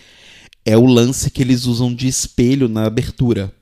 é 0.65 0.77
o 0.77 0.85
lance 0.85 1.31
que 1.31 1.43
eles 1.43 1.65
usam 1.65 1.93
de 1.93 2.07
espelho 2.07 2.69
na 2.69 2.85
abertura. 2.85 3.53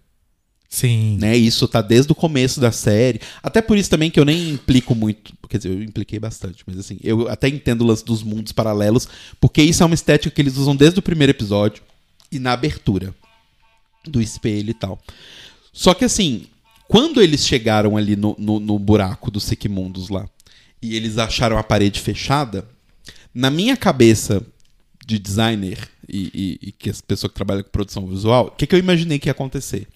Sim. 0.68 1.16
Né? 1.18 1.36
Isso 1.36 1.66
tá 1.66 1.80
desde 1.80 2.12
o 2.12 2.14
começo 2.14 2.60
da 2.60 2.70
série. 2.70 3.20
Até 3.42 3.62
por 3.62 3.78
isso 3.78 3.88
também 3.88 4.10
que 4.10 4.20
eu 4.20 4.24
nem 4.24 4.50
implico 4.50 4.94
muito. 4.94 5.32
Quer 5.48 5.58
dizer, 5.58 5.70
eu 5.70 5.82
impliquei 5.82 6.18
bastante, 6.18 6.62
mas 6.66 6.78
assim, 6.78 6.98
eu 7.02 7.26
até 7.28 7.48
entendo 7.48 7.82
o 7.82 7.86
lance 7.86 8.04
dos 8.04 8.22
mundos 8.22 8.52
paralelos, 8.52 9.08
porque 9.40 9.62
isso 9.62 9.82
é 9.82 9.86
uma 9.86 9.94
estética 9.94 10.34
que 10.34 10.42
eles 10.42 10.58
usam 10.58 10.76
desde 10.76 10.98
o 10.98 11.02
primeiro 11.02 11.30
episódio 11.30 11.82
e 12.30 12.38
na 12.38 12.52
abertura 12.52 13.14
do 14.06 14.20
espelho 14.20 14.70
e 14.70 14.74
tal. 14.74 15.00
Só 15.72 15.94
que 15.94 16.04
assim, 16.04 16.46
quando 16.86 17.22
eles 17.22 17.46
chegaram 17.46 17.96
ali 17.96 18.14
no, 18.14 18.36
no, 18.38 18.60
no 18.60 18.78
buraco 18.78 19.30
dos 19.30 19.44
Sequimundos 19.44 20.10
lá 20.10 20.28
e 20.82 20.94
eles 20.94 21.16
acharam 21.16 21.56
a 21.56 21.62
parede 21.62 22.00
fechada, 22.00 22.68
na 23.34 23.50
minha 23.50 23.76
cabeça 23.76 24.44
de 25.06 25.18
designer 25.18 25.88
e, 26.06 26.58
e, 26.62 26.68
e 26.68 26.72
que 26.72 26.90
as 26.90 27.00
pessoas 27.00 27.30
que 27.30 27.36
trabalham 27.36 27.62
com 27.62 27.70
produção 27.70 28.06
visual, 28.06 28.48
o 28.48 28.50
que, 28.50 28.66
que 28.66 28.74
eu 28.74 28.78
imaginei 28.78 29.18
que 29.18 29.28
ia 29.28 29.32
acontecer? 29.32 29.88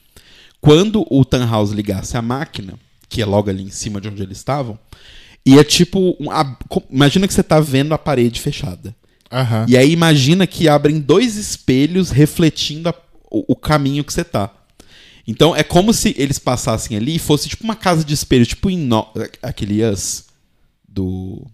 Quando 0.62 1.04
o 1.10 1.24
Tannhaus 1.24 1.72
ligasse 1.72 2.16
a 2.16 2.22
máquina, 2.22 2.74
que 3.08 3.20
é 3.20 3.26
logo 3.26 3.50
ali 3.50 3.64
em 3.64 3.70
cima 3.70 4.00
de 4.00 4.08
onde 4.08 4.22
eles 4.22 4.38
estavam, 4.38 4.78
ia 5.44 5.64
tipo. 5.64 6.16
Um, 6.20 6.30
a, 6.30 6.56
imagina 6.88 7.26
que 7.26 7.34
você 7.34 7.42
tá 7.42 7.58
vendo 7.58 7.92
a 7.92 7.98
parede 7.98 8.40
fechada. 8.40 8.94
Uhum. 9.32 9.66
E 9.66 9.76
aí 9.76 9.90
imagina 9.90 10.46
que 10.46 10.68
abrem 10.68 11.00
dois 11.00 11.34
espelhos 11.34 12.10
refletindo 12.10 12.88
a, 12.88 12.94
o, 13.28 13.54
o, 13.54 13.56
caminho 13.56 14.04
que 14.04 14.12
você 14.12 14.22
tá. 14.22 14.54
Então 15.26 15.54
é 15.56 15.64
como 15.64 15.92
se 15.92 16.14
eles 16.16 16.38
passassem 16.38 16.96
ali 16.96 17.16
e 17.16 17.18
fosse 17.18 17.48
tipo 17.48 17.64
uma 17.64 17.74
casa 17.74 18.04
de 18.04 18.14
espelho, 18.14 18.46
tipo 18.46 18.70
em 18.70 18.78
no, 18.78 19.08
aquele 19.42 19.84
Us 19.84 20.26
do 20.88 21.44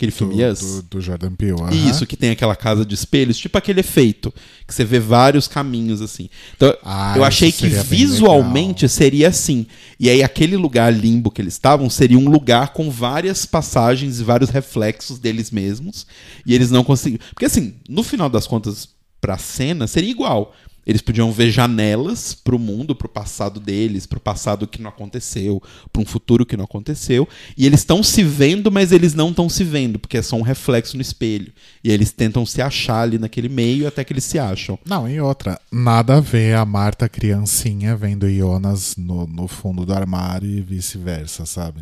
Aquele 0.00 0.12
filme 0.12 0.34
do, 0.34 0.40
Yes? 0.40 0.60
Do, 0.60 0.82
do 0.82 1.00
Jordan 1.02 1.32
Peele. 1.32 1.52
Uh 1.52 1.66
-huh. 1.66 1.90
Isso, 1.90 2.06
que 2.06 2.16
tem 2.16 2.30
aquela 2.30 2.56
casa 2.56 2.86
de 2.86 2.94
espelhos, 2.94 3.36
tipo 3.36 3.58
aquele 3.58 3.80
efeito, 3.80 4.32
que 4.66 4.72
você 4.72 4.82
vê 4.82 4.98
vários 4.98 5.46
caminhos 5.46 6.00
assim. 6.00 6.30
Então, 6.56 6.74
ah, 6.82 7.12
eu 7.14 7.22
achei 7.22 7.52
que 7.52 7.66
visualmente 7.66 8.88
seria 8.88 9.28
assim. 9.28 9.66
E 9.98 10.08
aí, 10.08 10.22
aquele 10.22 10.56
lugar 10.56 10.90
limbo 10.90 11.30
que 11.30 11.42
eles 11.42 11.52
estavam 11.52 11.90
seria 11.90 12.18
um 12.18 12.30
lugar 12.30 12.72
com 12.72 12.90
várias 12.90 13.44
passagens 13.44 14.20
e 14.20 14.24
vários 14.24 14.48
reflexos 14.48 15.18
deles 15.18 15.50
mesmos. 15.50 16.06
E 16.46 16.54
eles 16.54 16.70
não 16.70 16.82
conseguiram. 16.82 17.22
Porque, 17.34 17.44
assim, 17.44 17.74
no 17.86 18.02
final 18.02 18.30
das 18.30 18.46
contas, 18.46 18.88
pra 19.20 19.36
cena, 19.36 19.86
seria 19.86 20.10
igual. 20.10 20.54
Eles 20.86 21.02
podiam 21.02 21.30
ver 21.30 21.50
janelas 21.50 22.34
para 22.34 22.56
o 22.56 22.58
mundo, 22.58 22.94
para 22.94 23.06
o 23.06 23.10
passado 23.10 23.60
deles, 23.60 24.06
para 24.06 24.18
o 24.18 24.20
passado 24.20 24.66
que 24.66 24.80
não 24.80 24.88
aconteceu, 24.90 25.62
para 25.92 26.02
um 26.02 26.06
futuro 26.06 26.46
que 26.46 26.56
não 26.56 26.64
aconteceu. 26.64 27.28
E 27.56 27.66
eles 27.66 27.80
estão 27.80 28.02
se 28.02 28.22
vendo, 28.22 28.70
mas 28.70 28.92
eles 28.92 29.14
não 29.14 29.30
estão 29.30 29.48
se 29.48 29.62
vendo, 29.62 29.98
porque 29.98 30.18
é 30.18 30.22
só 30.22 30.36
um 30.36 30.42
reflexo 30.42 30.96
no 30.96 31.02
espelho. 31.02 31.52
E 31.84 31.90
eles 31.90 32.12
tentam 32.12 32.44
se 32.46 32.62
achar 32.62 33.02
ali 33.02 33.18
naquele 33.18 33.48
meio 33.48 33.86
até 33.86 34.02
que 34.04 34.12
eles 34.12 34.24
se 34.24 34.38
acham. 34.38 34.78
Não, 34.84 35.08
e 35.08 35.20
outra, 35.20 35.60
nada 35.70 36.16
a 36.16 36.20
ver 36.20 36.56
a 36.56 36.64
Marta 36.64 37.08
criancinha 37.08 37.96
vendo 37.96 38.28
Jonas 38.28 38.96
no, 38.96 39.26
no 39.26 39.46
fundo 39.46 39.84
do 39.84 39.92
armário 39.92 40.48
e 40.48 40.60
vice-versa, 40.60 41.44
sabe? 41.46 41.80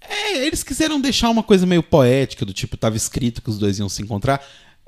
É, 0.00 0.46
eles 0.46 0.62
quiseram 0.62 1.00
deixar 1.00 1.28
uma 1.28 1.42
coisa 1.42 1.66
meio 1.66 1.82
poética, 1.82 2.44
do 2.44 2.52
tipo, 2.52 2.76
tava 2.76 2.96
escrito 2.96 3.42
que 3.42 3.50
os 3.50 3.58
dois 3.58 3.78
iam 3.78 3.88
se 3.88 4.02
encontrar. 4.02 4.42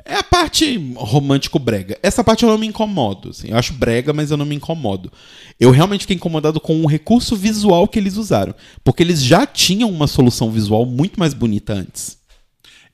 É 0.05 0.17
a 0.17 0.23
parte 0.23 0.77
romântico 0.97 1.59
brega. 1.59 1.99
Essa 2.03 2.25
parte 2.25 2.43
eu 2.43 2.51
não 2.51 2.59
me 2.59 2.67
incomodo. 2.67 3.31
Assim. 3.31 3.49
Eu 3.49 3.57
acho 3.57 3.73
brega, 3.75 4.13
mas 4.13 4.31
eu 4.31 4.37
não 4.37 4.47
me 4.47 4.57
incomodo. 4.57 5.13
Eu 5.59 5.71
realmente 5.71 6.03
fiquei 6.03 6.17
incomodado 6.17 6.61
com 6.61 6.83
o 6.83 6.87
recurso 6.87 7.37
visual 7.37 7.87
que 7.87 7.99
eles 7.99 8.17
usaram. 8.17 8.55
Porque 8.83 9.03
eles 9.03 9.23
já 9.23 9.47
tinham 9.47 9.91
uma 9.91 10.07
solução 10.07 10.51
visual 10.51 10.85
muito 10.85 11.19
mais 11.19 11.35
bonita 11.35 11.73
antes. 11.73 12.19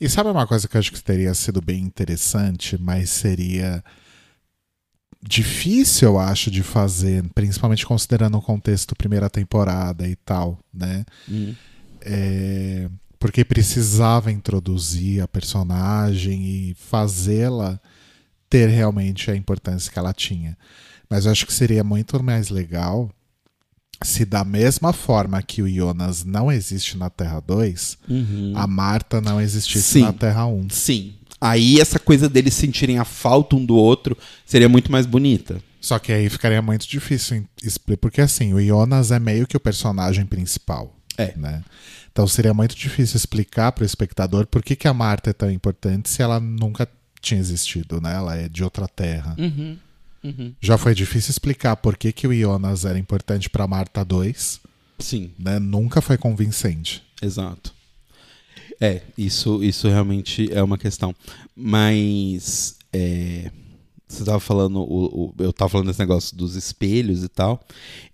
E 0.01 0.09
sabe 0.09 0.31
uma 0.31 0.47
coisa 0.47 0.69
que 0.69 0.77
eu 0.77 0.79
acho 0.79 0.93
que 0.93 1.03
teria 1.03 1.35
sido 1.35 1.61
bem 1.61 1.83
interessante, 1.83 2.79
mas 2.79 3.11
seria 3.11 3.83
difícil, 5.21 6.09
eu 6.09 6.19
acho, 6.19 6.51
de 6.51 6.63
fazer, 6.63 7.25
principalmente 7.35 7.85
considerando 7.85 8.39
o 8.39 8.43
contexto 8.43 8.95
primeira 8.95 9.29
temporada 9.29 10.07
e 10.07 10.15
tal, 10.15 10.59
né? 10.73 11.05
Hum. 11.29 11.55
É, 12.03 12.89
porque 13.19 13.45
precisava 13.45 14.31
introduzir 14.31 15.21
a 15.23 15.29
personagem 15.29 16.45
e 16.45 16.77
fazê-la 16.79 17.81
ter 18.49 18.69
realmente 18.69 19.31
a 19.31 19.37
importância 19.37 19.91
que 19.93 19.99
ela 19.99 20.13
tinha. 20.13 20.57
Mas 21.11 21.25
eu 21.27 21.33
acho 21.33 21.47
que 21.47 21.53
seria 21.53 21.83
muito 21.83 22.23
mais 22.23 22.49
legal 22.51 23.11
se 24.03 24.25
da 24.25 24.45
mesma 24.45 24.93
forma 24.93 25.43
que 25.43 25.61
o 25.61 25.69
Jonas 25.69 26.25
não 26.25 26.53
existe 26.53 26.97
na 26.97 27.11
Terra 27.11 27.41
2, 27.41 27.99
Uhum. 28.09 28.53
a 28.55 28.67
Marta 28.67 29.21
não 29.21 29.41
existisse 29.41 29.95
Sim. 29.95 30.03
na 30.03 30.13
Terra 30.13 30.47
1. 30.47 30.71
Sim. 30.71 31.15
Aí 31.41 31.81
essa 31.81 31.99
coisa 31.99 32.29
deles 32.29 32.55
sentirem 32.55 32.99
a 32.99 33.05
falta 33.05 33.57
um 33.57 33.65
do 33.65 33.75
outro 33.75 34.17
seria 34.47 34.69
muito 34.69 34.91
mais 34.91 35.07
bonita. 35.07 35.61
Só 35.81 35.99
que 35.99 36.13
aí 36.13 36.29
ficaria 36.29 36.61
muito 36.61 36.87
difícil 36.89 37.45
explicar, 37.63 38.01
porque 38.01 38.21
assim, 38.21 38.53
o 38.53 38.65
Jonas 38.65 39.11
é 39.11 39.19
meio 39.19 39.47
que 39.47 39.57
o 39.57 39.61
personagem 39.61 40.27
principal. 40.27 40.95
É. 41.17 41.35
Né? 41.37 41.63
Então 42.19 42.27
seria 42.27 42.53
muito 42.53 42.75
difícil 42.75 43.17
explicar 43.17 43.71
para 43.71 43.85
o 43.85 43.87
espectador 43.87 44.45
por 44.45 44.61
que, 44.61 44.75
que 44.75 44.89
a 44.89 44.93
Marta 44.93 45.31
é 45.31 45.33
tão 45.33 45.49
importante 45.49 46.11
se 46.11 46.21
ela 46.21 46.41
nunca 46.41 46.89
tinha 47.21 47.39
existido, 47.39 48.01
né? 48.01 48.13
Ela 48.13 48.35
é 48.35 48.49
de 48.49 48.65
outra 48.65 48.89
terra. 48.89 49.37
Uhum. 49.39 49.79
Uhum. 50.25 50.53
Já 50.61 50.77
foi 50.77 50.97
difícil 50.97 51.31
explicar 51.31 51.77
por 51.77 51.97
que, 51.97 52.11
que 52.11 52.27
o 52.27 52.35
Jonas 52.35 52.85
era 52.85 52.99
importante 52.99 53.49
para 53.49 53.69
Marta 53.69 54.05
2, 54.05 54.61
Sim, 54.99 55.31
né? 55.39 55.61
Nunca 55.61 56.01
foi 56.01 56.19
convincente. 56.19 57.05
exato. 57.23 57.73
É, 58.81 59.03
isso, 59.17 59.63
isso 59.63 59.87
realmente 59.87 60.53
é 60.53 60.61
uma 60.61 60.77
questão. 60.77 61.15
Mas 61.55 62.79
é, 62.93 63.49
você 64.09 64.23
estava 64.23 64.41
falando, 64.41 64.81
o, 64.81 65.05
o- 65.27 65.35
eu 65.39 65.51
estava 65.51 65.69
falando 65.69 65.87
desse 65.89 65.99
negócio 66.01 66.37
dos 66.37 66.57
espelhos 66.57 67.23
e 67.23 67.29
tal. 67.29 67.61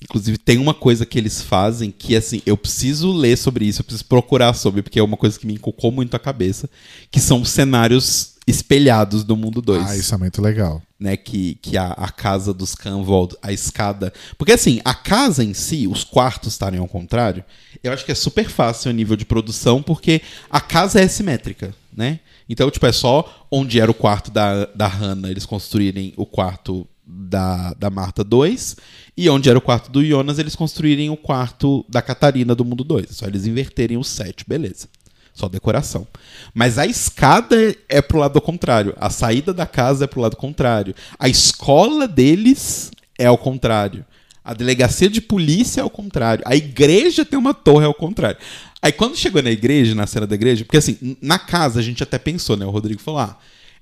Inclusive, 0.02 0.36
tem 0.38 0.58
uma 0.58 0.74
coisa 0.74 1.06
que 1.06 1.16
eles 1.18 1.40
fazem 1.42 1.90
que, 1.90 2.16
assim, 2.16 2.42
eu 2.44 2.56
preciso 2.56 3.12
ler 3.12 3.36
sobre 3.38 3.64
isso, 3.64 3.80
eu 3.80 3.84
preciso 3.84 4.04
procurar 4.06 4.54
sobre, 4.54 4.82
porque 4.82 4.98
é 4.98 5.02
uma 5.02 5.16
coisa 5.16 5.38
que 5.38 5.46
me 5.46 5.54
encucou 5.54 5.90
muito 5.92 6.14
a 6.14 6.18
cabeça, 6.18 6.68
que 7.10 7.20
são 7.20 7.40
os 7.42 7.50
cenários 7.50 8.34
espelhados 8.46 9.24
do 9.24 9.36
mundo 9.36 9.62
2 9.62 9.86
Ah, 9.86 9.96
isso 9.96 10.14
é 10.14 10.18
muito 10.18 10.42
legal. 10.42 10.82
né, 11.00 11.16
que, 11.16 11.54
que 11.62 11.78
a, 11.78 11.92
a 11.92 12.10
casa 12.10 12.52
dos 12.52 12.74
Canvold, 12.74 13.34
a 13.42 13.50
escada. 13.52 14.12
Porque 14.36 14.52
assim, 14.52 14.80
a 14.84 14.92
casa 14.94 15.42
em 15.42 15.54
si, 15.54 15.86
os 15.86 16.04
quartos 16.04 16.52
estarem 16.52 16.78
ao 16.78 16.86
contrário, 16.88 17.42
eu 17.82 17.90
acho 17.92 18.04
que 18.04 18.12
é 18.12 18.14
super 18.14 18.48
fácil 18.50 18.90
a 18.90 18.92
nível 18.92 19.16
de 19.16 19.24
produção, 19.24 19.82
porque 19.82 20.20
a 20.50 20.60
casa 20.60 21.00
é 21.00 21.08
simétrica, 21.08 21.74
né? 21.96 22.20
Então, 22.48 22.70
tipo, 22.70 22.86
é 22.86 22.92
só 22.92 23.46
onde 23.50 23.80
era 23.80 23.90
o 23.90 23.94
quarto 23.94 24.30
da, 24.30 24.66
da 24.66 24.86
Hannah, 24.86 25.30
eles 25.30 25.46
construírem 25.46 26.12
o 26.16 26.26
quarto 26.26 26.86
da, 27.06 27.74
da 27.74 27.90
Marta 27.90 28.24
2, 28.24 28.76
e 29.16 29.28
onde 29.28 29.48
era 29.48 29.58
o 29.58 29.62
quarto 29.62 29.90
do 29.90 30.04
Jonas, 30.04 30.38
eles 30.38 30.56
construírem 30.56 31.10
o 31.10 31.16
quarto 31.16 31.84
da 31.88 32.02
Catarina 32.02 32.54
do 32.54 32.64
mundo 32.64 32.82
2. 32.82 33.10
É 33.10 33.12
só 33.12 33.26
eles 33.26 33.46
inverterem 33.46 33.96
o 33.96 34.04
set, 34.04 34.44
beleza. 34.46 34.88
Só 35.32 35.48
decoração. 35.48 36.06
Mas 36.54 36.78
a 36.78 36.86
escada 36.86 37.56
é- 37.88 38.00
pro 38.00 38.18
lado 38.18 38.40
contrário. 38.40 38.94
A 38.96 39.10
saída 39.10 39.52
da 39.52 39.66
casa 39.66 40.04
é 40.04 40.06
pro 40.06 40.20
lado 40.20 40.36
contrário. 40.36 40.94
A 41.18 41.28
escola 41.28 42.06
deles 42.06 42.92
é 43.18 43.26
ao 43.26 43.36
contrário. 43.36 44.04
A 44.44 44.54
delegacia 44.54 45.08
de 45.08 45.20
polícia 45.20 45.80
é 45.80 45.82
ao 45.82 45.90
contrário. 45.90 46.44
A 46.46 46.54
igreja 46.54 47.24
tem 47.24 47.38
uma 47.38 47.52
torre 47.52 47.84
ao 47.84 47.94
contrário. 47.94 48.38
Aí 48.85 48.93
quando 48.93 49.16
chegou 49.16 49.40
na 49.43 49.51
igreja, 49.51 49.94
na 49.94 50.06
cena 50.06 50.27
da 50.27 50.35
igreja, 50.35 50.62
porque 50.62 50.77
assim, 50.77 51.16
na 51.23 51.39
casa 51.39 51.81
a 51.81 51.82
gente 51.82 52.02
até 52.02 52.19
pensou, 52.19 52.55
né? 52.55 52.66
O 52.66 52.70
Rodrigo 52.70 53.01
falou: 53.01 53.20
ah, 53.20 53.39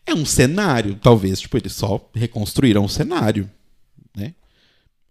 é 0.06 0.14
um 0.14 0.24
cenário. 0.24 0.94
Talvez, 1.02 1.40
tipo, 1.40 1.56
eles 1.56 1.72
só 1.72 2.08
reconstruíram 2.14 2.84
um 2.84 2.88
cenário, 2.88 3.50
né? 4.16 4.32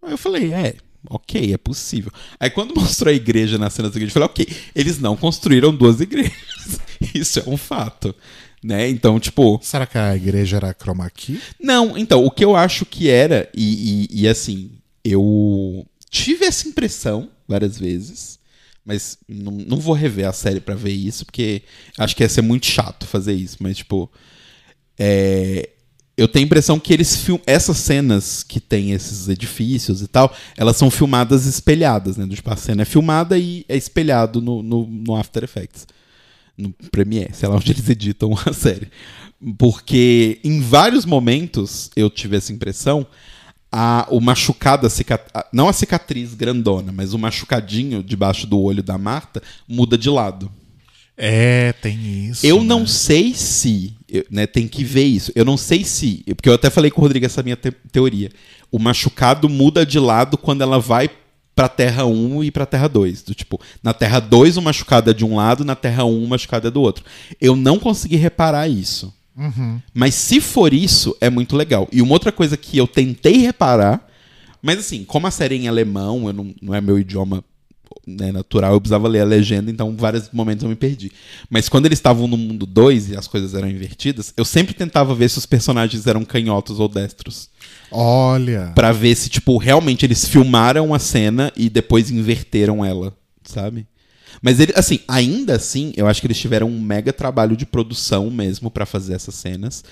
Aí 0.02 0.12
eu 0.14 0.18
falei, 0.18 0.54
é, 0.54 0.76
ok, 1.10 1.54
é 1.54 1.58
possível. 1.58 2.10
Aí 2.40 2.50
quando 2.50 2.74
mostrou 2.80 3.12
a 3.12 3.16
igreja 3.16 3.58
na 3.58 3.70
cena 3.70 3.90
da 3.90 3.96
igreja, 3.98 4.12
eu 4.12 4.14
falei, 4.14 4.30
ok, 4.30 4.48
eles 4.74 4.98
não 4.98 5.18
construíram 5.18 5.76
duas 5.76 6.00
igrejas. 6.00 6.80
Isso 7.14 7.40
é 7.40 7.44
um 7.50 7.58
fato. 7.58 8.16
Né? 8.64 8.88
Então, 8.90 9.20
tipo. 9.20 9.60
Será 9.62 9.86
que 9.86 9.98
a 9.98 10.16
igreja 10.16 10.56
era 10.56 10.74
chroma 10.74 11.10
key? 11.10 11.42
Não, 11.60 11.98
então, 11.98 12.24
o 12.24 12.32
que 12.32 12.46
eu 12.46 12.56
acho 12.56 12.86
que 12.86 13.10
era, 13.10 13.50
e, 13.54 14.08
e- 14.10 14.22
e, 14.22 14.28
assim, 14.28 14.72
eu 15.04 15.86
tive 16.10 16.46
essa 16.46 16.68
impressão 16.68 17.30
várias 17.46 17.78
vezes, 17.78 18.40
mas 18.92 19.18
não, 19.26 19.54
não 19.54 19.78
vou 19.78 19.96
rever 19.96 20.28
a 20.28 20.34
série 20.34 20.60
pra 20.60 20.76
ver 20.76 20.92
isso, 20.92 21.26
porque 21.26 21.62
acho 21.98 22.14
que 22.14 22.24
ia 22.24 22.28
ser 22.28 22.42
muito 22.42 22.66
chato 22.66 23.08
fazer 23.08 23.34
isso, 23.34 23.58
mas, 23.62 23.78
tipo. 23.78 24.12
é, 25.00 25.70
eu 26.18 26.28
tenho 26.28 26.44
a 26.44 26.46
impressão 26.46 26.78
que 26.78 26.94
eles 26.94 27.26
essas 27.48 27.78
cenas 27.78 28.44
que 28.44 28.60
tem 28.60 28.92
esses 28.92 29.30
edifícios 29.30 30.02
e 30.02 30.08
tal, 30.08 30.36
elas 30.58 30.76
são 30.76 30.92
filmadas 30.92 31.46
espelhadas, 31.46 32.18
né? 32.18 32.28
Tipo, 32.28 32.52
a 32.52 32.58
cena 32.58 32.82
é 32.82 32.86
filmada 32.86 33.38
e 33.38 33.66
é 33.70 33.78
espelhado 33.78 34.42
no, 34.42 34.62
no, 34.62 34.86
no 34.86 35.16
After 35.16 35.44
Effects. 35.44 35.88
No 36.58 36.74
Premiere, 36.92 37.34
sei 37.34 37.48
lá 37.48 37.56
onde 37.58 37.72
eles 37.72 37.90
editam 37.90 38.36
a 38.46 38.52
série. 38.52 38.90
Porque 39.58 40.40
em 40.44 40.60
vários 40.60 41.06
momentos 41.06 41.90
eu 41.96 42.10
tive 42.10 42.36
essa 42.36 42.52
impressão, 42.52 43.08
a, 43.72 44.06
o 44.10 44.19
machucado, 44.19 44.85
a 44.85 45.45
não 45.53 45.69
a 45.69 45.73
cicatriz 45.73 46.34
grandona, 46.34 46.91
mas 46.91 47.14
o 47.14 47.19
machucadinho 47.19 48.03
debaixo 48.03 48.45
do 48.45 48.60
olho 48.60 48.84
da 48.84 48.98
Marta 48.98 49.41
muda 49.68 49.98
de 49.98 50.10
lado. 50.10 50.52
É, 51.15 51.73
tem 51.73 52.30
isso. 52.30 52.45
Eu 52.45 52.60
né? 52.60 52.65
não 52.65 52.88
sei 52.88 53.34
se, 53.34 53.93
né, 54.30 54.48
tem 54.48 54.68
que 54.68 54.84
ver 54.84 55.03
isso. 55.03 55.31
Eu 55.35 55.45
não 55.45 55.56
sei 55.56 55.84
se, 55.84 56.23
porque 56.35 56.49
eu 56.49 56.53
até 56.53 56.69
falei 56.69 56.89
com 56.89 56.99
o 56.99 57.03
Rodrigo 57.03 57.26
essa 57.26 57.43
minha 57.43 57.56
te- 57.56 57.72
teoria. 57.91 58.31
O 58.72 58.80
machucado 58.80 59.48
muda 59.48 59.85
de 59.85 59.99
lado 59.99 60.38
quando 60.38 60.61
ela 60.61 60.80
vai 60.80 61.10
pra 61.56 61.69
Terra 61.69 62.06
1 62.06 62.43
e 62.45 62.52
pra 62.52 62.65
Terra 62.65 62.88
2. 62.88 63.22
Do 63.22 63.35
tipo, 63.35 63.61
na 63.84 63.93
Terra 63.93 64.19
2 64.19 64.57
o 64.57 64.61
machucado 64.61 65.11
é 65.11 65.14
de 65.14 65.23
um 65.23 65.35
lado, 65.35 65.64
na 65.64 65.76
Terra 65.76 66.06
1 66.06 66.23
o 66.23 66.27
machucado 66.27 66.68
é 66.68 66.72
do 66.72 66.81
outro. 66.81 67.06
Eu 67.39 67.56
não 67.56 67.77
consegui 67.77 68.15
reparar 68.15 68.68
isso. 68.68 69.14
Uhum. 69.36 69.82
Mas 69.94 70.16
se 70.16 70.41
for 70.41 70.74
isso, 70.74 71.16
é 71.22 71.30
muito 71.30 71.56
legal. 71.56 71.88
E 71.91 72.02
uma 72.02 72.14
outra 72.14 72.32
coisa 72.32 72.58
que 72.58 72.78
eu 72.78 72.88
tentei 72.88 73.38
reparar, 73.38 74.08
mas 74.62 74.80
assim, 74.80 75.03
como 75.03 75.28
a 75.28 75.32
série 75.32 75.56
é 75.56 75.58
em 75.60 75.68
alemão, 75.68 76.28
eu 76.28 76.34
não, 76.34 76.53
não 76.62 76.76
é 76.76 76.82
meu 76.82 76.99
idioma 76.99 77.44
né, 78.06 78.32
natural, 78.32 78.74
eu 78.74 78.82
precisava 78.82 79.08
ler 79.08 79.22
a 79.22 79.26
legenda, 79.26 79.70
então 79.70 79.95
vários 79.95 80.30
momentos 80.32 80.64
eu 80.64 80.70
me 80.70 80.76
perdi. 80.76 81.12
Mas 81.49 81.70
quando 81.70 81.86
eles 81.86 81.99
estavam 81.99 82.28
no 82.28 82.38
mundo 82.38 82.66
2 82.66 83.12
e 83.12 83.18
as 83.18 83.28
coisas 83.28 83.53
eram 83.53 83.70
invertidas, 83.70 84.34
eu 84.36 84.45
sempre 84.45 84.74
tentava 84.74 85.14
ver 85.16 85.30
se 85.30 85.38
os 85.38 85.45
personagens 85.45 86.06
eram 86.08 86.26
canhotos 86.26 86.80
ou 86.80 86.88
destros. 86.88 87.49
Olha. 87.91 88.72
Pra 88.76 88.91
ver 88.91 89.16
se, 89.16 89.30
tipo, 89.30 89.58
realmente 89.58 90.06
eles 90.06 90.26
filmaram 90.26 90.94
a 90.94 90.99
cena 90.99 91.52
e 91.56 91.70
depois 91.70 92.10
inverteram 92.10 92.84
ela, 92.84 93.14
sabe? 93.44 93.86
Mas 94.42 94.60
ele, 94.60 94.74
assim, 94.76 95.00
ainda 95.08 95.56
assim, 95.56 95.94
eu 95.96 96.08
acho 96.08 96.20
que 96.20 96.28
eles 96.28 96.40
tiveram 96.40 96.68
um 96.68 96.82
mega 96.82 97.14
trabalho 97.14 97.56
de 97.56 97.66
produção 97.66 98.32
mesmo 98.32 98.72
pra 98.72 98.86
fazer 98.86 99.14
essas 99.14 99.36
cenas, 99.36 99.84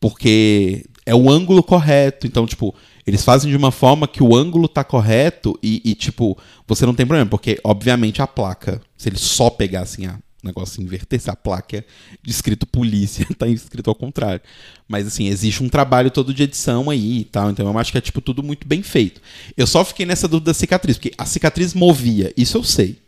porque 0.00 0.86
é 1.04 1.14
o 1.14 1.30
ângulo 1.30 1.62
correto. 1.62 2.26
Então, 2.26 2.46
tipo, 2.46 2.74
eles 3.06 3.24
fazem 3.24 3.50
de 3.50 3.56
uma 3.56 3.70
forma 3.70 4.08
que 4.08 4.22
o 4.22 4.34
ângulo 4.34 4.66
tá 4.66 4.82
correto 4.82 5.58
e, 5.62 5.82
e, 5.84 5.94
tipo, 5.94 6.38
você 6.66 6.86
não 6.86 6.94
tem 6.94 7.06
problema, 7.06 7.28
porque, 7.28 7.60
obviamente, 7.62 8.22
a 8.22 8.26
placa, 8.26 8.80
se 8.96 9.08
eles 9.08 9.20
só 9.20 9.50
pegassem 9.50 10.06
a 10.06 10.18
negócio 10.42 10.82
invertesse 10.82 11.30
a 11.30 11.36
placa 11.36 11.84
de 12.20 12.30
escrito 12.30 12.66
polícia, 12.66 13.26
tá 13.38 13.46
escrito 13.46 13.88
ao 13.88 13.94
contrário. 13.94 14.40
Mas 14.88 15.06
assim, 15.06 15.28
existe 15.28 15.62
um 15.62 15.68
trabalho 15.68 16.10
todo 16.10 16.34
de 16.34 16.42
edição 16.42 16.90
aí 16.90 17.20
e 17.20 17.24
tal, 17.24 17.50
então 17.50 17.66
eu 17.66 17.78
acho 17.78 17.92
que 17.92 17.98
é 17.98 18.00
tipo 18.00 18.20
tudo 18.20 18.42
muito 18.42 18.66
bem 18.66 18.82
feito. 18.82 19.20
Eu 19.56 19.66
só 19.66 19.84
fiquei 19.84 20.04
nessa 20.04 20.26
dúvida 20.26 20.50
da 20.50 20.54
cicatriz, 20.54 20.96
porque 20.96 21.14
a 21.16 21.24
cicatriz 21.24 21.74
movia, 21.74 22.32
isso 22.36 22.56
eu 22.56 22.64
sei. 22.64 22.98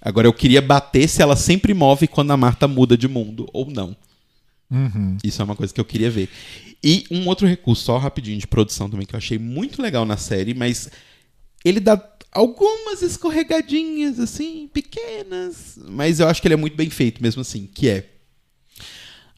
Agora 0.00 0.26
eu 0.26 0.32
queria 0.32 0.62
bater 0.62 1.08
se 1.08 1.20
ela 1.22 1.36
sempre 1.36 1.74
move 1.74 2.08
quando 2.08 2.30
a 2.30 2.36
Marta 2.36 2.66
muda 2.66 2.96
de 2.96 3.06
mundo 3.06 3.46
ou 3.52 3.70
não. 3.70 3.96
Uhum. 4.70 5.16
Isso 5.22 5.42
é 5.42 5.44
uma 5.44 5.56
coisa 5.56 5.74
que 5.74 5.80
eu 5.80 5.84
queria 5.84 6.10
ver. 6.10 6.28
E 6.82 7.04
um 7.10 7.26
outro 7.28 7.46
recurso, 7.46 7.84
só 7.84 7.98
rapidinho, 7.98 8.38
de 8.38 8.46
produção 8.46 8.88
também, 8.88 9.06
que 9.06 9.14
eu 9.14 9.18
achei 9.18 9.38
muito 9.38 9.82
legal 9.82 10.06
na 10.06 10.16
série, 10.16 10.54
mas 10.54 10.88
ele 11.64 11.80
dá 11.80 12.02
algumas 12.32 13.02
escorregadinhas, 13.02 14.18
assim, 14.18 14.68
pequenas, 14.72 15.78
mas 15.88 16.20
eu 16.20 16.28
acho 16.28 16.40
que 16.40 16.48
ele 16.48 16.54
é 16.54 16.56
muito 16.56 16.76
bem 16.76 16.88
feito 16.88 17.22
mesmo 17.22 17.42
assim, 17.42 17.66
que 17.66 17.88
é 17.88 18.08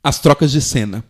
as 0.02 0.20
trocas 0.20 0.52
de 0.52 0.60
cena. 0.60 1.04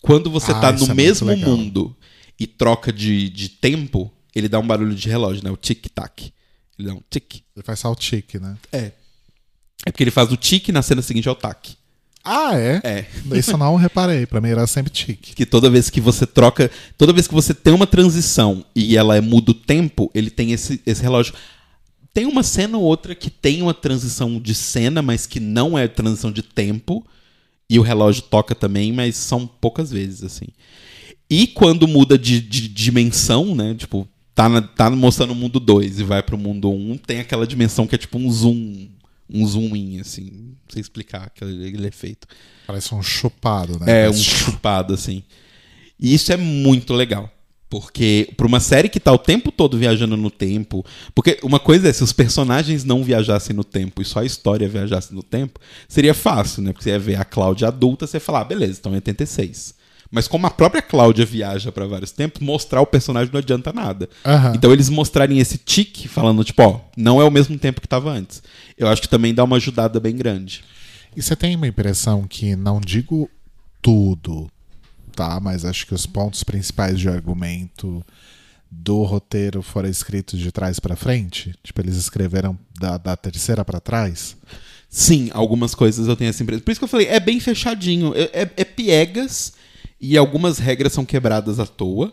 Quando 0.00 0.30
você 0.30 0.52
Ah, 0.52 0.60
tá 0.60 0.72
no 0.72 0.86
é 0.86 0.94
mesmo 0.94 1.36
mundo 1.36 1.96
e 2.38 2.46
troca 2.46 2.92
de, 2.92 3.28
de 3.30 3.48
tempo, 3.48 4.12
ele 4.34 4.48
dá 4.48 4.58
um 4.58 4.66
barulho 4.66 4.94
de 4.94 5.08
relógio, 5.08 5.42
né? 5.42 5.50
O 5.50 5.56
tic-tac. 5.56 6.32
Ele 6.78 6.88
dá 6.88 6.94
um 6.94 7.02
tic. 7.08 7.42
Ele 7.54 7.64
faz 7.64 7.80
só 7.80 7.90
o 7.90 7.94
tique, 7.96 8.38
né? 8.38 8.56
É. 8.72 8.92
É 9.86 9.90
porque 9.90 10.02
ele 10.02 10.10
faz 10.10 10.30
o 10.32 10.36
tic 10.36 10.68
na 10.68 10.82
cena 10.82 11.02
seguinte 11.02 11.28
é 11.28 11.30
o 11.30 11.34
tac. 11.34 11.76
Ah, 12.24 12.56
é? 12.56 12.80
É. 12.82 13.06
Isso 13.38 13.50
eu 13.50 13.58
não 13.58 13.76
reparei. 13.76 14.24
Pra 14.24 14.40
mim 14.40 14.48
era 14.48 14.66
sempre 14.66 14.90
tique. 14.90 15.34
que 15.36 15.44
toda 15.44 15.68
vez 15.68 15.90
que 15.90 16.00
você 16.00 16.26
troca, 16.26 16.70
toda 16.96 17.12
vez 17.12 17.28
que 17.28 17.34
você 17.34 17.52
tem 17.52 17.74
uma 17.74 17.86
transição 17.86 18.64
e 18.74 18.96
ela 18.96 19.16
é 19.16 19.20
muda 19.20 19.50
o 19.50 19.54
tempo, 19.54 20.10
ele 20.14 20.30
tem 20.30 20.52
esse, 20.52 20.80
esse 20.86 21.02
relógio. 21.02 21.34
Tem 22.14 22.24
uma 22.24 22.42
cena 22.42 22.78
ou 22.78 22.84
outra 22.84 23.14
que 23.14 23.28
tem 23.28 23.60
uma 23.60 23.74
transição 23.74 24.40
de 24.40 24.54
cena, 24.54 25.02
mas 25.02 25.26
que 25.26 25.38
não 25.38 25.76
é 25.76 25.86
transição 25.86 26.30
de 26.30 26.42
tempo, 26.42 27.04
e 27.68 27.78
o 27.78 27.82
relógio 27.82 28.22
toca 28.22 28.54
também, 28.54 28.92
mas 28.92 29.16
são 29.16 29.46
poucas 29.46 29.90
vezes 29.90 30.22
assim. 30.22 30.46
E 31.28 31.48
quando 31.48 31.88
muda 31.88 32.16
de, 32.16 32.40
de 32.40 32.68
dimensão, 32.68 33.54
né? 33.54 33.74
Tipo, 33.74 34.08
tá, 34.34 34.48
na- 34.48 34.62
tá 34.62 34.90
mostrando 34.90 35.32
o 35.32 35.34
mundo 35.36 35.60
2 35.60 36.00
e 36.00 36.04
vai 36.04 36.22
pro 36.22 36.36
mundo 36.38 36.70
1, 36.70 36.92
um, 36.92 36.96
tem 36.96 37.20
aquela 37.20 37.46
dimensão 37.46 37.86
que 37.86 37.94
é 37.94 37.98
tipo 37.98 38.18
um 38.18 38.30
zoom. 38.30 38.88
Um 39.28 39.46
zoom 39.46 39.74
in, 39.74 40.00
assim. 40.00 40.30
Não 40.30 40.54
sei 40.68 40.80
explicar 40.82 41.24
aquele, 41.24 41.68
aquele 41.68 41.86
efeito. 41.88 42.28
Parece 42.66 42.94
um 42.94 43.02
chupado, 43.02 43.78
né? 43.80 44.04
É, 44.04 44.10
um 44.10 44.12
chupado, 44.14 44.92
assim. 44.92 45.22
E 45.98 46.12
isso 46.14 46.32
é 46.32 46.36
muito 46.36 46.92
legal. 46.92 47.30
Porque, 47.70 48.28
pra 48.36 48.46
uma 48.46 48.60
série 48.60 48.88
que 48.88 49.00
tá 49.00 49.10
o 49.12 49.18
tempo 49.18 49.50
todo 49.50 49.76
viajando 49.78 50.16
no 50.16 50.30
tempo. 50.30 50.84
Porque 51.14 51.40
uma 51.42 51.58
coisa 51.58 51.88
é, 51.88 51.92
se 51.92 52.04
os 52.04 52.12
personagens 52.12 52.84
não 52.84 53.02
viajassem 53.02 53.56
no 53.56 53.64
tempo 53.64 54.00
e 54.00 54.04
só 54.04 54.20
a 54.20 54.24
história 54.24 54.68
viajasse 54.68 55.12
no 55.14 55.22
tempo, 55.22 55.58
seria 55.88 56.14
fácil, 56.14 56.62
né? 56.62 56.72
Porque 56.72 56.84
você 56.84 56.90
ia 56.90 56.98
ver 56.98 57.16
a 57.16 57.24
Cláudia 57.24 57.68
adulta, 57.68 58.06
você 58.06 58.18
ia 58.18 58.20
falar, 58.20 58.42
ah, 58.42 58.44
beleza, 58.44 58.72
estão 58.72 58.92
em 58.92 58.96
86. 58.96 59.74
Mas 60.14 60.28
como 60.28 60.46
a 60.46 60.50
própria 60.50 60.80
Cláudia 60.80 61.26
viaja 61.26 61.72
pra 61.72 61.86
vários 61.86 62.12
tempos, 62.12 62.40
mostrar 62.40 62.80
o 62.80 62.86
personagem 62.86 63.32
não 63.32 63.40
adianta 63.40 63.72
nada. 63.72 64.08
Aham. 64.24 64.52
Então 64.54 64.72
eles 64.72 64.88
mostrarem 64.88 65.40
esse 65.40 65.58
tique, 65.58 66.06
falando, 66.06 66.44
tipo, 66.44 66.62
ó, 66.62 66.80
não 66.96 67.20
é 67.20 67.24
o 67.24 67.30
mesmo 67.30 67.58
tempo 67.58 67.80
que 67.80 67.88
tava 67.88 68.10
antes. 68.12 68.42
Eu 68.78 68.86
acho 68.88 69.02
que 69.02 69.08
também 69.08 69.34
dá 69.34 69.42
uma 69.42 69.56
ajudada 69.56 69.98
bem 69.98 70.14
grande. 70.16 70.62
E 71.16 71.20
você 71.22 71.34
tem 71.34 71.56
uma 71.56 71.66
impressão 71.66 72.26
que, 72.28 72.54
não 72.54 72.80
digo 72.80 73.28
tudo, 73.82 74.48
tá? 75.14 75.38
Mas 75.40 75.64
acho 75.64 75.86
que 75.86 75.94
os 75.94 76.06
pontos 76.06 76.42
principais 76.44 76.98
de 76.98 77.08
argumento 77.08 78.04
do 78.70 79.02
roteiro 79.02 79.62
foram 79.62 79.88
escritos 79.88 80.38
de 80.40 80.50
trás 80.50 80.80
pra 80.80 80.96
frente? 80.96 81.54
Tipo, 81.62 81.80
eles 81.80 81.96
escreveram 81.96 82.58
da, 82.78 82.96
da 82.98 83.16
terceira 83.16 83.64
pra 83.64 83.80
trás? 83.80 84.36
Sim, 84.88 85.30
algumas 85.34 85.74
coisas 85.74 86.06
eu 86.06 86.16
tenho 86.16 86.30
essa 86.30 86.42
impressão. 86.42 86.64
Por 86.64 86.70
isso 86.70 86.80
que 86.80 86.84
eu 86.84 86.88
falei, 86.88 87.06
é 87.08 87.18
bem 87.20 87.40
fechadinho. 87.40 88.12
É, 88.14 88.42
é- 88.42 88.50
é 88.56 88.64
piegas 88.64 89.52
e 90.00 90.16
algumas 90.16 90.58
regras 90.58 90.92
são 90.92 91.04
quebradas 91.04 91.58
à 91.60 91.66
toa, 91.66 92.12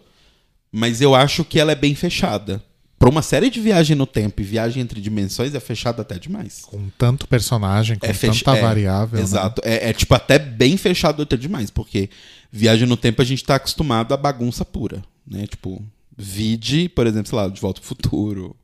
mas 0.72 1.02
eu 1.02 1.14
acho 1.16 1.44
que 1.44 1.60
ela 1.60 1.72
é 1.72 1.76
bem 1.76 1.94
fechada. 1.95 2.64
Pra 2.98 3.10
uma 3.10 3.24
série 3.24 3.49
de 3.49 3.60
viagem 3.60 3.95
no 3.95 4.06
tempo 4.06 4.41
e 4.41 4.44
viagem 4.44 4.82
entre 4.84 5.02
dimensões, 5.02 5.56
é 5.56 5.60
fechada 5.60 6.03
até 6.03 6.20
demais. 6.20 6.62
Com 6.62 6.88
tanto 6.98 7.28
personagem, 7.28 7.98
com 7.98 8.06
É 8.06 8.14
fecha- 8.14 8.45
tanta 8.45 8.60
é, 8.60 8.62
variável. 8.62 9.18
né? 9.18 9.24
Exato. 9.24 9.60
É, 9.66 9.90
é, 9.90 9.94
tipo 9.94 10.14
até 10.14 10.38
bem 10.38 10.78
fechado 10.78 11.24
até 11.24 11.36
demais, 11.36 11.72
porque 11.72 12.10
viagem 12.52 12.88
no 12.88 12.95
tempo 12.95 13.22
a 13.22 13.26
gente 13.26 13.44
tá 13.44 13.56
acostumado 13.56 14.14
a 14.14 14.18
bagunça 14.18 14.64
pura, 14.64 15.02
né? 15.26 15.48
Tipo, 15.48 15.84
vide, 16.16 16.88
por 16.90 17.08
exemplo, 17.08 17.30
sei 17.30 17.38
lá, 17.40 17.48
De 17.48 17.60
Volta 17.60 17.82
ao 17.82 17.86
Futuro. 17.86 18.56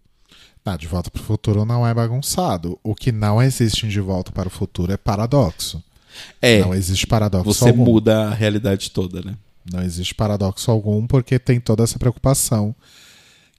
Ah, 0.64 0.78
De 0.78 0.86
Volta 0.86 1.10
para 1.10 1.22
o 1.22 1.24
Futuro 1.26 1.66
não 1.66 1.88
é 1.88 1.92
bagunçado. 1.94 2.78
O 2.84 2.94
que 2.94 3.12
não 3.12 3.42
existe 3.42 3.86
em 3.88 3.90
De 3.90 4.00
Volta 4.02 4.32
para 4.32 4.50
o 4.50 4.52
Futuro 4.52 4.92
é 4.94 4.98
paradoxo. 4.98 5.82
É, 6.42 6.62
Não 6.62 6.74
existe 6.74 7.08
paradoxo 7.08 7.54
você 7.54 7.70
algum. 7.70 7.86
muda 7.86 8.30
a 8.30 8.34
realidade 8.34 8.92
toda, 8.92 9.22
né? 9.22 9.36
Não 9.72 9.82
existe 9.84 10.16
paradoxo 10.16 10.72
algum 10.72 11.06
porque 11.06 11.38
tem 11.38 11.60
toda 11.60 11.84
essa 11.84 12.00
preocupação 12.00 12.74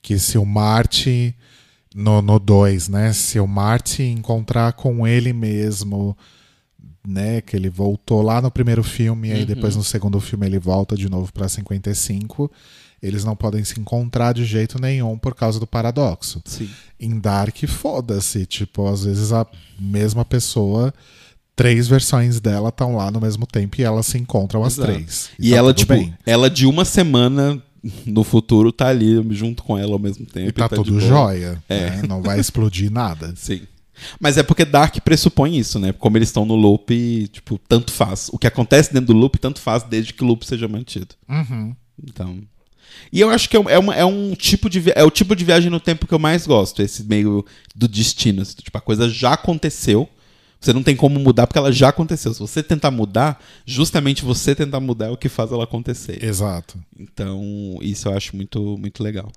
que 0.01 0.19
se 0.19 0.39
o 0.39 0.47
Marte 0.47 1.35
no 1.95 2.39
2, 2.39 2.89
né, 2.89 3.13
se 3.13 3.41
o 3.41 3.47
Marte 3.47 4.03
encontrar 4.03 4.73
com 4.73 5.07
ele 5.07 5.33
mesmo, 5.33 6.17
né, 7.07 7.41
que 7.41 7.57
ele 7.57 7.69
voltou 7.69 8.23
lá 8.23 8.41
no 8.41 8.51
primeiro 8.51 8.85
filme 8.85 9.29
e 9.29 9.33
aí 9.33 9.45
depois 9.45 9.75
no 9.75 9.83
segundo 9.83 10.21
filme 10.21 10.47
ele 10.47 10.59
volta 10.59 10.95
de 10.97 11.09
novo 11.09 11.33
para 11.33 11.49
55, 11.49 12.51
eles 13.03 13.25
não 13.25 13.35
podem 13.35 13.65
se 13.65 13.81
encontrar 13.81 14.33
de 14.33 14.45
jeito 14.45 14.81
nenhum 14.81 15.17
por 15.19 15.35
causa 15.35 15.59
do 15.59 15.67
paradoxo. 15.67 16.43
Sim. 16.45 16.69
Em 16.99 17.19
Dark, 17.19 17.57
foda-se, 17.67 18.45
tipo, 18.45 18.87
às 18.89 19.05
vezes 19.05 19.33
a 19.33 19.47
mesma 19.79 20.25
pessoa 20.25 20.93
Três 21.59 21.89
versões 21.89 22.41
dela 22.41 22.69
estão 22.69 22.95
lá 22.97 23.11
no 23.11 23.21
mesmo 23.21 23.45
tempo 23.47 23.81
e 23.81 23.85
elas 23.85 24.07
se 24.07 24.17
encontram 24.17 24.63
as 24.65 24.79
Exato. 24.79 24.93
três. 24.93 25.31
E 25.39 25.51
tá 25.51 25.57
ela, 25.57 25.75
tudo 25.75 25.79
tipo, 25.81 25.93
bem. 25.93 26.15
ela 26.25 26.49
de 26.49 26.65
uma 26.67 26.85
semana 26.85 27.61
no 28.07 28.23
futuro 28.25 28.71
tá 28.73 28.87
ali 28.89 29.23
junto 29.35 29.63
com 29.65 29.77
ela 29.77 29.93
ao 29.93 29.99
mesmo 29.99 30.25
tempo. 30.25 30.49
E 30.49 30.53
tá 30.53 30.69
de 30.69 30.75
tudo 30.77 30.91
boa. 30.93 31.01
jóia. 31.03 31.63
É. 31.69 31.91
né? 31.91 32.03
Não 32.09 32.23
vai 32.23 32.39
explodir 32.39 32.91
nada. 32.93 33.33
Sim. 33.37 33.63
Mas 34.21 34.37
é 34.39 34.45
porque 34.45 34.65
Dark 34.65 34.97
pressupõe 35.01 35.57
isso, 35.59 35.81
né? 35.81 35.93
Como 35.93 36.17
eles 36.17 36.29
estão 36.29 36.45
no 36.47 36.55
loop, 36.55 37.29
tipo, 37.33 37.59
tanto 37.69 37.91
faz. 37.93 38.29
O 38.33 38.39
que 38.39 38.47
acontece 38.47 38.93
dentro 38.93 39.09
do 39.13 39.19
loop, 39.19 39.37
tanto 39.39 39.61
faz 39.61 39.83
desde 39.83 40.13
que 40.15 40.23
o 40.23 40.27
loop 40.29 40.47
seja 40.47 40.69
mantido. 40.69 41.09
Uhum. 41.29 41.75
Então. 42.09 42.39
E 43.13 43.21
eu 43.21 43.29
acho 43.31 43.49
que 43.51 43.57
é, 43.57 43.61
um- 43.61 43.69
é, 43.69 43.79
uma- 43.79 43.95
é 43.97 44.05
um 44.05 44.35
tipo 44.37 44.71
de 44.71 44.83
é 44.95 45.03
o 45.03 45.11
tipo 45.11 45.35
de 45.35 45.45
viagem 45.45 45.71
no 45.71 45.81
tempo 45.81 46.07
que 46.07 46.15
eu 46.15 46.19
mais 46.21 46.47
gosto, 46.47 46.81
esse 46.83 47.03
meio 47.03 47.45
do 47.75 47.89
destino. 47.89 48.43
assim, 48.43 48.55
Tipo, 48.63 48.79
a 48.79 48.81
coisa 48.81 49.09
já 49.11 49.33
aconteceu. 49.33 50.09
Você 50.61 50.73
não 50.73 50.83
tem 50.83 50.97
como 50.97 51.21
mudar 51.21 51.47
porque 51.47 51.59
ela 51.59 51.73
já 51.73 51.89
aconteceu. 51.89 52.35
Se 52.35 52.41
você 52.41 52.63
tentar 52.63 52.91
mudar, 52.91 53.43
justamente 53.65 54.25
você 54.25 54.55
tentar 54.55 54.81
mudar 54.81 55.07
é 55.07 55.11
o 55.11 55.17
que 55.17 55.29
faz 55.29 55.53
ela 55.53 55.65
acontecer. 55.65 56.23
Exato. 56.25 56.79
Então, 56.99 57.79
isso 57.81 58.09
eu 58.09 58.17
acho 58.17 58.35
muito, 58.35 58.77
muito 58.77 59.03
legal. 59.03 59.31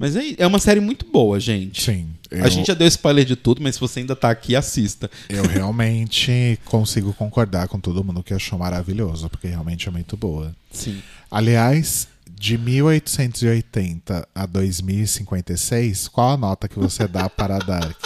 Mas 0.00 0.16
é, 0.16 0.34
é 0.38 0.46
uma 0.46 0.58
série 0.58 0.80
muito 0.80 1.04
boa, 1.04 1.38
gente. 1.38 1.82
Sim. 1.82 2.08
Eu, 2.30 2.42
A 2.42 2.48
gente 2.48 2.68
já 2.68 2.74
deu 2.74 2.88
spoiler 2.88 3.24
de 3.24 3.36
tudo, 3.36 3.62
mas 3.62 3.74
se 3.74 3.80
você 3.80 4.00
ainda 4.00 4.16
tá 4.16 4.30
aqui, 4.30 4.56
assista. 4.56 5.10
eu 5.28 5.42
realmente 5.46 6.58
consigo 6.64 7.12
concordar 7.12 7.68
com 7.68 7.78
todo 7.78 8.02
mundo 8.02 8.22
que 8.22 8.32
achou 8.32 8.58
maravilhoso, 8.58 9.28
porque 9.28 9.46
realmente 9.46 9.86
é 9.88 9.90
muito 9.92 10.16
boa. 10.16 10.56
Sim. 10.72 11.02
Aliás, 11.30 12.08
de 12.30 12.56
1880 12.56 14.26
a 14.34 14.46
2056, 14.46 16.08
qual 16.08 16.30
a 16.30 16.36
nota 16.38 16.66
que 16.66 16.78
você 16.78 17.06
dá 17.06 17.28
para 17.28 17.58
Dark? 17.58 18.02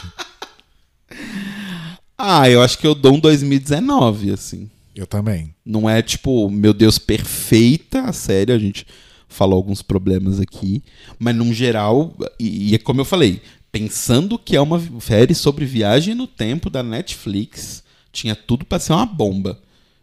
Ah, 2.17 2.49
eu 2.49 2.63
acho 2.63 2.79
que 2.79 2.87
eu 2.87 2.95
dou 2.95 3.15
um 3.15 3.21
2019, 3.21 4.31
assim. 4.31 4.71
Eu 4.95 5.07
também. 5.07 5.55
Não 5.65 5.91
é 5.91 6.01
tipo, 6.01 6.49
meu 6.49 6.73
Deus, 6.73 6.99
perfeita 6.99 8.03
a 8.03 8.13
série. 8.13 8.53
A 8.53 8.59
gente 8.59 8.87
falou 9.29 9.57
alguns 9.57 9.83
problemas 9.83 10.39
aqui. 10.39 10.83
Mas, 11.19 11.35
num 11.35 11.53
geral, 11.53 12.17
e, 12.39 12.71
e 12.71 12.75
é 12.75 12.79
como 12.79 13.01
eu 13.01 13.05
falei, 13.05 13.43
pensando 13.73 14.39
que 14.39 14.55
é 14.55 14.61
uma 14.61 14.81
série 15.01 15.35
sobre 15.35 15.65
viagem 15.65 16.15
no 16.15 16.29
tempo 16.29 16.71
da 16.71 16.83
Netflix, 16.83 17.83
tinha 18.13 18.37
tudo 18.37 18.65
pra 18.65 18.79
ser 18.79 18.93
uma 18.93 19.07
bomba. 19.07 19.61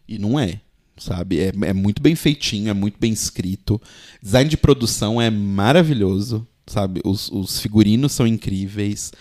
E 0.08 0.20
não 0.20 0.38
é. 0.38 0.60
Sabe? 0.98 1.40
É, 1.40 1.54
é 1.62 1.74
muito 1.74 2.02
bem 2.02 2.14
feitinho, 2.14 2.70
é 2.70 2.74
muito 2.74 2.98
bem 3.00 3.14
escrito. 3.14 3.82
Design 4.22 4.50
de 4.50 4.58
produção 4.58 5.22
é 5.22 5.30
maravilhoso. 5.30 6.46
Sabe? 6.68 7.02
Os, 7.06 7.30
os 7.32 7.60
figurinos 7.62 8.12
são 8.12 8.28
incríveis. 8.28 9.14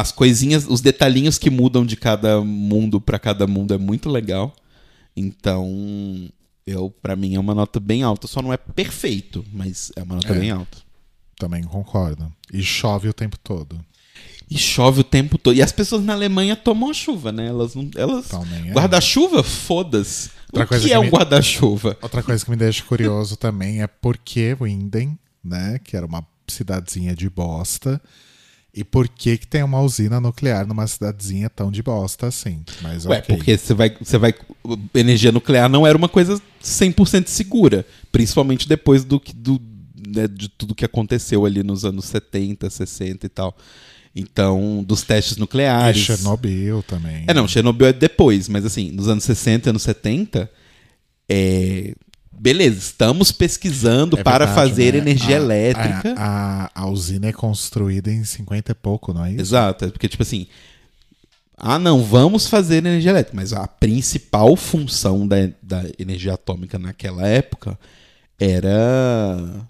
As 0.00 0.12
coisinhas, 0.12 0.64
os 0.68 0.80
detalhinhos 0.80 1.38
que 1.38 1.50
mudam 1.50 1.84
de 1.84 1.96
cada 1.96 2.40
mundo 2.40 3.00
pra 3.00 3.18
cada 3.18 3.48
mundo 3.48 3.74
é 3.74 3.78
muito 3.78 4.08
legal. 4.08 4.54
Então, 5.16 6.28
eu 6.66 6.90
para 7.02 7.16
mim 7.16 7.34
é 7.34 7.40
uma 7.40 7.54
nota 7.54 7.80
bem 7.80 8.02
alta. 8.04 8.26
Só 8.28 8.40
não 8.40 8.52
é 8.52 8.56
perfeito, 8.56 9.44
mas 9.52 9.90
é 9.96 10.02
uma 10.02 10.14
nota 10.16 10.32
É. 10.32 10.38
bem 10.38 10.50
alta. 10.50 10.78
Também 11.36 11.62
concordo. 11.64 12.32
E 12.52 12.62
chove 12.62 13.08
o 13.08 13.12
tempo 13.12 13.36
todo. 13.42 13.84
E 14.50 14.56
chove 14.56 15.00
o 15.00 15.04
tempo 15.04 15.36
todo. 15.36 15.56
E 15.56 15.62
as 15.62 15.72
pessoas 15.72 16.02
na 16.04 16.12
Alemanha 16.14 16.56
tomam 16.56 16.92
chuva, 16.94 17.30
né? 17.32 17.46
Elas 17.48 17.74
não. 17.74 17.90
Elas... 17.96 18.30
É. 18.32 18.72
Guarda-chuva? 18.72 19.42
Foda-se. 19.42 20.30
Outra 20.52 20.64
O 20.64 20.68
que 20.80 20.86
que 20.88 20.92
é 20.92 20.98
me- 21.00 21.06
um 21.06 21.10
guarda-chuva? 21.10 21.98
Outra 22.00 22.22
coisa 22.22 22.42
que 22.44 22.50
me 22.50 22.56
deixa 22.56 22.82
curioso 22.84 23.36
também 23.36 23.82
é 23.82 23.86
por 23.86 24.16
que 24.16 24.56
Winden, 24.58 25.18
né, 25.44 25.78
que 25.84 25.96
era 25.96 26.06
uma 26.06 26.24
cidadezinha 26.48 27.14
de 27.14 27.28
bosta, 27.28 28.00
e 28.80 28.84
por 28.84 29.08
que 29.08 29.36
que 29.38 29.46
tem 29.46 29.62
uma 29.62 29.80
usina 29.80 30.20
nuclear 30.20 30.66
numa 30.66 30.86
cidadezinha 30.86 31.50
tão 31.50 31.70
de 31.70 31.82
bosta 31.82 32.26
assim. 32.26 32.62
Mas 32.80 33.04
Ué, 33.06 33.18
ok. 33.18 33.36
porque 33.36 33.56
você 33.58 33.74
vai, 33.74 33.96
você 34.00 34.18
vai. 34.18 34.34
Energia 34.94 35.32
nuclear 35.32 35.68
não 35.68 35.86
era 35.86 35.96
uma 35.98 36.08
coisa 36.08 36.40
100% 36.62 37.26
segura. 37.26 37.84
Principalmente 38.12 38.68
depois 38.68 39.04
do, 39.04 39.18
que- 39.18 39.34
do, 39.34 39.60
né, 40.08 40.26
de 40.28 40.48
tudo 40.48 40.74
que 40.74 40.84
aconteceu 40.84 41.44
ali 41.44 41.62
nos 41.62 41.84
anos 41.84 42.04
70, 42.06 42.68
60 42.70 43.26
e 43.26 43.28
tal. 43.28 43.56
Então, 44.16 44.82
dos 44.86 45.02
testes 45.02 45.36
E 45.36 45.40
nucleares. 45.40 46.00
Chernobyl 46.02 46.82
também. 46.82 47.24
É, 47.28 47.34
não, 47.34 47.46
Chernobyl 47.46 47.88
é 47.88 47.92
depois, 47.92 48.48
mas 48.48 48.64
assim, 48.64 48.90
nos 48.90 49.06
anos 49.08 49.22
60 49.24 49.68
e 49.68 49.70
anos 49.70 49.82
70, 49.82 50.50
é. 51.28 51.94
Beleza, 52.38 52.78
estamos 52.78 53.32
pesquisando 53.32 54.18
É 54.18 54.22
para 54.22 54.46
verdade, 54.46 54.68
fazer 54.70 54.92
né? 54.92 54.98
energia 54.98 55.36
A- 55.36 55.40
elétrica. 55.40 56.14
A, 56.16 56.70
a, 56.74 56.82
a 56.82 56.86
usina 56.88 57.26
é 57.28 57.32
construída 57.32 58.10
em 58.10 58.24
50 58.24 58.72
e 58.72 58.74
pouco, 58.74 59.12
não 59.12 59.24
é 59.24 59.32
isso? 59.32 59.40
Exato, 59.40 59.84
é 59.84 59.90
porque, 59.90 60.08
tipo 60.08 60.22
assim. 60.22 60.46
Ah, 61.56 61.78
não, 61.78 62.04
vamos 62.04 62.46
fazer 62.46 62.76
energia 62.76 63.10
elétrica. 63.10 63.34
Mas 63.36 63.52
a 63.52 63.66
principal 63.66 64.54
função 64.56 65.26
da, 65.26 65.36
da 65.62 65.84
energia 65.98 66.34
atômica 66.34 66.78
naquela 66.78 67.26
época 67.26 67.76
era 68.38 69.66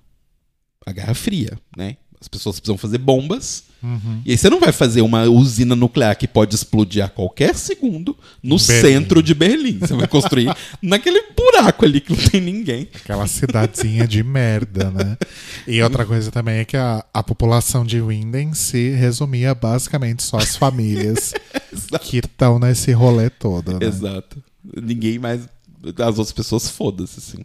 a 0.85 0.93
Guerra 0.93 1.15
Fria, 1.15 1.59
né? 1.77 1.97
As 2.21 2.29
pessoas 2.29 2.59
precisam 2.61 2.77
fazer 2.77 2.99
bombas. 2.99 3.65
Uhum. 3.83 4.23
E 4.25 4.33
aí 4.33 4.39
você 4.39 4.51
não 4.51 4.59
vai 4.59 4.73
fazer 4.73 5.03
uma 5.03 5.25
usina 5.25 5.77
nuclear 5.77 6.17
que 6.17 6.27
pode 6.27 6.55
explodir 6.55 7.05
a 7.05 7.09
qualquer 7.09 7.55
segundo 7.55 8.17
no 8.43 8.57
Berlim. 8.57 8.81
centro 8.81 9.23
de 9.23 9.35
Berlim. 9.35 9.79
Você 9.79 9.95
vai 9.95 10.09
construir 10.09 10.55
naquele 10.83 11.23
buraco 11.37 11.85
ali 11.85 12.01
que 12.01 12.13
não 12.13 12.29
tem 12.29 12.41
ninguém. 12.41 12.89
Aquela 12.95 13.27
cidadezinha 13.27 14.07
de 14.07 14.23
merda, 14.23 14.91
né? 14.91 15.17
E 15.67 15.81
outra 15.83 16.05
coisa 16.05 16.31
também 16.31 16.59
é 16.59 16.65
que 16.65 16.77
a, 16.77 17.05
a 17.15 17.23
população 17.23 17.85
de 17.85 18.01
Winden 18.01 18.53
se 18.55 18.91
resumia 18.91 19.55
basicamente 19.55 20.23
só 20.23 20.39
as 20.39 20.57
famílias 20.57 21.33
que 22.03 22.19
estão 22.19 22.59
nesse 22.59 22.93
rolê 22.93 23.31
todo, 23.31 23.79
né? 23.79 23.87
Exato. 23.87 24.43
Ninguém 24.83 25.19
mais. 25.19 25.49
As 25.99 26.19
outras 26.19 26.33
pessoas 26.33 26.69
foda-se, 26.69 27.19
assim. 27.19 27.45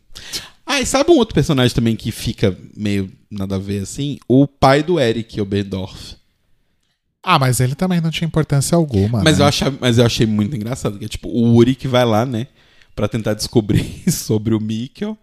Ah, 0.66 0.82
e 0.82 0.86
sabe 0.86 1.12
um 1.12 1.18
outro 1.18 1.36
personagem 1.36 1.76
também 1.76 1.96
que 1.96 2.12
fica 2.12 2.58
meio 2.76 3.12
nada 3.30 3.56
a 3.56 3.60
ver 3.60 3.84
assim? 3.84 4.18
O 4.28 4.48
pai 4.48 4.82
do 4.82 5.00
Eric 5.00 5.40
Oberdorf. 5.40 6.16
Ah, 7.24 7.40
mas 7.40 7.62
ele 7.62 7.74
também 7.74 8.02
não 8.02 8.12
tinha 8.12 8.28
importância 8.28 8.76
alguma. 8.76 9.24
Mas, 9.24 9.38
né? 9.38 9.44
eu 9.44 9.48
achei, 9.48 9.74
mas 9.80 9.98
eu 9.98 10.06
achei 10.06 10.26
muito 10.26 10.56
engraçado, 10.56 11.00
que 11.00 11.06
é 11.06 11.08
tipo 11.08 11.30
o 11.30 11.56
Uri 11.56 11.74
que 11.74 11.88
vai 11.88 12.04
lá, 12.04 12.26
né? 12.26 12.48
Pra 12.94 13.08
tentar 13.08 13.34
descobrir 13.34 14.04
sobre 14.12 14.54
o 14.54 14.60
Mikkel. 14.60 15.18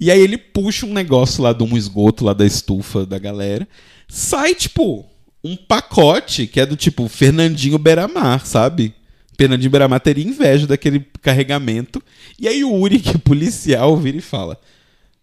E 0.00 0.10
aí 0.10 0.20
ele 0.20 0.36
puxa 0.36 0.84
um 0.84 0.92
negócio 0.92 1.42
lá 1.42 1.52
de 1.52 1.62
um 1.62 1.76
esgoto 1.76 2.24
lá 2.24 2.32
da 2.32 2.44
estufa 2.44 3.06
da 3.06 3.18
galera. 3.18 3.66
Sai, 4.08 4.54
tipo, 4.54 5.06
um 5.42 5.56
pacote 5.56 6.46
que 6.46 6.60
é 6.60 6.66
do 6.66 6.76
tipo 6.76 7.08
Fernandinho 7.08 7.78
Beiramar, 7.78 8.44
sabe? 8.44 8.94
Fernandinho 9.36 9.70
Beiramar 9.70 10.00
teria 10.00 10.26
inveja 10.26 10.66
daquele 10.66 11.06
carregamento. 11.22 12.02
E 12.38 12.48
aí 12.48 12.64
o 12.64 12.72
Uri, 12.74 12.98
que 12.98 13.10
é 13.10 13.18
policial, 13.18 13.96
vira 13.96 14.16
e 14.16 14.20
fala: 14.22 14.58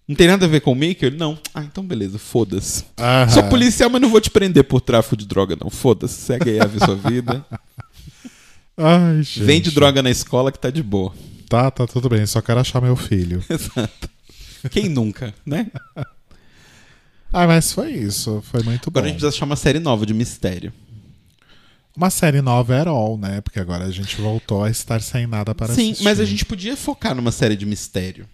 Não 0.07 0.15
tem 0.15 0.27
nada 0.27 0.45
a 0.45 0.49
ver 0.49 0.61
com 0.61 0.73
o? 0.73 0.83
Ele, 0.83 1.17
não. 1.17 1.37
Ah, 1.53 1.63
então 1.63 1.83
beleza, 1.83 2.19
foda-se. 2.19 2.85
Aham. 2.99 3.29
Sou 3.29 3.43
policial, 3.43 3.89
mas 3.89 4.01
não 4.01 4.09
vou 4.09 4.21
te 4.21 4.29
prender 4.29 4.63
por 4.63 4.79
tráfico 4.79 5.17
de 5.17 5.25
droga, 5.25 5.57
não. 5.59 5.69
Foda-se, 5.69 6.13
segue 6.21 6.51
aí 6.51 6.59
a 6.59 6.69
sua 6.69 6.95
vida. 6.95 7.43
Ai, 8.77 9.23
gente. 9.23 9.43
Vende 9.43 9.71
droga 9.71 10.03
na 10.03 10.11
escola 10.11 10.51
que 10.51 10.59
tá 10.59 10.69
de 10.69 10.83
boa. 10.83 11.11
Tá, 11.49 11.71
tá 11.71 11.87
tudo 11.87 12.09
bem. 12.09 12.25
Só 12.25 12.41
quero 12.41 12.59
achar 12.59 12.81
meu 12.81 12.95
filho. 12.95 13.43
Exato. 13.49 14.09
Quem 14.69 14.89
nunca, 14.89 15.33
né? 15.45 15.71
Ah, 17.31 17.47
mas 17.47 17.71
foi 17.71 17.91
isso. 17.93 18.43
Foi 18.51 18.61
muito 18.63 18.89
Agora 18.89 19.05
a 19.05 19.07
bom. 19.07 19.13
gente 19.13 19.19
precisa 19.21 19.35
achar 19.35 19.45
uma 19.45 19.55
série 19.55 19.79
nova 19.79 20.05
de 20.05 20.13
mistério. 20.13 20.71
Uma 21.95 22.09
série 22.09 22.41
nova 22.41 22.75
era 22.75 22.89
all, 22.89 23.17
né? 23.17 23.41
Porque 23.41 23.59
agora 23.59 23.85
a 23.85 23.91
gente 23.91 24.21
voltou 24.21 24.63
a 24.63 24.69
estar 24.69 25.01
sem 25.01 25.25
nada 25.25 25.55
para 25.55 25.73
Sim, 25.73 25.91
assistir. 25.91 26.03
mas 26.03 26.19
a 26.19 26.25
gente 26.25 26.43
podia 26.45 26.75
focar 26.75 27.15
numa 27.15 27.31
série 27.31 27.55
de 27.55 27.65
mistério. 27.65 28.27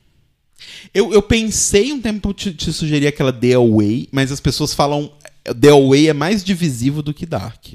Eu, 0.93 1.13
eu 1.13 1.21
pensei 1.21 1.91
um 1.91 2.01
tempo 2.01 2.33
te, 2.33 2.53
te 2.53 2.71
sugerir 2.71 3.07
aquela 3.07 3.31
The 3.31 3.53
Away, 3.53 4.09
mas 4.11 4.31
as 4.31 4.39
pessoas 4.39 4.73
falam. 4.73 5.11
The 5.59 5.69
Away 5.69 6.09
é 6.09 6.13
mais 6.13 6.43
divisivo 6.43 7.01
do 7.01 7.13
que 7.13 7.25
Dark. 7.25 7.65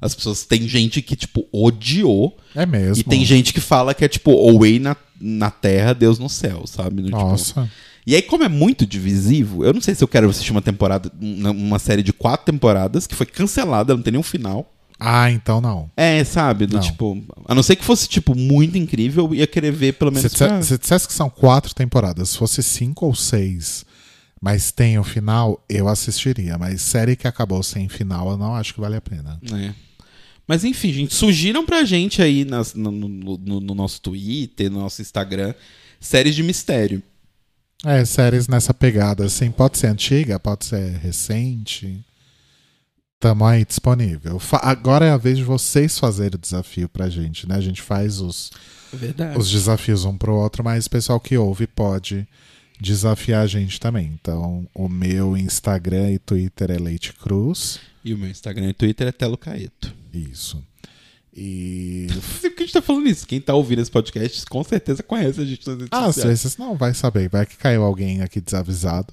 As 0.00 0.14
pessoas. 0.14 0.44
Tem 0.44 0.66
gente 0.68 1.00
que, 1.00 1.16
tipo, 1.16 1.46
odiou. 1.52 2.36
É 2.54 2.66
mesmo. 2.66 3.00
E 3.00 3.04
tem 3.04 3.24
gente 3.24 3.52
que 3.52 3.60
fala 3.60 3.94
que 3.94 4.04
é, 4.04 4.08
tipo, 4.08 4.30
Away 4.32 4.78
na, 4.78 4.96
na 5.20 5.50
terra, 5.50 5.92
Deus 5.92 6.18
no 6.18 6.28
céu, 6.28 6.66
sabe? 6.66 7.02
No, 7.02 7.08
tipo, 7.08 7.18
Nossa. 7.18 7.70
E 8.06 8.14
aí, 8.14 8.22
como 8.22 8.44
é 8.44 8.48
muito 8.48 8.86
divisivo, 8.86 9.64
eu 9.64 9.72
não 9.72 9.80
sei 9.80 9.92
se 9.94 10.04
eu 10.04 10.06
quero 10.06 10.30
assistir 10.30 10.52
uma 10.52 10.62
temporada, 10.62 11.10
uma 11.20 11.50
uma 11.50 11.78
série 11.78 12.04
de 12.04 12.12
quatro 12.12 12.46
temporadas, 12.46 13.04
que 13.04 13.16
foi 13.16 13.26
cancelada, 13.26 13.96
não 13.96 14.02
tem 14.02 14.12
nenhum 14.12 14.22
final. 14.22 14.75
Ah, 14.98 15.30
então 15.30 15.60
não. 15.60 15.90
É, 15.96 16.24
sabe? 16.24 16.66
Do 16.66 16.76
Não. 16.76 16.80
tipo. 16.82 17.22
A 17.46 17.54
não 17.54 17.62
ser 17.62 17.76
que 17.76 17.84
fosse, 17.84 18.08
tipo, 18.08 18.34
muito 18.34 18.78
incrível, 18.78 19.26
eu 19.26 19.34
ia 19.34 19.46
querer 19.46 19.70
ver 19.70 19.92
pelo 19.94 20.10
menos. 20.10 20.32
Se, 20.32 20.38
pra- 20.38 20.58
disse- 20.58 20.68
se 20.74 20.78
dissesse 20.78 21.06
que 21.06 21.12
são 21.12 21.28
quatro 21.28 21.74
temporadas, 21.74 22.30
se 22.30 22.38
fosse 22.38 22.62
cinco 22.62 23.04
ou 23.06 23.14
seis, 23.14 23.84
mas 24.40 24.72
tem 24.72 24.98
o 24.98 25.04
final, 25.04 25.62
eu 25.68 25.86
assistiria. 25.86 26.56
Mas 26.56 26.80
série 26.80 27.14
que 27.14 27.28
acabou 27.28 27.62
sem 27.62 27.88
final, 27.90 28.30
eu 28.30 28.36
não 28.38 28.54
acho 28.54 28.72
que 28.72 28.80
vale 28.80 28.96
a 28.96 29.00
pena. 29.00 29.38
É. 29.52 29.74
Mas 30.48 30.64
enfim, 30.64 30.92
gente, 30.92 31.12
sugiram 31.14 31.66
pra 31.66 31.84
gente 31.84 32.22
aí 32.22 32.44
nas- 32.44 32.72
no, 32.72 32.90
no- 32.90 33.08
no- 33.36 33.60
no 33.60 33.74
nosso 33.74 34.00
Twitter, 34.00 34.70
no 34.70 34.80
nosso 34.80 35.02
Instagram, 35.02 35.52
séries 36.00 36.34
de 36.34 36.42
mistério. 36.42 37.02
É, 37.84 38.02
séries 38.06 38.48
nessa 38.48 38.72
pegada, 38.72 39.26
assim, 39.26 39.50
pode 39.50 39.76
ser 39.76 39.88
antiga, 39.88 40.40
pode 40.40 40.64
ser 40.64 40.96
recente. 40.98 42.02
Tamo 43.18 43.44
aí 43.46 43.64
disponível. 43.64 44.38
Fa- 44.38 44.60
agora 44.62 45.06
é 45.06 45.10
a 45.10 45.16
vez 45.16 45.38
de 45.38 45.44
vocês 45.44 45.98
fazerem 45.98 46.36
o 46.36 46.40
desafio 46.40 46.88
pra 46.88 47.08
gente, 47.08 47.48
né? 47.48 47.56
A 47.56 47.60
gente 47.60 47.80
faz 47.80 48.20
os, 48.20 48.50
verdade. 48.92 49.38
os 49.38 49.50
desafios 49.50 50.04
um 50.04 50.16
pro 50.16 50.34
outro, 50.34 50.62
mas 50.62 50.86
o 50.86 50.90
pessoal 50.90 51.18
que 51.18 51.36
ouve 51.36 51.66
pode 51.66 52.28
desafiar 52.78 53.42
a 53.42 53.46
gente 53.46 53.80
também. 53.80 54.10
Então, 54.20 54.68
o 54.74 54.86
meu 54.88 55.34
Instagram 55.36 56.10
e 56.12 56.18
Twitter 56.18 56.70
é 56.70 56.78
Leite 56.78 57.14
Cruz. 57.14 57.80
E 58.04 58.12
o 58.12 58.18
meu 58.18 58.28
Instagram 58.28 58.68
e 58.68 58.74
Twitter 58.74 59.06
é 59.08 59.12
Telo 59.12 59.38
Caeto. 59.38 59.94
Isso. 60.12 60.62
E. 61.34 62.06
Não 62.14 62.20
sei 62.22 62.50
por 62.50 62.56
que 62.56 62.62
a 62.62 62.66
gente 62.66 62.72
tá 62.74 62.82
falando 62.82 63.08
isso. 63.08 63.26
Quem 63.26 63.40
tá 63.40 63.54
ouvindo 63.54 63.80
esse 63.80 63.90
podcast 63.90 64.44
com 64.46 64.62
certeza 64.62 65.02
conhece 65.02 65.40
a 65.40 65.44
gente 65.44 65.66
nas 65.66 65.76
redes 65.78 65.88
Ah, 65.90 66.00
às 66.06 66.14
sociais. 66.14 66.42
vezes 66.42 66.56
não 66.58 66.76
vai 66.76 66.92
saber, 66.94 67.28
vai 67.30 67.44
que 67.46 67.56
caiu 67.56 67.82
alguém 67.82 68.20
aqui 68.22 68.40
desavisado. 68.42 69.12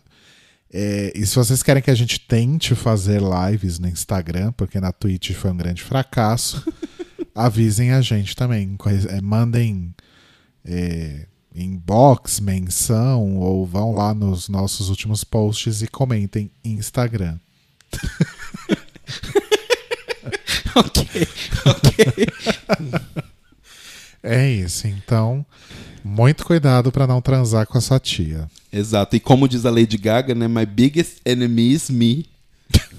É, 0.76 1.14
e 1.16 1.24
se 1.28 1.36
vocês 1.36 1.62
querem 1.62 1.84
que 1.84 1.91
a 1.91 1.95
gente 1.95 2.20
tente 2.20 2.74
fazer 2.74 3.22
lives 3.22 3.78
no 3.78 3.88
Instagram, 3.88 4.52
porque 4.54 4.80
na 4.80 4.91
Twitch 4.91 5.34
foi 5.34 5.52
um 5.52 5.58
grande 5.58 5.84
fracasso, 5.84 6.66
avisem 7.36 7.91
a 7.91 8.02
gente 8.02 8.36
também. 8.36 8.76
É, 9.10 9.22
mandem 9.22 9.94
é, 10.66 11.28
inbox, 11.54 12.40
menção, 12.40 13.38
ou 13.38 13.68
vão 13.68 13.94
lá 13.94 14.16
nos 14.16 14.50
nossos 14.50 14.90
últimos 14.90 15.24
posts 15.24 15.84
e 15.84 15.88
comentem 15.88 16.50
em 16.64 16.74
Instagram. 16.74 17.38
ok, 20.76 21.28
ok. 21.66 22.28
É 24.26 24.50
isso, 24.50 24.88
então, 24.88 25.45
muito 26.03 26.45
cuidado 26.45 26.91
para 26.91 27.07
não 27.07 27.21
transar 27.21 27.65
com 27.65 27.77
a 27.77 27.81
sua 27.81 27.99
tia. 27.99 28.49
Exato. 28.71 29.15
E 29.15 29.19
como 29.19 29.47
diz 29.47 29.65
a 29.65 29.71
Lady 29.71 29.97
Gaga, 29.97 30.35
né? 30.35 30.47
My 30.47 30.65
biggest 30.65 31.21
enemy 31.25 31.71
is 31.71 31.89
me. 31.89 32.25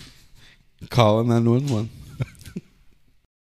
Call 0.91 1.25
911. 1.25 2.04